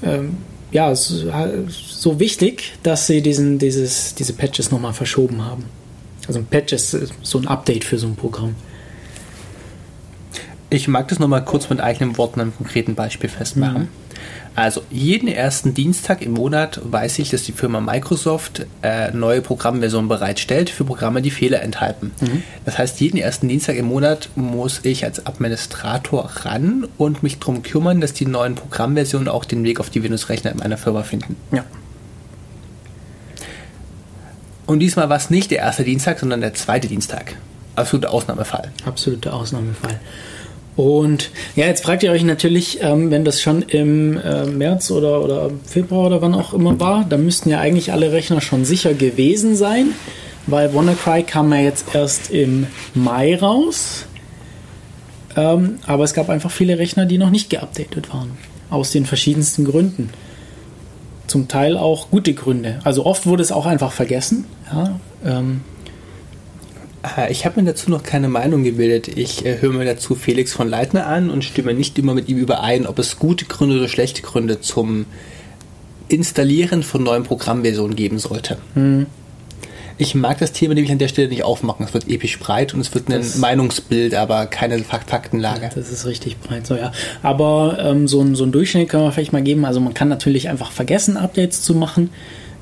ähm, 0.03 0.39
ja, 0.73 0.95
so, 0.95 1.31
so 1.69 2.19
wichtig, 2.19 2.73
dass 2.83 3.07
sie 3.07 3.23
diesen, 3.23 3.59
dieses, 3.59 4.17
diese 4.17 4.33
Patches 4.33 4.73
nochmal 4.73 4.93
verschoben 4.93 5.45
haben. 5.45 5.65
Also 6.27 6.41
ein 6.41 6.47
Patch 6.47 6.73
ist 6.73 6.97
so 7.23 7.39
ein 7.39 7.47
Update 7.47 7.85
für 7.85 7.99
so 7.99 8.09
ein 8.09 8.17
Programm. 8.17 8.57
Ich 10.71 10.89
mag 10.89 11.09
das 11.09 11.19
nochmal 11.19 11.45
kurz 11.45 11.71
mit 11.71 11.81
eigenen 11.81 12.17
Worten 12.19 12.41
an 12.41 12.49
einem 12.49 12.57
konkreten 12.57 12.95
Beispiel 12.95 13.31
festmachen. 13.31 13.83
Mhm. 13.83 13.89
Also, 14.57 14.83
jeden 14.89 15.27
ersten 15.27 15.75
Dienstag 15.75 16.23
im 16.23 16.33
Monat 16.33 16.81
weiß 16.85 17.19
ich, 17.19 17.31
dass 17.31 17.43
die 17.43 17.51
Firma 17.51 17.81
Microsoft 17.81 18.67
äh, 18.83 19.11
neue 19.11 19.43
Programmversionen 19.43 20.09
bereitstellt 20.09 20.71
für 20.71 20.85
Programme, 20.85 21.23
die 21.23 21.33
Fehler 21.33 21.61
enthalten. 21.61 22.13
Das 22.65 22.79
heißt, 22.79 23.01
jeden 23.01 23.19
ersten 23.19 23.49
Dienstag 23.49 23.75
im 23.75 23.87
Monat 23.87 24.29
muss 24.37 24.81
ich 24.85 25.05
als 25.05 25.27
Administrator 25.27 26.31
ran 26.43 26.87
und 26.99 27.25
mich 27.25 27.41
darum 27.41 27.65
kümmern, 27.65 28.01
dass 28.01 28.13
die 28.13 28.27
neuen 28.27 28.55
Programmversionen 28.55 29.29
auch 29.29 29.45
den 29.45 29.65
Weg 29.65 29.81
auf 29.81 29.91
die 29.91 30.05
Windows-Rechner 30.05 30.53
in 30.53 30.59
meiner 30.59 30.77
Firma 30.77 31.03
finden. 31.03 31.35
Ja. 31.51 31.65
Und 34.67 34.79
diesmal 34.79 35.09
war 35.09 35.17
es 35.17 35.31
nicht 35.31 35.51
der 35.51 35.59
erste 35.59 35.83
Dienstag, 35.83 36.21
sondern 36.21 36.41
der 36.41 36.55
zweite 36.55 36.87
Dienstag. 36.87 37.35
Absoluter 37.75 38.13
Ausnahmefall. 38.13 38.71
Absoluter 38.85 39.35
Ausnahmefall. 39.35 39.99
Und 40.77 41.31
ja, 41.55 41.67
jetzt 41.67 41.85
fragt 41.85 42.03
ihr 42.03 42.11
euch 42.11 42.25
natürlich, 42.25 42.79
ähm, 42.83 43.11
wenn 43.11 43.25
das 43.25 43.41
schon 43.41 43.63
im 43.63 44.19
äh, 44.19 44.45
März 44.47 44.91
oder, 44.91 45.23
oder 45.23 45.51
Februar 45.65 46.07
oder 46.07 46.21
wann 46.21 46.35
auch 46.35 46.53
immer 46.53 46.79
war, 46.81 47.05
dann 47.09 47.25
müssten 47.25 47.49
ja 47.49 47.61
eigentlich 47.61 47.93
alle 47.93 48.11
Rechner 48.11 48.41
schon 48.41 48.65
sicher 48.65 48.93
gewesen 48.93 49.55
sein, 49.55 49.93
weil 50.47 50.75
WannaCry 50.75 51.23
kam 51.23 51.53
ja 51.53 51.61
jetzt 51.61 51.95
erst 51.95 52.31
im 52.33 52.67
Mai 52.93 53.37
raus. 53.37 54.07
Ähm, 55.37 55.79
aber 55.87 56.05
es 56.05 56.15
gab 56.15 56.29
einfach 56.29 56.51
viele 56.51 56.79
Rechner, 56.79 57.07
die 57.07 57.19
noch 57.19 57.31
nicht 57.31 57.51
geupdatet 57.51 58.13
waren. 58.13 58.33
Aus 58.71 58.91
den 58.91 59.07
verschiedensten 59.07 59.65
Gründen. 59.65 60.11
Zum 61.29 61.47
Teil 61.47 61.77
auch 61.77 62.11
gute 62.11 62.35
Gründe. 62.35 62.81
Also 62.83 63.07
oft 63.07 63.27
wurde 63.27 63.43
es 63.43 63.53
auch 63.53 63.67
einfach 63.67 63.93
vergessen. 63.93 64.45
Ja, 64.73 64.99
ähm, 65.25 65.61
Äh, 65.73 65.74
Ich 67.31 67.45
habe 67.45 67.61
mir 67.61 67.67
dazu 67.67 67.91
noch 67.91 68.03
keine 68.03 68.29
Meinung 68.29 68.65
gebildet. 68.65 69.09
Ich 69.09 69.45
äh, 69.45 69.61
höre 69.61 69.73
mir 69.73 69.85
dazu 69.85 70.15
Felix 70.15 70.53
von 70.53 70.69
Leitner 70.69 71.07
an 71.07 71.31
und 71.31 71.45
stimme 71.45 71.75
nicht 71.75 71.99
immer 71.99 72.15
mit 72.15 72.29
ihm 72.29 72.39
überein, 72.39 72.87
ob 72.87 72.99
es 72.99 73.19
gute 73.19 73.45
Gründe 73.45 73.77
oder 73.79 73.89
schlechte 73.89 74.23
Gründe 74.23 74.61
zum 74.61 75.07
Installieren 76.09 76.83
von 76.83 77.03
neuen 77.03 77.23
Programmversionen 77.23 77.97
geben 77.97 78.19
sollte. 78.19 78.59
Ich 79.97 80.15
mag 80.15 80.39
das 80.39 80.53
Thema 80.53 80.75
nämlich 80.75 80.93
an 80.93 80.99
der 80.99 81.09
Stelle 81.09 81.29
nicht 81.29 81.45
aufmachen. 81.45 81.87
Es 81.87 81.95
wird 81.95 82.09
episch 82.09 82.39
breit 82.39 82.75
und 82.75 82.81
es 82.81 82.93
wird 82.95 83.09
ein 83.09 83.13
Das- 83.13 83.37
Meinungsbild, 83.37 84.15
aber 84.15 84.47
keine 84.47 84.79
Fakt 84.81 85.09
Faktenlage. 85.11 85.71
Das 85.75 85.91
ist 85.91 86.05
richtig 86.05 86.39
breit, 86.41 86.67
so 86.67 86.75
ja. 86.75 86.93
Aber 87.23 87.79
ähm, 87.81 88.07
so, 88.09 88.21
ein, 88.21 88.35
so 88.35 88.45
ein 88.45 88.53
Durchschnitt 88.53 88.89
kann 88.89 89.03
man 89.03 89.13
vielleicht 89.13 89.33
mal 89.33 89.43
geben. 89.43 89.65
Also 89.65 89.81
man 89.81 89.95
kann 89.95 90.09
natürlich 90.09 90.49
einfach 90.49 90.73
vergessen, 90.73 91.17
Updates 91.17 91.63
zu 91.63 91.75
machen, 91.75 92.11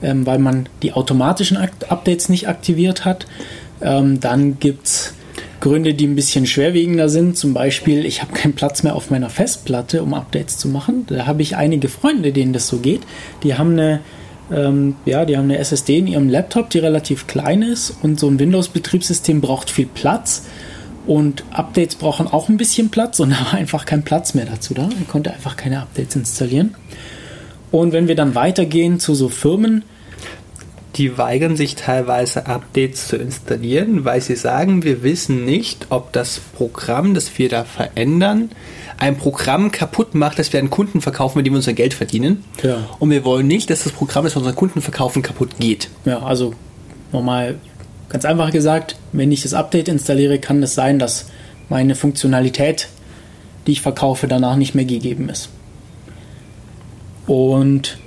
ähm, 0.02 0.24
weil 0.26 0.38
man 0.38 0.68
die 0.82 0.92
automatischen 0.92 1.56
Updates 1.56 2.28
nicht 2.28 2.48
aktiviert 2.48 3.04
hat. 3.04 3.26
Ähm, 3.82 4.20
dann 4.20 4.58
gibt 4.58 4.86
es 4.86 5.14
Gründe, 5.60 5.94
die 5.94 6.06
ein 6.06 6.16
bisschen 6.16 6.46
schwerwiegender 6.46 7.08
sind. 7.08 7.36
Zum 7.36 7.54
Beispiel, 7.54 8.04
ich 8.04 8.22
habe 8.22 8.32
keinen 8.32 8.54
Platz 8.54 8.82
mehr 8.82 8.96
auf 8.96 9.10
meiner 9.10 9.30
Festplatte, 9.30 10.02
um 10.02 10.14
Updates 10.14 10.58
zu 10.58 10.68
machen. 10.68 11.06
Da 11.06 11.26
habe 11.26 11.42
ich 11.42 11.56
einige 11.56 11.88
Freunde, 11.88 12.32
denen 12.32 12.52
das 12.52 12.68
so 12.68 12.78
geht. 12.78 13.02
Die 13.42 13.54
haben 13.54 13.72
eine 13.72 14.00
ähm, 14.52 14.96
ja, 15.06 15.24
die 15.24 15.36
haben 15.36 15.44
eine 15.44 15.58
SSD 15.58 15.98
in 15.98 16.06
ihrem 16.06 16.28
Laptop, 16.28 16.70
die 16.70 16.78
relativ 16.78 17.26
klein 17.26 17.62
ist 17.62 17.94
und 18.02 18.20
so 18.20 18.28
ein 18.28 18.38
Windows-Betriebssystem 18.38 19.40
braucht 19.40 19.70
viel 19.70 19.86
Platz 19.86 20.44
und 21.06 21.44
Updates 21.50 21.96
brauchen 21.96 22.26
auch 22.26 22.48
ein 22.48 22.56
bisschen 22.56 22.90
Platz 22.90 23.20
und 23.20 23.30
da 23.32 23.40
war 23.40 23.54
einfach 23.54 23.86
kein 23.86 24.04
Platz 24.04 24.34
mehr 24.34 24.46
dazu 24.46 24.74
da. 24.74 24.82
Er 24.82 25.06
konnte 25.08 25.32
einfach 25.32 25.56
keine 25.56 25.80
Updates 25.80 26.16
installieren. 26.16 26.74
Und 27.70 27.92
wenn 27.92 28.08
wir 28.08 28.14
dann 28.14 28.34
weitergehen 28.34 29.00
zu 29.00 29.14
so 29.14 29.30
Firmen, 29.30 29.84
Die 30.96 31.16
weigern 31.16 31.56
sich 31.56 31.74
teilweise 31.74 32.46
Updates 32.46 33.08
zu 33.08 33.16
installieren, 33.16 34.04
weil 34.04 34.20
sie 34.20 34.36
sagen, 34.36 34.82
wir 34.82 35.02
wissen 35.02 35.44
nicht, 35.44 35.86
ob 35.88 36.12
das 36.12 36.38
Programm, 36.38 37.14
das 37.14 37.38
wir 37.38 37.48
da 37.48 37.64
verändern, 37.64 38.50
ein 38.98 39.16
Programm 39.16 39.72
kaputt 39.72 40.14
macht, 40.14 40.38
das 40.38 40.52
wir 40.52 40.60
an 40.60 40.70
Kunden 40.70 41.00
verkaufen, 41.00 41.38
mit 41.38 41.46
dem 41.46 41.54
wir 41.54 41.58
unser 41.58 41.72
Geld 41.72 41.94
verdienen. 41.94 42.44
Ja. 42.62 42.88
Und 42.98 43.10
wir 43.10 43.24
wollen 43.24 43.46
nicht, 43.46 43.70
dass 43.70 43.84
das 43.84 43.92
Programm, 43.92 44.24
das 44.24 44.34
wir 44.34 44.38
unseren 44.38 44.54
Kunden 44.54 44.82
verkaufen, 44.82 45.22
kaputt 45.22 45.58
geht. 45.58 45.88
ja, 46.04 46.22
also 46.22 46.54
nochmal 47.10 47.56
ganz 48.08 48.24
einfach 48.24 48.52
gesagt, 48.52 48.96
wenn 49.12 49.32
ich 49.32 49.42
das 49.42 49.54
Update 49.54 49.88
installiere, 49.88 50.38
kann 50.38 50.62
es 50.62 50.74
sein, 50.74 50.98
dass 50.98 51.26
meine 51.68 51.94
Funktionalität, 51.94 52.88
die 53.66 53.72
ich 53.72 53.80
verkaufe, 53.80 54.28
danach 54.28 54.56
nicht 54.56 54.74
mehr 54.74 54.84
gegeben 54.84 55.28
ist. 55.30 55.48
Und 57.26 57.98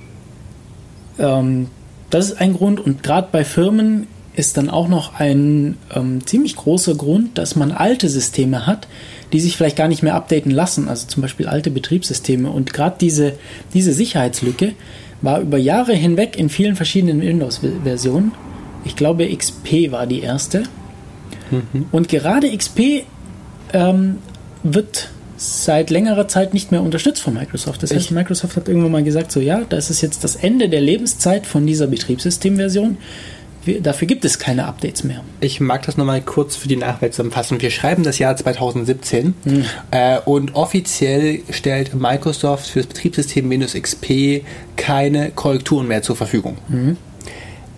ähm, 1.18 1.68
das 2.10 2.30
ist 2.30 2.40
ein 2.40 2.54
Grund. 2.54 2.80
Und 2.80 3.02
gerade 3.02 3.28
bei 3.30 3.44
Firmen 3.44 4.06
ist 4.34 4.56
dann 4.56 4.68
auch 4.68 4.88
noch 4.88 5.14
ein 5.18 5.76
ähm, 5.94 6.26
ziemlich 6.26 6.56
großer 6.56 6.94
Grund, 6.94 7.38
dass 7.38 7.56
man 7.56 7.72
alte 7.72 8.08
Systeme 8.08 8.66
hat, 8.66 8.86
die 9.32 9.40
sich 9.40 9.56
vielleicht 9.56 9.76
gar 9.76 9.88
nicht 9.88 10.02
mehr 10.02 10.14
updaten 10.14 10.50
lassen. 10.50 10.88
Also 10.88 11.06
zum 11.06 11.22
Beispiel 11.22 11.46
alte 11.48 11.70
Betriebssysteme. 11.70 12.50
Und 12.50 12.72
gerade 12.72 12.96
diese, 13.00 13.34
diese 13.74 13.92
Sicherheitslücke 13.92 14.74
war 15.22 15.40
über 15.40 15.58
Jahre 15.58 15.94
hinweg 15.94 16.38
in 16.38 16.50
vielen 16.50 16.76
verschiedenen 16.76 17.22
Windows-Versionen. 17.22 18.32
Ich 18.84 18.94
glaube, 18.94 19.34
XP 19.34 19.90
war 19.90 20.06
die 20.06 20.20
erste. 20.20 20.64
Und 21.92 22.08
gerade 22.08 22.54
XP 22.56 23.04
ähm, 23.72 24.18
wird 24.62 25.10
seit 25.36 25.90
längerer 25.90 26.28
Zeit 26.28 26.54
nicht 26.54 26.72
mehr 26.72 26.82
unterstützt 26.82 27.22
von 27.22 27.34
Microsoft. 27.34 27.82
Das 27.82 27.92
heißt, 27.92 28.10
Microsoft 28.10 28.56
hat 28.56 28.68
irgendwann 28.68 28.92
mal 28.92 29.04
gesagt, 29.04 29.32
so 29.32 29.40
ja, 29.40 29.62
das 29.68 29.90
ist 29.90 30.00
jetzt 30.00 30.24
das 30.24 30.36
Ende 30.36 30.68
der 30.68 30.80
Lebenszeit 30.80 31.46
von 31.46 31.66
dieser 31.66 31.86
Betriebssystemversion. 31.86 32.98
Wir, 33.64 33.82
dafür 33.82 34.06
gibt 34.06 34.24
es 34.24 34.38
keine 34.38 34.66
Updates 34.66 35.02
mehr. 35.02 35.22
Ich 35.40 35.60
mag 35.60 35.84
das 35.84 35.96
nochmal 35.96 36.22
kurz 36.22 36.54
für 36.54 36.68
die 36.68 36.76
Nachwelt 36.76 37.14
zusammenfassen. 37.14 37.60
Wir 37.60 37.70
schreiben 37.70 38.04
das 38.04 38.18
Jahr 38.18 38.36
2017 38.36 39.34
äh, 39.90 40.18
und 40.24 40.54
offiziell 40.54 41.40
stellt 41.50 41.92
Microsoft 41.94 42.68
für 42.68 42.78
das 42.78 42.86
Betriebssystem 42.86 43.50
Windows 43.50 43.74
XP 43.74 44.44
keine 44.76 45.30
Korrekturen 45.32 45.88
mehr 45.88 46.02
zur 46.02 46.14
Verfügung. 46.14 46.58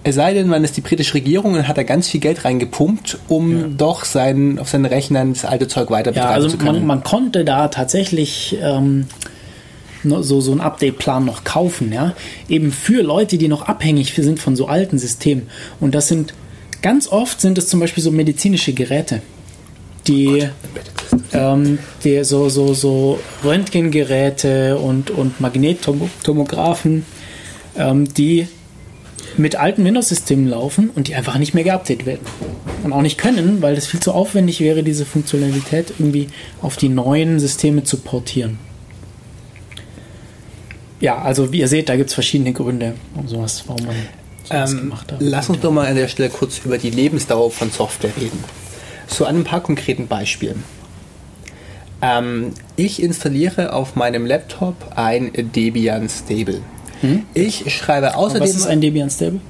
Es 0.08 0.14
sei 0.14 0.32
denn, 0.32 0.48
man 0.48 0.64
ist 0.64 0.74
die 0.74 0.80
britische 0.80 1.12
Regierung 1.12 1.52
und 1.52 1.68
hat 1.68 1.76
da 1.76 1.82
ganz 1.82 2.08
viel 2.08 2.20
Geld 2.20 2.46
reingepumpt, 2.46 3.18
um 3.28 3.76
doch 3.76 4.06
sein, 4.06 4.58
auf 4.58 4.70
seinen 4.70 4.86
Rechnern 4.86 5.34
das 5.34 5.44
alte 5.44 5.68
Zeug 5.68 5.90
weiter 5.90 6.12
Ja, 6.12 6.22
betreiben 6.22 6.34
also 6.34 6.48
zu 6.48 6.56
können. 6.56 6.78
man, 6.78 6.86
man 6.86 7.02
konnte 7.02 7.44
da 7.44 7.68
tatsächlich 7.68 8.56
ähm, 8.62 9.06
so, 10.02 10.40
so 10.40 10.50
einen 10.50 10.62
Update-Plan 10.62 11.26
noch 11.26 11.44
kaufen, 11.44 11.92
ja. 11.92 12.14
Eben 12.48 12.72
für 12.72 13.02
Leute, 13.02 13.36
die 13.36 13.48
noch 13.48 13.68
abhängig 13.68 14.14
sind 14.14 14.38
von 14.38 14.56
so 14.56 14.66
alten 14.66 14.98
Systemen. 14.98 15.48
Und 15.78 15.94
das 15.94 16.08
sind 16.08 16.32
ganz 16.80 17.08
oft 17.08 17.38
sind 17.42 17.58
es 17.58 17.68
zum 17.68 17.78
Beispiel 17.78 18.02
so 18.02 18.10
medizinische 18.10 18.72
Geräte, 18.72 19.20
die, 20.06 20.48
ähm, 21.34 21.80
die 22.02 22.24
so, 22.24 22.48
so, 22.48 22.72
so 22.72 23.20
Röntgengeräte 23.44 24.78
und, 24.78 25.10
und 25.10 25.38
Magnettomographen, 25.38 27.04
ähm, 27.76 28.14
die 28.14 28.48
mit 29.38 29.56
alten 29.56 29.84
Windows-Systemen 29.84 30.48
laufen 30.48 30.90
und 30.94 31.08
die 31.08 31.14
einfach 31.14 31.38
nicht 31.38 31.54
mehr 31.54 31.64
geupdatet 31.64 32.06
werden. 32.06 32.26
Und 32.84 32.92
auch 32.92 33.02
nicht 33.02 33.18
können, 33.18 33.62
weil 33.62 33.76
es 33.76 33.86
viel 33.86 34.00
zu 34.00 34.12
aufwendig 34.12 34.60
wäre, 34.60 34.82
diese 34.82 35.04
Funktionalität 35.04 35.94
irgendwie 35.98 36.28
auf 36.62 36.76
die 36.76 36.88
neuen 36.88 37.38
Systeme 37.40 37.84
zu 37.84 37.98
portieren. 37.98 38.58
Ja, 41.00 41.18
also 41.22 41.52
wie 41.52 41.60
ihr 41.60 41.68
seht, 41.68 41.88
da 41.88 41.96
gibt 41.96 42.10
es 42.10 42.14
verschiedene 42.14 42.52
Gründe, 42.52 42.94
um 43.14 43.28
sowas, 43.28 43.64
warum 43.66 43.86
man 43.86 43.96
sowas 44.44 44.72
Ähm, 44.72 44.78
gemacht 44.80 45.12
hat. 45.12 45.18
lass 45.20 45.48
uns 45.48 45.60
doch 45.60 45.70
mal 45.70 45.86
an 45.86 45.94
der 45.94 46.08
Stelle 46.08 46.28
kurz 46.28 46.60
über 46.64 46.78
die 46.78 46.90
Lebensdauer 46.90 47.50
von 47.50 47.70
Software 47.70 48.12
reden. 48.16 48.42
So 49.06 49.24
an 49.24 49.36
ein 49.36 49.44
paar 49.44 49.62
konkreten 49.62 50.06
Beispielen. 50.08 50.64
Ähm, 52.02 52.52
ich 52.76 53.02
installiere 53.02 53.72
auf 53.72 53.96
meinem 53.96 54.26
Laptop 54.26 54.74
ein 54.96 55.30
Debian 55.34 56.08
Stable. 56.08 56.60
Ich 57.34 57.72
schreibe 57.74 58.16
außerdem. 58.16 58.42
Was 58.42 58.56
ist 58.56 58.66
ein 58.66 58.80
Debian 58.80 59.10
Stable? 59.10 59.40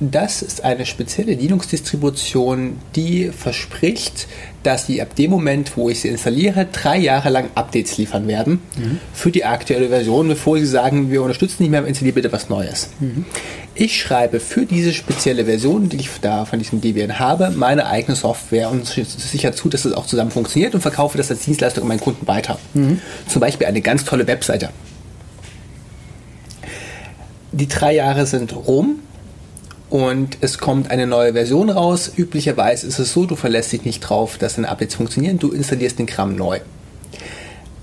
Das 0.00 0.42
ist 0.42 0.62
eine 0.62 0.86
spezielle 0.86 1.34
Linux-Distribution, 1.34 2.76
die 2.94 3.30
verspricht, 3.36 4.28
dass 4.62 4.86
sie 4.86 5.02
ab 5.02 5.16
dem 5.16 5.32
Moment, 5.32 5.76
wo 5.76 5.90
ich 5.90 6.00
sie 6.00 6.08
installiere, 6.08 6.68
drei 6.70 6.98
Jahre 6.98 7.30
lang 7.30 7.46
Updates 7.56 7.96
liefern 7.98 8.28
werden 8.28 8.60
für 9.12 9.32
die 9.32 9.44
aktuelle 9.44 9.88
Version, 9.88 10.28
bevor 10.28 10.56
sie 10.60 10.66
sagen, 10.66 11.10
wir 11.10 11.22
unterstützen 11.22 11.64
nicht 11.64 11.70
mehr, 11.70 11.84
installiert 11.84 12.14
bitte 12.14 12.30
was 12.30 12.48
Neues. 12.48 12.90
Ich 13.74 13.98
schreibe 14.00 14.38
für 14.38 14.66
diese 14.66 14.94
spezielle 14.94 15.46
Version, 15.46 15.88
die 15.88 15.96
ich 15.96 16.10
da 16.20 16.44
von 16.44 16.60
diesem 16.60 16.80
Debian 16.80 17.18
habe, 17.18 17.50
meine 17.50 17.86
eigene 17.86 18.14
Software 18.14 18.70
und 18.70 18.86
sicher 18.86 19.52
zu, 19.52 19.68
dass 19.68 19.84
es 19.84 19.92
auch 19.92 20.06
zusammen 20.06 20.30
funktioniert 20.30 20.74
und 20.76 20.80
verkaufe 20.80 21.18
das 21.18 21.28
als 21.32 21.40
Dienstleistung 21.40 21.82
an 21.82 21.88
meinen 21.88 22.00
Kunden 22.00 22.28
weiter. 22.28 22.60
Zum 23.26 23.40
Beispiel 23.40 23.66
eine 23.66 23.80
ganz 23.80 24.04
tolle 24.04 24.28
Webseite. 24.28 24.68
Die 27.52 27.68
drei 27.68 27.94
Jahre 27.94 28.26
sind 28.26 28.54
rum 28.54 29.00
und 29.90 30.38
es 30.40 30.58
kommt 30.58 30.90
eine 30.90 31.06
neue 31.06 31.32
Version 31.32 31.70
raus. 31.70 32.12
Üblicherweise 32.14 32.86
ist 32.86 32.98
es 32.98 33.12
so, 33.12 33.24
du 33.24 33.36
verlässt 33.36 33.72
dich 33.72 33.84
nicht 33.84 34.00
drauf, 34.00 34.36
dass 34.38 34.56
deine 34.56 34.68
Updates 34.68 34.96
funktionieren, 34.96 35.38
du 35.38 35.50
installierst 35.50 35.98
den 35.98 36.06
Kram 36.06 36.36
neu. 36.36 36.60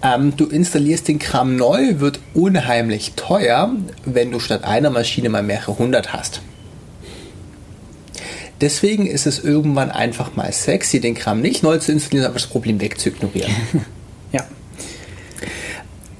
Ähm, 0.03 0.35
du 0.37 0.45
installierst 0.45 1.07
den 1.07 1.17
Kram 1.17 1.55
neu, 1.55 1.99
wird 1.99 2.19
unheimlich 2.33 3.13
teuer, 3.15 3.71
wenn 4.05 4.31
du 4.31 4.39
statt 4.39 4.63
einer 4.63 4.91
Maschine 4.91 5.29
mal 5.29 5.41
mehrere 5.41 5.79
hundert 5.79 6.13
hast. 6.13 6.41
Deswegen 8.61 9.07
ist 9.07 9.25
es 9.25 9.43
irgendwann 9.43 9.91
einfach 9.91 10.35
mal 10.35 10.51
sexy, 10.53 11.01
den 11.01 11.15
Kram 11.15 11.41
nicht 11.41 11.63
neu 11.63 11.79
zu 11.79 11.91
installieren, 11.91 12.27
aber 12.27 12.35
das 12.35 12.47
Problem 12.47 12.79
wegzuignorieren. 12.79 13.53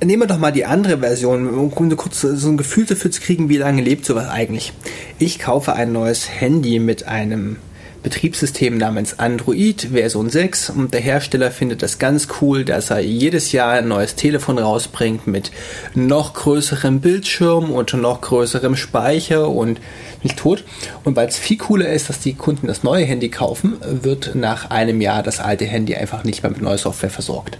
Nehmen 0.05 0.21
wir 0.21 0.27
doch 0.27 0.37
mal 0.37 0.51
die 0.51 0.65
andere 0.65 0.99
Version, 0.99 1.49
um 1.49 1.71
kurz 1.97 2.21
so 2.21 2.47
ein 2.47 2.57
Gefühl 2.57 2.85
dafür 2.85 3.09
zu 3.09 3.21
kriegen, 3.21 3.49
wie 3.49 3.57
lange 3.57 3.81
lebt 3.81 4.05
sowas 4.05 4.29
eigentlich. 4.29 4.71
Ich 5.17 5.39
kaufe 5.39 5.73
ein 5.73 5.93
neues 5.93 6.29
Handy 6.29 6.77
mit 6.77 7.07
einem 7.07 7.55
Betriebssystem 8.03 8.77
namens 8.77 9.17
Android 9.17 9.87
Version 9.93 10.29
6 10.29 10.69
und 10.69 10.93
der 10.93 11.01
Hersteller 11.01 11.49
findet 11.49 11.81
das 11.81 11.97
ganz 11.97 12.27
cool, 12.39 12.63
dass 12.63 12.91
er 12.91 12.99
jedes 12.99 13.51
Jahr 13.51 13.71
ein 13.71 13.87
neues 13.87 14.13
Telefon 14.13 14.59
rausbringt 14.59 15.25
mit 15.25 15.51
noch 15.95 16.35
größerem 16.35 16.99
Bildschirm 16.99 17.71
und 17.71 17.91
noch 17.95 18.21
größerem 18.21 18.75
Speicher 18.75 19.49
und 19.49 19.79
nicht 20.21 20.37
tot. 20.37 20.65
Und 21.03 21.15
weil 21.15 21.29
es 21.29 21.39
viel 21.39 21.57
cooler 21.57 21.89
ist, 21.89 22.09
dass 22.09 22.19
die 22.19 22.35
Kunden 22.35 22.67
das 22.67 22.83
neue 22.83 23.05
Handy 23.05 23.29
kaufen, 23.29 23.77
wird 23.81 24.35
nach 24.35 24.69
einem 24.69 25.01
Jahr 25.01 25.23
das 25.23 25.39
alte 25.39 25.65
Handy 25.65 25.95
einfach 25.95 26.23
nicht 26.23 26.43
mehr 26.43 26.51
mit 26.51 26.61
neuer 26.61 26.77
Software 26.77 27.09
versorgt. 27.09 27.57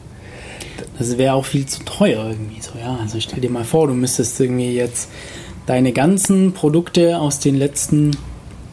Das 0.98 1.18
wäre 1.18 1.34
auch 1.34 1.46
viel 1.46 1.66
zu 1.66 1.84
teuer 1.84 2.30
irgendwie 2.30 2.62
so, 2.62 2.72
ja. 2.80 2.98
Also 3.02 3.20
stell 3.20 3.42
dir 3.42 3.50
mal 3.50 3.64
vor, 3.64 3.88
du 3.88 3.94
müsstest 3.94 4.40
irgendwie 4.40 4.72
jetzt 4.72 5.10
deine 5.66 5.92
ganzen 5.92 6.54
Produkte 6.54 7.20
aus 7.20 7.40
den 7.40 7.56
letzten 7.56 8.12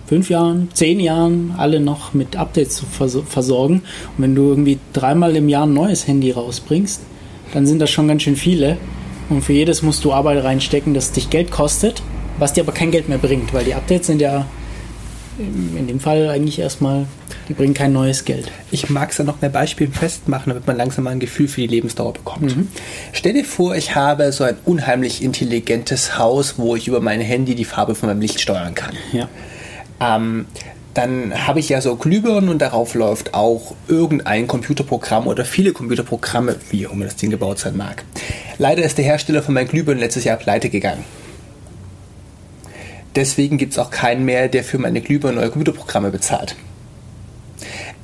fünf 0.06 0.30
Jahren, 0.30 0.68
zehn 0.74 1.00
Jahren 1.00 1.54
alle 1.56 1.80
noch 1.80 2.12
mit 2.12 2.36
Updates 2.36 2.76
zu 2.76 2.86
vers 2.86 3.16
versorgen. 3.26 3.82
Und 4.16 4.22
wenn 4.24 4.34
du 4.34 4.50
irgendwie 4.50 4.78
dreimal 4.92 5.34
im 5.36 5.48
Jahr 5.48 5.66
ein 5.66 5.72
neues 5.72 6.06
Handy 6.06 6.30
rausbringst, 6.30 7.00
dann 7.54 7.66
sind 7.66 7.78
das 7.78 7.90
schon 7.90 8.08
ganz 8.08 8.22
schön 8.22 8.36
viele. 8.36 8.76
Und 9.30 9.42
für 9.42 9.52
jedes 9.52 9.82
musst 9.82 10.04
du 10.04 10.12
Arbeit 10.12 10.44
reinstecken, 10.44 10.94
das 10.94 11.12
dich 11.12 11.30
Geld 11.30 11.50
kostet, 11.50 12.02
was 12.38 12.52
dir 12.52 12.62
aber 12.62 12.72
kein 12.72 12.90
Geld 12.90 13.08
mehr 13.08 13.18
bringt, 13.18 13.54
weil 13.54 13.64
die 13.64 13.74
Updates 13.74 14.08
sind 14.08 14.20
ja 14.20 14.46
in 15.38 15.86
dem 15.86 16.00
Fall 16.00 16.28
eigentlich 16.28 16.58
erstmal, 16.58 17.06
die 17.48 17.54
bringen 17.54 17.74
kein 17.74 17.92
neues 17.92 18.24
Geld. 18.24 18.50
Ich 18.70 18.90
mag 18.90 19.10
es 19.10 19.16
dann 19.16 19.26
noch 19.26 19.40
mehr 19.40 19.50
Beispielen 19.50 19.92
festmachen, 19.92 20.50
damit 20.50 20.66
man 20.66 20.76
langsam 20.76 21.04
mal 21.04 21.10
ein 21.10 21.20
Gefühl 21.20 21.48
für 21.48 21.62
die 21.62 21.66
Lebensdauer 21.66 22.12
bekommt. 22.12 22.54
Stell 23.12 23.32
dir 23.32 23.44
vor, 23.44 23.74
ich 23.74 23.94
habe 23.94 24.30
so 24.32 24.44
ein 24.44 24.56
unheimlich 24.64 25.22
intelligentes 25.22 26.18
Haus, 26.18 26.58
wo 26.58 26.76
ich 26.76 26.88
über 26.88 27.00
mein 27.00 27.20
Handy 27.20 27.54
die 27.54 27.64
Farbe 27.64 27.94
von 27.94 28.08
meinem 28.08 28.20
Licht 28.20 28.40
steuern 28.40 28.74
kann. 28.74 28.94
Ja. 29.12 29.28
Ähm, 30.00 30.46
dann 30.94 31.46
habe 31.46 31.60
ich 31.60 31.70
ja 31.70 31.80
so 31.80 31.96
Glühbirnen 31.96 32.50
und 32.50 32.60
darauf 32.60 32.94
läuft 32.94 33.32
auch 33.32 33.74
irgendein 33.88 34.46
Computerprogramm 34.46 35.26
oder 35.26 35.44
viele 35.44 35.72
Computerprogramme, 35.72 36.56
wie 36.70 36.86
auch 36.86 36.92
immer 36.92 37.06
das 37.06 37.16
Ding 37.16 37.30
gebaut 37.30 37.58
sein 37.58 37.76
mag. 37.76 38.04
Leider 38.58 38.82
ist 38.82 38.98
der 38.98 39.04
Hersteller 39.06 39.42
von 39.42 39.54
meinen 39.54 39.68
Glühbirnen 39.68 40.00
letztes 40.00 40.24
Jahr 40.24 40.36
pleite 40.36 40.68
gegangen. 40.68 41.04
Deswegen 43.14 43.58
gibt 43.58 43.72
es 43.72 43.78
auch 43.78 43.90
keinen 43.90 44.24
mehr, 44.24 44.48
der 44.48 44.64
für 44.64 44.78
meine 44.78 45.00
Glühbirnen 45.00 45.40
neue 45.40 45.50
Computerprogramme 45.50 46.10
bezahlt. 46.10 46.56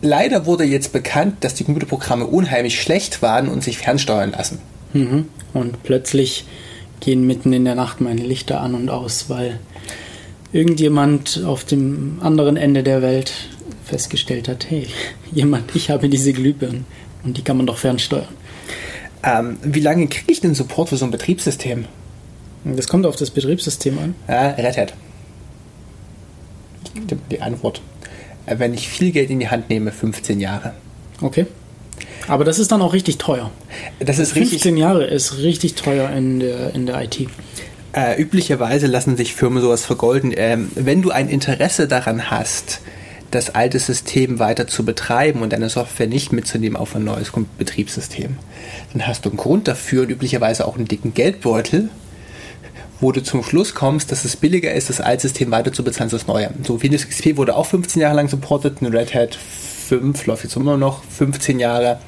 Leider 0.00 0.46
wurde 0.46 0.64
jetzt 0.64 0.92
bekannt, 0.92 1.36
dass 1.40 1.54
die 1.54 1.64
Computerprogramme 1.64 2.26
unheimlich 2.26 2.80
schlecht 2.80 3.22
waren 3.22 3.48
und 3.48 3.64
sich 3.64 3.78
fernsteuern 3.78 4.32
lassen. 4.32 4.58
Mhm. 4.92 5.26
Und 5.54 5.82
plötzlich 5.82 6.44
gehen 7.00 7.26
mitten 7.26 7.52
in 7.52 7.64
der 7.64 7.74
Nacht 7.74 8.00
meine 8.00 8.22
Lichter 8.22 8.60
an 8.60 8.74
und 8.74 8.90
aus, 8.90 9.28
weil 9.28 9.58
irgendjemand 10.52 11.42
auf 11.44 11.64
dem 11.64 12.18
anderen 12.20 12.56
Ende 12.56 12.82
der 12.82 13.02
Welt 13.02 13.32
festgestellt 13.84 14.48
hat, 14.48 14.70
hey, 14.70 14.86
jemand, 15.32 15.74
ich 15.74 15.90
habe 15.90 16.08
diese 16.08 16.32
Glühbirnen 16.32 16.84
und 17.24 17.36
die 17.36 17.42
kann 17.42 17.56
man 17.56 17.66
doch 17.66 17.78
fernsteuern. 17.78 18.28
Ähm, 19.24 19.58
wie 19.62 19.80
lange 19.80 20.06
kriege 20.06 20.30
ich 20.30 20.40
denn 20.40 20.54
Support 20.54 20.90
für 20.90 20.96
so 20.96 21.04
ein 21.04 21.10
Betriebssystem? 21.10 21.86
Das 22.64 22.88
kommt 22.88 23.06
auf 23.06 23.16
das 23.16 23.30
Betriebssystem 23.30 23.98
an. 23.98 24.14
Ja, 24.28 24.50
Red 24.50 24.76
Hat. 24.76 24.94
Ich 26.84 27.06
gebe 27.06 27.20
Die 27.30 27.40
Antwort. 27.40 27.80
Äh, 28.46 28.58
Wenn 28.58 28.74
ich 28.74 28.88
viel 28.88 29.12
Geld 29.12 29.30
in 29.30 29.40
die 29.40 29.48
Hand 29.48 29.68
nehme, 29.68 29.92
15 29.92 30.40
Jahre. 30.40 30.74
Okay. 31.20 31.46
Aber 32.26 32.44
das 32.44 32.58
ist 32.58 32.70
dann 32.70 32.82
auch 32.82 32.92
richtig 32.92 33.18
teuer. 33.18 33.50
Das 34.00 34.18
ist 34.18 34.34
richtig. 34.34 34.62
15 34.62 34.76
Jahre 34.76 35.04
ist 35.04 35.38
richtig 35.38 35.74
teuer 35.74 36.10
in 36.10 36.40
der, 36.40 36.74
in 36.74 36.86
der 36.86 37.02
IT. 37.02 37.26
Äh, 37.92 38.20
üblicherweise 38.20 38.86
lassen 38.86 39.16
sich 39.16 39.34
Firmen 39.34 39.62
sowas 39.62 39.84
vergolden. 39.84 40.32
Ähm, 40.36 40.70
wenn 40.74 41.02
du 41.02 41.10
ein 41.10 41.28
Interesse 41.28 41.88
daran 41.88 42.30
hast, 42.30 42.80
das 43.30 43.54
alte 43.54 43.78
System 43.78 44.38
weiter 44.38 44.66
zu 44.66 44.84
betreiben 44.84 45.42
und 45.42 45.52
deine 45.52 45.68
Software 45.68 46.06
nicht 46.06 46.32
mitzunehmen 46.32 46.76
auf 46.76 46.94
ein 46.94 47.04
neues 47.04 47.32
Betriebssystem, 47.58 48.36
dann 48.92 49.06
hast 49.06 49.24
du 49.24 49.30
einen 49.30 49.38
Grund 49.38 49.68
dafür 49.68 50.02
und 50.02 50.10
üblicherweise 50.10 50.66
auch 50.66 50.76
einen 50.76 50.88
dicken 50.88 51.14
Geldbeutel, 51.14 51.90
wo 53.00 53.12
du 53.12 53.22
zum 53.22 53.42
Schluss 53.42 53.74
kommst, 53.74 54.10
dass 54.10 54.24
es 54.24 54.36
billiger 54.36 54.72
ist, 54.72 54.88
das 54.88 55.00
alte 55.00 55.22
System 55.22 55.50
weiter 55.50 55.72
zu 55.72 55.84
bezahlen 55.84 56.10
als 56.10 56.12
das 56.12 56.26
neue. 56.26 56.50
So 56.64 56.82
Windows 56.82 57.08
XP 57.08 57.36
wurde 57.36 57.56
auch 57.56 57.66
15 57.66 58.02
Jahre 58.02 58.16
lang 58.16 58.28
supportet, 58.28 58.78
eine 58.80 58.92
Red 58.92 59.14
Hat 59.14 59.34
5 59.34 60.26
läuft 60.26 60.44
jetzt 60.44 60.56
immer 60.56 60.76
noch 60.76 61.02
15 61.04 61.60
Jahre. 61.60 61.98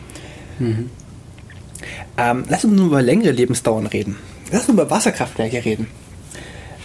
Ähm, 2.19 2.45
lass 2.49 2.65
uns 2.65 2.77
nur 2.77 2.87
über 2.87 3.03
längere 3.03 3.31
Lebensdauern 3.31 3.87
reden. 3.87 4.17
Lass 4.53 4.63
uns 4.63 4.71
über 4.75 4.91
Wasserkraftwerke 4.91 5.65
reden. 5.65 5.87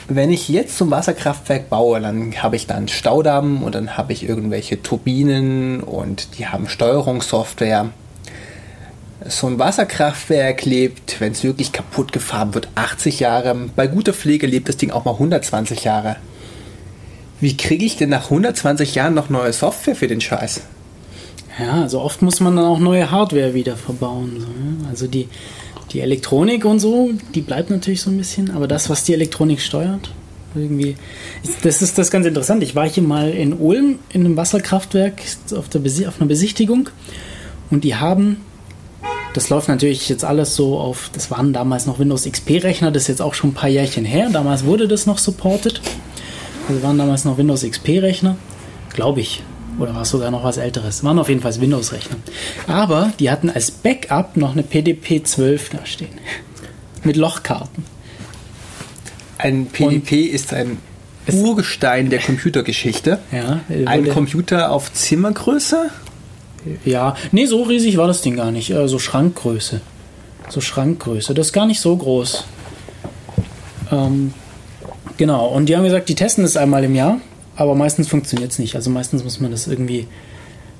Wenn 0.07 0.31
ich 0.31 0.49
jetzt 0.49 0.77
zum 0.77 0.91
Wasserkraftwerk 0.91 1.69
baue, 1.69 1.99
dann 1.99 2.31
habe 2.43 2.55
ich 2.55 2.67
dann 2.67 2.87
Staudamm 2.87 3.63
und 3.63 3.73
dann 3.73 3.97
habe 3.97 4.13
ich 4.13 4.27
irgendwelche 4.27 4.81
Turbinen 4.83 5.81
und 5.81 6.37
die 6.37 6.47
haben 6.47 6.69
Steuerungssoftware. 6.69 7.89
So 9.27 9.47
ein 9.47 9.57
Wasserkraftwerk 9.57 10.65
lebt, 10.65 11.19
wenn 11.19 11.31
es 11.31 11.43
wirklich 11.43 11.71
kaputt 11.71 12.13
gefahren 12.13 12.53
wird, 12.53 12.67
80 12.75 13.19
Jahre. 13.19 13.55
Bei 13.75 13.87
guter 13.87 14.13
Pflege 14.13 14.45
lebt 14.45 14.69
das 14.69 14.77
Ding 14.77 14.91
auch 14.91 15.03
mal 15.05 15.13
120 15.13 15.83
Jahre. 15.83 16.17
Wie 17.41 17.57
kriege 17.57 17.85
ich 17.85 17.97
denn 17.97 18.09
nach 18.09 18.25
120 18.25 18.95
Jahren 18.95 19.15
noch 19.15 19.29
neue 19.29 19.51
Software 19.51 19.95
für 19.95 20.07
den 20.07 20.21
Scheiß? 20.21 20.61
Ja, 21.59 21.81
also 21.81 22.01
oft 22.01 22.21
muss 22.21 22.39
man 22.39 22.55
dann 22.55 22.65
auch 22.65 22.79
neue 22.79 23.09
Hardware 23.09 23.53
wieder 23.53 23.77
verbauen. 23.77 24.37
So? 24.39 24.89
Also 24.89 25.07
die, 25.07 25.27
die 25.91 26.01
Elektronik 26.01 26.65
und 26.65 26.79
so, 26.79 27.11
die 27.33 27.41
bleibt 27.41 27.71
natürlich 27.71 28.01
so 28.01 28.11
ein 28.11 28.17
bisschen, 28.17 28.51
aber 28.51 28.67
das, 28.67 28.89
was 28.89 29.05
die 29.05 29.13
Elektronik 29.13 29.59
steuert, 29.59 30.11
irgendwie. 30.53 30.95
Das 31.63 31.81
ist 31.81 31.97
das 31.97 32.11
ganz 32.11 32.25
interessant. 32.25 32.63
Ich 32.63 32.75
war 32.75 32.87
hier 32.87 33.03
mal 33.03 33.31
in 33.31 33.53
Ulm 33.53 33.99
in 34.09 34.25
einem 34.25 34.37
Wasserkraftwerk 34.37 35.21
auf, 35.55 35.67
der 35.69 35.81
auf 35.81 36.19
einer 36.19 36.27
Besichtigung 36.27 36.89
und 37.71 37.83
die 37.83 37.95
haben. 37.95 38.37
Das 39.35 39.49
läuft 39.49 39.67
natürlich 39.67 40.07
jetzt 40.07 40.23
alles 40.23 40.55
so 40.55 40.79
auf, 40.79 41.09
das 41.11 41.29
waren 41.29 41.51
damals 41.51 41.85
noch 41.85 41.99
Windows 41.99 42.23
XP-Rechner, 42.23 42.91
das 42.91 43.03
ist 43.03 43.07
jetzt 43.09 43.21
auch 43.21 43.33
schon 43.33 43.49
ein 43.49 43.53
paar 43.53 43.69
Jährchen 43.69 44.05
her. 44.05 44.29
Damals 44.31 44.63
wurde 44.63 44.87
das 44.87 45.07
noch 45.07 45.17
supported. 45.17 45.81
Also 46.69 46.81
waren 46.81 46.97
damals 46.97 47.25
noch 47.25 47.37
Windows 47.37 47.63
XP-Rechner, 47.63 48.37
glaube 48.93 49.19
ich. 49.19 49.43
Oder 49.77 49.93
war 49.93 50.03
es 50.03 50.09
sogar 50.09 50.31
noch 50.31 50.45
was 50.45 50.55
älteres? 50.55 51.03
Waren 51.03 51.19
auf 51.19 51.27
jeden 51.27 51.41
Fall 51.41 51.59
Windows-Rechner. 51.59 52.15
Aber 52.67 53.11
die 53.19 53.29
hatten 53.29 53.49
als 53.49 53.71
Backup 53.71 54.37
noch 54.37 54.53
eine 54.53 54.63
PDP-12 54.63 55.59
da 55.73 55.85
stehen. 55.85 56.17
Mit 57.03 57.17
Lochkarten. 57.17 57.83
Ein 59.37 59.65
PDP 59.65 60.21
ist 60.21 60.53
ein 60.53 60.77
Urgestein 61.29 62.09
der 62.09 62.19
Computergeschichte. 62.19 63.19
Ja, 63.33 63.59
Ein 63.85 64.07
Computer 64.07 64.71
auf 64.71 64.93
Zimmergröße? 64.93 65.89
Ja, 66.83 67.15
nee, 67.31 67.45
so 67.45 67.63
riesig 67.63 67.97
war 67.97 68.07
das 68.07 68.21
Ding 68.21 68.35
gar 68.35 68.51
nicht. 68.51 68.71
Äh, 68.71 68.87
so 68.87 68.99
Schrankgröße. 68.99 69.81
So 70.49 70.61
Schrankgröße. 70.61 71.33
Das 71.33 71.47
ist 71.47 71.53
gar 71.53 71.65
nicht 71.65 71.79
so 71.79 71.95
groß. 71.95 72.45
Ähm, 73.91 74.33
genau, 75.17 75.47
und 75.47 75.67
die 75.67 75.75
haben 75.75 75.83
gesagt, 75.83 76.09
die 76.09 76.15
testen 76.15 76.43
das 76.43 76.57
einmal 76.57 76.83
im 76.83 76.95
Jahr, 76.95 77.19
aber 77.55 77.75
meistens 77.75 78.07
funktioniert 78.07 78.51
es 78.51 78.59
nicht. 78.59 78.75
Also 78.75 78.89
meistens 78.89 79.23
muss 79.23 79.39
man 79.39 79.51
das 79.51 79.67
irgendwie 79.67 80.07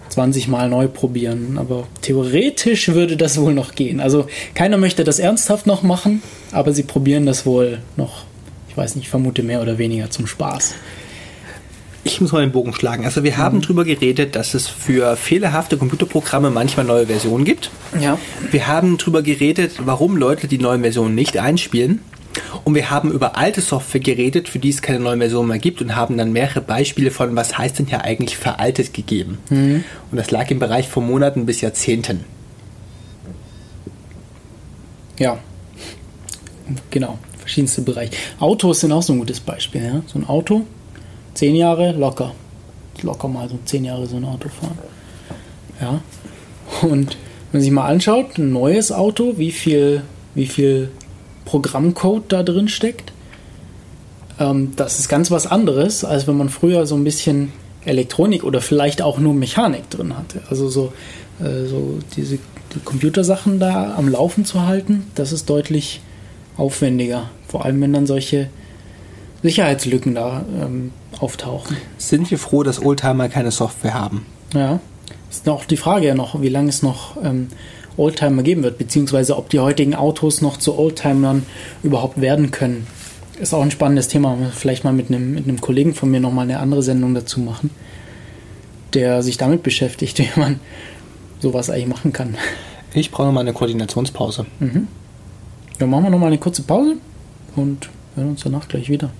20 0.09 0.47
Mal 0.47 0.69
neu 0.69 0.87
probieren. 0.87 1.57
Aber 1.57 1.87
theoretisch 2.01 2.89
würde 2.89 3.17
das 3.17 3.39
wohl 3.39 3.53
noch 3.53 3.75
gehen. 3.75 3.99
Also 3.99 4.27
keiner 4.53 4.77
möchte 4.77 5.03
das 5.03 5.19
ernsthaft 5.19 5.67
noch 5.67 5.83
machen, 5.83 6.21
aber 6.51 6.73
sie 6.73 6.83
probieren 6.83 7.25
das 7.25 7.45
wohl 7.45 7.79
noch, 7.97 8.23
ich 8.69 8.77
weiß 8.77 8.95
nicht, 8.95 9.05
ich 9.05 9.09
vermute 9.09 9.43
mehr 9.43 9.61
oder 9.61 9.77
weniger 9.77 10.09
zum 10.09 10.27
Spaß. 10.27 10.75
Ich 12.07 12.21
muss 12.21 12.31
mal 12.31 12.41
den 12.41 12.51
Bogen 12.51 12.71
schlagen. 12.71 13.03
Also 13.03 13.23
wir 13.23 13.35
haben 13.37 13.61
drüber 13.61 13.83
geredet, 13.83 14.35
dass 14.35 14.53
es 14.53 14.67
für 14.67 15.17
fehlerhafte 15.17 15.75
Computerprogramme 15.75 16.51
manchmal 16.51 16.85
neue 16.85 17.07
Versionen 17.07 17.45
gibt. 17.45 17.71
Ja. 17.99 18.19
Wir 18.51 18.67
haben 18.67 18.99
drüber 18.99 19.23
geredet, 19.23 19.73
warum 19.79 20.15
Leute 20.15 20.47
die 20.47 20.59
neuen 20.59 20.81
Versionen 20.81 21.15
nicht 21.15 21.39
einspielen. 21.39 22.01
Und 22.63 22.75
wir 22.75 22.91
haben 22.91 23.11
über 23.11 23.37
alte 23.37 23.61
Software 23.61 24.01
geredet, 24.01 24.47
für 24.49 24.59
die 24.59 24.69
es 24.69 24.83
keine 24.83 24.99
neuen 24.99 25.17
Versionen 25.17 25.49
mehr 25.49 25.57
gibt 25.57 25.81
und 25.81 25.95
haben 25.95 26.15
dann 26.15 26.31
mehrere 26.31 26.61
Beispiele 26.61 27.09
von, 27.09 27.35
was 27.35 27.57
heißt 27.57 27.79
denn 27.79 27.87
hier 27.87 28.03
eigentlich 28.03 28.37
veraltet 28.37 28.93
gegeben. 28.93 29.39
Und 29.49 29.83
das 30.11 30.29
lag 30.29 30.51
im 30.51 30.59
Bereich 30.59 30.87
von 30.87 31.07
Monaten 31.07 31.47
bis 31.47 31.61
Jahrzehnten. 31.61 32.23
Ja. 35.17 35.39
Genau, 36.91 37.17
verschiedenste 37.39 37.81
Bereiche. 37.81 38.11
Autos 38.39 38.81
sind 38.81 38.91
auch 38.91 39.01
so 39.01 39.13
ein 39.13 39.19
gutes 39.19 39.39
Beispiel. 39.39 39.83
Ja? 39.83 40.01
So 40.05 40.19
ein 40.19 40.27
Auto, 40.27 40.67
zehn 41.35 41.55
Jahre 41.55 41.91
locker. 41.91 42.33
Locker 43.03 43.27
mal 43.27 43.47
so 43.47 43.59
zehn 43.65 43.85
Jahre 43.85 44.07
so 44.07 44.15
ein 44.15 44.25
Auto 44.25 44.49
fahren. 44.49 44.77
Ja. 45.79 46.01
Und 46.81 47.11
wenn 47.51 47.59
man 47.59 47.61
sich 47.61 47.71
mal 47.71 47.87
anschaut, 47.87 48.37
ein 48.37 48.51
neues 48.51 48.91
Auto, 48.91 49.33
wie 49.37 49.51
viel, 49.51 50.01
wie 50.33 50.47
viel 50.47 50.89
Programmcode 51.45 52.31
da 52.31 52.41
drin 52.41 52.67
steckt, 52.67 53.13
ähm, 54.39 54.73
das 54.75 54.99
ist 54.99 55.09
ganz 55.09 55.29
was 55.29 55.45
anderes, 55.45 56.03
als 56.03 56.27
wenn 56.27 56.37
man 56.37 56.49
früher 56.49 56.85
so 56.85 56.95
ein 56.95 57.03
bisschen 57.03 57.51
Elektronik 57.85 58.43
oder 58.43 58.61
vielleicht 58.61 59.01
auch 59.01 59.19
nur 59.19 59.33
Mechanik 59.33 59.89
drin 59.89 60.17
hatte. 60.17 60.41
Also 60.49 60.69
so, 60.69 60.93
äh, 61.39 61.65
so 61.65 61.99
diese 62.15 62.39
die 62.73 62.79
Computersachen 62.83 63.59
da 63.59 63.95
am 63.95 64.09
Laufen 64.09 64.43
zu 64.43 64.65
halten, 64.65 65.07
das 65.15 65.31
ist 65.31 65.49
deutlich 65.49 66.01
aufwendiger. 66.57 67.29
Vor 67.47 67.65
allem, 67.65 67.81
wenn 67.81 67.93
dann 67.93 68.07
solche 68.07 68.49
Sicherheitslücken 69.43 70.15
da 70.15 70.43
ähm, 70.61 70.91
auftauchen. 71.21 71.77
Sind 71.97 72.29
wir 72.31 72.37
froh, 72.37 72.63
dass 72.63 72.81
Oldtimer 72.81 73.29
keine 73.29 73.51
Software 73.51 73.93
haben? 73.93 74.25
Ja. 74.53 74.79
Ist 75.29 75.47
auch 75.49 75.65
die 75.65 75.77
Frage 75.77 76.07
ja 76.07 76.15
noch, 76.15 76.41
wie 76.41 76.49
lange 76.49 76.69
es 76.69 76.81
noch 76.81 77.17
ähm, 77.23 77.47
Oldtimer 77.97 78.43
geben 78.43 78.63
wird, 78.63 78.77
beziehungsweise 78.77 79.37
ob 79.37 79.49
die 79.49 79.59
heutigen 79.59 79.95
Autos 79.95 80.41
noch 80.41 80.57
zu 80.57 80.77
Oldtimern 80.77 81.45
überhaupt 81.83 82.21
werden 82.21 82.51
können. 82.51 82.87
Ist 83.39 83.53
auch 83.53 83.61
ein 83.61 83.71
spannendes 83.71 84.07
Thema. 84.07 84.37
Vielleicht 84.53 84.83
mal 84.83 84.93
mit 84.93 85.09
einem, 85.09 85.33
mit 85.33 85.45
einem 85.45 85.59
Kollegen 85.59 85.93
von 85.93 86.09
mir 86.09 86.19
nochmal 86.19 86.43
eine 86.43 86.59
andere 86.59 86.83
Sendung 86.83 87.13
dazu 87.13 87.39
machen, 87.39 87.69
der 88.93 89.21
sich 89.23 89.37
damit 89.37 89.63
beschäftigt, 89.63 90.19
wie 90.19 90.39
man 90.39 90.59
sowas 91.39 91.69
eigentlich 91.69 91.87
machen 91.87 92.13
kann. 92.13 92.35
Ich 92.93 93.11
brauche 93.11 93.31
mal 93.31 93.41
eine 93.41 93.53
Koordinationspause. 93.53 94.45
Dann 95.79 95.89
machen 95.89 96.03
wir 96.03 96.09
nochmal 96.09 96.27
eine 96.27 96.37
kurze 96.37 96.63
Pause 96.63 96.95
und 97.57 97.89
hören 98.15 98.29
uns 98.29 98.41
danach 98.41 98.69
gleich 98.69 98.89
wieder. 98.89 99.11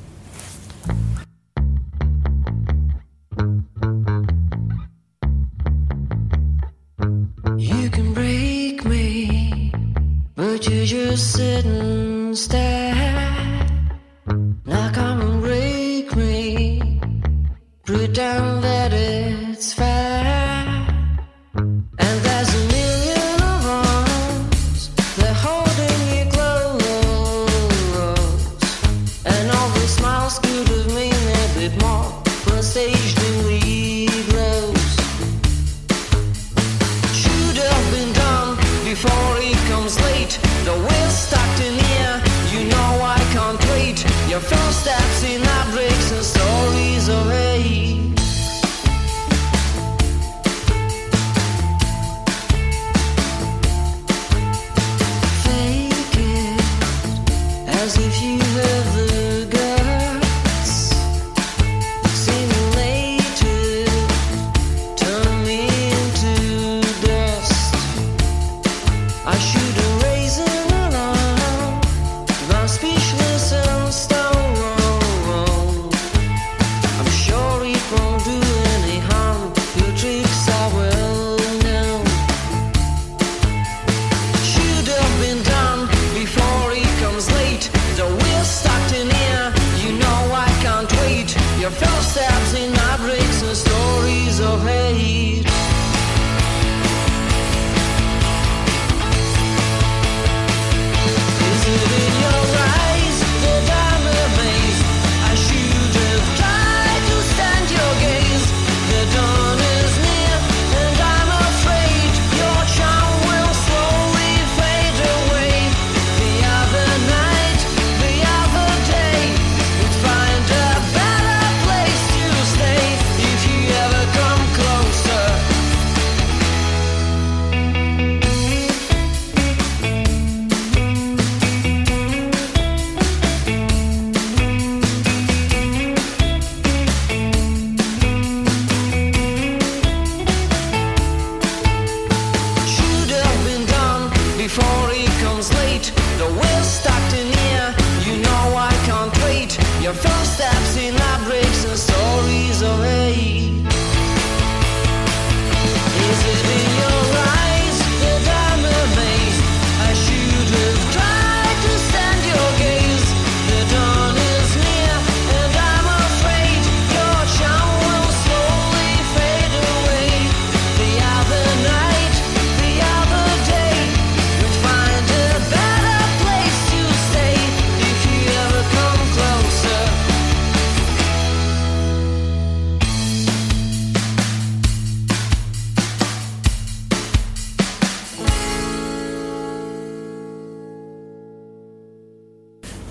sit 11.17 11.65
and 11.65 12.37
stare. 12.37 12.93
Now 14.65 14.91
come 14.91 15.21
and 15.21 15.41
break 15.41 16.15
me, 16.15 16.99
put 17.85 18.13
down 18.13 18.61
the 18.61 18.74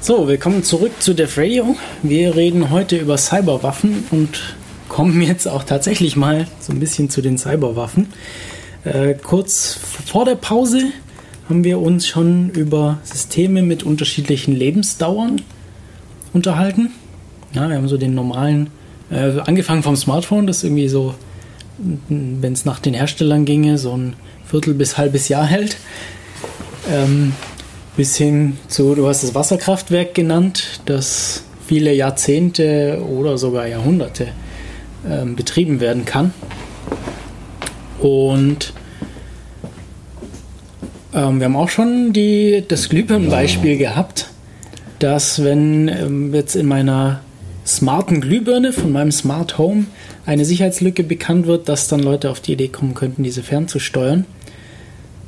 So, 0.07 0.29
willkommen 0.29 0.63
zurück 0.63 0.93
zu 1.01 1.15
Def 1.15 1.39
Radio. 1.39 1.77
Wir 2.03 2.37
reden 2.37 2.69
heute 2.69 2.99
über 2.99 3.17
Cyberwaffen 3.17 4.05
und 4.11 4.55
kommen 4.87 5.23
jetzt 5.23 5.49
auch 5.49 5.65
tatsächlich 5.65 6.15
mal 6.15 6.47
so 6.61 6.75
ein 6.75 6.79
bisschen 6.79 7.09
zu 7.09 7.23
den 7.23 7.39
Cyberwaffen. 7.39 8.09
Äh, 8.85 9.15
kurz 9.15 9.81
vor 10.05 10.27
der 10.27 10.35
Pause 10.35 10.93
haben 11.49 11.65
wir 11.65 11.81
uns 11.81 12.07
schon 12.07 12.51
über 12.51 12.99
Systeme 13.03 13.63
mit 13.63 13.83
unterschiedlichen 13.83 14.55
Lebensdauern 14.55 15.41
unterhalten. 16.35 16.91
Ja, 17.55 17.67
wir 17.71 17.77
haben 17.77 17.89
so 17.89 17.97
den 17.97 18.15
normalen, 18.15 18.69
äh, 19.11 19.41
angefangen 19.41 19.83
vom 19.83 19.97
Smartphone, 19.97 20.47
das 20.47 20.65
irgendwie 20.65 20.89
so, 20.89 21.15
wenn 22.11 22.53
es 22.53 22.67
nach 22.67 22.79
den 22.79 22.93
Herstellern 22.93 23.47
ginge, 23.47 23.79
so 23.79 23.97
ein 23.97 24.17
Viertel 24.45 24.75
bis 24.75 24.99
halbes 24.99 25.31
Jahr 25.31 25.47
hält. 25.47 25.79
Ähm, 26.93 27.33
bis 27.97 28.17
hin 28.17 28.59
zu, 28.69 28.95
du 28.95 29.07
hast 29.07 29.23
das 29.23 29.35
Wasserkraftwerk 29.35 30.15
genannt, 30.15 30.81
das 30.87 31.45
viele 31.67 31.93
Jahrzehnte 31.93 33.03
oder 33.09 33.39
sogar 33.39 33.67
Jahrhunderte 33.67 34.29
ähm, 35.09 35.37
betrieben 35.37 35.81
werden 35.81 36.05
kann. 36.05 36.33
Und 38.01 38.73
ähm, 41.15 41.39
wir 41.39 41.45
haben 41.47 41.57
auch 41.57 41.69
schon 41.69 42.13
die, 42.13 42.65
das 42.67 42.89
Glühbirnenbeispiel 42.89 43.79
gehabt, 43.79 44.29
dass 44.99 45.43
wenn 45.45 45.89
ähm, 45.89 46.35
jetzt 46.35 46.57
in 46.57 46.67
meiner 46.67 47.21
smarten 47.67 48.21
Glühbirne 48.21 48.73
von 48.73 48.93
meinem 48.93 49.13
Smart 49.13 49.57
Home 49.59 49.87
eine 50.27 50.45
Sicherheitslücke 50.45 51.03
bekannt 51.03 51.47
wird, 51.47 51.69
dass 51.69 51.89
dann 51.89 52.01
Leute 52.01 52.31
auf 52.31 52.41
die 52.41 52.53
Idee 52.53 52.69
kommen 52.69 52.95
könnten, 52.95 53.23
diese 53.23 53.43
fernzusteuern. 53.43 54.27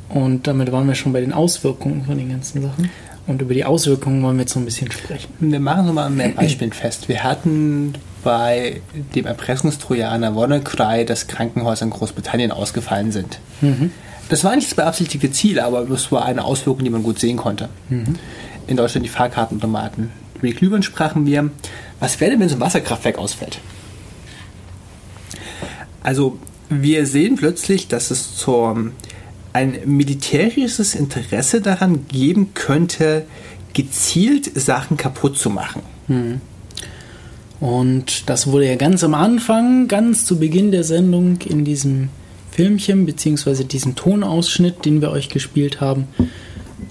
Und 0.09 0.47
damit 0.47 0.71
waren 0.73 0.87
wir 0.87 0.95
schon 0.95 1.13
bei 1.13 1.21
den 1.21 1.33
Auswirkungen 1.33 2.05
von 2.05 2.17
den 2.17 2.31
ganzen 2.31 2.63
Sachen. 2.63 2.91
Und 3.27 3.43
über 3.43 3.55
die 3.55 3.65
Auswirkungen 3.65 4.23
wollen 4.23 4.37
wir 4.37 4.43
jetzt 4.43 4.53
so 4.53 4.61
ein 4.61 4.65
bisschen 4.65 4.91
sprechen. 4.93 5.29
Wir 5.41 5.59
machen 5.59 5.89
es 5.89 5.93
mal 5.93 6.07
an 6.07 6.17
mehr 6.17 6.29
Beispielen 6.29 6.73
fest. 6.73 7.09
Wir 7.09 7.25
hatten 7.25 7.95
bei 8.23 8.81
dem 9.15 9.27
Erpressungstrojaner 9.27 10.37
WannaCry, 10.37 11.05
dass 11.05 11.27
Krankenhäuser 11.27 11.87
in 11.87 11.91
Großbritannien 11.91 12.53
ausgefallen 12.53 13.11
sind. 13.11 13.41
Das 14.29 14.45
war 14.45 14.55
nicht 14.55 14.69
das 14.69 14.75
beabsichtigte 14.75 15.31
Ziel, 15.33 15.59
aber 15.61 15.85
das 15.85 16.11
war 16.13 16.25
eine 16.25 16.45
Auswirkung, 16.45 16.85
die 16.85 16.91
man 16.91 17.03
gut 17.03 17.19
sehen 17.19 17.37
konnte. 17.37 17.69
In 18.69 18.77
Deutschland 18.77 19.05
die 19.05 19.11
Fahrkartenautomaten. 19.11 20.11
Über 20.37 20.47
die 20.49 20.55
Glühbirnen 20.55 20.83
sprachen 20.83 21.27
wir. 21.27 21.51
Was 21.99 22.21
wäre 22.21 22.33
denn, 22.33 22.41
wenn 22.41 22.49
so 22.49 22.57
ein 22.57 22.61
Wasserkraftwerk 22.61 23.19
ausfällt? 23.19 23.59
Also, 26.03 26.39
wir 26.69 27.07
sehen 27.07 27.37
plötzlich, 27.37 27.89
dass 27.89 28.11
es 28.11 28.37
zur, 28.37 28.93
ein 29.57 29.79
militärisches 29.87 30.95
Interesse 30.95 31.63
daran 31.63 32.07
geben 32.09 32.53
könnte, 32.53 33.25
gezielt 33.73 34.51
Sachen 34.59 34.99
kaputt 34.99 35.39
zu 35.39 35.49
machen. 35.49 35.83
Und 37.59 38.29
das 38.29 38.47
wurde 38.49 38.67
ja 38.67 38.77
ganz 38.77 39.03
am 39.03 39.15
Anfang, 39.15 39.89
ganz 39.89 40.27
zu 40.27 40.39
Beginn 40.39 40.73
der 40.73 40.85
Sendung 40.85 41.39
in 41.41 41.65
diesem 41.65 42.11
Filmchen, 42.51 43.07
beziehungsweise 43.07 43.65
diesem 43.65 43.95
Tonausschnitt, 43.95 44.85
den 44.85 45.01
wir 45.01 45.11
euch 45.11 45.31
gespielt 45.31 45.81
haben, 45.81 46.05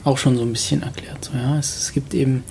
auch 0.04 0.18
schon 0.18 0.36
so 0.36 0.42
ein 0.42 0.52
bisschen 0.52 0.82
erklärt. 0.82 1.26
So, 1.26 1.38
ja, 1.38 1.60
es, 1.60 1.78
es 1.78 1.94
gibt 1.94 2.16
eben, 2.16 2.44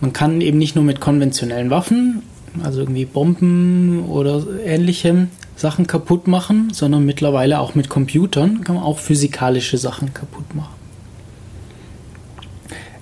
man 0.00 0.12
kann 0.12 0.40
eben 0.40 0.58
nicht 0.58 0.76
nur 0.76 0.84
mit 0.84 1.00
konventionellen 1.00 1.70
Waffen, 1.70 2.22
also 2.62 2.80
irgendwie 2.80 3.04
Bomben 3.04 4.04
oder 4.08 4.44
ähnlichem, 4.64 5.28
Sachen 5.60 5.86
kaputt 5.86 6.26
machen, 6.26 6.72
sondern 6.72 7.04
mittlerweile 7.04 7.60
auch 7.60 7.74
mit 7.74 7.90
Computern 7.90 8.64
kann 8.64 8.76
man 8.76 8.84
auch 8.84 8.98
physikalische 8.98 9.76
Sachen 9.76 10.14
kaputt 10.14 10.54
machen. 10.54 10.74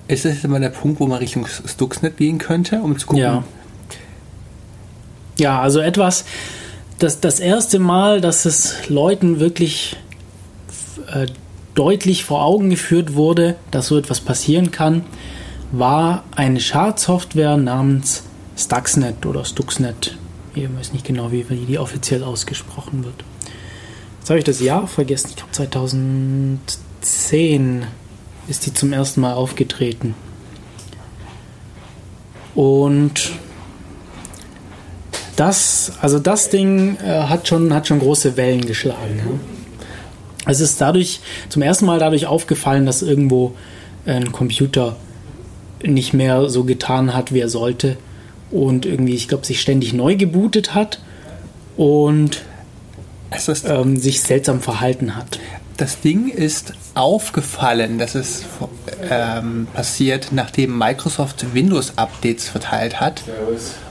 Ist 0.09 0.25
das 0.25 0.33
jetzt 0.33 0.43
immer 0.43 0.59
der 0.59 0.69
Punkt, 0.69 0.99
wo 0.99 1.07
man 1.07 1.19
Richtung 1.19 1.47
Stuxnet 1.47 2.17
gehen 2.17 2.37
könnte, 2.37 2.81
um 2.81 2.97
zu 2.97 3.07
gucken? 3.07 3.23
Ja. 3.23 3.43
Ja, 5.37 5.61
also 5.61 5.79
etwas, 5.79 6.25
das, 6.97 7.21
das 7.21 7.39
erste 7.39 7.79
Mal, 7.79 8.19
dass 8.19 8.43
es 8.43 8.89
Leuten 8.89 9.39
wirklich 9.39 9.95
äh, 11.13 11.27
deutlich 11.75 12.25
vor 12.25 12.43
Augen 12.43 12.69
geführt 12.69 13.15
wurde, 13.15 13.55
dass 13.71 13.87
so 13.87 13.97
etwas 13.97 14.19
passieren 14.19 14.71
kann, 14.71 15.05
war 15.71 16.25
eine 16.35 16.59
Schadsoftware 16.59 17.55
namens 17.55 18.23
Stuxnet 18.57 19.25
oder 19.25 19.45
Stuxnet. 19.45 20.17
Ich 20.63 20.77
weiß 20.77 20.93
nicht 20.93 21.05
genau, 21.05 21.31
wie 21.31 21.43
die 21.43 21.79
offiziell 21.79 22.23
ausgesprochen 22.23 23.05
wird. 23.05 23.23
Jetzt 24.19 24.29
habe 24.29 24.39
ich 24.39 24.45
das 24.45 24.59
Jahr 24.59 24.87
vergessen. 24.87 25.29
Ich 25.29 25.37
glaube 25.37 25.53
2010 25.53 27.85
ist 28.47 28.65
die 28.65 28.73
zum 28.73 28.91
ersten 28.91 29.21
Mal 29.21 29.33
aufgetreten. 29.33 30.15
Und 32.55 33.31
das, 35.35 35.91
also 36.01 36.17
das 36.19 36.49
Ding 36.49 36.97
äh, 36.97 37.23
hat, 37.23 37.47
schon, 37.47 37.73
hat 37.73 37.87
schon 37.87 37.99
große 37.99 38.35
Wellen 38.35 38.65
geschlagen. 38.65 39.17
Ja. 39.17 39.25
Es 40.51 40.59
ist 40.59 40.81
dadurch 40.81 41.21
zum 41.47 41.61
ersten 41.61 41.85
Mal 41.85 41.99
dadurch 41.99 42.25
aufgefallen, 42.25 42.85
dass 42.85 43.01
irgendwo 43.01 43.53
ein 44.05 44.31
Computer 44.31 44.97
nicht 45.83 46.13
mehr 46.13 46.49
so 46.49 46.65
getan 46.65 47.13
hat, 47.13 47.33
wie 47.33 47.39
er 47.39 47.49
sollte. 47.49 47.97
Und 48.51 48.85
irgendwie, 48.85 49.15
ich 49.15 49.27
glaube, 49.27 49.45
sich 49.45 49.61
ständig 49.61 49.93
neu 49.93 50.15
gebootet 50.15 50.73
hat 50.73 51.01
und 51.77 52.43
ähm, 53.65 53.97
sich 53.97 54.21
seltsam 54.21 54.59
verhalten 54.59 55.15
hat. 55.15 55.39
das 55.77 56.01
Ding 56.01 56.27
ist 56.27 56.73
aufgefallen, 56.93 57.97
dass 57.99 58.15
es 58.15 58.43
ähm, 59.09 59.67
passiert, 59.73 60.29
nachdem 60.31 60.77
Microsoft 60.77 61.53
Windows-Updates 61.53 62.49
verteilt 62.49 62.99
hat. 62.99 63.23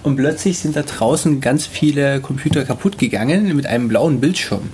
Und 0.03 0.17
plötzlich 0.17 0.59
sind 0.59 0.77
da 0.77 0.83
draußen 0.83 1.41
ganz 1.41 1.67
viele 1.67 2.21
Computer 2.21 2.65
kaputt 2.65 2.99
gegangen 2.99 3.57
mit 3.57 3.67
einem 3.67 3.89
blauen 3.89 4.21
Bildschirm. 4.21 4.71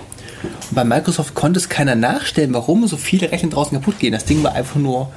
Und 0.69 0.75
bei 0.75 0.83
Microsoft 0.83 1.35
konnte 1.35 1.59
es 1.59 1.69
keiner 1.69 1.95
nachstellen, 1.95 2.53
warum 2.53 2.85
so 2.87 2.97
viele 2.97 3.31
Rechner 3.31 3.49
draußen 3.49 3.77
kaputt 3.77 3.99
gehen. 3.99 4.11
Das 4.11 4.25
Ding 4.25 4.43
war 4.43 4.53
einfach 4.53 4.75
nur 4.75 5.09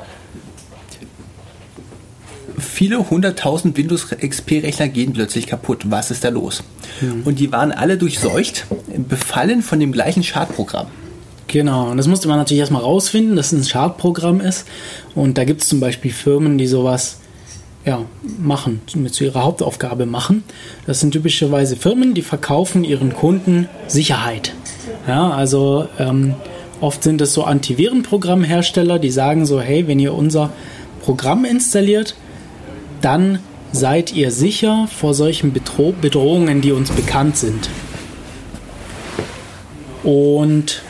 viele 2.60 3.10
hunderttausend 3.10 3.76
Windows 3.76 4.08
XP-Rechner 4.08 4.88
gehen 4.88 5.12
plötzlich 5.12 5.46
kaputt. 5.46 5.90
Was 5.90 6.10
ist 6.10 6.24
da 6.24 6.28
los? 6.28 6.62
Und 7.24 7.38
die 7.38 7.52
waren 7.52 7.72
alle 7.72 7.96
durchseucht, 7.96 8.66
befallen 9.08 9.62
von 9.62 9.80
dem 9.80 9.92
gleichen 9.92 10.22
Schadprogramm. 10.22 10.86
Genau, 11.48 11.90
und 11.90 11.96
das 11.96 12.06
musste 12.06 12.28
man 12.28 12.36
natürlich 12.36 12.60
erstmal 12.60 12.82
rausfinden, 12.82 13.34
dass 13.34 13.52
es 13.52 13.60
ein 13.60 13.64
Schadprogramm 13.64 14.40
ist. 14.40 14.66
Und 15.14 15.38
da 15.38 15.44
gibt 15.44 15.62
es 15.62 15.68
zum 15.68 15.80
Beispiel 15.80 16.12
Firmen, 16.12 16.58
die 16.58 16.66
sowas 16.66 17.18
ja, 17.86 18.04
machen, 18.38 18.82
zu 19.10 19.24
ihrer 19.24 19.42
Hauptaufgabe 19.44 20.04
machen. 20.04 20.44
Das 20.86 21.00
sind 21.00 21.12
typischerweise 21.12 21.76
Firmen, 21.76 22.12
die 22.12 22.22
verkaufen 22.22 22.84
ihren 22.84 23.14
Kunden 23.14 23.66
Sicherheit. 23.86 24.52
Ja, 25.06 25.30
also 25.30 25.88
ähm, 25.98 26.34
oft 26.82 27.02
sind 27.02 27.20
es 27.22 27.32
so 27.32 27.44
Antivirenprogrammhersteller, 27.44 28.98
die 28.98 29.10
sagen 29.10 29.46
so, 29.46 29.58
hey, 29.58 29.88
wenn 29.88 29.98
ihr 29.98 30.12
unser 30.12 30.50
Programm 31.02 31.46
installiert, 31.46 32.14
dann 33.00 33.40
seid 33.72 34.12
ihr 34.14 34.30
sicher 34.30 34.88
vor 34.94 35.14
solchen 35.14 35.52
Bedro 35.52 35.92
Bedrohungen, 36.00 36.60
die 36.60 36.72
uns 36.72 36.90
bekannt 36.90 37.36
sind. 37.36 37.68
Und 40.02 40.82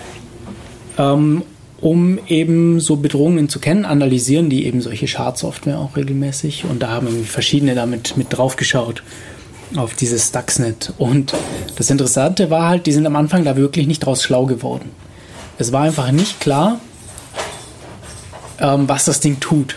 ähm, 0.96 1.42
um 1.80 2.18
eben 2.26 2.80
so 2.80 2.96
Bedrohungen 2.96 3.48
zu 3.48 3.60
kennen, 3.60 3.84
analysieren 3.84 4.50
die 4.50 4.66
eben 4.66 4.80
solche 4.80 5.06
Schadsoftware 5.06 5.78
auch 5.78 5.96
regelmäßig 5.96 6.64
und 6.64 6.82
da 6.82 6.90
haben 6.90 7.24
verschiedene 7.24 7.74
damit 7.74 8.16
mit 8.16 8.36
drauf 8.36 8.56
geschaut 8.56 9.02
auf 9.76 9.94
dieses 9.94 10.28
Stuxnet. 10.28 10.92
Und 10.98 11.34
das 11.76 11.90
Interessante 11.90 12.50
war 12.50 12.68
halt, 12.68 12.86
die 12.86 12.92
sind 12.92 13.06
am 13.06 13.16
Anfang 13.16 13.44
da 13.44 13.56
wirklich 13.56 13.86
nicht 13.86 14.00
draus 14.00 14.22
schlau 14.22 14.46
geworden. 14.46 14.90
Es 15.58 15.72
war 15.72 15.82
einfach 15.82 16.10
nicht 16.10 16.40
klar, 16.40 16.80
ähm, 18.60 18.88
was 18.88 19.04
das 19.04 19.20
Ding 19.20 19.40
tut. 19.40 19.76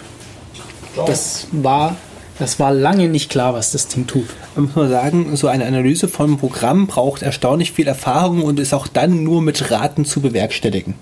Das 1.08 1.48
war, 1.52 1.96
das 2.42 2.60
war 2.60 2.74
lange 2.74 3.08
nicht 3.08 3.30
klar, 3.30 3.54
was 3.54 3.72
das 3.72 3.88
Ding 3.88 4.08
tut. 4.08 4.26
Man 4.56 4.66
muss 4.66 4.76
mal 4.76 4.90
sagen, 4.90 5.36
so 5.36 5.48
eine 5.48 5.68
Analyse 5.68 6.08
von 6.08 6.26
einem 6.26 6.38
Programm 6.40 6.88
braucht 6.88 7.22
erstaunlich 7.22 7.72
viel 7.72 7.88
Erfahrung 7.88 8.42
und 8.42 8.60
ist 8.60 8.74
auch 8.74 8.88
dann 8.88 9.24
nur 9.24 9.44
mit 9.44 9.70
Raten 9.70 10.06
zu 10.06 10.22
bewerkstelligen. 10.22 10.96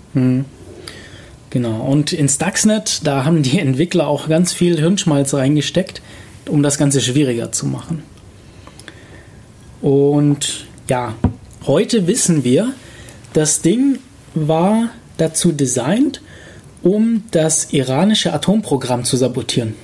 Genau, 1.49 1.80
und 1.80 2.11
in 2.11 2.28
Stuxnet, 2.28 3.07
da 3.07 3.24
haben 3.24 3.41
die 3.41 3.57
Entwickler 3.57 4.07
auch 4.07 4.28
ganz 4.28 4.52
viel 4.52 4.78
Hirnschmalz 4.78 5.34
reingesteckt, 5.34 6.02
um 6.49 6.61
das 6.61 6.78
Ganze 6.78 6.99
schwieriger 6.99 7.53
zu 7.53 7.68
machen. 7.68 8.03
Und 9.82 10.68
ja, 10.90 11.16
heute 11.66 12.06
wissen 12.06 12.44
wir, 12.44 12.74
das 13.32 13.61
Ding 13.61 13.99
war 14.36 14.90
dazu 15.16 15.53
designt, 15.53 16.22
um 16.84 17.24
das 17.32 17.72
iranische 17.72 18.34
Atomprogramm 18.34 19.06
zu 19.06 19.16
sabotieren. 19.16 19.76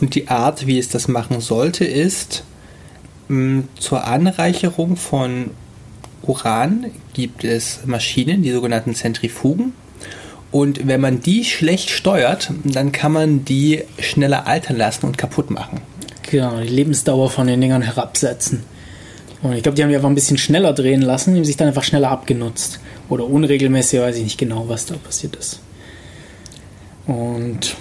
Und 0.00 0.14
die 0.14 0.28
Art, 0.28 0.66
wie 0.66 0.78
es 0.78 0.88
das 0.88 1.08
machen 1.08 1.40
sollte, 1.40 1.84
ist 1.84 2.44
mh, 3.28 3.64
zur 3.78 4.04
Anreicherung 4.04 4.96
von 4.96 5.50
Uran 6.22 6.86
gibt 7.14 7.44
es 7.44 7.80
Maschinen, 7.86 8.42
die 8.42 8.52
sogenannten 8.52 8.94
Zentrifugen. 8.94 9.72
Und 10.50 10.86
wenn 10.86 11.00
man 11.00 11.20
die 11.20 11.44
schlecht 11.44 11.90
steuert, 11.90 12.50
dann 12.64 12.92
kann 12.92 13.12
man 13.12 13.44
die 13.44 13.82
schneller 13.98 14.46
altern 14.46 14.76
lassen 14.76 15.06
und 15.06 15.18
kaputt 15.18 15.50
machen. 15.50 15.80
Genau, 16.30 16.60
die 16.60 16.68
Lebensdauer 16.68 17.30
von 17.30 17.46
den 17.46 17.60
Dingern 17.60 17.82
herabsetzen. 17.82 18.62
Und 19.42 19.52
ich 19.52 19.62
glaube, 19.62 19.76
die 19.76 19.82
haben 19.82 19.90
die 19.90 19.96
einfach 19.96 20.08
ein 20.08 20.14
bisschen 20.14 20.38
schneller 20.38 20.72
drehen 20.72 21.02
lassen, 21.02 21.34
die 21.34 21.40
haben 21.40 21.44
sich 21.44 21.56
dann 21.56 21.68
einfach 21.68 21.84
schneller 21.84 22.10
abgenutzt. 22.10 22.80
Oder 23.08 23.26
unregelmäßig, 23.26 24.00
weiß 24.00 24.16
ich 24.16 24.24
nicht 24.24 24.38
genau, 24.38 24.68
was 24.68 24.86
da 24.86 24.96
passiert 24.96 25.36
ist. 25.36 25.60
Und 27.06 27.76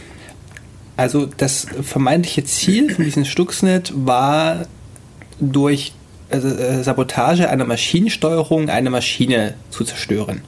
Also 0.98 1.26
das 1.26 1.68
vermeintliche 1.82 2.44
Ziel 2.46 2.94
von 2.94 3.04
diesem 3.04 3.26
Stuxnet 3.26 3.92
war 3.96 4.66
durch 5.40 5.94
also, 6.30 6.48
äh, 6.48 6.84
Sabotage 6.84 7.50
einer 7.50 7.66
Maschinensteuerung 7.66 8.70
eine 8.70 8.90
Maschine 8.90 9.56
zu 9.70 9.84
zerstören. 9.84 10.42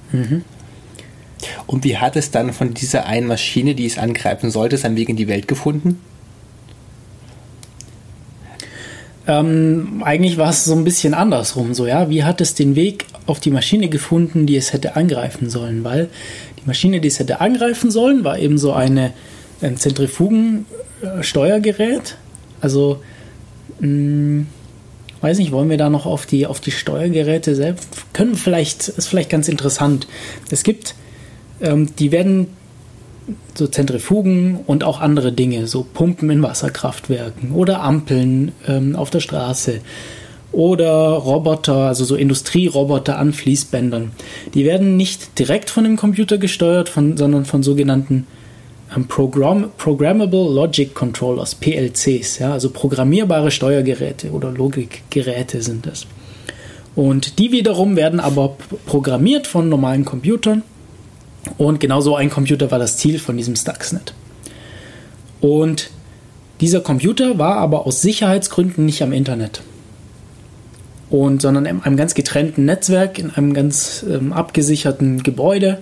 Und 1.68 1.84
wie 1.84 1.98
hat 1.98 2.15
es 2.15 2.32
dann 2.32 2.53
von 2.53 2.74
dieser 2.74 3.06
einen 3.06 3.28
Maschine, 3.28 3.76
die 3.76 3.86
es 3.86 3.98
angreifen 3.98 4.49
sollte, 4.49 4.78
seinen 4.78 4.95
Weg 4.95 5.10
in 5.10 5.18
die 5.18 5.28
Welt 5.28 5.48
gefunden? 5.48 5.99
Ähm, 9.28 10.02
eigentlich 10.06 10.38
war 10.38 10.49
es 10.49 10.64
so 10.64 10.74
ein 10.74 10.86
bisschen 10.86 11.14
andersrum, 11.14 11.74
so 11.74 11.86
ja. 11.86 12.10
Wie 12.10 12.24
hat 12.24 12.40
es 12.40 12.56
den 12.56 12.76
Weg 12.76 13.06
auf 13.26 13.41
die 13.41 13.52
Maschine 13.52 13.90
gefunden, 13.90 14.45
die 14.45 14.56
es 14.56 14.72
hätte 14.72 14.95
angreifen 14.95 15.49
sollen? 15.49 15.84
Weil 15.84 16.10
die 16.60 16.65
Maschine, 16.65 17.02
die 17.02 17.10
es 17.10 17.19
hätte 17.19 17.41
angreifen 17.41 17.91
sollen, 17.91 18.24
war 18.24 18.40
eben 18.40 18.57
so 18.57 18.72
eine, 18.72 19.11
ein 19.61 19.77
Zentrifugensteuergerät. 19.77 22.17
Also, 22.61 23.01
mh, 23.79 24.45
weiß 25.21 25.39
nicht, 25.39 25.51
wollen 25.51 25.69
wir 25.69 25.77
da 25.77 25.89
noch 25.89 26.05
auf 26.05 26.25
die, 26.25 26.47
auf 26.47 26.59
die 26.59 26.71
Steuergeräte 26.71 27.55
selbst? 27.55 27.89
Können 28.13 28.35
vielleicht, 28.35 28.88
ist 28.88 29.07
vielleicht 29.07 29.29
ganz 29.29 29.47
interessant. 29.47 30.07
Es 30.51 30.63
gibt, 30.63 30.95
ähm, 31.61 31.95
die 31.97 32.11
werden 32.11 32.47
so 33.55 33.67
Zentrifugen 33.67 34.59
und 34.67 34.84
auch 34.84 35.01
andere 35.01 35.34
Dinge, 35.34 35.67
so 35.67 35.84
Pumpen 35.84 36.29
in 36.29 36.41
Wasserkraftwerken 36.41 37.51
oder 37.51 37.81
Ampeln 37.81 38.53
ähm, 38.67 38.95
auf 38.95 39.09
der 39.09 39.19
Straße 39.19 39.81
oder 40.53 41.09
Roboter, 41.09 41.88
also 41.88 42.05
so 42.05 42.15
Industrieroboter 42.15 43.17
an 43.17 43.34
Fließbändern. 43.34 44.11
Die 44.53 44.65
werden 44.65 44.95
nicht 44.95 45.38
direkt 45.39 45.69
von 45.69 45.84
dem 45.84 45.97
Computer 45.97 46.38
gesteuert, 46.38 46.89
von, 46.89 47.17
sondern 47.17 47.45
von 47.45 47.63
sogenannten 47.63 48.27
Program, 49.07 49.72
Programmable 49.77 50.53
Logic 50.53 50.93
Controllers, 50.93 51.55
PLCs, 51.55 52.39
ja, 52.39 52.53
also 52.53 52.69
programmierbare 52.69 53.51
Steuergeräte 53.51 54.31
oder 54.31 54.51
Logikgeräte 54.51 55.61
sind 55.61 55.85
das. 55.85 56.07
Und 56.95 57.38
die 57.38 57.51
wiederum 57.51 57.95
werden 57.95 58.19
aber 58.19 58.57
programmiert 58.85 59.45
von 59.45 59.69
normalen 59.69 60.05
Computern 60.05 60.64
und 61.57 61.80
genau 61.80 62.01
so 62.01 62.15
ein 62.15 62.30
Computer 62.30 62.72
war 62.72 62.80
das 62.80 62.97
Ziel 62.97 63.19
von 63.19 63.38
diesem 63.38 63.55
Stuxnet. 63.55 64.14
Und 65.39 65.91
dieser 66.59 66.81
Computer 66.81 67.38
war 67.38 67.57
aber 67.57 67.85
aus 67.85 68.01
Sicherheitsgründen 68.01 68.85
nicht 68.85 69.01
am 69.01 69.14
Internet. 69.14 69.61
Und, 71.09 71.41
sondern 71.41 71.65
in 71.65 71.81
einem 71.81 71.95
ganz 71.95 72.15
getrennten 72.15 72.65
Netzwerk, 72.65 73.18
in 73.19 73.31
einem 73.31 73.53
ganz 73.53 74.03
ähm, 74.09 74.34
abgesicherten 74.34 75.23
Gebäude, 75.23 75.80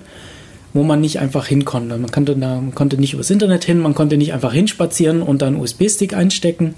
wo 0.75 0.83
man 0.83 1.01
nicht 1.01 1.19
einfach 1.19 1.47
hin 1.47 1.65
konnte. 1.65 1.97
Man 1.97 2.11
konnte, 2.11 2.35
da, 2.35 2.61
man 2.61 2.75
konnte 2.75 2.97
nicht 2.97 3.13
übers 3.13 3.31
Internet 3.31 3.63
hin, 3.65 3.79
man 3.79 3.95
konnte 3.95 4.17
nicht 4.17 4.33
einfach 4.33 4.53
hinspazieren 4.53 5.23
und 5.23 5.41
dann 5.41 5.55
USB-Stick 5.55 6.13
einstecken, 6.13 6.75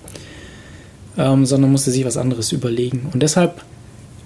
ähm, 1.17 1.45
sondern 1.45 1.71
musste 1.71 1.91
sich 1.91 2.05
was 2.05 2.15
anderes 2.15 2.53
überlegen. 2.53 3.09
Und 3.11 3.21
deshalb 3.21 3.63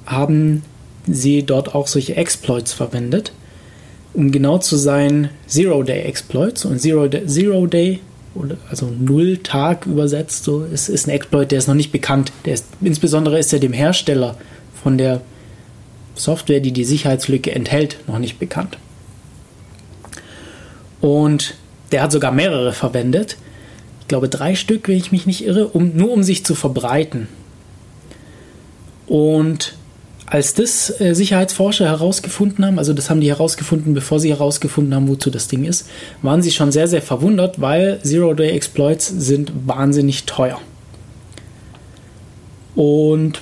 haben 0.06 0.62
sie 1.08 1.42
dort 1.42 1.74
auch 1.74 1.88
solche 1.88 2.16
Exploits 2.16 2.74
verwendet 2.74 3.32
um 4.14 4.32
genau 4.32 4.58
zu 4.58 4.76
sein, 4.76 5.30
Zero-Day-Exploits. 5.48 6.66
Und 6.66 6.80
Zero-Day, 6.80 7.28
Zero 7.28 7.68
also 8.70 8.88
Null-Tag 8.88 9.86
übersetzt, 9.86 10.44
so 10.44 10.64
ist, 10.64 10.90
ist 10.90 11.08
ein 11.08 11.12
Exploit, 11.12 11.52
der 11.52 11.60
ist 11.60 11.68
noch 11.68 11.76
nicht 11.76 11.92
bekannt. 11.92 12.32
Der 12.46 12.54
ist, 12.54 12.66
insbesondere 12.82 13.40
ist 13.40 13.54
er 13.54 13.60
dem 13.60 13.74
Hersteller 13.74 14.38
von 14.84 14.98
der 14.98 15.22
Software, 16.16 16.60
die 16.60 16.72
die 16.72 16.84
Sicherheitslücke 16.84 17.52
enthält, 17.52 17.98
noch 18.08 18.20
nicht 18.20 18.40
bekannt. 18.40 18.78
Und 21.02 21.56
der 21.92 22.04
hat 22.04 22.12
sogar 22.12 22.32
mehrere 22.32 22.74
verwendet. 22.74 23.38
Ich 24.02 24.08
glaube 24.08 24.30
drei 24.30 24.56
Stück, 24.56 24.88
wenn 24.88 24.98
ich 24.98 25.12
mich 25.12 25.26
nicht 25.26 25.44
irre, 25.44 25.68
um, 25.68 25.96
nur 25.96 26.12
um 26.12 26.24
sich 26.24 26.46
zu 26.46 26.56
verbreiten. 26.56 27.28
Und 29.08 29.76
als 30.32 30.54
das 30.54 31.02
äh, 31.02 31.14
Sicherheitsforscher 31.14 31.86
herausgefunden 31.86 32.66
haben, 32.66 32.80
also 32.80 32.94
das 32.94 33.10
haben 33.10 33.20
die 33.20 33.28
herausgefunden, 33.28 33.94
bevor 33.94 34.20
sie 34.20 34.30
herausgefunden 34.30 34.96
haben, 34.96 35.10
wozu 35.10 35.30
das 35.30 35.50
Ding 35.50 35.66
ist, 35.66 35.90
waren 36.22 36.42
sie 36.42 36.52
schon 36.52 36.72
sehr, 36.72 36.88
sehr 36.88 37.02
verwundert, 37.02 37.60
weil 37.60 38.00
Zero-Day-Exploits 38.02 39.08
sind 39.08 39.52
wahnsinnig 39.66 40.24
teuer. 40.24 40.62
Und 42.76 43.42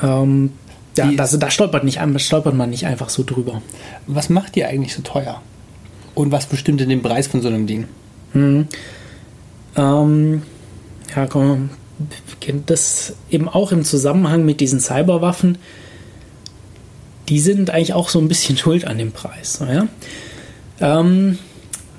ähm, 0.00 0.52
ja, 0.96 1.10
das, 1.12 1.36
da 1.38 1.50
stolpert, 1.50 1.82
nicht, 1.82 1.98
stolpert 2.18 2.54
man 2.54 2.70
nicht 2.70 2.86
einfach 2.86 3.08
so 3.08 3.24
drüber. 3.24 3.62
Was 4.06 4.28
macht 4.28 4.54
die 4.54 4.64
eigentlich 4.64 4.94
so 4.94 5.02
teuer? 5.02 5.42
Und 6.20 6.32
was 6.32 6.44
bestimmt 6.44 6.80
denn 6.80 6.90
den 6.90 7.00
Preis 7.00 7.28
von 7.28 7.40
so 7.40 7.48
einem 7.48 7.66
Ding? 7.66 7.86
Ähm, 8.34 8.68
ja, 11.16 11.26
komm, 11.26 11.70
kennt 12.42 12.68
das 12.68 13.14
eben 13.30 13.48
auch 13.48 13.72
im 13.72 13.84
Zusammenhang 13.84 14.44
mit 14.44 14.60
diesen 14.60 14.80
Cyberwaffen. 14.80 15.56
Die 17.30 17.40
sind 17.40 17.70
eigentlich 17.70 17.94
auch 17.94 18.10
so 18.10 18.18
ein 18.18 18.28
bisschen 18.28 18.56
schuld 18.58 18.86
an 18.86 18.98
dem 18.98 19.12
Preis. 19.12 19.60
Ja? 19.66 19.88
Ähm, 20.78 21.38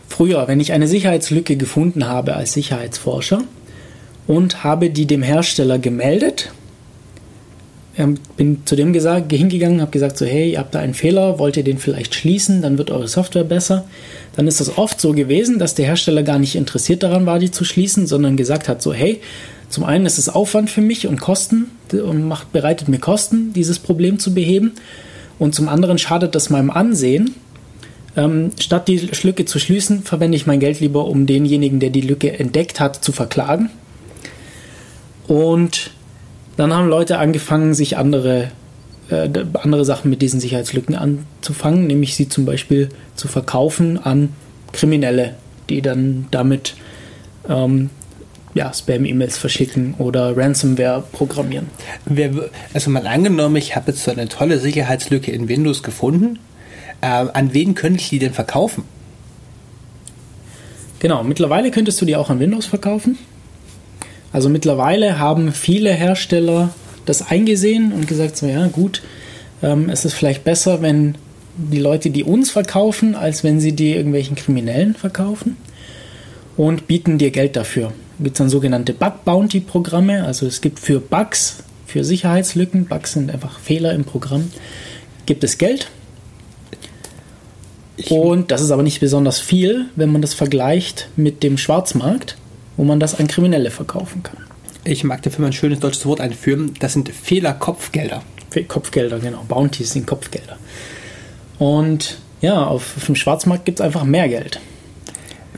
früher, 0.08 0.48
wenn 0.48 0.60
ich 0.60 0.72
eine 0.72 0.88
Sicherheitslücke 0.88 1.56
gefunden 1.56 2.08
habe 2.08 2.36
als 2.36 2.54
Sicherheitsforscher 2.54 3.42
und 4.28 4.64
habe 4.64 4.92
die 4.92 5.08
dem 5.08 5.24
Hersteller 5.24 5.80
gemeldet, 5.80 6.52
bin 8.38 8.62
zu 8.66 8.76
dem 8.76 8.94
gesagt, 8.94 9.32
hingegangen, 9.34 9.82
habe 9.82 9.92
gesagt 9.92 10.18
so, 10.18 10.26
hey, 10.26 10.52
ihr 10.54 10.60
habt 10.60 10.74
da 10.74 10.80
einen 10.80 10.94
Fehler, 10.94 11.40
wollt 11.40 11.58
ihr 11.58 11.64
den 11.64 11.78
vielleicht 11.78 12.16
schließen, 12.16 12.62
dann 12.62 12.78
wird 12.78 12.90
eure 12.90 13.08
Software 13.08 13.44
besser. 13.44 13.86
Dann 14.36 14.48
ist 14.48 14.62
das 14.62 14.78
oft 14.78 15.02
so 15.02 15.12
gewesen, 15.14 15.60
dass 15.60 15.76
der 15.76 15.86
Hersteller 15.86 16.24
gar 16.24 16.40
nicht 16.40 16.56
interessiert 16.56 17.04
daran 17.04 17.26
war, 17.26 17.38
die 17.38 17.52
zu 17.52 17.66
schließen, 17.66 18.08
sondern 18.08 18.38
gesagt 18.38 18.70
hat 18.70 18.82
so, 18.82 18.94
hey, 18.94 19.20
zum 19.68 19.84
einen 19.84 20.06
ist 20.06 20.18
es 20.18 20.30
Aufwand 20.30 20.70
für 20.70 20.82
mich 20.82 21.08
und 21.08 21.20
Kosten 21.20 21.68
und 21.92 22.28
macht, 22.28 22.52
bereitet 22.52 22.88
mir 22.88 23.00
Kosten, 23.00 23.54
dieses 23.54 23.80
Problem 23.80 24.20
zu 24.20 24.34
beheben. 24.34 24.74
Und 25.40 25.56
zum 25.56 25.68
anderen 25.70 25.98
schadet 25.98 26.36
das 26.36 26.50
meinem 26.50 26.70
Ansehen. 26.70 27.36
Ähm, 28.16 28.52
statt 28.60 28.88
die 28.90 29.10
Lücke 29.24 29.46
zu 29.46 29.60
schließen, 29.60 30.04
verwende 30.04 30.36
ich 30.36 30.46
mein 30.46 30.60
Geld 30.60 30.82
lieber, 30.82 31.06
um 31.06 31.26
denjenigen, 31.26 31.80
der 31.80 31.90
die 31.90 32.02
Lücke 32.02 32.38
entdeckt 32.38 32.80
hat, 32.80 33.04
zu 33.04 33.12
verklagen. 33.14 33.70
Und 35.28 35.92
dann 36.58 36.74
haben 36.74 36.88
Leute 36.90 37.18
angefangen, 37.18 37.74
sich 37.74 37.98
andere, 37.98 38.52
äh, 39.10 39.30
andere 39.54 39.86
Sachen 39.86 40.10
mit 40.10 40.22
diesen 40.22 40.40
Sicherheitslücken 40.40 40.96
anzufangen, 40.96 41.88
nämlich 41.88 42.16
sie 42.16 42.30
zum 42.30 42.46
Beispiel 42.46 42.90
zu 43.16 43.28
verkaufen 43.28 43.98
an 43.98 44.30
Kriminelle, 44.74 45.36
die 45.70 45.82
dann 45.82 46.28
damit 46.32 46.76
ähm, 47.48 47.90
ja, 48.54 48.74
Spam-E-Mails 48.74 49.38
verschicken 49.38 49.96
oder 49.98 50.36
Ransomware 50.36 51.04
programmieren. 51.12 51.68
Also 52.74 52.90
mal 52.90 53.08
angenommen, 53.08 53.56
ich 53.56 53.76
habe 53.76 53.92
jetzt 53.92 54.04
so 54.04 54.12
eine 54.12 54.28
tolle 54.28 54.60
Sicherheitslücke 54.60 55.32
in 55.32 55.48
Windows 55.48 55.84
gefunden. 55.84 56.40
Ähm, 57.02 57.30
an 57.34 57.54
wen 57.54 57.76
könnte 57.76 58.00
ich 58.02 58.10
die 58.10 58.20
denn 58.20 58.34
verkaufen? 58.34 58.84
Genau, 61.00 61.24
mittlerweile 61.24 61.72
könntest 61.72 62.00
du 62.02 62.06
die 62.06 62.16
auch 62.16 62.30
an 62.30 62.40
Windows 62.40 62.66
verkaufen. 62.66 63.18
Also 64.34 64.50
mittlerweile 64.50 65.20
haben 65.20 65.52
viele 65.52 65.92
Hersteller 65.92 66.70
das 67.06 67.30
eingesehen 67.30 67.92
und 67.92 68.08
gesagt, 68.08 68.38
so 68.38 68.46
ja 68.46 68.68
gut, 68.68 69.02
ähm, 69.62 69.90
es 69.90 70.06
ist 70.06 70.14
vielleicht 70.14 70.44
besser, 70.44 70.82
wenn 70.82 71.16
die 71.58 71.80
Leute 71.80 72.10
die 72.10 72.24
uns 72.24 72.52
verkaufen, 72.52 73.16
als 73.16 73.44
wenn 73.44 73.60
sie 73.60 73.74
die 73.74 73.94
irgendwelchen 73.94 74.36
Kriminellen 74.36 74.96
verkaufen 74.96 75.58
und 76.58 76.88
bieten 76.88 77.18
dir 77.18 77.32
Geld 77.32 77.56
dafür. 77.56 77.92
Da 78.18 78.24
gibt 78.24 78.36
es 78.36 78.38
dann 78.38 78.50
sogenannte 78.50 78.94
Bug-Bounty-Programme, 78.94 80.24
also 80.24 80.46
es 80.46 80.62
gibt 80.62 80.80
für 80.80 81.00
Bugs, 81.00 81.64
für 81.86 82.04
Sicherheitslücken, 82.04 82.86
Bugs 82.86 83.14
sind 83.14 83.32
einfach 83.32 83.60
Fehler 83.60 83.94
im 83.94 84.06
Programm, 84.06 84.52
gibt 85.26 85.44
es 85.44 85.58
Geld. 85.58 85.88
Und 88.10 88.52
das 88.52 88.62
ist 88.62 88.72
aber 88.72 88.84
nicht 88.84 89.00
besonders 89.00 89.40
viel, 89.40 89.86
wenn 89.96 90.12
man 90.12 90.22
das 90.22 90.34
vergleicht 90.34 91.10
mit 91.16 91.44
dem 91.44 91.58
Schwarzmarkt, 91.58 92.38
wo 92.78 92.84
man 92.84 93.00
das 93.00 93.20
an 93.20 93.28
Kriminelle 93.28 93.72
verkaufen 93.72 94.24
kann. 94.24 94.38
Ich 94.84 95.04
mag 95.04 95.22
dafür 95.22 95.42
mal 95.42 95.48
ein 95.48 95.54
schönes 95.54 95.80
deutsches 95.80 96.06
Wort 96.06 96.22
einführen. 96.22 96.74
Das 96.80 96.94
sind 96.94 97.10
Fehlerkopfgelder. 97.10 98.24
Kopfgelder, 98.68 99.20
genau. 99.20 99.46
Bounties 99.48 99.92
sind 99.92 100.08
Kopfgelder. 100.08 100.58
Und 101.60 102.18
ja, 102.42 102.66
auf, 102.66 102.98
auf 102.98 103.06
dem 103.06 103.16
Schwarzmarkt 103.16 103.66
gibt 103.66 103.80
es 103.80 103.86
einfach 103.86 104.04
mehr 104.04 104.28
Geld. 104.28 104.60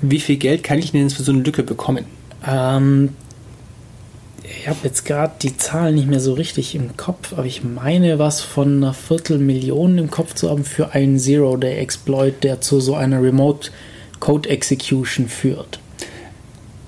Wie 0.02 0.20
viel 0.20 0.38
Geld 0.38 0.64
kann 0.64 0.80
ich 0.80 0.92
denn 0.92 1.02
jetzt 1.02 1.16
für 1.16 1.24
so 1.24 1.32
eine 1.32 1.42
Lücke 1.42 1.64
bekommen? 1.64 2.06
Ähm, 2.46 3.10
ich 4.44 4.68
habe 4.68 4.80
jetzt 4.84 5.06
gerade 5.06 5.34
die 5.42 5.56
Zahlen 5.56 5.96
nicht 5.96 6.08
mehr 6.08 6.20
so 6.20 6.34
richtig 6.34 6.76
im 6.76 6.98
Kopf, 6.98 7.34
aber 7.34 7.46
ich 7.46 7.64
meine, 7.64 8.20
was 8.20 8.42
von 8.42 8.78
einer 8.78 8.94
Viertelmillion 8.94 9.98
im 9.98 10.12
Kopf 10.12 10.36
zu 10.36 10.50
haben 10.50 10.66
für 10.66 10.92
einen 10.92 11.18
Zero-Day-Exploit, 11.18 12.44
der 12.44 12.60
zu 12.60 12.82
so 12.82 12.96
einer 12.96 13.22
Remote 13.22 13.72
Code 14.20 14.50
Execution 14.50 15.30
führt. 15.30 15.80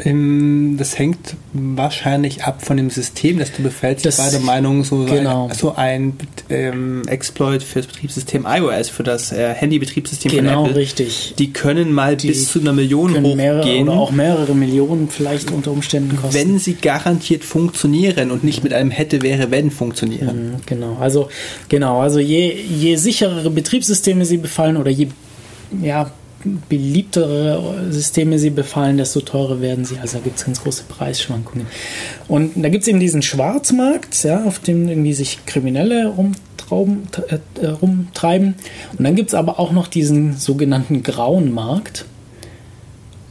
Ähm, 0.04 0.76
Das 0.78 1.00
hängt 1.00 1.36
wahrscheinlich 1.54 2.44
ab 2.44 2.66
von 2.66 2.76
dem 2.76 2.90
System, 2.90 3.40
das 3.40 3.52
du 3.54 3.62
befällst. 3.64 4.06
Das- 4.06 4.18
ich 4.18 4.24
war 4.26 4.32
der 4.32 4.40
Meinung, 4.42 4.84
so, 4.84 5.06
genau. 5.06 5.48
ein, 5.48 5.54
so 5.56 5.74
ein 5.76 6.14
ähm, 6.50 7.04
Exploit 7.08 7.64
für 7.64 7.80
das 7.80 7.88
Betriebssystem 7.88 8.46
iOS, 8.48 8.90
für 8.90 9.04
das 9.04 9.32
äh, 9.32 9.54
Handy-Betriebssystem 9.54 10.32
Genau, 10.32 10.62
von 10.62 10.66
Apple, 10.72 10.82
richtig. 10.82 11.34
die 11.40 11.54
können 11.54 11.94
mal 11.94 12.16
bis 12.18 12.50
zu 12.52 12.60
einer 12.60 12.74
Million 12.74 13.14
können 13.14 13.38
mehrere 13.38 13.62
hochgehen, 13.62 13.88
oder 13.90 13.98
auch 13.98 14.12
mehrere 14.12 14.54
Millionen 14.54 15.08
vielleicht 15.10 15.52
unter 15.52 15.72
Umständen 15.72 16.18
kosten. 16.18 16.34
wenn 16.34 16.60
sie 16.60 16.74
garantiert 16.74 17.44
funktionieren 17.46 18.32
und 18.32 18.44
nicht 18.44 18.64
mit 18.64 18.74
einem 18.74 18.92
hätte, 18.92 19.22
wäre, 19.22 19.50
wenn 19.52 19.72
funktionieren. 19.72 20.52
Mhm, 20.52 20.56
Genau, 20.66 20.98
also 21.00 21.30
genau, 21.70 22.02
also 22.02 22.20
je, 22.20 22.54
je 22.54 22.98
sicherere 22.98 23.50
Betriebssysteme 23.50 24.26
sie 24.26 24.38
befallen 24.38 24.76
oder 24.78 24.92
je 24.92 25.08
ja, 25.82 26.12
beliebtere 26.70 27.92
Systeme 27.92 28.40
sie 28.40 28.50
befallen, 28.50 28.98
desto 28.98 29.22
teurer 29.22 29.62
werden 29.62 29.86
sie. 29.86 29.98
Also 30.00 30.18
da 30.18 30.24
gibt 30.24 30.38
es 30.38 30.46
ganz 30.46 30.62
große 30.62 30.84
Preisschwankungen. 30.88 31.68
Und 32.28 32.52
da 32.56 32.70
gibt 32.70 32.84
es 32.84 32.88
eben 32.88 33.00
diesen 33.00 33.22
Schwarzmarkt, 33.22 34.24
ja, 34.24 34.44
auf 34.46 34.60
dem 34.60 34.88
irgendwie 34.88 35.14
sich 35.14 35.46
Kriminelle 35.46 36.08
rumtrauben, 36.08 37.08
äh, 37.62 37.68
rumtreiben. 37.68 38.56
Und 38.98 39.04
dann 39.04 39.16
gibt 39.16 39.30
es 39.30 39.34
aber 39.34 39.60
auch 39.60 39.72
noch 39.72 39.88
diesen 39.88 40.38
sogenannten 40.38 41.04
grauen 41.04 41.54
Markt. 41.54 42.06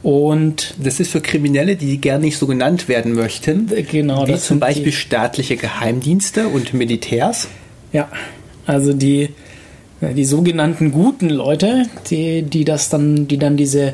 Und 0.03 0.75
Das 0.77 0.99
ist 0.99 1.11
für 1.11 1.21
Kriminelle, 1.21 1.75
die 1.75 1.97
gerne 1.97 2.25
nicht 2.25 2.37
so 2.37 2.45
genannt 2.45 2.87
werden 2.87 3.13
möchten, 3.13 3.71
genau, 3.89 4.27
wie 4.27 4.33
das 4.33 4.45
zum 4.45 4.59
Beispiel 4.59 4.85
die, 4.85 4.91
staatliche 4.91 5.57
Geheimdienste 5.57 6.47
und 6.47 6.75
Militärs. 6.75 7.47
Ja, 7.91 8.07
also 8.67 8.93
die, 8.93 9.29
die 10.01 10.25
sogenannten 10.25 10.91
guten 10.91 11.29
Leute, 11.29 11.85
die, 12.09 12.43
die 12.43 12.65
das 12.65 12.89
dann, 12.89 13.27
die 13.27 13.37
dann 13.37 13.57
diese 13.57 13.93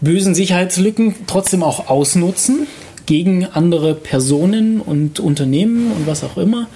bösen 0.00 0.34
Sicherheitslücken 0.34 1.14
trotzdem 1.26 1.62
auch 1.62 1.88
ausnutzen 1.88 2.66
gegen 3.06 3.46
andere 3.46 3.94
Personen 3.94 4.80
und 4.80 5.20
Unternehmen 5.20 5.92
und 5.92 6.06
was 6.06 6.22
auch 6.24 6.36
immer, 6.36 6.68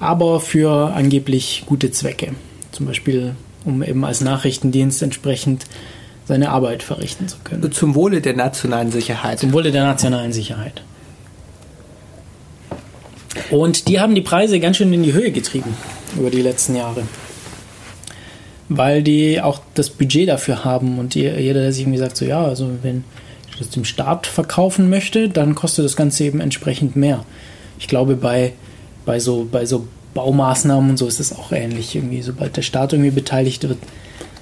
aber 0.00 0.40
für 0.40 0.92
angeblich 0.94 1.64
gute 1.66 1.90
Zwecke. 1.90 2.34
Zum 2.72 2.86
Beispiel, 2.86 3.34
um 3.64 3.82
eben 3.82 4.04
als 4.04 4.20
Nachrichtendienst 4.20 5.02
entsprechend 5.02 5.66
seine 6.26 6.50
Arbeit 6.50 6.82
verrichten 6.82 7.28
zu 7.28 7.36
können. 7.42 7.72
Zum 7.72 7.94
Wohle 7.94 8.20
der 8.20 8.34
nationalen 8.34 8.92
Sicherheit. 8.92 9.40
Zum 9.40 9.52
Wohle 9.52 9.72
der 9.72 9.84
nationalen 9.84 10.32
Sicherheit. 10.32 10.82
Und 13.50 13.88
die 13.88 14.00
haben 14.00 14.14
die 14.14 14.22
Preise 14.22 14.60
ganz 14.60 14.76
schön 14.76 14.92
in 14.92 15.02
die 15.02 15.12
Höhe 15.12 15.30
getrieben 15.30 15.74
über 16.16 16.30
die 16.30 16.42
letzten 16.42 16.76
Jahre. 16.76 17.02
Weil 18.76 19.02
die 19.02 19.40
auch 19.40 19.60
das 19.74 19.90
Budget 19.90 20.28
dafür 20.28 20.64
haben 20.64 20.98
und 20.98 21.14
jeder, 21.14 21.60
der 21.60 21.72
sich 21.72 21.82
irgendwie 21.82 21.98
sagt, 21.98 22.16
so 22.16 22.24
ja, 22.24 22.42
also 22.42 22.70
wenn 22.82 23.04
ich 23.50 23.58
das 23.58 23.70
dem 23.70 23.84
Staat 23.84 24.26
verkaufen 24.26 24.88
möchte, 24.88 25.28
dann 25.28 25.54
kostet 25.54 25.84
das 25.84 25.96
Ganze 25.96 26.24
eben 26.24 26.40
entsprechend 26.40 26.96
mehr. 26.96 27.24
Ich 27.78 27.88
glaube, 27.88 28.16
bei, 28.16 28.52
bei, 29.04 29.20
so, 29.20 29.46
bei 29.50 29.66
so 29.66 29.86
Baumaßnahmen 30.14 30.90
und 30.90 30.96
so 30.96 31.06
ist 31.06 31.20
es 31.20 31.36
auch 31.36 31.52
ähnlich. 31.52 31.94
Irgendwie, 31.94 32.22
sobald 32.22 32.56
der 32.56 32.62
Staat 32.62 32.92
irgendwie 32.92 33.10
beteiligt 33.10 33.62
wird, 33.68 33.78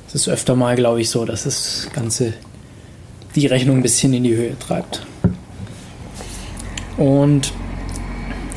ist 0.06 0.14
es 0.14 0.28
öfter 0.28 0.54
mal, 0.54 0.76
glaube 0.76 1.00
ich, 1.00 1.10
so, 1.10 1.24
dass 1.24 1.44
das 1.44 1.88
Ganze 1.92 2.34
die 3.34 3.46
Rechnung 3.46 3.78
ein 3.78 3.82
bisschen 3.82 4.12
in 4.12 4.24
die 4.24 4.36
Höhe 4.36 4.58
treibt. 4.58 5.06
Und 6.96 7.52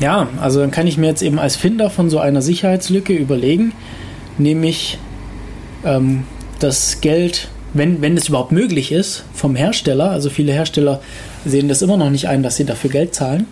ja, 0.00 0.28
also 0.40 0.60
dann 0.60 0.70
kann 0.70 0.86
ich 0.86 0.98
mir 0.98 1.06
jetzt 1.06 1.22
eben 1.22 1.38
als 1.38 1.56
Finder 1.56 1.90
von 1.90 2.10
so 2.10 2.18
einer 2.18 2.42
Sicherheitslücke 2.42 3.14
überlegen, 3.14 3.72
nämlich 4.38 4.98
ähm, 5.84 6.24
das 6.60 7.00
Geld, 7.00 7.48
wenn, 7.72 8.00
wenn 8.00 8.16
es 8.16 8.28
überhaupt 8.28 8.52
möglich 8.52 8.92
ist, 8.92 9.24
vom 9.34 9.56
Hersteller, 9.56 10.10
also 10.10 10.30
viele 10.30 10.52
Hersteller 10.52 11.00
sehen 11.44 11.68
das 11.68 11.82
immer 11.82 11.96
noch 11.96 12.10
nicht 12.10 12.28
ein, 12.28 12.42
dass 12.42 12.56
sie 12.56 12.64
dafür 12.64 12.90
Geld 12.90 13.14
zahlen. 13.14 13.46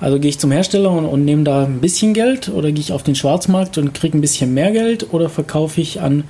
Also 0.00 0.18
gehe 0.18 0.28
ich 0.28 0.38
zum 0.38 0.50
Hersteller 0.50 0.90
und, 0.90 1.06
und 1.06 1.24
nehme 1.24 1.44
da 1.44 1.64
ein 1.64 1.80
bisschen 1.80 2.12
Geld 2.12 2.48
oder 2.48 2.70
gehe 2.72 2.80
ich 2.80 2.92
auf 2.92 3.02
den 3.02 3.14
Schwarzmarkt 3.14 3.78
und 3.78 3.94
kriege 3.94 4.18
ein 4.18 4.20
bisschen 4.20 4.52
mehr 4.52 4.72
Geld 4.72 5.12
oder 5.14 5.28
verkaufe 5.28 5.80
ich 5.80 6.00
an 6.00 6.24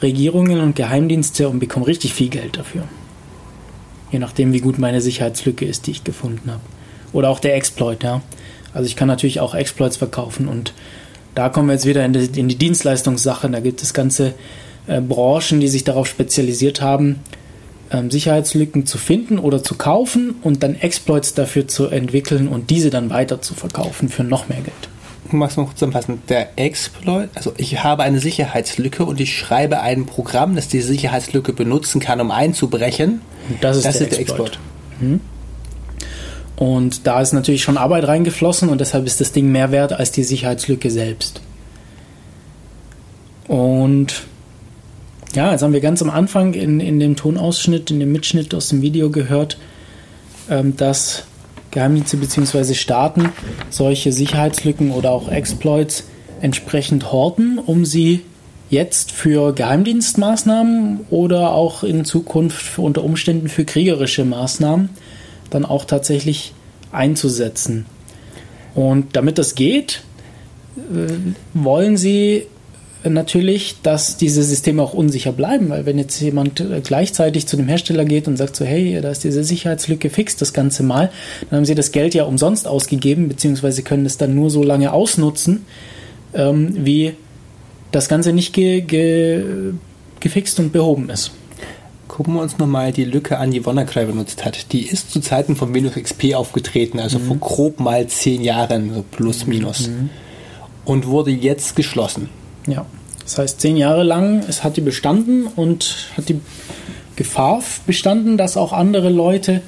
Regierungen 0.00 0.60
und 0.60 0.76
Geheimdienste 0.76 1.48
und 1.48 1.58
bekomme 1.58 1.86
richtig 1.86 2.14
viel 2.14 2.28
Geld 2.28 2.56
dafür. 2.56 2.84
Je 4.10 4.18
nachdem, 4.18 4.52
wie 4.52 4.60
gut 4.60 4.78
meine 4.78 5.00
Sicherheitslücke 5.00 5.66
ist, 5.66 5.86
die 5.86 5.90
ich 5.90 6.04
gefunden 6.04 6.50
habe. 6.50 6.62
Oder 7.12 7.28
auch 7.28 7.40
der 7.40 7.56
Exploit, 7.56 8.02
ja. 8.02 8.22
Also 8.72 8.86
ich 8.86 8.96
kann 8.96 9.08
natürlich 9.08 9.40
auch 9.40 9.54
Exploits 9.54 9.96
verkaufen 9.96 10.46
und 10.46 10.72
da 11.38 11.50
kommen 11.50 11.68
wir 11.68 11.74
jetzt 11.74 11.86
wieder 11.86 12.04
in 12.04 12.12
die, 12.12 12.40
in 12.40 12.48
die 12.48 12.56
Dienstleistungssache. 12.56 13.48
Da 13.48 13.60
gibt 13.60 13.80
es 13.80 13.94
ganze 13.94 14.34
äh, 14.88 15.00
Branchen, 15.00 15.60
die 15.60 15.68
sich 15.68 15.84
darauf 15.84 16.08
spezialisiert 16.08 16.80
haben, 16.80 17.20
ähm, 17.92 18.10
Sicherheitslücken 18.10 18.86
zu 18.86 18.98
finden 18.98 19.38
oder 19.38 19.62
zu 19.62 19.76
kaufen 19.76 20.34
und 20.42 20.64
dann 20.64 20.74
Exploits 20.74 21.34
dafür 21.34 21.68
zu 21.68 21.86
entwickeln 21.86 22.48
und 22.48 22.70
diese 22.70 22.90
dann 22.90 23.08
weiter 23.08 23.40
zu 23.40 23.54
verkaufen 23.54 24.08
für 24.08 24.24
noch 24.24 24.48
mehr 24.48 24.62
Geld. 24.62 24.88
Magst 25.30 25.56
du 25.56 25.60
mal 25.60 25.66
kurz 25.66 25.78
zusammenfassen? 25.78 26.22
Der 26.28 26.58
Exploit, 26.58 27.28
also 27.36 27.52
ich 27.56 27.84
habe 27.84 28.02
eine 28.02 28.18
Sicherheitslücke 28.18 29.04
und 29.04 29.20
ich 29.20 29.38
schreibe 29.38 29.80
ein 29.80 30.06
Programm, 30.06 30.56
das 30.56 30.66
die 30.66 30.80
Sicherheitslücke 30.80 31.52
benutzen 31.52 32.00
kann, 32.00 32.20
um 32.20 32.32
einzubrechen. 32.32 33.20
Und 33.48 33.62
das 33.62 33.76
ist 33.76 34.00
der 34.00 34.18
Exploit. 34.18 34.58
Und 36.58 37.06
da 37.06 37.20
ist 37.20 37.32
natürlich 37.32 37.62
schon 37.62 37.78
Arbeit 37.78 38.08
reingeflossen 38.08 38.68
und 38.68 38.80
deshalb 38.80 39.06
ist 39.06 39.20
das 39.20 39.30
Ding 39.30 39.52
mehr 39.52 39.70
wert 39.70 39.92
als 39.92 40.10
die 40.10 40.24
Sicherheitslücke 40.24 40.90
selbst. 40.90 41.40
Und 43.46 44.24
ja, 45.34 45.52
jetzt 45.52 45.62
haben 45.62 45.72
wir 45.72 45.80
ganz 45.80 46.02
am 46.02 46.10
Anfang 46.10 46.54
in, 46.54 46.80
in 46.80 46.98
dem 46.98 47.14
Tonausschnitt, 47.14 47.92
in 47.92 48.00
dem 48.00 48.10
Mitschnitt 48.10 48.54
aus 48.54 48.70
dem 48.70 48.82
Video 48.82 49.10
gehört, 49.10 49.56
ähm, 50.50 50.76
dass 50.76 51.24
Geheimdienste 51.70 52.16
bzw. 52.16 52.74
Staaten 52.74 53.28
solche 53.70 54.10
Sicherheitslücken 54.10 54.90
oder 54.90 55.12
auch 55.12 55.30
Exploits 55.30 56.08
entsprechend 56.40 57.12
horten, 57.12 57.58
um 57.58 57.84
sie 57.84 58.22
jetzt 58.68 59.12
für 59.12 59.54
Geheimdienstmaßnahmen 59.54 61.06
oder 61.10 61.52
auch 61.52 61.84
in 61.84 62.04
Zukunft 62.04 62.80
unter 62.80 63.04
Umständen 63.04 63.48
für 63.48 63.64
kriegerische 63.64 64.24
Maßnahmen 64.24 64.90
dann 65.50 65.64
auch 65.64 65.84
tatsächlich 65.84 66.52
einzusetzen. 66.92 67.86
Und 68.74 69.16
damit 69.16 69.38
das 69.38 69.54
geht, 69.54 70.02
äh, 70.76 71.12
wollen 71.54 71.96
sie 71.96 72.46
natürlich, 73.04 73.76
dass 73.82 74.16
diese 74.16 74.42
Systeme 74.42 74.82
auch 74.82 74.92
unsicher 74.92 75.32
bleiben, 75.32 75.68
weil 75.68 75.86
wenn 75.86 75.98
jetzt 75.98 76.20
jemand 76.20 76.60
äh, 76.60 76.80
gleichzeitig 76.82 77.46
zu 77.46 77.56
dem 77.56 77.68
Hersteller 77.68 78.04
geht 78.04 78.26
und 78.26 78.36
sagt 78.36 78.56
so, 78.56 78.64
hey, 78.64 79.00
da 79.00 79.10
ist 79.10 79.24
diese 79.24 79.44
Sicherheitslücke, 79.44 80.10
fix 80.10 80.36
das 80.36 80.52
Ganze 80.52 80.82
mal, 80.82 81.10
dann 81.48 81.58
haben 81.58 81.64
sie 81.64 81.74
das 81.74 81.92
Geld 81.92 82.14
ja 82.14 82.24
umsonst 82.24 82.66
ausgegeben, 82.66 83.28
beziehungsweise 83.28 83.82
können 83.82 84.06
es 84.06 84.16
dann 84.16 84.34
nur 84.34 84.50
so 84.50 84.62
lange 84.62 84.92
ausnutzen, 84.92 85.64
ähm, 86.34 86.74
wie 86.84 87.14
das 87.92 88.08
Ganze 88.08 88.32
nicht 88.32 88.52
ge 88.52 88.80
ge 88.80 89.44
gefixt 90.20 90.58
und 90.58 90.72
behoben 90.72 91.08
ist. 91.10 91.30
Gucken 92.08 92.34
wir 92.34 92.40
uns 92.40 92.58
nochmal 92.58 92.90
die 92.92 93.04
Lücke 93.04 93.38
an, 93.38 93.50
die 93.50 93.64
WannaCry 93.64 94.06
benutzt 94.06 94.44
hat. 94.44 94.72
Die 94.72 94.86
ist 94.86 95.12
zu 95.12 95.20
Zeiten 95.20 95.56
von 95.56 95.74
Windows 95.74 95.94
XP 95.94 96.34
aufgetreten, 96.34 96.98
also 96.98 97.18
vor 97.18 97.36
grob 97.36 97.80
mal 97.80 98.06
zehn 98.06 98.42
Jahren, 98.42 98.92
so 98.94 99.04
plus 99.08 99.46
minus. 99.46 99.90
Und 100.84 101.06
wurde 101.06 101.30
jetzt 101.30 101.76
geschlossen. 101.76 102.30
Ja. 102.66 102.86
Das 103.22 103.36
heißt, 103.36 103.60
zehn 103.60 103.76
Jahre 103.76 104.04
lang, 104.04 104.42
es 104.48 104.64
hat 104.64 104.78
die 104.78 104.80
bestanden 104.80 105.46
und 105.54 106.08
hat 106.16 106.30
die 106.30 106.40
Gefahr 107.14 107.62
bestanden, 107.86 108.38
dass 108.38 108.56
auch 108.56 108.72
andere 108.72 109.10
Leute, 109.10 109.60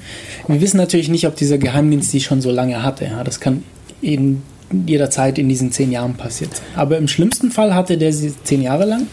wir 0.47 0.61
wissen 0.61 0.77
natürlich 0.77 1.09
nicht, 1.09 1.27
ob 1.27 1.35
dieser 1.35 1.59
Geheimdienst 1.59 2.11
die 2.11 2.21
schon 2.21 2.41
so 2.41 2.49
lange 2.49 2.81
hatte. 2.81 3.05
Ja, 3.05 3.23
das 3.23 3.39
kann 3.39 3.63
in 4.01 4.41
jederzeit 4.87 5.37
in 5.37 5.47
diesen 5.47 5.71
zehn 5.71 5.91
Jahren 5.91 6.15
passiert 6.15 6.55
sein. 6.55 6.65
Aber 6.75 6.97
im 6.97 7.07
schlimmsten 7.07 7.51
Fall 7.51 7.75
hatte 7.75 7.97
der 7.97 8.13
sie 8.13 8.33
zehn 8.43 8.61
Jahre 8.63 8.85
lang, 8.85 9.07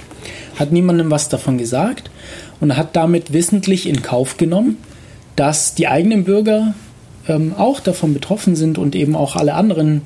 hat 0.59 0.73
niemandem 0.73 1.11
was 1.11 1.29
davon 1.29 1.59
gesagt 1.59 2.11
und 2.61 2.77
hat 2.77 2.97
damit 2.97 3.33
wissentlich 3.33 3.89
in 3.89 4.03
Kauf 4.03 4.37
genommen, 4.37 4.77
dass 5.37 5.75
die 5.75 5.89
eigenen 5.89 6.25
Bürger 6.25 6.75
ähm, 7.29 7.55
auch 7.57 7.81
davon 7.81 8.15
betroffen 8.15 8.57
sind 8.57 8.79
und 8.79 8.95
eben 8.95 9.15
auch 9.15 9.37
alle 9.37 9.55
anderen 9.55 10.03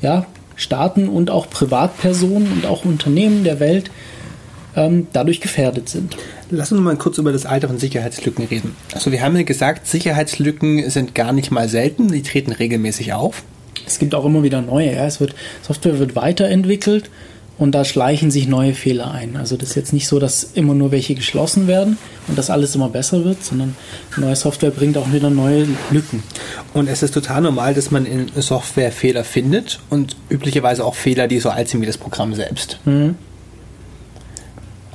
ja, 0.00 0.26
Staaten 0.56 1.08
und 1.08 1.30
auch 1.30 1.50
Privatpersonen 1.50 2.52
und 2.52 2.66
auch 2.66 2.84
Unternehmen 2.84 3.44
der 3.44 3.60
Welt 3.60 3.90
ähm, 4.76 5.08
dadurch 5.12 5.40
gefährdet 5.40 5.88
sind. 5.88 6.16
Lass 6.50 6.72
uns 6.72 6.80
mal 6.80 6.96
kurz 6.96 7.18
über 7.18 7.32
das 7.32 7.46
Alter 7.46 7.68
von 7.68 7.78
Sicherheitslücken 7.78 8.46
reden. 8.46 8.76
Also 8.94 9.12
wir 9.12 9.22
haben 9.22 9.36
ja 9.36 9.42
gesagt, 9.42 9.86
Sicherheitslücken 9.86 10.88
sind 10.90 11.14
gar 11.14 11.32
nicht 11.32 11.50
mal 11.50 11.68
selten, 11.68 12.08
die 12.08 12.22
treten 12.22 12.52
regelmäßig 12.52 13.12
auf. 13.12 13.42
Es 13.86 13.98
gibt 13.98 14.14
auch 14.14 14.24
immer 14.24 14.42
wieder 14.42 14.60
neue. 14.60 14.94
Ja. 14.94 15.06
Es 15.06 15.20
wird, 15.20 15.34
Software 15.62 15.98
wird 15.98 16.14
weiterentwickelt 16.14 17.10
und 17.58 17.72
da 17.74 17.84
schleichen 17.84 18.30
sich 18.30 18.48
neue 18.48 18.72
Fehler 18.72 19.10
ein. 19.10 19.36
Also 19.36 19.56
das 19.56 19.70
ist 19.70 19.74
jetzt 19.74 19.92
nicht 19.92 20.06
so, 20.08 20.18
dass 20.18 20.44
immer 20.54 20.74
nur 20.74 20.92
welche 20.92 21.14
geschlossen 21.14 21.66
werden 21.66 21.98
und 22.28 22.38
dass 22.38 22.50
alles 22.50 22.74
immer 22.74 22.88
besser 22.88 23.24
wird, 23.24 23.44
sondern 23.44 23.76
neue 24.16 24.36
Software 24.36 24.70
bringt 24.70 24.96
auch 24.96 25.12
wieder 25.12 25.30
neue 25.30 25.66
Lücken. 25.90 26.22
Und 26.72 26.88
es 26.88 27.02
ist 27.02 27.14
total 27.14 27.42
normal, 27.42 27.74
dass 27.74 27.90
man 27.90 28.06
in 28.06 28.30
Software 28.36 28.92
Fehler 28.92 29.24
findet 29.24 29.80
und 29.90 30.16
üblicherweise 30.30 30.84
auch 30.84 30.94
Fehler, 30.94 31.26
die 31.28 31.40
so 31.40 31.50
alt 31.50 31.68
sind 31.68 31.80
wie 31.82 31.86
das 31.86 31.98
Programm 31.98 32.34
selbst. 32.34 32.78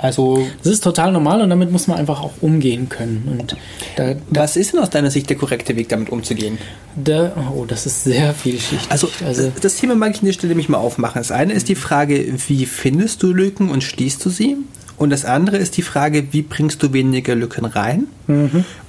Also, 0.04 0.46
Das 0.62 0.74
ist 0.74 0.84
total 0.84 1.14
normal 1.14 1.42
und 1.42 1.50
damit 1.50 1.72
muss 1.72 1.88
man 1.88 1.98
einfach 1.98 2.22
auch 2.22 2.34
umgehen 2.42 2.90
können. 2.90 3.38
Und 3.40 3.56
da, 3.96 4.16
was 4.30 4.58
ist 4.58 4.74
denn 4.74 4.82
aus 4.82 4.90
deiner 4.90 5.10
Sicht 5.10 5.30
der 5.30 5.38
korrekte 5.38 5.78
Weg, 5.78 5.88
damit 5.88 6.10
umzugehen? 6.10 6.58
da 6.96 7.32
oh, 7.56 7.64
das 7.66 7.86
ist 7.86 8.04
sehr 8.04 8.34
vielschichtig. 8.34 8.92
Also, 8.92 9.10
also 9.26 9.52
das 9.62 9.78
Thema 9.78 9.96
mag 9.96 10.12
ich 10.12 10.20
an 10.20 10.26
der 10.26 10.34
Stelle 10.34 10.56
mich 10.56 10.68
mal 10.68 10.78
aufmachen. 10.78 11.20
Das 11.20 11.32
eine 11.32 11.54
ist 11.54 11.70
die 11.70 11.76
Frage, 11.76 12.34
wie 12.48 12.66
findest 12.66 13.24
du 13.24 13.32
Lücken 13.32 13.70
und 13.70 13.82
schließt 13.82 14.24
du 14.26 14.30
sie? 14.30 14.58
Und 14.98 15.10
das 15.10 15.24
andere 15.26 15.58
ist 15.58 15.78
die 15.78 15.82
Frage, 15.82 16.28
wie 16.32 16.42
bringst 16.44 16.84
du 16.84 16.92
weniger 16.94 17.34
Lücken 17.36 17.66
rein? 17.66 18.08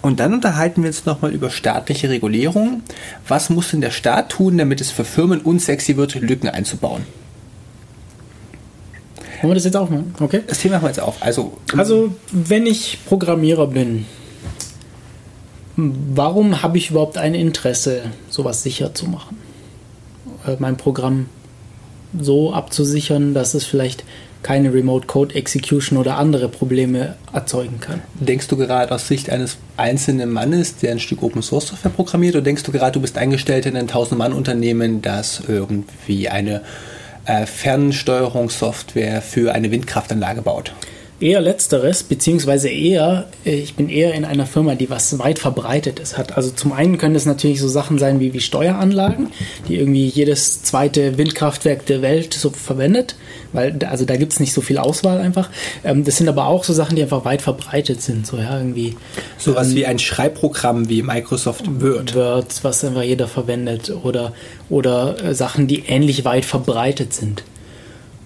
Und 0.03 0.21
dann 0.21 0.35
unterhalten 0.35 0.83
wir 0.83 0.89
uns 0.89 1.07
nochmal 1.07 1.33
über 1.33 1.49
staatliche 1.49 2.11
Regulierung. 2.11 2.83
Was 3.27 3.51
muss 3.51 3.71
denn 3.71 3.81
der 3.81 3.91
Staat 3.91 4.31
tun, 4.31 4.59
damit 4.59 4.81
es 4.81 4.91
für 4.91 5.05
Firmen 5.05 5.41
unsexy 5.41 5.97
wird, 5.97 6.17
Lücken 6.17 6.49
einzubauen? 6.49 7.07
Wollen 9.45 9.53
wir 9.53 9.55
das 9.57 9.65
jetzt 9.65 9.77
auch 9.77 9.91
machen? 9.91 10.15
Okay. 10.21 10.41
Das 10.47 10.59
Thema 10.59 10.75
machen 10.77 10.85
wir 10.85 10.89
jetzt 10.89 11.01
auf. 11.01 11.17
Also, 11.21 11.53
Also, 11.77 12.15
wenn 12.33 12.67
ich 12.67 12.99
Programmierer 13.07 13.67
bin, 13.69 14.07
warum 15.77 16.63
habe 16.63 16.79
ich 16.79 16.91
überhaupt 16.91 17.19
ein 17.19 17.35
Interesse, 17.35 18.03
sowas 18.31 18.63
sicher 18.63 18.95
zu 18.95 19.07
machen? 19.07 19.37
Äh, 20.47 20.57
Mein 20.59 20.77
Programm 20.77 21.27
so 22.19 22.53
abzusichern, 22.53 23.35
dass 23.35 23.55
es 23.55 23.65
vielleicht 23.65 24.05
keine 24.43 24.73
Remote 24.75 25.07
Code 25.07 25.35
Execution 25.35 25.99
oder 25.99 26.19
andere 26.19 26.49
Probleme 26.51 27.17
erzeugen 27.33 27.81
kann. 27.81 28.03
denkst 28.21 28.47
du 28.49 28.59
gerade 28.59 28.95
aus 28.95 29.09
Sicht 29.09 29.31
eines 29.31 29.57
einzelnen 29.79 30.31
Mannes, 30.31 30.77
der 30.77 30.93
ein 30.93 31.01
Stück 31.01 31.23
Open 31.23 31.41
Source 31.43 31.69
Software 31.69 31.91
programmiert, 31.91 32.35
oder 32.37 32.45
denkst 32.45 32.63
du 32.63 32.71
gerade, 32.71 32.93
du 32.93 33.01
bist 33.01 33.17
eingestellt 33.17 33.65
in 33.65 33.75
ein 33.77 33.89
1000-Mann-Unternehmen, 33.89 35.01
das 35.01 35.43
irgendwie 35.49 36.29
eine 36.29 36.61
Fernsteuerungssoftware 37.47 39.23
für 39.23 39.55
eine 39.55 39.71
Windkraftanlage 39.71 40.43
baut? 40.43 40.75
Eher 41.25 41.41
letzteres, 41.41 42.03
beziehungsweise 42.03 42.69
eher, 42.69 43.29
äh, 43.47 43.55
ich 43.55 43.77
bin 43.77 43.89
eher 43.89 44.13
in 44.13 44.27
einer 44.27 44.45
Firma, 44.45 44.75
die 44.75 44.91
was 44.91 45.19
weit 45.19 45.39
verbreitetes 45.39 46.19
hat. 46.19 46.37
Also 46.37 46.51
zum 46.51 46.75
einen 46.75 46.99
können 46.99 47.15
das 47.15 47.25
natürlich 47.25 47.61
so 47.61 47.69
Sachen 47.69 47.99
sein 47.99 48.21
wie, 48.21 48.35
wie 48.35 48.41
Steueranlagen, 48.41 49.29
die 49.67 49.77
irgendwie 49.77 50.07
jedes 50.07 50.63
zweite 50.63 51.17
Windkraftwerk 51.17 51.87
der 51.87 52.03
Welt 52.03 52.35
so 52.35 52.51
verwendet, 52.51 53.17
weil 53.55 53.73
da- 53.73 53.89
also 53.89 54.05
da 54.05 54.17
gibt 54.17 54.35
es 54.35 54.41
nicht 54.41 54.53
so 54.53 54.61
viel 54.61 54.77
Auswahl 54.77 55.19
einfach. 55.19 55.49
Ähm, 55.83 56.05
das 56.05 56.19
sind 56.19 56.29
aber 56.29 56.47
auch 56.47 56.63
so 56.63 56.75
Sachen, 56.75 56.95
die 56.95 57.03
einfach 57.03 57.25
weit 57.25 57.41
verbreitet 57.41 58.03
sind. 58.03 58.27
So 58.27 58.37
ja, 58.37 58.59
irgendwie 58.59 58.95
Sowas 59.39 59.75
wie 59.75 59.87
ein 59.87 59.99
Schreibprogramm 59.99 60.91
wie 60.91 61.03
Microsoft 61.03 61.65
Word. 61.81 62.15
Word, 62.15 62.63
was 62.63 62.85
einfach 62.85 63.03
jeder 63.03 63.29
verwendet, 63.29 63.91
oder, 64.03 64.35
oder 64.69 65.17
äh, 65.25 65.35
Sachen, 65.35 65.69
die 65.69 65.85
ähnlich 65.87 66.27
weit 66.27 66.45
verbreitet 66.45 67.15
sind. 67.15 67.45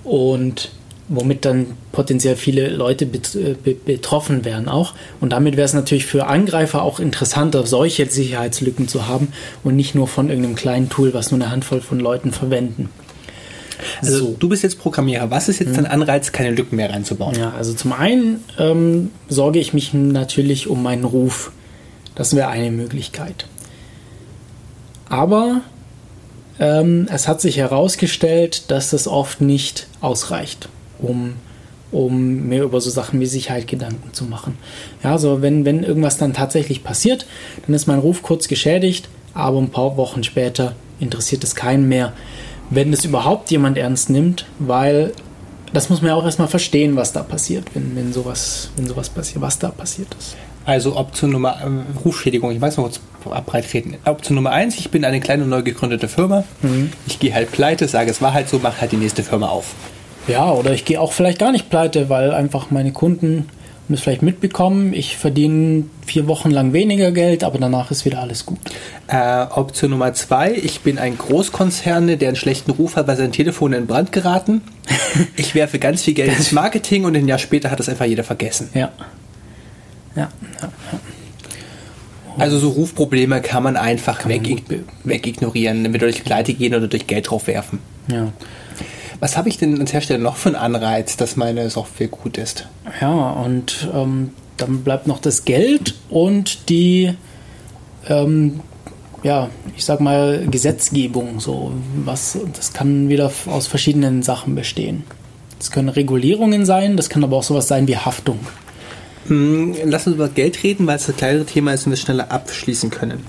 Und 0.02 0.70
womit 1.08 1.44
dann 1.44 1.66
potenziell 1.92 2.36
viele 2.36 2.68
Leute 2.68 3.04
äh, 3.04 3.54
be 3.62 3.74
betroffen 3.74 4.44
wären 4.44 4.68
auch. 4.68 4.94
Und 5.20 5.32
damit 5.32 5.56
wäre 5.56 5.64
es 5.64 5.74
natürlich 5.74 6.06
für 6.06 6.26
Angreifer 6.26 6.82
auch 6.82 7.00
interessanter, 7.00 7.66
solche 7.66 8.08
Sicherheitslücken 8.10 8.88
zu 8.88 9.06
haben 9.06 9.28
und 9.64 9.76
nicht 9.76 9.94
nur 9.94 10.08
von 10.08 10.28
irgendeinem 10.28 10.56
kleinen 10.56 10.88
Tool, 10.88 11.14
was 11.14 11.30
nur 11.30 11.40
eine 11.40 11.50
Handvoll 11.50 11.80
von 11.80 12.00
Leuten 12.00 12.32
verwenden. 12.32 12.90
Also 14.02 14.18
So. 14.18 14.36
du 14.38 14.48
bist 14.48 14.62
jetzt 14.62 14.78
Programmierer. 14.78 15.30
Was 15.30 15.48
ist 15.48 15.60
jetzt 15.60 15.76
dein 15.76 15.86
Anreiz, 15.86 16.32
keine 16.32 16.50
Lücken 16.50 16.76
mehr 16.76 16.90
reinzubauen? 16.90 17.36
Ja, 17.38 17.52
also 17.52 17.72
zum 17.72 17.92
einen 17.92 18.44
ähm, 18.58 19.10
sorge 19.28 19.58
ich 19.58 19.72
mich 19.72 19.94
natürlich 19.94 20.66
um 20.68 20.82
meinen 20.82 21.04
Ruf. 21.04 21.52
Das 22.14 22.34
wäre 22.34 22.48
eine 22.48 22.70
Möglichkeit. 22.70 23.46
Aber 25.08 25.62
ähm, 26.58 27.06
es 27.10 27.28
hat 27.28 27.40
sich 27.40 27.56
herausgestellt, 27.56 28.70
dass 28.70 28.90
das 28.90 29.06
oft 29.06 29.40
nicht 29.40 29.86
ausreicht, 30.00 30.68
um, 30.98 31.34
um 31.90 32.48
mir 32.48 32.64
über 32.64 32.80
so 32.80 32.90
Sachen 32.90 33.20
wie 33.20 33.26
Sicherheit 33.26 33.66
Gedanken 33.66 34.12
zu 34.12 34.24
machen. 34.24 34.58
Ja, 35.02 35.12
also 35.12 35.42
wenn, 35.42 35.64
wenn 35.64 35.82
irgendwas 35.82 36.18
dann 36.18 36.34
tatsächlich 36.34 36.84
passiert, 36.84 37.26
dann 37.66 37.74
ist 37.74 37.86
mein 37.86 37.98
Ruf 37.98 38.22
kurz 38.22 38.48
geschädigt, 38.48 39.08
aber 39.34 39.58
ein 39.58 39.70
paar 39.70 39.96
Wochen 39.96 40.24
später 40.24 40.74
interessiert 41.00 41.44
es 41.44 41.54
keinen 41.54 41.88
mehr, 41.88 42.12
wenn 42.70 42.90
das 42.90 43.04
überhaupt 43.04 43.50
jemand 43.50 43.78
ernst 43.78 44.10
nimmt, 44.10 44.46
weil 44.58 45.12
das 45.72 45.90
muss 45.90 46.02
man 46.02 46.10
ja 46.10 46.14
auch 46.14 46.24
erstmal 46.24 46.48
verstehen, 46.48 46.96
was 46.96 47.12
da 47.12 47.22
passiert, 47.22 47.64
wenn, 47.74 47.94
wenn, 47.94 48.12
sowas, 48.12 48.70
wenn 48.76 48.86
sowas 48.86 49.08
passiert, 49.08 49.40
was 49.40 49.58
da 49.58 49.68
passiert 49.68 50.08
ist. 50.18 50.36
Also 50.64 50.96
Option 50.96 51.30
Nummer, 51.30 51.56
äh, 51.62 51.98
Rufschädigung, 52.04 52.50
ich 52.50 52.60
weiß 52.60 52.76
noch 52.76 52.84
kurz 52.84 53.00
abbreitreten. 53.30 53.96
Option 54.04 54.34
Nummer 54.34 54.50
eins, 54.50 54.76
ich 54.76 54.90
bin 54.90 55.04
eine 55.04 55.20
kleine 55.20 55.46
neu 55.46 55.62
gegründete 55.62 56.08
Firma. 56.08 56.44
Ich 57.06 57.18
gehe 57.18 57.34
halt 57.34 57.52
pleite, 57.52 57.88
sage 57.88 58.10
es 58.10 58.20
war 58.20 58.34
halt 58.34 58.48
so, 58.48 58.60
mach 58.62 58.80
halt 58.80 58.92
die 58.92 58.96
nächste 58.96 59.22
Firma 59.22 59.48
auf. 59.48 59.74
Ja, 60.28 60.52
oder 60.52 60.72
ich 60.72 60.84
gehe 60.84 61.00
auch 61.00 61.12
vielleicht 61.12 61.38
gar 61.38 61.52
nicht 61.52 61.70
pleite, 61.70 62.08
weil 62.08 62.32
einfach 62.32 62.70
meine 62.70 62.92
Kunden 62.92 63.46
haben 63.88 63.94
es 63.94 64.02
vielleicht 64.02 64.20
mitbekommen, 64.20 64.92
ich 64.92 65.16
verdiene 65.16 65.84
vier 66.04 66.26
Wochen 66.26 66.50
lang 66.50 66.74
weniger 66.74 67.10
Geld, 67.10 67.42
aber 67.42 67.58
danach 67.58 67.90
ist 67.90 68.04
wieder 68.04 68.20
alles 68.20 68.44
gut. 68.44 68.58
Äh, 69.06 69.46
Option 69.48 69.90
Nummer 69.90 70.12
zwei, 70.12 70.52
ich 70.52 70.80
bin 70.80 70.98
ein 70.98 71.16
Großkonzern, 71.16 72.18
der 72.18 72.28
einen 72.28 72.36
schlechten 72.36 72.70
Ruf 72.70 72.96
hat, 72.96 73.06
weil 73.08 73.16
sein 73.16 73.32
Telefon 73.32 73.72
in 73.72 73.86
Brand 73.86 74.12
geraten. 74.12 74.60
Ich 75.36 75.54
werfe 75.54 75.78
ganz 75.78 76.02
viel 76.02 76.12
Geld 76.12 76.36
ins 76.36 76.52
Marketing 76.52 77.04
und 77.04 77.16
ein 77.16 77.26
Jahr 77.26 77.38
später 77.38 77.70
hat 77.70 77.80
das 77.80 77.88
einfach 77.88 78.04
jeder 78.04 78.24
vergessen. 78.24 78.68
Ja. 78.74 78.92
Ja, 80.14 80.28
ja. 80.60 80.70
Also 82.36 82.58
so 82.58 82.68
Rufprobleme 82.68 83.40
kann 83.40 83.62
man 83.62 83.76
einfach 83.76 84.28
weg, 84.28 84.62
wegignorieren, 85.04 85.84
entweder 85.84 86.06
durch 86.06 86.22
Pleite 86.22 86.52
gehen 86.52 86.74
oder 86.74 86.88
durch 86.88 87.06
Geld 87.06 87.30
draufwerfen. 87.30 87.78
ja. 88.08 88.32
Was 89.20 89.36
habe 89.36 89.48
ich 89.48 89.58
denn 89.58 89.80
als 89.80 89.92
Hersteller 89.92 90.20
noch 90.20 90.36
für 90.36 90.48
einen 90.48 90.56
Anreiz, 90.56 91.16
dass 91.16 91.36
meine 91.36 91.68
Software 91.70 92.08
gut 92.08 92.38
ist? 92.38 92.68
Ja, 93.00 93.30
und 93.30 93.88
ähm, 93.92 94.30
dann 94.56 94.84
bleibt 94.84 95.06
noch 95.06 95.18
das 95.18 95.44
Geld 95.44 95.94
und 96.08 96.68
die, 96.68 97.14
ähm, 98.08 98.60
ja, 99.22 99.50
ich 99.76 99.84
sag 99.84 100.00
mal, 100.00 100.46
Gesetzgebung. 100.48 101.40
So, 101.40 101.72
was, 102.04 102.38
das 102.56 102.72
kann 102.72 103.08
wieder 103.08 103.32
aus 103.46 103.66
verschiedenen 103.66 104.22
Sachen 104.22 104.54
bestehen. 104.54 105.04
Das 105.58 105.72
können 105.72 105.88
Regulierungen 105.88 106.64
sein, 106.64 106.96
das 106.96 107.10
kann 107.10 107.24
aber 107.24 107.36
auch 107.36 107.42
sowas 107.42 107.66
sein 107.66 107.88
wie 107.88 107.96
Haftung. 107.96 108.38
Lass 109.84 110.06
uns 110.06 110.16
über 110.16 110.28
Geld 110.28 110.62
reden, 110.62 110.86
weil 110.86 110.96
es 110.96 111.06
das 111.06 111.16
kleinere 111.16 111.44
Thema 111.44 111.72
ist 111.72 111.86
und 111.86 111.92
wir 111.92 111.94
es 111.94 112.00
schneller 112.00 112.32
abschließen 112.32 112.90
können. 112.90 113.22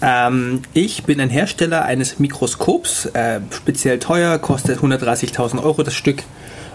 Ähm, 0.00 0.62
ich 0.72 1.04
bin 1.04 1.20
ein 1.20 1.30
Hersteller 1.30 1.84
eines 1.84 2.18
Mikroskops, 2.18 3.06
äh, 3.06 3.40
speziell 3.50 3.98
teuer, 3.98 4.38
kostet 4.38 4.80
130.000 4.80 5.62
Euro 5.62 5.82
das 5.82 5.94
Stück 5.94 6.22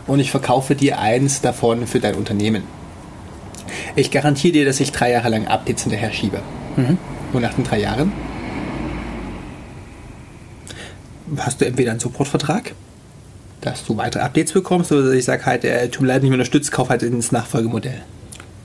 und 0.05 0.19
ich 0.19 0.31
verkaufe 0.31 0.75
dir 0.75 0.99
eins 0.99 1.41
davon 1.41 1.87
für 1.87 1.99
dein 1.99 2.15
Unternehmen. 2.15 2.63
Ich 3.95 4.11
garantiere 4.11 4.53
dir, 4.53 4.65
dass 4.65 4.79
ich 4.79 4.91
drei 4.91 5.11
Jahre 5.11 5.29
lang 5.29 5.47
Updates 5.47 5.83
hinterher 5.83 6.11
schiebe. 6.11 6.39
Und 7.33 7.41
nach 7.41 7.53
den 7.53 7.63
drei 7.63 7.79
Jahren 7.79 8.11
hast 11.37 11.61
du 11.61 11.65
entweder 11.65 11.91
einen 11.91 11.99
Supportvertrag, 11.99 12.73
dass 13.61 13.83
du 13.83 13.97
weitere 13.97 14.21
Updates 14.23 14.53
bekommst, 14.53 14.91
oder 14.91 15.11
ich 15.11 15.25
sage 15.25 15.45
halt, 15.45 15.65
äh, 15.65 15.89
tut 15.89 16.01
mir 16.01 16.07
leid, 16.07 16.21
nicht 16.21 16.29
mehr 16.29 16.35
unterstützt, 16.35 16.71
kauf 16.71 16.89
halt 16.89 17.03
ins 17.03 17.31
Nachfolgemodell. 17.31 18.03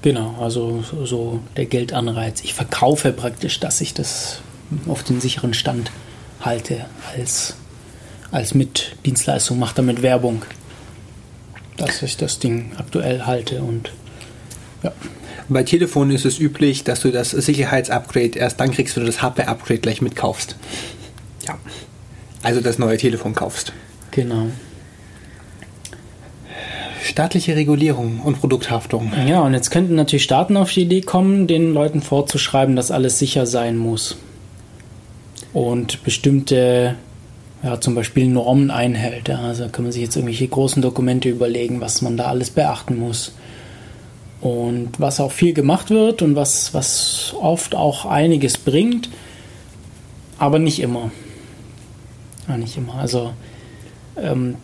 Genau, 0.03 0.35
also 0.41 0.83
so, 1.05 1.41
der 1.57 1.67
Geldanreiz. 1.67 2.43
Ich 2.43 2.55
verkaufe 2.55 3.13
praktisch, 3.13 3.61
dass 3.61 3.81
ich 3.81 3.95
das 3.95 4.41
auf 4.89 5.05
den 5.05 5.21
sicheren 5.21 5.55
Stand 5.55 5.93
halte 6.41 6.87
als, 7.17 7.55
als 8.33 8.55
mit 8.55 8.97
Dienstleistung, 9.07 9.61
mache 9.61 9.77
damit 9.77 10.03
Werbung, 10.03 10.43
dass 11.77 12.03
ich 12.03 12.17
das 12.17 12.41
Ding 12.41 12.73
aktuell 12.77 13.23
halte 13.27 13.63
und 13.63 13.93
ja. 14.83 14.93
Bei 15.49 15.63
Telefonen 15.63 16.13
ist 16.13 16.25
es 16.25 16.39
üblich, 16.39 16.83
dass 16.83 17.01
du 17.01 17.11
das 17.11 17.31
Sicherheitsupgrade 17.31 18.39
erst 18.39 18.59
dann 18.59 18.71
kriegst, 18.71 18.97
wenn 18.97 19.05
du 19.05 19.07
das 19.09 19.23
Hardware-Upgrade 19.23 19.81
gleich 19.81 20.01
mitkaufst. 20.01 20.57
Ja. 21.47 21.59
Also 22.43 22.61
das 22.61 22.79
neue 22.79 22.97
Telefon 22.97 23.35
kaufst. 23.35 23.73
Genau. 24.11 24.49
Staatliche 27.03 27.57
Regulierung 27.57 28.21
und 28.21 28.41
Produkthaftung. 28.41 29.13
Ja, 29.27 29.41
und 29.41 29.55
jetzt 29.55 29.71
könnten 29.71 29.97
natürlich 29.97 30.23
Staaten 30.23 30.57
auf 30.57 30.73
die 30.73 30.83
Idee 30.83 31.01
kommen, 31.01 31.47
den 31.47 31.75
Leuten 31.75 32.01
vorzuschreiben, 32.01 32.77
dass 32.77 32.91
alles 32.91 33.19
sicher 33.19 33.47
sein 33.47 33.77
muss. 33.77 34.19
Und 35.53 36.05
bestimmte, 36.05 36.95
ja, 37.63 37.81
zum 37.81 37.95
Beispiel 37.95 38.29
Normen 38.29 38.71
einhält. 38.71 39.29
Also 39.31 39.69
kann 39.69 39.85
man 39.85 39.93
sich 39.93 40.03
jetzt 40.03 40.17
irgendwelche 40.17 40.47
großen 40.47 40.81
Dokumente 40.81 41.29
überlegen, 41.29 41.81
was 41.81 42.03
man 42.03 42.17
da 42.17 42.27
alles 42.27 42.51
beachten 42.51 42.99
muss. 42.99 43.35
Und 44.41 44.99
was 44.99 45.21
auch 45.21 45.33
viel 45.33 45.55
gemacht 45.55 45.91
wird 45.91 46.23
und 46.23 46.37
was, 46.37 46.73
was 46.73 47.35
oft 47.41 47.75
auch 47.75 48.07
einiges 48.07 48.59
bringt, 48.59 49.09
aber 50.39 50.59
nicht 50.59 50.81
immer. 50.81 51.11
Ja, 52.49 52.57
nicht 52.57 52.77
immer. 52.77 52.97
Also 52.97 53.33
ähm, 54.17 54.57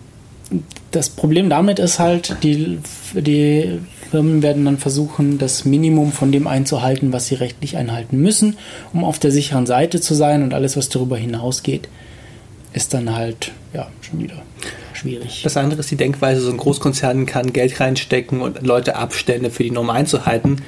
das 0.91 1.11
Problem 1.11 1.51
damit 1.51 1.79
ist 1.79 1.99
halt, 1.99 2.37
die, 2.43 2.79
die 3.15 3.81
Firmen 4.11 4.43
werden 4.43 4.65
dann 4.65 4.79
versuchen, 4.79 5.39
das 5.39 5.65
Minimum 5.65 6.13
von 6.13 6.33
dem 6.33 6.47
einzuhalten, 6.47 7.13
was 7.13 7.27
sie 7.27 7.35
rechtlich 7.35 7.77
einhalten 7.77 8.19
müssen, 8.19 8.57
um 8.93 9.05
auf 9.05 9.19
der 9.19 9.31
sicheren 9.31 9.67
Seite 9.67 10.01
zu 10.01 10.15
sein 10.15 10.43
und 10.43 10.55
alles, 10.55 10.77
was 10.77 10.89
darüber 10.89 11.17
hinausgeht, 11.17 11.89
ist 12.73 12.95
dann 12.95 13.15
halt 13.15 13.53
ja 13.75 13.89
schon 14.01 14.21
wieder 14.21 14.43
schwierig. 14.95 15.43
Das 15.43 15.57
andere 15.57 15.81
ist 15.81 15.91
die 15.91 15.97
Denkweise, 15.97 16.41
so 16.41 16.51
ein 16.51 16.57
Großkonzern 16.57 17.27
kann 17.27 17.53
Geld 17.53 17.79
reinstecken 17.81 18.41
und 18.41 18.67
Leute 18.67 18.97
Abstände 18.97 19.51
für 19.51 19.63
die 19.63 19.71
Norm 19.71 19.91
einzuhalten. 19.91 20.63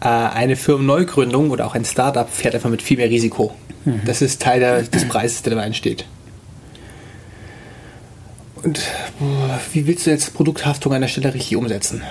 Äh, 0.00 0.08
eine 0.08 0.56
Firmenneugründung 0.56 1.50
oder 1.50 1.66
auch 1.66 1.74
ein 1.74 1.84
Startup 1.84 2.28
fährt 2.28 2.54
einfach 2.54 2.70
mit 2.70 2.82
viel 2.82 2.96
mehr 2.96 3.10
Risiko. 3.10 3.54
Das 4.04 4.20
ist 4.20 4.42
Teil 4.42 4.84
des 4.84 5.08
Preises, 5.08 5.42
der 5.42 5.54
dabei 5.54 5.64
entsteht. 5.64 6.04
Und 8.62 8.80
wie 9.72 9.86
willst 9.86 10.06
du 10.06 10.10
jetzt 10.10 10.34
Produkthaftung 10.34 10.92
an 10.92 11.00
der 11.00 11.08
Stelle 11.08 11.34
richtig 11.34 11.56
umsetzen? 11.56 12.02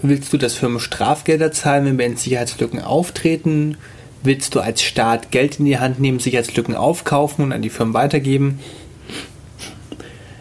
Willst 0.00 0.32
du, 0.32 0.36
dass 0.36 0.54
Firmen 0.54 0.80
Strafgelder 0.80 1.52
zahlen, 1.52 1.84
wenn 1.84 1.98
wenn 1.98 2.16
Sicherheitslücken 2.16 2.80
auftreten? 2.80 3.76
Willst 4.24 4.54
du 4.54 4.60
als 4.60 4.82
Staat 4.82 5.30
Geld 5.30 5.58
in 5.58 5.64
die 5.64 5.78
Hand 5.78 6.00
nehmen, 6.00 6.18
Sicherheitslücken 6.18 6.74
aufkaufen 6.74 7.44
und 7.44 7.52
an 7.52 7.62
die 7.62 7.70
Firmen 7.70 7.94
weitergeben? 7.94 8.60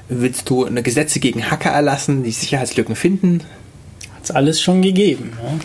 Willst 0.10 0.50
du 0.50 0.66
eine 0.66 0.84
Gesetze 0.84 1.20
gegen 1.20 1.50
Hacker 1.50 1.70
erlassen, 1.70 2.24
die 2.24 2.32
Sicherheitslücken 2.32 2.96
finden? 2.96 3.42
Hat 4.16 4.24
es 4.24 4.32
alles 4.32 4.62
schon 4.62 4.82
gegeben. 4.82 5.34
Ja? 5.42 5.60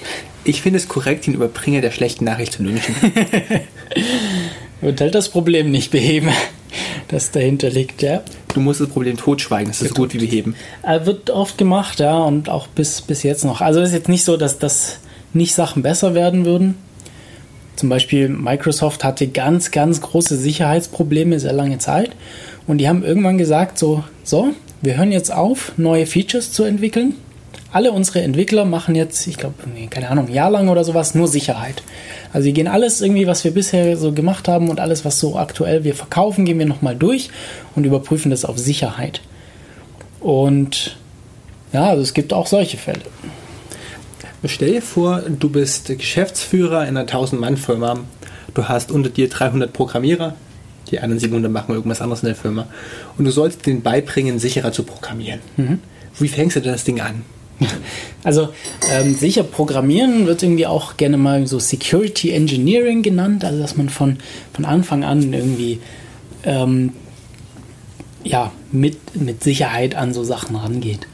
Ich 0.44 0.62
finde 0.62 0.78
es 0.78 0.88
korrekt, 0.88 1.26
den 1.26 1.34
Überbringer 1.34 1.80
der 1.80 1.90
schlechten 1.90 2.24
Nachricht 2.24 2.52
zu 2.52 2.62
lynchen. 2.62 2.94
Wird 4.86 5.00
halt 5.00 5.16
das 5.16 5.30
Problem 5.30 5.72
nicht 5.72 5.90
beheben, 5.90 6.28
das 7.08 7.32
dahinter 7.32 7.70
liegt, 7.70 8.02
ja. 8.02 8.22
Du 8.54 8.60
musst 8.60 8.80
das 8.80 8.88
Problem 8.88 9.16
totschweigen, 9.16 9.66
das 9.66 9.82
ist 9.82 9.88
so 9.88 9.94
gut 9.96 10.14
wie 10.14 10.18
beheben. 10.18 10.54
Äh, 10.84 11.04
Wird 11.06 11.28
oft 11.28 11.58
gemacht, 11.58 11.98
ja, 11.98 12.16
und 12.18 12.48
auch 12.48 12.68
bis, 12.68 13.02
bis 13.02 13.24
jetzt 13.24 13.44
noch. 13.44 13.60
Also 13.60 13.80
ist 13.80 13.92
jetzt 13.92 14.08
nicht 14.08 14.22
so, 14.22 14.36
dass 14.36 14.60
das 14.60 15.00
nicht 15.32 15.56
Sachen 15.56 15.82
besser 15.82 16.14
werden 16.14 16.44
würden. 16.44 16.76
Zum 17.74 17.88
Beispiel 17.88 18.28
Microsoft 18.28 19.02
hatte 19.02 19.26
ganz, 19.26 19.72
ganz 19.72 20.00
große 20.02 20.36
Sicherheitsprobleme 20.36 21.40
sehr 21.40 21.52
lange 21.52 21.78
Zeit. 21.78 22.12
Und 22.68 22.78
die 22.78 22.88
haben 22.88 23.02
irgendwann 23.02 23.38
gesagt, 23.38 23.78
so, 23.78 24.04
so, 24.22 24.54
wir 24.82 24.96
hören 24.96 25.10
jetzt 25.10 25.32
auf, 25.32 25.72
neue 25.76 26.06
Features 26.06 26.52
zu 26.52 26.62
entwickeln. 26.62 27.16
Alle 27.76 27.92
unsere 27.92 28.22
Entwickler 28.22 28.64
machen 28.64 28.94
jetzt, 28.94 29.26
ich 29.26 29.36
glaube, 29.36 29.56
keine 29.90 30.08
Ahnung, 30.08 30.28
ein 30.28 30.32
Jahr 30.32 30.48
lang 30.50 30.70
oder 30.70 30.82
sowas, 30.82 31.14
nur 31.14 31.28
Sicherheit. 31.28 31.82
Also 32.32 32.46
wir 32.46 32.54
gehen 32.54 32.68
alles 32.68 33.02
irgendwie, 33.02 33.26
was 33.26 33.44
wir 33.44 33.50
bisher 33.50 33.98
so 33.98 34.12
gemacht 34.12 34.48
haben 34.48 34.70
und 34.70 34.80
alles, 34.80 35.04
was 35.04 35.20
so 35.20 35.36
aktuell 35.36 35.84
wir 35.84 35.94
verkaufen, 35.94 36.46
gehen 36.46 36.58
wir 36.58 36.64
nochmal 36.64 36.96
durch 36.96 37.28
und 37.74 37.84
überprüfen 37.84 38.30
das 38.30 38.46
auf 38.46 38.56
Sicherheit. 38.56 39.20
Und 40.20 40.96
ja, 41.74 41.84
also 41.90 42.00
es 42.00 42.14
gibt 42.14 42.32
auch 42.32 42.46
solche 42.46 42.78
Fälle. 42.78 43.02
Stell 44.46 44.72
dir 44.72 44.80
vor, 44.80 45.20
du 45.28 45.50
bist 45.50 45.88
Geschäftsführer 45.88 46.88
in 46.88 46.96
einer 46.96 47.06
1000-Mann-Firma. 47.06 47.98
Du 48.54 48.64
hast 48.64 48.90
unter 48.90 49.10
dir 49.10 49.28
300 49.28 49.70
Programmierer. 49.70 50.34
Die 50.90 51.00
anderen 51.00 51.20
700 51.20 51.52
machen 51.52 51.74
irgendwas 51.74 52.00
anderes 52.00 52.22
in 52.22 52.28
der 52.28 52.36
Firma. 52.36 52.68
Und 53.18 53.26
du 53.26 53.30
sollst 53.30 53.66
denen 53.66 53.82
beibringen, 53.82 54.38
sicherer 54.38 54.72
zu 54.72 54.82
programmieren. 54.82 55.40
Wie 56.18 56.28
fängst 56.28 56.56
du 56.56 56.60
denn 56.60 56.72
das 56.72 56.84
Ding 56.84 57.02
an? 57.02 57.22
Also 58.24 58.48
ähm, 58.92 59.14
sicher 59.14 59.44
programmieren 59.44 60.26
wird 60.26 60.42
irgendwie 60.42 60.66
auch 60.66 60.96
gerne 60.96 61.16
mal 61.16 61.46
so 61.46 61.60
Security 61.60 62.32
Engineering 62.32 63.02
genannt, 63.02 63.44
also 63.44 63.60
dass 63.60 63.76
man 63.76 63.88
von, 63.88 64.16
von 64.52 64.64
Anfang 64.64 65.04
an 65.04 65.32
irgendwie 65.32 65.78
ähm, 66.44 66.92
ja, 68.24 68.50
mit, 68.72 69.14
mit 69.20 69.44
Sicherheit 69.44 69.94
an 69.94 70.12
so 70.12 70.24
Sachen 70.24 70.56
rangeht. 70.56 71.06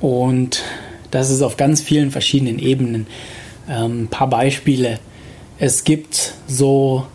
Und 0.00 0.62
das 1.10 1.30
ist 1.30 1.42
auf 1.42 1.56
ganz 1.56 1.80
vielen 1.80 2.10
verschiedenen 2.10 2.58
Ebenen. 2.58 3.06
Ähm, 3.68 4.04
ein 4.04 4.08
paar 4.08 4.28
Beispiele. 4.28 4.98
Es 5.58 5.84
gibt 5.84 6.34
so 6.46 7.06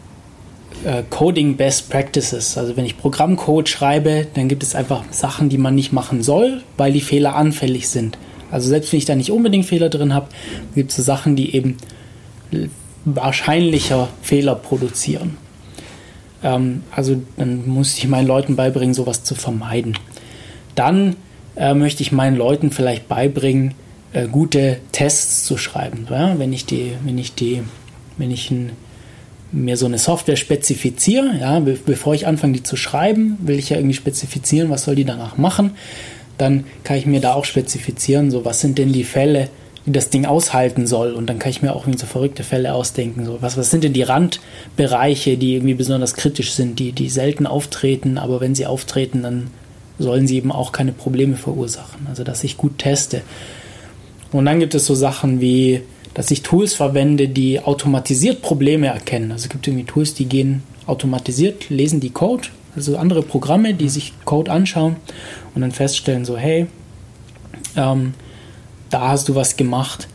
äh, 0.83 1.03
Coding 1.09 1.57
Best 1.57 1.89
Practices. 1.89 2.57
Also 2.57 2.77
wenn 2.77 2.85
ich 2.85 2.97
Programmcode 2.97 3.69
schreibe, 3.69 4.27
dann 4.33 4.47
gibt 4.47 4.63
es 4.63 4.75
einfach 4.75 5.03
Sachen, 5.11 5.49
die 5.49 5.57
man 5.57 5.75
nicht 5.75 5.93
machen 5.93 6.23
soll, 6.23 6.63
weil 6.77 6.93
die 6.93 7.01
Fehler 7.01 7.35
anfällig 7.35 7.89
sind. 7.89 8.17
Also 8.51 8.69
selbst 8.69 8.91
wenn 8.91 8.99
ich 8.99 9.05
da 9.05 9.15
nicht 9.15 9.31
unbedingt 9.31 9.65
Fehler 9.65 9.89
drin 9.89 10.13
habe, 10.13 10.27
gibt 10.75 10.91
es 10.91 11.05
Sachen, 11.05 11.35
die 11.35 11.55
eben 11.55 11.77
wahrscheinlicher 13.05 14.09
Fehler 14.21 14.55
produzieren. 14.55 15.37
Ähm, 16.43 16.83
also 16.91 17.21
dann 17.37 17.67
muss 17.67 17.97
ich 17.97 18.07
meinen 18.07 18.27
Leuten 18.27 18.55
beibringen, 18.55 18.93
sowas 18.93 19.23
zu 19.23 19.35
vermeiden. 19.35 19.97
Dann 20.75 21.15
äh, 21.55 21.73
möchte 21.73 22.03
ich 22.03 22.11
meinen 22.11 22.37
Leuten 22.37 22.71
vielleicht 22.71 23.07
beibringen, 23.07 23.73
äh, 24.13 24.27
gute 24.27 24.77
Tests 24.91 25.45
zu 25.45 25.57
schreiben. 25.57 26.07
Ja? 26.09 26.37
Wenn 26.37 26.53
ich 26.53 26.65
die, 26.65 26.93
wenn 27.03 27.17
ich 27.17 27.33
die, 27.33 27.63
wenn 28.17 28.31
ich 28.31 28.51
ein, 28.51 28.71
mir 29.51 29.77
so 29.77 29.85
eine 29.85 29.97
Software 29.97 30.35
spezifiziere, 30.35 31.37
ja, 31.39 31.59
be 31.59 31.77
bevor 31.85 32.13
ich 32.13 32.27
anfange, 32.27 32.53
die 32.53 32.63
zu 32.63 32.75
schreiben, 32.75 33.37
will 33.39 33.57
ich 33.57 33.69
ja 33.69 33.77
irgendwie 33.77 33.95
spezifizieren, 33.95 34.69
was 34.69 34.83
soll 34.83 34.95
die 34.95 35.05
danach 35.05 35.37
machen. 35.37 35.71
Dann 36.37 36.65
kann 36.83 36.97
ich 36.97 37.05
mir 37.05 37.21
da 37.21 37.33
auch 37.33 37.45
spezifizieren, 37.45 38.31
so 38.31 38.45
was 38.45 38.59
sind 38.59 38.77
denn 38.77 38.93
die 38.93 39.03
Fälle, 39.03 39.49
die 39.87 39.91
das 39.93 40.09
Ding 40.09 40.25
aushalten 40.25 40.85
soll. 40.85 41.13
Und 41.13 41.27
dann 41.27 41.39
kann 41.39 41.49
ich 41.49 41.61
mir 41.61 41.73
auch 41.73 41.83
irgendwie 41.83 41.99
so 41.99 42.05
verrückte 42.05 42.43
Fälle 42.43 42.73
ausdenken. 42.73 43.25
So, 43.25 43.41
was, 43.41 43.57
was 43.57 43.71
sind 43.71 43.83
denn 43.83 43.93
die 43.93 44.03
Randbereiche, 44.03 45.37
die 45.37 45.55
irgendwie 45.55 45.73
besonders 45.73 46.13
kritisch 46.13 46.51
sind, 46.51 46.77
die, 46.77 46.91
die 46.91 47.09
selten 47.09 47.47
auftreten, 47.47 48.17
aber 48.17 48.41
wenn 48.41 48.53
sie 48.53 48.65
auftreten, 48.65 49.23
dann 49.23 49.47
sollen 49.97 50.27
sie 50.27 50.37
eben 50.37 50.51
auch 50.51 50.73
keine 50.73 50.91
Probleme 50.91 51.37
verursachen. 51.37 52.05
Also 52.07 52.23
dass 52.23 52.43
ich 52.43 52.57
gut 52.57 52.77
teste. 52.77 53.21
Und 54.31 54.45
dann 54.45 54.59
gibt 54.59 54.75
es 54.75 54.85
so 54.85 54.93
Sachen 54.93 55.39
wie, 55.39 55.81
dass 56.13 56.31
ich 56.31 56.41
Tools 56.43 56.73
verwende, 56.73 57.29
die 57.29 57.61
automatisiert 57.61 58.41
Probleme 58.41 58.87
erkennen. 58.87 59.31
Also 59.31 59.45
es 59.45 59.49
gibt 59.49 59.67
irgendwie 59.67 59.85
Tools, 59.85 60.13
die 60.13 60.25
gehen 60.25 60.63
automatisiert, 60.85 61.69
lesen 61.69 61.99
die 61.99 62.09
Code, 62.09 62.49
also 62.75 62.97
andere 62.97 63.23
Programme, 63.23 63.73
die 63.73 63.89
sich 63.89 64.13
Code 64.25 64.51
anschauen 64.51 64.97
und 65.57 65.61
dann 65.61 65.71
feststellen, 65.71 66.23
so 66.23 66.37
hey, 66.37 66.67
ähm, 67.75 68.13
da 68.91 69.07
hast 69.07 69.27
du 69.27 69.33
was 69.33 69.57
gemacht, 69.57 70.07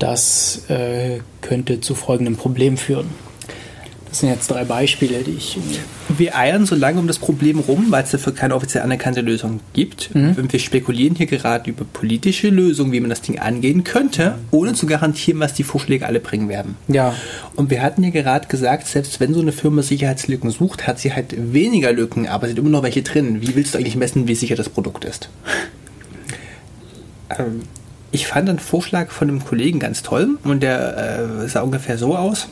das 0.00 0.68
äh, 0.68 1.20
könnte 1.42 1.80
zu 1.80 1.94
folgendem 1.94 2.36
Problem 2.36 2.76
führen. 2.76 3.08
Das 4.10 4.18
sind 4.18 4.28
jetzt 4.28 4.50
drei 4.50 4.64
Beispiele, 4.64 5.22
die 5.22 5.30
ich. 5.30 5.56
Wir 6.08 6.36
eiern 6.36 6.66
so 6.66 6.74
lange 6.74 6.98
um 6.98 7.06
das 7.06 7.20
Problem 7.20 7.60
rum, 7.60 7.86
weil 7.90 8.02
es 8.02 8.10
dafür 8.10 8.34
keine 8.34 8.56
offiziell 8.56 8.82
anerkannte 8.82 9.20
Lösung 9.20 9.60
gibt. 9.72 10.10
Und 10.36 10.52
wir 10.52 10.58
spekulieren 10.58 11.14
hier 11.14 11.26
gerade 11.26 11.70
über 11.70 11.84
politische 11.84 12.48
Lösungen, 12.48 12.90
wie 12.90 12.98
man 12.98 13.08
das 13.08 13.22
Ding 13.22 13.38
angehen 13.38 13.84
könnte, 13.84 14.34
ohne 14.50 14.74
zu 14.74 14.86
garantieren, 14.86 15.38
was 15.38 15.54
die 15.54 15.62
Vorschläge 15.62 16.06
alle 16.06 16.18
bringen 16.18 16.48
werden. 16.48 16.74
Ja, 16.88 17.14
Und 17.54 17.70
wir 17.70 17.82
hatten 17.82 18.02
ja 18.02 18.10
gerade 18.10 18.48
gesagt, 18.48 18.88
selbst 18.88 19.20
wenn 19.20 19.32
so 19.32 19.40
eine 19.40 19.52
Firma 19.52 19.82
Sicherheitslücken 19.82 20.50
sucht, 20.50 20.88
hat 20.88 20.98
sie 20.98 21.12
halt 21.14 21.52
weniger 21.52 21.92
Lücken, 21.92 22.26
aber 22.26 22.44
es 22.44 22.50
sind 22.50 22.58
immer 22.58 22.70
noch 22.70 22.82
welche 22.82 23.02
drin. 23.02 23.40
Wie 23.40 23.54
willst 23.54 23.74
du 23.74 23.78
eigentlich 23.78 23.96
messen, 23.96 24.26
wie 24.26 24.34
sicher 24.34 24.56
das 24.56 24.68
Produkt 24.68 25.04
ist? 25.04 25.30
ähm, 27.38 27.62
ich 28.10 28.26
fand 28.26 28.48
einen 28.48 28.58
Vorschlag 28.58 29.12
von 29.12 29.28
einem 29.28 29.44
Kollegen 29.44 29.78
ganz 29.78 30.02
toll 30.02 30.30
und 30.42 30.64
der 30.64 31.44
äh, 31.44 31.48
sah 31.48 31.60
ungefähr 31.60 31.96
so 31.96 32.16
aus. 32.16 32.48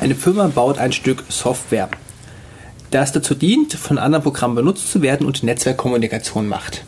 Eine 0.00 0.14
Firma 0.14 0.48
baut 0.48 0.78
ein 0.78 0.92
Stück 0.92 1.24
Software, 1.28 1.88
das 2.90 3.12
dazu 3.12 3.34
dient, 3.34 3.74
von 3.74 3.98
anderen 3.98 4.22
Programmen 4.22 4.54
benutzt 4.54 4.90
zu 4.90 5.02
werden 5.02 5.26
und 5.26 5.42
Netzwerkkommunikation 5.42 6.46
macht. 6.46 6.84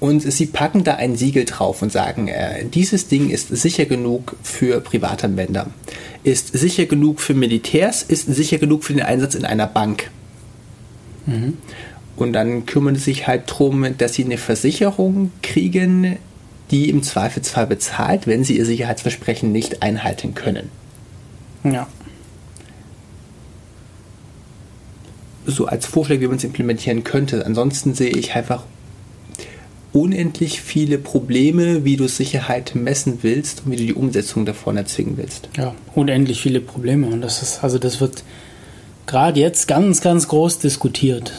Und 0.00 0.20
sie 0.20 0.46
packen 0.46 0.84
da 0.84 0.96
ein 0.96 1.16
Siegel 1.16 1.44
drauf 1.44 1.80
und 1.80 1.90
sagen, 1.90 2.28
äh, 2.28 2.66
dieses 2.66 3.08
Ding 3.08 3.30
ist 3.30 3.48
sicher 3.48 3.86
genug 3.86 4.36
für 4.42 4.80
Privatanwender, 4.80 5.68
ist 6.24 6.52
sicher 6.52 6.84
genug 6.86 7.20
für 7.20 7.34
Militärs, 7.34 8.02
ist 8.02 8.26
sicher 8.26 8.58
genug 8.58 8.84
für 8.84 8.92
den 8.92 9.02
Einsatz 9.02 9.34
in 9.34 9.44
einer 9.44 9.66
Bank. 9.66 10.10
Und 12.16 12.32
dann 12.32 12.66
kümmern 12.66 12.96
sie 12.96 13.02
sich 13.02 13.26
halt 13.26 13.50
darum, 13.50 13.96
dass 13.96 14.14
sie 14.14 14.24
eine 14.24 14.36
Versicherung 14.36 15.32
kriegen, 15.42 16.16
die 16.70 16.90
im 16.90 17.02
Zweifelsfall 17.02 17.66
bezahlt, 17.66 18.26
wenn 18.26 18.44
sie 18.44 18.58
ihr 18.58 18.66
Sicherheitsversprechen 18.66 19.52
nicht 19.52 19.82
einhalten 19.82 20.34
können. 20.34 20.70
ja. 21.64 21.86
So 25.46 25.66
als 25.66 25.86
Vorschlag, 25.86 26.20
wie 26.20 26.26
man 26.26 26.36
es 26.36 26.44
implementieren 26.44 27.04
könnte. 27.04 27.44
Ansonsten 27.44 27.94
sehe 27.94 28.10
ich 28.10 28.34
einfach 28.34 28.64
unendlich 29.92 30.60
viele 30.60 30.98
Probleme, 30.98 31.84
wie 31.84 31.96
du 31.96 32.08
Sicherheit 32.08 32.74
messen 32.74 33.18
willst 33.22 33.62
und 33.64 33.72
wie 33.72 33.76
du 33.76 33.84
die 33.84 33.94
Umsetzung 33.94 34.44
davon 34.44 34.76
erzwingen 34.76 35.16
willst. 35.16 35.48
ja, 35.56 35.74
unendlich 35.94 36.40
viele 36.40 36.60
Probleme. 36.60 37.06
Und 37.06 37.20
das 37.20 37.42
ist, 37.42 37.62
also 37.62 37.78
das 37.78 38.00
wird 38.00 38.24
gerade 39.06 39.38
jetzt 39.40 39.68
ganz, 39.68 40.00
ganz 40.00 40.26
groß 40.28 40.58
diskutiert. 40.58 41.32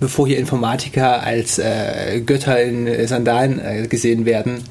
Bevor 0.00 0.26
hier 0.26 0.38
Informatiker 0.38 1.22
als 1.22 1.58
äh, 1.60 2.20
Götter 2.26 2.60
in 2.60 3.06
Sandalen 3.06 3.60
äh, 3.60 3.86
gesehen 3.86 4.24
werden, 4.24 4.64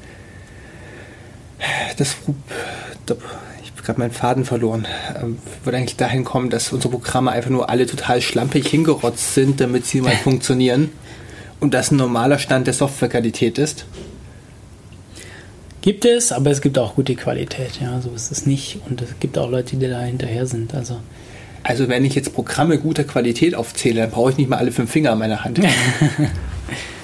das 1.96 2.16
Gerade 3.84 3.98
meinen 3.98 4.12
Faden 4.12 4.44
verloren. 4.44 4.86
Ähm, 5.20 5.38
wird 5.64 5.74
eigentlich 5.74 5.96
dahin 5.96 6.24
kommen, 6.24 6.50
dass 6.50 6.72
unsere 6.72 6.92
Programme 6.92 7.32
einfach 7.32 7.50
nur 7.50 7.68
alle 7.68 7.86
total 7.86 8.20
schlampig 8.20 8.68
hingerotzt 8.68 9.34
sind, 9.34 9.60
damit 9.60 9.86
sie 9.86 10.00
mal 10.00 10.16
funktionieren. 10.22 10.90
Und 11.60 11.74
das 11.74 11.90
ein 11.90 11.96
normaler 11.96 12.38
Stand 12.38 12.66
der 12.66 12.74
Softwarequalität 12.74 13.58
ist. 13.58 13.86
Gibt 15.80 16.04
es, 16.04 16.30
aber 16.30 16.50
es 16.50 16.60
gibt 16.60 16.78
auch 16.78 16.94
gute 16.94 17.16
Qualität. 17.16 17.80
Ja, 17.80 18.00
so 18.00 18.10
ist 18.14 18.30
es 18.30 18.46
nicht. 18.46 18.78
Und 18.88 19.02
es 19.02 19.18
gibt 19.18 19.36
auch 19.36 19.50
Leute, 19.50 19.76
die 19.76 19.88
da 19.88 20.00
hinterher 20.00 20.46
sind. 20.46 20.74
Also 20.74 20.98
Also 21.64 21.88
wenn 21.88 22.04
ich 22.04 22.14
jetzt 22.14 22.34
Programme 22.34 22.78
guter 22.78 23.04
Qualität 23.04 23.54
aufzähle, 23.56 24.02
dann 24.02 24.10
brauche 24.10 24.30
ich 24.30 24.36
nicht 24.36 24.48
mal 24.48 24.58
alle 24.58 24.70
fünf 24.70 24.90
Finger 24.90 25.12
an 25.12 25.18
meiner 25.18 25.44
Hand. 25.44 25.60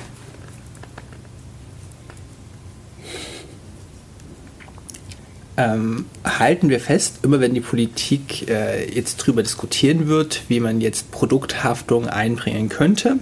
ähm, 5.59 6.07
halten 6.25 6.71
wir 6.71 6.79
fest, 6.79 7.19
immer 7.23 7.41
wenn 7.41 7.53
die 7.53 7.61
Politik 7.61 8.49
äh, 8.49 8.89
jetzt 8.95 9.17
drüber 9.17 9.43
diskutieren 9.43 10.07
wird, 10.07 10.43
wie 10.47 10.61
man 10.61 10.81
jetzt 10.81 11.11
Produkthaftung 11.11 12.07
einbringen 12.07 12.69
könnte, 12.69 13.17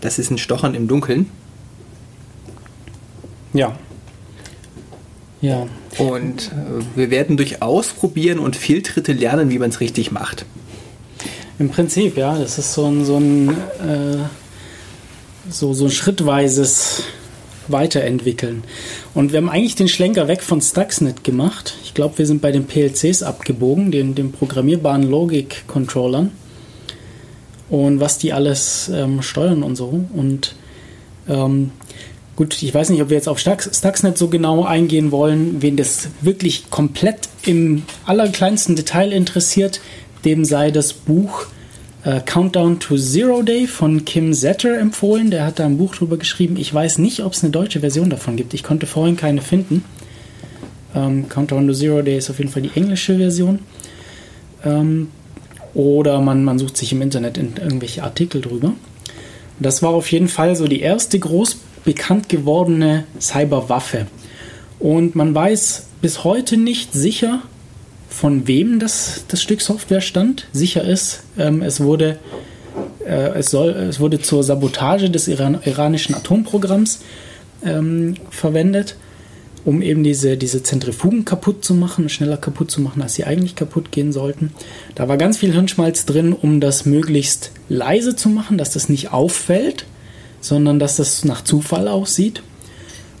das 0.00 0.18
ist 0.18 0.30
ein 0.32 0.38
Stochern 0.38 0.74
im 0.74 0.88
Dunkeln. 0.88 1.30
ja. 3.54 3.78
Ja, 5.40 5.66
Und 5.98 6.52
äh, 6.52 6.84
wir 6.94 7.10
werden 7.10 7.36
durch 7.36 7.62
Ausprobieren 7.62 8.38
und 8.38 8.54
Fehltritte 8.54 9.12
lernen, 9.12 9.50
wie 9.50 9.58
man 9.58 9.70
es 9.70 9.80
richtig 9.80 10.12
macht. 10.12 10.46
Im 11.58 11.68
Prinzip, 11.68 12.16
ja, 12.16 12.38
das 12.38 12.58
ist 12.58 12.74
so 12.74 12.86
ein, 12.86 13.04
so 13.04 13.16
ein, 13.16 13.48
äh, 13.48 14.18
so, 15.50 15.74
so 15.74 15.86
ein 15.86 15.90
schrittweises 15.90 17.02
Weiterentwickeln. 17.72 18.62
Und 19.14 19.32
wir 19.32 19.38
haben 19.38 19.48
eigentlich 19.48 19.74
den 19.74 19.88
Schlenker 19.88 20.28
weg 20.28 20.42
von 20.42 20.60
Stuxnet 20.60 21.24
gemacht. 21.24 21.74
Ich 21.84 21.94
glaube, 21.94 22.18
wir 22.18 22.26
sind 22.26 22.42
bei 22.42 22.52
den 22.52 22.66
PLCs 22.66 23.22
abgebogen, 23.22 23.90
den, 23.90 24.14
den 24.14 24.32
programmierbaren 24.32 25.08
Logik-Controllern. 25.08 26.30
Und 27.68 28.00
was 28.00 28.18
die 28.18 28.32
alles 28.32 28.90
ähm, 28.94 29.22
steuern 29.22 29.62
und 29.62 29.76
so. 29.76 30.04
Und 30.14 30.54
ähm, 31.28 31.70
gut, 32.36 32.62
ich 32.62 32.74
weiß 32.74 32.90
nicht, 32.90 33.02
ob 33.02 33.08
wir 33.08 33.16
jetzt 33.16 33.28
auf 33.28 33.38
Stux, 33.38 33.70
Stuxnet 33.76 34.18
so 34.18 34.28
genau 34.28 34.64
eingehen 34.64 35.10
wollen. 35.10 35.62
Wen 35.62 35.76
das 35.76 36.08
wirklich 36.20 36.70
komplett 36.70 37.28
im 37.44 37.82
allerkleinsten 38.04 38.76
Detail 38.76 39.12
interessiert, 39.12 39.80
dem 40.24 40.44
sei 40.44 40.70
das 40.70 40.92
Buch 40.92 41.46
äh, 42.04 42.20
Countdown 42.20 42.80
to 42.80 42.96
Zero 42.96 43.42
Day 43.42 43.66
von 43.66 44.04
Kim 44.04 44.32
Zetter 44.32 44.78
empfohlen. 44.78 45.30
Der 45.30 45.46
hat 45.46 45.58
da 45.58 45.66
ein 45.66 45.78
Buch 45.78 45.94
drüber 45.94 46.16
geschrieben. 46.16 46.56
Ich 46.56 46.72
weiß 46.72 46.98
nicht, 46.98 47.20
ob 47.20 47.32
es 47.32 47.42
eine 47.42 47.52
deutsche 47.52 47.80
Version 47.80 48.10
davon 48.10 48.36
gibt. 48.36 48.54
Ich 48.54 48.62
konnte 48.62 48.86
vorhin 48.86 49.16
keine 49.16 49.40
finden. 49.40 49.84
Ähm, 50.94 51.28
Countdown 51.28 51.66
to 51.68 51.74
Zero 51.74 52.02
Day 52.02 52.18
ist 52.18 52.30
auf 52.30 52.38
jeden 52.38 52.50
Fall 52.50 52.62
die 52.62 52.72
englische 52.74 53.16
Version. 53.16 53.60
Ähm, 54.64 55.08
oder 55.74 56.20
man, 56.20 56.44
man 56.44 56.58
sucht 56.58 56.76
sich 56.76 56.92
im 56.92 57.02
Internet 57.02 57.38
in 57.38 57.54
irgendwelche 57.56 58.02
Artikel 58.02 58.40
drüber. 58.40 58.74
Das 59.58 59.82
war 59.82 59.90
auf 59.90 60.10
jeden 60.10 60.28
Fall 60.28 60.56
so 60.56 60.66
die 60.66 60.80
erste 60.80 61.18
groß 61.18 61.58
bekannt 61.84 62.28
gewordene 62.28 63.04
Cyberwaffe. 63.20 64.06
Und 64.78 65.14
man 65.14 65.34
weiß 65.34 65.86
bis 66.00 66.24
heute 66.24 66.56
nicht 66.56 66.92
sicher, 66.92 67.42
von 68.12 68.46
wem 68.46 68.78
das, 68.78 69.24
das 69.28 69.42
Stück 69.42 69.60
Software 69.60 70.00
stammt. 70.00 70.46
Sicher 70.52 70.84
ist, 70.84 71.22
ähm, 71.38 71.62
es, 71.62 71.80
wurde, 71.80 72.18
äh, 73.04 73.38
es, 73.38 73.50
soll, 73.50 73.70
es 73.70 74.00
wurde 74.00 74.20
zur 74.20 74.44
Sabotage 74.44 75.10
des 75.10 75.28
Iran 75.28 75.58
iranischen 75.64 76.14
Atomprogramms 76.14 77.00
ähm, 77.64 78.14
verwendet, 78.30 78.96
um 79.64 79.80
eben 79.80 80.04
diese, 80.04 80.36
diese 80.36 80.62
Zentrifugen 80.62 81.24
kaputt 81.24 81.64
zu 81.64 81.74
machen, 81.74 82.08
schneller 82.08 82.36
kaputt 82.36 82.70
zu 82.70 82.80
machen, 82.80 83.00
als 83.00 83.14
sie 83.14 83.24
eigentlich 83.24 83.56
kaputt 83.56 83.90
gehen 83.92 84.12
sollten. 84.12 84.52
Da 84.94 85.08
war 85.08 85.16
ganz 85.16 85.38
viel 85.38 85.52
Hirnschmalz 85.52 86.04
drin, 86.04 86.32
um 86.32 86.60
das 86.60 86.84
möglichst 86.84 87.50
leise 87.68 88.14
zu 88.14 88.28
machen, 88.28 88.58
dass 88.58 88.72
das 88.72 88.88
nicht 88.88 89.12
auffällt, 89.12 89.86
sondern 90.40 90.78
dass 90.78 90.96
das 90.96 91.24
nach 91.24 91.42
Zufall 91.44 91.88
aussieht. 91.88 92.42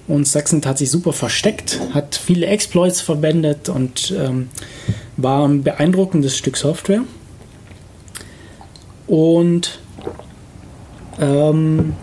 Und 0.08 0.26
Stuxnet 0.26 0.66
hat 0.66 0.78
sich 0.78 0.90
super 0.90 1.12
versteckt, 1.12 1.80
hat 1.94 2.16
viele 2.16 2.46
Exploits 2.46 3.00
verwendet 3.00 3.68
und 3.68 4.12
ähm, 4.18 4.48
war 5.16 5.46
ein 5.46 5.62
beeindruckendes 5.62 6.36
Stück 6.36 6.56
Software. 6.56 7.02
Und 9.06 9.78
ähm, 11.20 11.94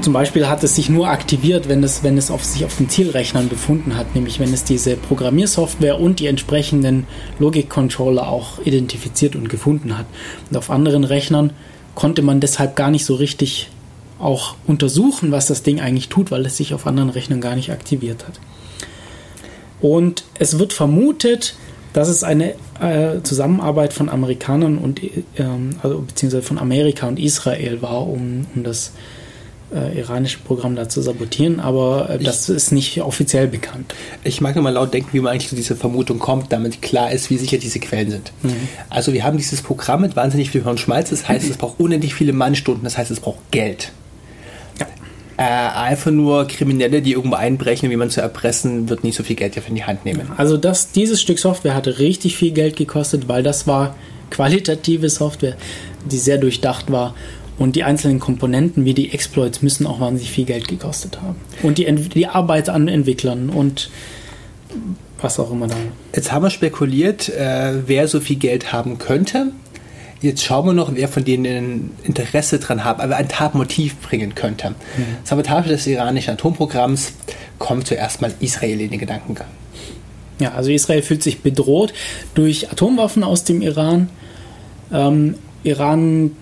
zum 0.00 0.12
Beispiel 0.12 0.46
hat 0.46 0.62
es 0.62 0.76
sich 0.76 0.88
nur 0.88 1.08
aktiviert, 1.08 1.68
wenn 1.68 1.82
es, 1.82 2.04
wenn 2.04 2.16
es 2.16 2.30
auf 2.30 2.44
sich 2.44 2.64
auf 2.64 2.76
den 2.76 2.88
Zielrechnern 2.88 3.48
befunden 3.48 3.96
hat, 3.96 4.14
nämlich 4.14 4.38
wenn 4.38 4.52
es 4.54 4.62
diese 4.62 4.94
Programmiersoftware 4.96 5.98
und 5.98 6.20
die 6.20 6.28
entsprechenden 6.28 7.06
Logikcontroller 7.40 8.28
auch 8.28 8.64
identifiziert 8.64 9.34
und 9.34 9.48
gefunden 9.48 9.98
hat. 9.98 10.06
Und 10.48 10.56
auf 10.56 10.70
anderen 10.70 11.02
Rechnern 11.02 11.52
konnte 11.96 12.22
man 12.22 12.38
deshalb 12.38 12.76
gar 12.76 12.92
nicht 12.92 13.04
so 13.04 13.16
richtig 13.16 13.70
auch 14.18 14.56
untersuchen, 14.66 15.30
was 15.32 15.46
das 15.46 15.62
Ding 15.62 15.80
eigentlich 15.80 16.08
tut, 16.08 16.30
weil 16.30 16.46
es 16.46 16.56
sich 16.56 16.74
auf 16.74 16.86
anderen 16.86 17.10
Rechnern 17.10 17.40
gar 17.40 17.56
nicht 17.56 17.70
aktiviert 17.70 18.26
hat. 18.26 18.40
Und 19.80 20.24
es 20.38 20.58
wird 20.58 20.72
vermutet, 20.72 21.54
dass 21.92 22.08
es 22.08 22.24
eine 22.24 22.54
äh, 22.80 23.22
Zusammenarbeit 23.22 23.92
von 23.92 24.08
Amerikanern 24.08 24.78
und 24.78 25.00
ähm, 25.38 25.70
also 25.82 26.00
beziehungsweise 26.00 26.42
von 26.42 26.58
Amerika 26.58 27.08
und 27.08 27.18
Israel 27.18 27.80
war, 27.82 28.06
um, 28.06 28.46
um 28.54 28.64
das 28.64 28.92
äh, 29.74 29.98
iranische 29.98 30.38
Programm 30.40 30.76
da 30.76 30.88
zu 30.88 31.00
sabotieren, 31.02 31.58
aber 31.58 32.10
äh, 32.10 32.18
das 32.18 32.48
ist 32.48 32.70
nicht 32.70 33.00
offiziell 33.00 33.48
bekannt. 33.48 33.94
Ich 34.24 34.40
mag 34.40 34.54
nur 34.54 34.64
mal 34.64 34.70
laut 34.70 34.94
denken, 34.94 35.08
wie 35.12 35.20
man 35.20 35.32
eigentlich 35.32 35.48
zu 35.48 35.56
dieser 35.56 35.74
Vermutung 35.74 36.18
kommt, 36.18 36.52
damit 36.52 36.82
klar 36.82 37.10
ist, 37.12 37.30
wie 37.30 37.38
sicher 37.38 37.58
diese 37.58 37.80
Quellen 37.80 38.10
sind. 38.10 38.32
Also 38.90 39.12
wir 39.12 39.24
haben 39.24 39.38
dieses 39.38 39.62
Programm 39.62 40.02
mit 40.02 40.16
wahnsinnig 40.16 40.50
viel 40.50 40.62
Hirnschmalz, 40.62 41.10
das 41.10 41.28
heißt, 41.28 41.48
es 41.48 41.56
braucht 41.56 41.80
unendlich 41.80 42.14
viele 42.14 42.32
Mannstunden, 42.32 42.84
das 42.84 42.96
heißt, 42.96 43.10
es 43.10 43.20
braucht 43.20 43.50
Geld. 43.50 43.92
Äh, 45.38 45.42
einfach 45.42 46.10
nur 46.10 46.46
Kriminelle, 46.46 47.02
die 47.02 47.12
irgendwo 47.12 47.36
einbrechen, 47.36 47.90
wie 47.90 47.96
man 47.96 48.08
zu 48.08 48.22
erpressen, 48.22 48.88
wird 48.88 49.04
nicht 49.04 49.16
so 49.16 49.22
viel 49.22 49.36
Geld 49.36 49.56
dafür 49.56 49.68
in 49.68 49.74
die 49.74 49.84
Hand 49.84 50.06
nehmen. 50.06 50.32
Also 50.38 50.56
das, 50.56 50.92
dieses 50.92 51.20
Stück 51.20 51.38
Software 51.38 51.74
hatte 51.74 51.98
richtig 51.98 52.36
viel 52.36 52.52
Geld 52.52 52.76
gekostet, 52.76 53.28
weil 53.28 53.42
das 53.42 53.66
war 53.66 53.96
qualitative 54.30 55.10
Software, 55.10 55.56
die 56.10 56.18
sehr 56.18 56.38
durchdacht 56.38 56.90
war. 56.90 57.14
Und 57.58 57.76
die 57.76 57.84
einzelnen 57.84 58.18
Komponenten 58.18 58.84
wie 58.84 58.94
die 58.94 59.12
Exploits 59.12 59.62
müssen 59.62 59.86
auch 59.86 60.00
wahnsinnig 60.00 60.30
viel 60.30 60.44
Geld 60.44 60.68
gekostet 60.68 61.20
haben. 61.20 61.36
Und 61.62 61.78
die, 61.78 61.90
die 61.90 62.26
Arbeit 62.26 62.68
an 62.68 62.88
Entwicklern 62.88 63.48
und 63.50 63.90
was 65.20 65.38
auch 65.38 65.50
immer 65.50 65.66
da. 65.66 65.76
Jetzt 66.14 66.32
haben 66.32 66.42
wir 66.44 66.50
spekuliert, 66.50 67.28
äh, 67.28 67.74
wer 67.86 68.08
so 68.08 68.20
viel 68.20 68.36
Geld 68.36 68.72
haben 68.72 68.98
könnte. 68.98 69.52
Jetzt 70.22 70.44
schauen 70.44 70.66
wir 70.66 70.72
noch, 70.72 70.94
wer 70.94 71.08
von 71.08 71.24
denen 71.24 71.90
Interesse 72.02 72.58
dran 72.58 72.84
hat, 72.84 73.00
aber 73.00 73.16
ein 73.16 73.28
Tatmotiv 73.28 73.96
bringen 73.98 74.34
könnte. 74.34 74.74
Sabotage 75.24 75.68
des 75.68 75.86
iranischen 75.86 76.34
Atomprogramms 76.34 77.12
kommt 77.58 77.86
zuerst 77.86 78.22
mal 78.22 78.32
Israel 78.40 78.80
in 78.80 78.90
den 78.90 78.98
Gedankengang. 78.98 79.48
Ja, 80.38 80.52
also 80.52 80.70
Israel 80.70 81.02
fühlt 81.02 81.22
sich 81.22 81.40
bedroht 81.40 81.92
durch 82.34 82.70
Atomwaffen 82.70 83.24
aus 83.24 83.44
dem 83.44 83.62
Iran. 83.62 84.08
Ähm, 84.92 85.34
Iran 85.64 86.36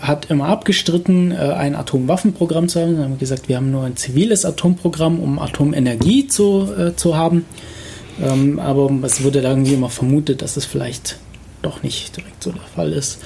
hat 0.00 0.30
immer 0.30 0.48
abgestritten, 0.48 1.30
äh, 1.30 1.36
ein 1.36 1.76
Atomwaffenprogramm 1.76 2.68
zu 2.68 2.80
haben. 2.80 2.96
Sie 2.96 3.02
haben 3.02 3.18
gesagt, 3.18 3.48
wir 3.48 3.56
haben 3.56 3.70
nur 3.70 3.84
ein 3.84 3.96
ziviles 3.96 4.44
Atomprogramm, 4.44 5.20
um 5.20 5.38
Atomenergie 5.38 6.26
zu, 6.26 6.68
äh, 6.76 6.96
zu 6.96 7.16
haben. 7.16 7.44
Ähm, 8.20 8.58
aber 8.58 8.90
es 9.02 9.22
wurde 9.22 9.42
da 9.42 9.50
irgendwie 9.50 9.74
immer 9.74 9.90
vermutet, 9.90 10.42
dass 10.42 10.56
es 10.56 10.64
vielleicht 10.64 11.18
doch 11.64 11.82
nicht 11.82 12.16
direkt 12.16 12.42
so 12.42 12.52
der 12.52 12.62
Fall 12.62 12.92
ist. 12.92 13.20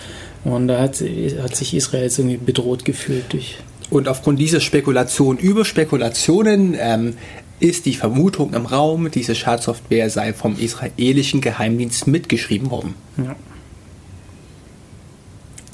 Und 0.45 0.69
da 0.69 0.81
hat, 0.81 1.03
hat 1.43 1.57
sich 1.57 1.75
Israel 1.75 2.05
jetzt 2.05 2.19
irgendwie 2.19 2.37
bedroht 2.37 2.85
gefühlt 2.85 3.33
durch. 3.33 3.59
Und 3.91 4.09
aufgrund 4.09 4.39
dieser 4.39 4.61
Spekulation 4.61 5.39
über 5.39 5.65
Spekulationen 5.65 6.77
ähm, 6.79 7.15
ist 7.61 7.87
die 7.87 7.95
Vermutung 7.95 8.55
im 8.55 8.67
Raum, 8.67 9.11
diese 9.11 9.35
Schadsoftware 9.35 10.11
sei 10.11 10.33
vom 10.33 10.59
israelischen 10.59 11.41
Geheimdienst 11.41 12.07
mitgeschrieben 12.07 12.71
worden. 12.71 12.95
Ja. 13.17 13.35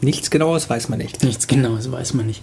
Nichts 0.00 0.30
genaues 0.30 0.70
weiß 0.70 0.88
man 0.88 0.98
nicht. 0.98 1.22
Nichts 1.24 1.46
Genaues 1.46 1.90
weiß 1.90 2.14
man 2.14 2.26
nicht. 2.26 2.42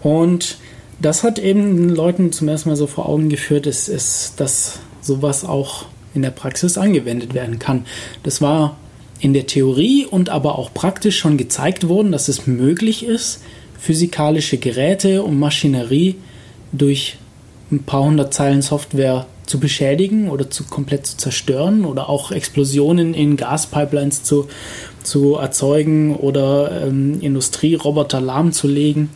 Und 0.00 0.58
das 1.00 1.22
hat 1.22 1.38
eben 1.38 1.76
den 1.76 1.88
Leuten 1.90 2.32
zum 2.32 2.48
ersten 2.48 2.70
Mal 2.70 2.76
so 2.76 2.86
vor 2.86 3.08
Augen 3.08 3.28
geführt, 3.28 3.66
ist, 3.66 3.88
ist, 3.88 4.34
dass 4.38 4.80
sowas 5.00 5.44
auch 5.44 5.86
in 6.14 6.22
der 6.22 6.30
Praxis 6.30 6.78
angewendet 6.78 7.34
werden 7.34 7.58
kann. 7.58 7.84
Das 8.22 8.40
war 8.40 8.76
in 9.20 9.32
der 9.32 9.46
Theorie 9.46 10.06
und 10.06 10.28
aber 10.28 10.58
auch 10.58 10.72
praktisch 10.72 11.18
schon 11.18 11.36
gezeigt 11.36 11.88
worden, 11.88 12.12
dass 12.12 12.28
es 12.28 12.46
möglich 12.46 13.04
ist, 13.04 13.42
physikalische 13.78 14.58
Geräte 14.58 15.22
und 15.22 15.38
Maschinerie 15.38 16.16
durch 16.72 17.16
ein 17.70 17.82
paar 17.82 18.04
hundert 18.04 18.32
Zeilen 18.32 18.62
Software 18.62 19.26
zu 19.46 19.58
beschädigen 19.58 20.28
oder 20.28 20.50
zu 20.50 20.64
komplett 20.64 21.06
zu 21.06 21.16
zerstören 21.16 21.84
oder 21.84 22.08
auch 22.08 22.30
Explosionen 22.30 23.14
in 23.14 23.36
Gaspipelines 23.36 24.22
zu, 24.22 24.48
zu 25.02 25.36
erzeugen 25.36 26.14
oder 26.16 26.82
ähm, 26.86 27.20
Industrieroboter 27.20 28.20
lahmzulegen. 28.20 29.10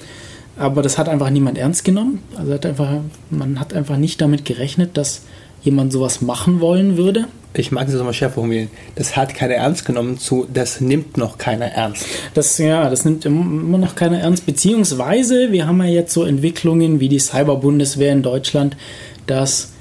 Aber 0.57 0.83
das 0.83 0.99
hat 0.99 1.09
einfach 1.09 1.31
niemand 1.31 1.59
ernst 1.59 1.85
genommen. 1.85 2.21
Also 2.37 2.53
hat 2.53 2.67
einfach, 2.67 3.01
man 3.31 3.61
hat 3.61 3.75
einfach 3.75 3.97
nicht 3.97 4.21
damit 4.21 4.45
gerechnet, 4.45 4.97
dass 4.97 5.23
jemand 5.63 5.93
sowas 5.93 6.21
machen 6.21 6.61
wollen 6.61 6.97
würde. 6.97 7.27
Ich 7.55 7.71
mag 7.71 7.87
das 7.87 7.97
nochmal 7.97 8.15
schärfer 8.15 8.37
formulieren. 8.37 8.71
Das 8.95 9.15
hat 9.17 9.35
keiner 9.35 9.55
ernst 9.55 9.85
genommen 9.85 10.19
zu, 10.19 10.47
das 10.53 10.81
nimmt 10.81 11.19
noch 11.19 11.37
keiner 11.37 11.67
ernst. 11.67 12.07
Das, 12.33 12.57
ja, 12.57 12.89
das 12.89 13.05
nimmt 13.05 13.27
im- 13.27 13.61
immer 13.67 13.79
noch 13.79 13.95
keiner 13.95 14.19
ernst. 14.21 14.47
Beziehungsweise, 14.47 15.53
wir 15.53 15.67
haben 15.67 15.79
ja 15.83 15.89
jetzt 15.91 16.15
so 16.15 16.25
Entwicklungen 16.25 16.99
wie 17.01 17.09
die 17.11 17.19
Cyberbundeswehr 17.19 18.13
in 18.13 18.23
Deutschland, 18.23 18.77
dass 19.27 19.73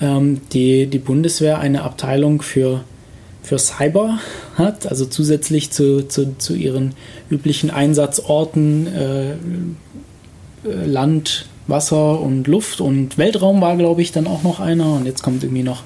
ähm, 0.00 0.40
die, 0.52 0.86
die 0.88 0.98
Bundeswehr 0.98 1.60
eine 1.60 1.82
Abteilung 1.82 2.42
für, 2.42 2.82
für 3.44 3.58
Cyber 3.58 4.18
hat, 4.56 4.88
also 4.88 5.06
zusätzlich 5.06 5.70
zu, 5.70 6.08
zu, 6.08 6.36
zu 6.36 6.54
ihren 6.54 6.94
üblichen 7.30 7.70
Einsatzorten 7.70 8.88
äh, 8.88 9.30
äh, 9.32 9.36
Land, 10.84 11.46
Wasser 11.68 12.20
und 12.20 12.48
Luft 12.48 12.80
und 12.80 13.18
Weltraum 13.18 13.60
war, 13.60 13.76
glaube 13.76 14.02
ich, 14.02 14.10
dann 14.10 14.26
auch 14.26 14.42
noch 14.42 14.58
einer. 14.58 14.94
Und 14.94 15.06
jetzt 15.06 15.22
kommt 15.22 15.44
irgendwie 15.44 15.62
noch 15.62 15.84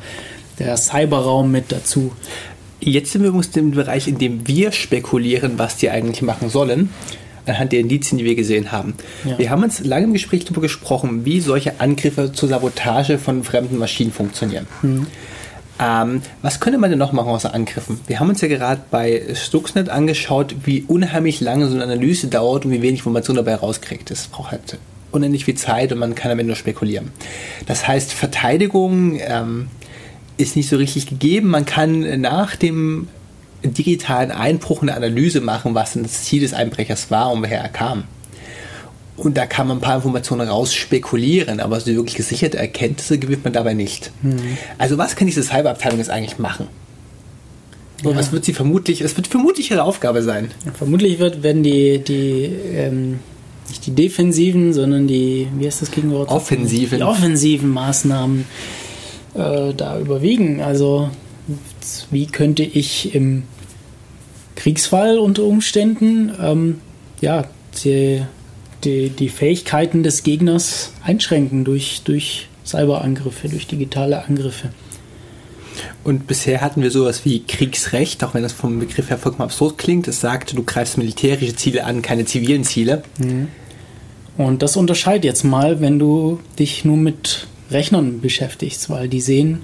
der 0.59 0.77
Cyberraum 0.77 1.51
mit 1.51 1.73
dazu. 1.73 2.13
Jetzt 2.81 3.13
sind 3.13 3.23
wir 3.23 3.29
übrigens 3.29 3.57
im 3.57 3.71
Bereich, 3.71 4.09
in 4.09 4.19
dem 4.19 4.47
wir 4.47 4.73
spekulieren, 4.73 5.59
was 5.59 5.77
die 5.77 5.91
eigentlich 5.91 6.23
machen 6.23 6.51
sollen, 6.51 6.91
anhand 7.47 7.73
der 7.73 7.81
Indizien, 7.81 8.19
die 8.19 8.25
wir 8.25 8.35
gesehen 8.35 8.73
haben. 8.73 8.95
Ja. 9.25 9.39
Wir 9.39 9.51
haben 9.51 9.63
uns 9.63 9.81
lange 9.85 10.05
im 10.05 10.13
Gespräch 10.13 10.45
darüber 10.45 10.61
gesprochen, 10.61 11.25
wie 11.25 11.41
solche 11.41 11.81
Angriffe 11.81 12.33
zur 12.33 12.49
Sabotage 12.49 13.19
von 13.19 13.43
fremden 13.43 13.79
Maschinen 13.79 14.13
funktionieren. 14.13 14.67
Ähm, 15.81 16.23
was 16.43 16.61
könnte 16.61 16.79
man 16.79 16.91
denn 16.91 16.99
noch 16.99 17.13
machen 17.13 17.29
außer 17.29 17.53
Angriffen? 17.53 18.01
Wir 18.07 18.21
haben 18.21 18.29
uns 18.29 18.41
ja 18.41 18.49
gerade 18.49 18.83
bei 18.91 19.23
Stuxnet 19.35 19.89
angeschaut, 19.89 20.55
wie 20.65 20.85
unheimlich 20.87 21.41
lange 21.41 21.69
so 21.69 21.75
eine 21.75 21.85
Analyse 21.85 22.29
dauert 22.29 22.65
und 22.65 22.71
wie 22.71 22.83
wenig 22.83 23.01
Information 23.01 23.37
dabei 23.37 23.57
rauskriegt. 23.57 24.11
Das 24.11 24.29
braucht 24.29 24.53
halt 24.53 24.79
unendlich 25.11 25.45
viel 25.45 25.57
Zeit 25.57 25.93
und 25.93 25.99
man 25.99 26.15
kann 26.15 26.31
am 26.31 26.39
Ende 26.39 26.51
nur 26.51 26.57
spekulieren. 26.57 27.11
Das 27.67 27.89
heißt, 27.89 28.13
Verteidigung 28.13 29.19
ähm, 29.21 29.69
ist 30.37 30.57
nicht 30.57 30.69
so 30.69 30.77
richtig 30.77 31.07
gegeben. 31.07 31.49
Man 31.49 31.65
kann 31.65 32.21
nach 32.21 32.57
dem 32.57 33.09
digitalen 33.63 34.31
Einbruch 34.31 34.83
eine 34.83 34.95
Analyse 34.95 35.41
machen, 35.41 35.75
was 35.75 35.95
denn 35.95 36.03
das 36.03 36.25
Ziel 36.25 36.41
des 36.41 36.53
Einbrechers 36.53 37.11
war 37.11 37.33
und 37.33 37.43
woher 37.43 37.61
er 37.61 37.69
kam. 37.69 38.05
Und 39.17 39.37
da 39.37 39.47
kann 39.47 39.69
man 39.69 39.79
ein 39.79 39.81
paar 39.81 39.97
Informationen 39.97 40.49
raus 40.49 40.75
spekulieren, 40.75 41.61
aber 41.61 41.79
so 41.81 41.87
wirklich 41.87 42.17
gesicherte 42.17 42.59
Erkenntnisse 42.59 43.19
gewinnt 43.19 43.45
man 43.45 43.53
dabei 43.53 43.73
nicht. 43.75 44.11
Also 44.77 44.99
was 44.99 45.15
kann 45.15 45.27
diese 45.27 45.43
Cyberabteilung 45.45 45.99
jetzt 45.99 46.11
eigentlich 46.11 46.39
machen? 46.39 46.67
Und 48.03 48.11
Ja. 48.11 48.17
was 48.19 48.33
wird 48.33 48.45
sie 48.45 48.53
vermutlich, 48.53 49.01
es 49.03 49.17
wird 49.17 49.29
vermutlich 49.29 49.71
ihre 49.71 49.85
Aufgabe 49.85 50.23
sein. 50.23 50.51
Vermutlich 50.77 51.21
wird, 51.21 51.45
werden 51.45 51.63
die, 51.63 52.01
die 52.01 52.51
ähm, 52.75 53.21
nicht 53.69 53.87
die 53.87 53.93
defensiven, 53.93 54.73
sondern 54.75 55.07
die, 55.07 55.47
wie 55.57 55.67
heißt 55.67 55.81
das 55.81 55.91
Gegenwort? 55.93 56.29
Offensiven. 56.29 56.99
Die 56.99 57.05
offensiven 57.05 57.71
Maßnahmen 57.71 58.45
äh, 59.35 59.75
da 59.75 59.99
überwiegen. 59.99 60.61
Also 60.61 61.11
wie 62.11 62.27
könnte 62.27 62.63
ich 62.63 63.15
im 63.15 63.45
Kriegsfall 64.57 65.19
unter 65.19 65.45
Umständen 65.45 66.33
ähm, 66.41 66.81
ja, 67.21 67.45
die, 67.85 68.23
die, 68.85 69.11
die 69.11 69.29
Fähigkeiten 69.29 70.03
des 70.03 70.23
Gegners 70.23 70.93
einschränken 71.03 71.65
durch, 71.65 72.03
durch 72.05 72.49
Cyberangriffe, 72.65 73.49
durch 73.49 73.67
digitale 73.67 74.25
Angriffe. 74.25 74.71
Und 76.05 76.27
bisher 76.27 76.61
hatten 76.61 76.83
wir 76.83 76.91
sowas 76.91 77.25
wie 77.25 77.41
Kriegsrecht, 77.41 78.23
auch 78.23 78.35
wenn 78.35 78.43
das 78.43 78.53
vom 78.53 78.79
Begriff 78.79 79.11
her 79.11 79.19
vollkommen 79.19 79.45
absurd 79.45 79.79
klingt. 79.79 80.07
Es 80.07 80.21
sagt, 80.21 80.57
du 80.57 80.63
greifst 80.63 80.99
militärische 80.99 81.57
Ziele 81.57 81.85
an, 81.85 82.01
keine 82.01 82.27
zivilen 82.27 82.63
Ziele. 82.63 83.03
Und 84.37 84.63
das 84.63 84.77
unterscheidet 84.77 85.25
jetzt 85.25 85.45
mal, 85.45 85.81
wenn 85.81 85.99
du 85.99 86.41
dich 86.59 86.85
nur 86.85 86.97
mit 86.97 87.49
Rechnern 87.75 88.21
beschäftigst, 88.21 88.89
weil 88.89 89.09
die 89.09 89.21
sehen 89.21 89.61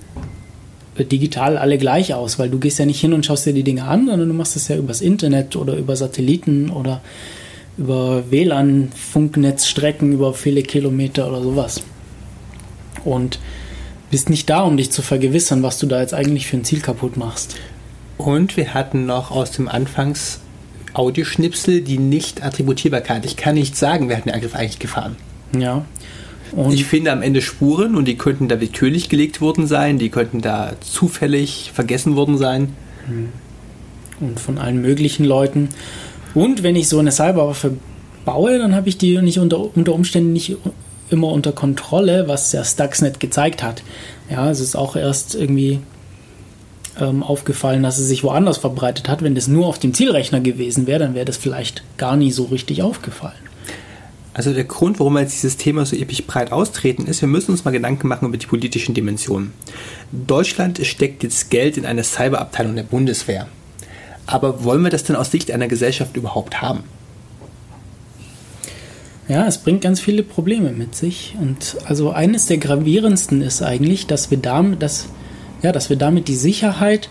äh, 0.97 1.05
digital 1.05 1.57
alle 1.57 1.79
gleich 1.79 2.13
aus, 2.13 2.39
weil 2.39 2.51
du 2.51 2.59
gehst 2.59 2.79
ja 2.79 2.87
nicht 2.87 3.01
hin 3.01 3.13
und 3.13 3.25
schaust 3.25 3.47
dir 3.47 3.55
die 3.55 3.63
Dinge 3.63 3.85
an, 3.85 4.07
sondern 4.07 4.29
du 4.29 4.35
machst 4.35 4.57
das 4.57 4.69
ja 4.69 4.77
übers 4.77 5.01
Internet 5.01 5.57
oder 5.57 5.77
über 5.77 5.97
Satelliten 5.97 6.71
oder 6.71 7.01
über 7.79 8.31
WLAN-Funknetzstrecken 8.31 10.13
über 10.13 10.35
viele 10.35 10.63
Kilometer 10.63 11.29
oder 11.29 11.43
sowas. 11.43 11.83
Und 13.05 13.39
bist 14.11 14.29
nicht 14.29 14.51
da, 14.51 14.63
um 14.63 14.77
dich 14.77 14.91
zu 14.91 15.03
vergewissern, 15.03 15.63
was 15.63 15.79
du 15.79 15.87
da 15.87 16.01
jetzt 16.01 16.13
eigentlich 16.13 16.47
für 16.47 16.57
ein 16.57 16.65
Ziel 16.65 16.81
kaputt 16.81 17.17
machst. 17.17 17.57
Und 18.19 18.57
wir 18.57 18.75
hatten 18.75 19.07
noch 19.07 19.31
aus 19.31 19.53
dem 19.53 19.69
Anfangs 19.69 20.41
Audioschnipsel, 20.93 21.81
die 21.81 21.99
nicht 21.99 22.43
Attributierbarkeit. 22.43 23.25
Ich 23.25 23.37
kann 23.37 23.55
nicht 23.55 23.77
sagen, 23.77 24.09
wer 24.09 24.19
hat 24.19 24.27
den 24.27 24.35
Angriff 24.35 24.55
eigentlich 24.55 24.81
gefahren. 24.81 25.17
Ja. 25.59 25.85
Und 26.53 26.73
Ich 26.73 26.85
finde 26.85 27.13
am 27.13 27.23
Ende 27.23 27.43
Spuren 27.43 27.95
und 27.95 28.07
die 28.07 28.17
könnten 28.17 28.49
da 28.49 28.61
willkürlich 28.61 29.09
gelegt 29.09 29.41
worden 29.41 29.67
sein, 29.67 29.99
die 29.99 30.09
könnten 30.09 30.41
da 30.41 30.73
zufällig 30.81 31.71
vergessen 31.75 32.17
worden 32.17 32.39
sein. 32.39 32.75
und 34.21 34.39
von 34.39 34.59
allen 34.59 34.81
möglichen 34.81 35.25
Leuten. 35.25 35.71
Und 36.35 36.63
wenn 36.63 36.77
ich 36.77 36.89
so 36.89 36.99
eine 36.99 37.11
Cyberwaffe 37.11 37.77
baue, 38.25 38.59
dann 38.59 38.75
habe 38.75 38.89
ich 38.89 38.99
die 38.99 39.21
nicht 39.21 39.39
unter, 39.39 39.75
unter 39.77 39.95
Umständen 39.95 40.33
nicht 40.33 40.57
immer 41.09 41.29
unter 41.29 41.53
Kontrolle, 41.53 42.29
was 42.29 42.53
ja 42.53 42.65
Stuxnet 42.65 43.19
gezeigt 43.19 43.63
hat. 43.63 43.83
Ja, 44.31 44.51
es 44.51 44.61
ist 44.61 44.77
auch 44.77 44.95
erst 44.95 45.35
irgendwie 45.35 45.81
ähm, 47.01 47.23
aufgefallen, 47.23 47.83
dass 47.83 47.99
es 47.99 48.07
sich 48.07 48.23
woanders 48.23 48.59
verbreitet 48.59 49.09
hat. 49.09 49.23
Wenn 49.23 49.35
das 49.35 49.49
nur 49.49 49.67
auf 49.67 49.79
dem 49.79 49.93
Zielrechner 49.93 50.41
gewesen 50.41 50.87
wäre, 50.87 51.01
dann 51.01 51.15
wäre 51.15 51.25
das 51.25 51.37
vielleicht 51.37 51.83
gar 51.97 52.17
nie 52.17 52.31
so 52.31 52.45
richtig 52.45 52.83
aufgefallen. 52.83 53.50
Also 54.33 54.53
der 54.53 54.65
Grund, 54.65 55.01
warum 55.01 55.15
wir 55.15 55.23
jetzt 55.23 55.35
dieses 55.35 55.57
Thema 55.57 55.85
so 55.85 55.97
episch 55.97 56.25
breit 56.25 56.53
austreten, 56.53 57.07
ist, 57.07 57.21
wir 57.21 57.29
müssen 57.29 57.51
uns 57.51 57.65
mal 57.65 57.73
Gedanken 57.73 58.07
machen 58.07 58.29
über 58.29 58.37
die 58.37 58.47
politischen 58.47 58.95
Dimensionen. 58.95 59.53
Deutschland 60.13 60.85
steckt 60.87 61.23
jetzt 61.25 61.51
Geld 61.51 61.77
in 61.77 61.85
eine 61.85 62.05
Cyberabteilung 62.05 62.77
der 62.77 62.85
Bundeswehr. 62.85 63.49
Aber 64.27 64.63
wollen 64.63 64.83
wir 64.83 64.91
das 64.91 65.03
denn 65.03 65.17
aus 65.17 65.33
Sicht 65.33 65.51
einer 65.51 65.67
Gesellschaft 65.67 66.17
überhaupt 66.17 66.63
haben? 66.63 66.85
Ja, 69.27 69.47
es 69.47 69.59
bringt 69.59 69.81
ganz 69.83 70.01
viele 70.01 70.23
Probleme 70.23 70.71
mit 70.71 70.95
sich. 70.95 71.37
Und 71.41 71.77
also 71.85 72.11
eines 72.11 72.47
der 72.47 72.59
gravierendsten 72.59 73.43
ist 73.43 73.63
eigentlich, 73.63 74.07
dass 74.07 74.31
wir 74.31 74.39
damit, 74.39 74.83
dass, 74.83 75.07
ja, 75.63 75.73
dass 75.73 75.91
wir 75.91 75.97
damit 75.97 76.29
die 76.29 76.37
Sicherheit 76.37 77.11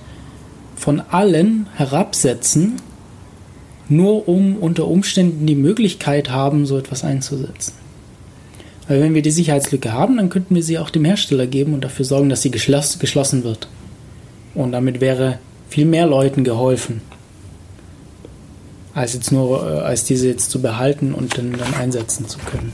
von 0.76 1.02
allen 1.02 1.68
herabsetzen, 1.76 2.82
nur 3.90 4.28
um 4.28 4.56
unter 4.56 4.88
Umständen 4.88 5.45
die 5.45 5.56
Möglichkeit 5.56 6.30
haben, 6.30 6.66
so 6.66 6.78
etwas 6.78 7.03
einzusetzen. 7.03 7.74
Weil 8.88 9.02
wenn 9.02 9.14
wir 9.14 9.22
die 9.22 9.32
Sicherheitslücke 9.32 9.94
haben, 9.94 10.18
dann 10.18 10.30
könnten 10.30 10.56
wir 10.56 10.64
sie 10.64 10.80
auch 10.80 10.90
dem 10.90 11.06
Hersteller 11.06 11.48
geben 11.48 11.74
und 11.74 11.84
dafür 11.84 12.06
sorgen, 12.06 12.30
dass 12.30 12.41
sie 12.41 12.52
geschloss, 12.52 12.99
geschlossen 12.99 13.44
wird. 13.44 13.68
Und 14.56 14.72
damit 14.72 14.99
wäre 15.02 15.40
viel 15.70 15.86
mehr 15.86 16.07
Leuten 16.07 16.44
geholfen, 16.44 17.02
als 18.94 19.14
jetzt 19.14 19.32
nur, 19.32 19.64
äh, 19.64 19.80
als 19.82 20.03
diese 20.06 20.28
jetzt 20.28 20.49
zu 20.49 20.61
behalten 20.61 21.14
und 21.14 21.38
dann, 21.38 21.53
dann 21.53 21.74
einsetzen 21.76 22.28
zu 22.28 22.40
können. 22.40 22.74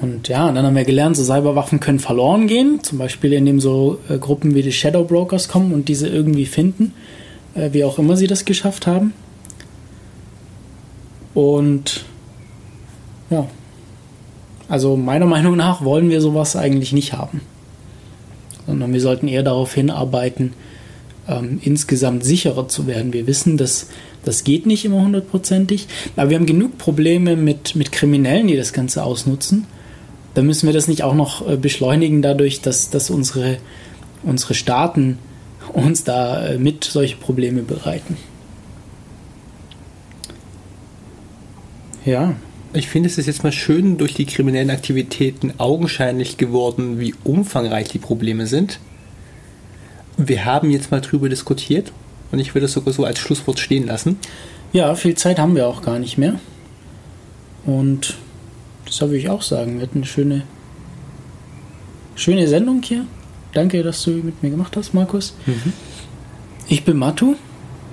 Und 0.00 0.28
ja, 0.28 0.50
dann 0.50 0.64
haben 0.64 0.76
wir 0.76 0.84
gelernt, 0.84 1.16
so 1.16 1.24
Cyberwaffen 1.24 1.80
können 1.80 1.98
verloren 1.98 2.46
gehen, 2.46 2.82
zum 2.82 2.98
Beispiel 2.98 3.32
indem 3.32 3.60
so 3.60 3.98
äh, 4.08 4.16
Gruppen 4.16 4.54
wie 4.54 4.62
die 4.62 4.72
Shadow 4.72 5.04
Brokers 5.04 5.48
kommen 5.48 5.74
und 5.74 5.88
diese 5.88 6.08
irgendwie 6.08 6.46
finden, 6.46 6.94
äh, 7.54 7.70
wie 7.72 7.84
auch 7.84 7.98
immer 7.98 8.16
sie 8.16 8.26
das 8.26 8.44
geschafft 8.44 8.86
haben. 8.86 9.12
Und 11.34 12.04
ja, 13.30 13.46
also 14.68 14.96
meiner 14.96 15.26
Meinung 15.26 15.56
nach 15.56 15.84
wollen 15.84 16.10
wir 16.10 16.20
sowas 16.20 16.56
eigentlich 16.56 16.92
nicht 16.92 17.12
haben, 17.12 17.40
sondern 18.66 18.92
wir 18.92 19.00
sollten 19.00 19.28
eher 19.28 19.42
darauf 19.42 19.74
hinarbeiten, 19.74 20.52
ähm, 21.28 21.58
insgesamt 21.62 22.24
sicherer 22.24 22.68
zu 22.68 22.86
werden. 22.86 23.12
Wir 23.12 23.26
wissen, 23.26 23.56
dass 23.56 23.88
das 24.24 24.44
geht 24.44 24.66
nicht 24.66 24.84
immer 24.84 25.02
hundertprozentig, 25.02 25.86
aber 26.16 26.30
wir 26.30 26.36
haben 26.36 26.46
genug 26.46 26.76
Probleme 26.76 27.36
mit, 27.36 27.76
mit 27.76 27.92
Kriminellen, 27.92 28.48
die 28.48 28.56
das 28.56 28.72
Ganze 28.72 29.04
ausnutzen. 29.04 29.66
Da 30.34 30.42
müssen 30.42 30.66
wir 30.66 30.74
das 30.74 30.88
nicht 30.88 31.02
auch 31.02 31.14
noch 31.14 31.48
äh, 31.48 31.56
beschleunigen 31.56 32.20
dadurch, 32.20 32.60
dass, 32.60 32.90
dass 32.90 33.10
unsere, 33.10 33.58
unsere 34.22 34.54
Staaten 34.54 35.18
uns 35.70 36.04
da 36.04 36.46
äh, 36.46 36.58
mit 36.58 36.84
solche 36.84 37.16
Probleme 37.16 37.62
bereiten. 37.62 38.16
Ja, 42.04 42.34
Ich 42.74 42.88
finde, 42.88 43.08
es 43.08 43.18
ist 43.18 43.26
jetzt 43.26 43.44
mal 43.44 43.52
schön 43.52 43.96
durch 43.96 44.14
die 44.14 44.26
kriminellen 44.26 44.70
Aktivitäten 44.70 45.54
augenscheinlich 45.58 46.36
geworden, 46.36 47.00
wie 47.00 47.14
umfangreich 47.24 47.88
die 47.88 47.98
Probleme 47.98 48.46
sind. 48.46 48.78
Wir 50.16 50.44
haben 50.44 50.70
jetzt 50.70 50.90
mal 50.90 51.00
drüber 51.00 51.28
diskutiert 51.28 51.92
und 52.30 52.38
ich 52.40 52.54
würde 52.54 52.66
es 52.66 52.72
sogar 52.72 52.92
so 52.92 53.04
als 53.04 53.18
Schlusswort 53.18 53.58
stehen 53.58 53.86
lassen. 53.86 54.18
ja, 54.72 54.94
viel 54.94 55.14
Zeit 55.14 55.38
haben 55.38 55.54
wir 55.54 55.66
auch 55.66 55.80
gar 55.82 55.98
nicht 55.98 56.18
mehr. 56.18 56.40
Und 57.64 58.16
das 58.84 59.00
würde 59.00 59.18
ich 59.18 59.28
auch 59.28 59.42
sagen. 59.42 59.76
Wir 59.76 59.86
hatten 59.86 59.98
eine 59.98 60.06
schöne, 60.06 60.42
schöne 62.16 62.48
Sendung 62.48 62.82
hier. 62.82 63.04
Danke, 63.52 63.82
dass 63.82 64.02
du 64.04 64.10
mit 64.10 64.42
mir 64.42 64.50
gemacht 64.50 64.76
hast, 64.76 64.94
Markus. 64.94 65.34
Ich 66.68 66.84
bin 66.84 66.98
Matu 66.98 67.34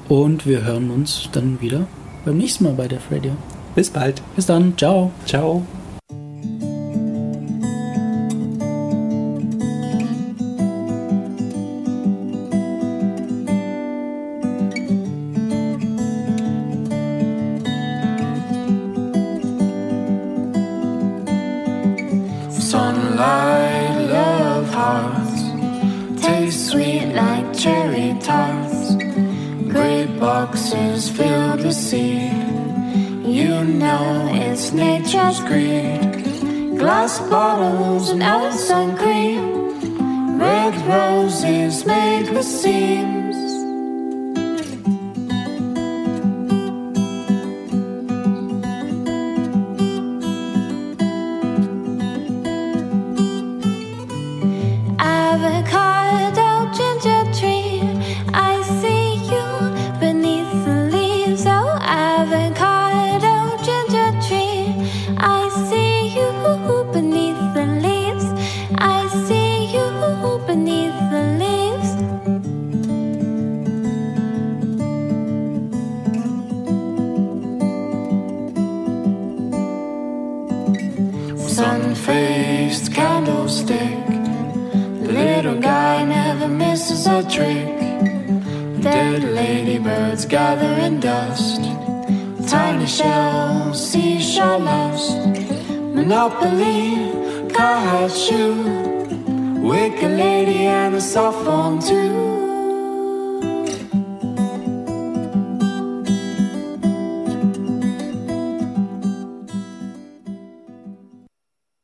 und 0.10 0.46
wir 0.46 0.64
hören 0.64 0.92
uns 0.92 1.30
dann 1.32 1.62
wieder 1.62 1.88
beim 2.26 2.38
nächsten 2.38 2.66
Mal 2.66 2.74
bei 2.74 2.88
der 2.88 3.00
Radio. 3.10 3.32
Bis 3.76 3.90
bald. 3.90 4.22
Bis 4.36 4.46
dann, 4.46 4.78
ciao. 4.78 5.12
Ciao. 5.26 5.66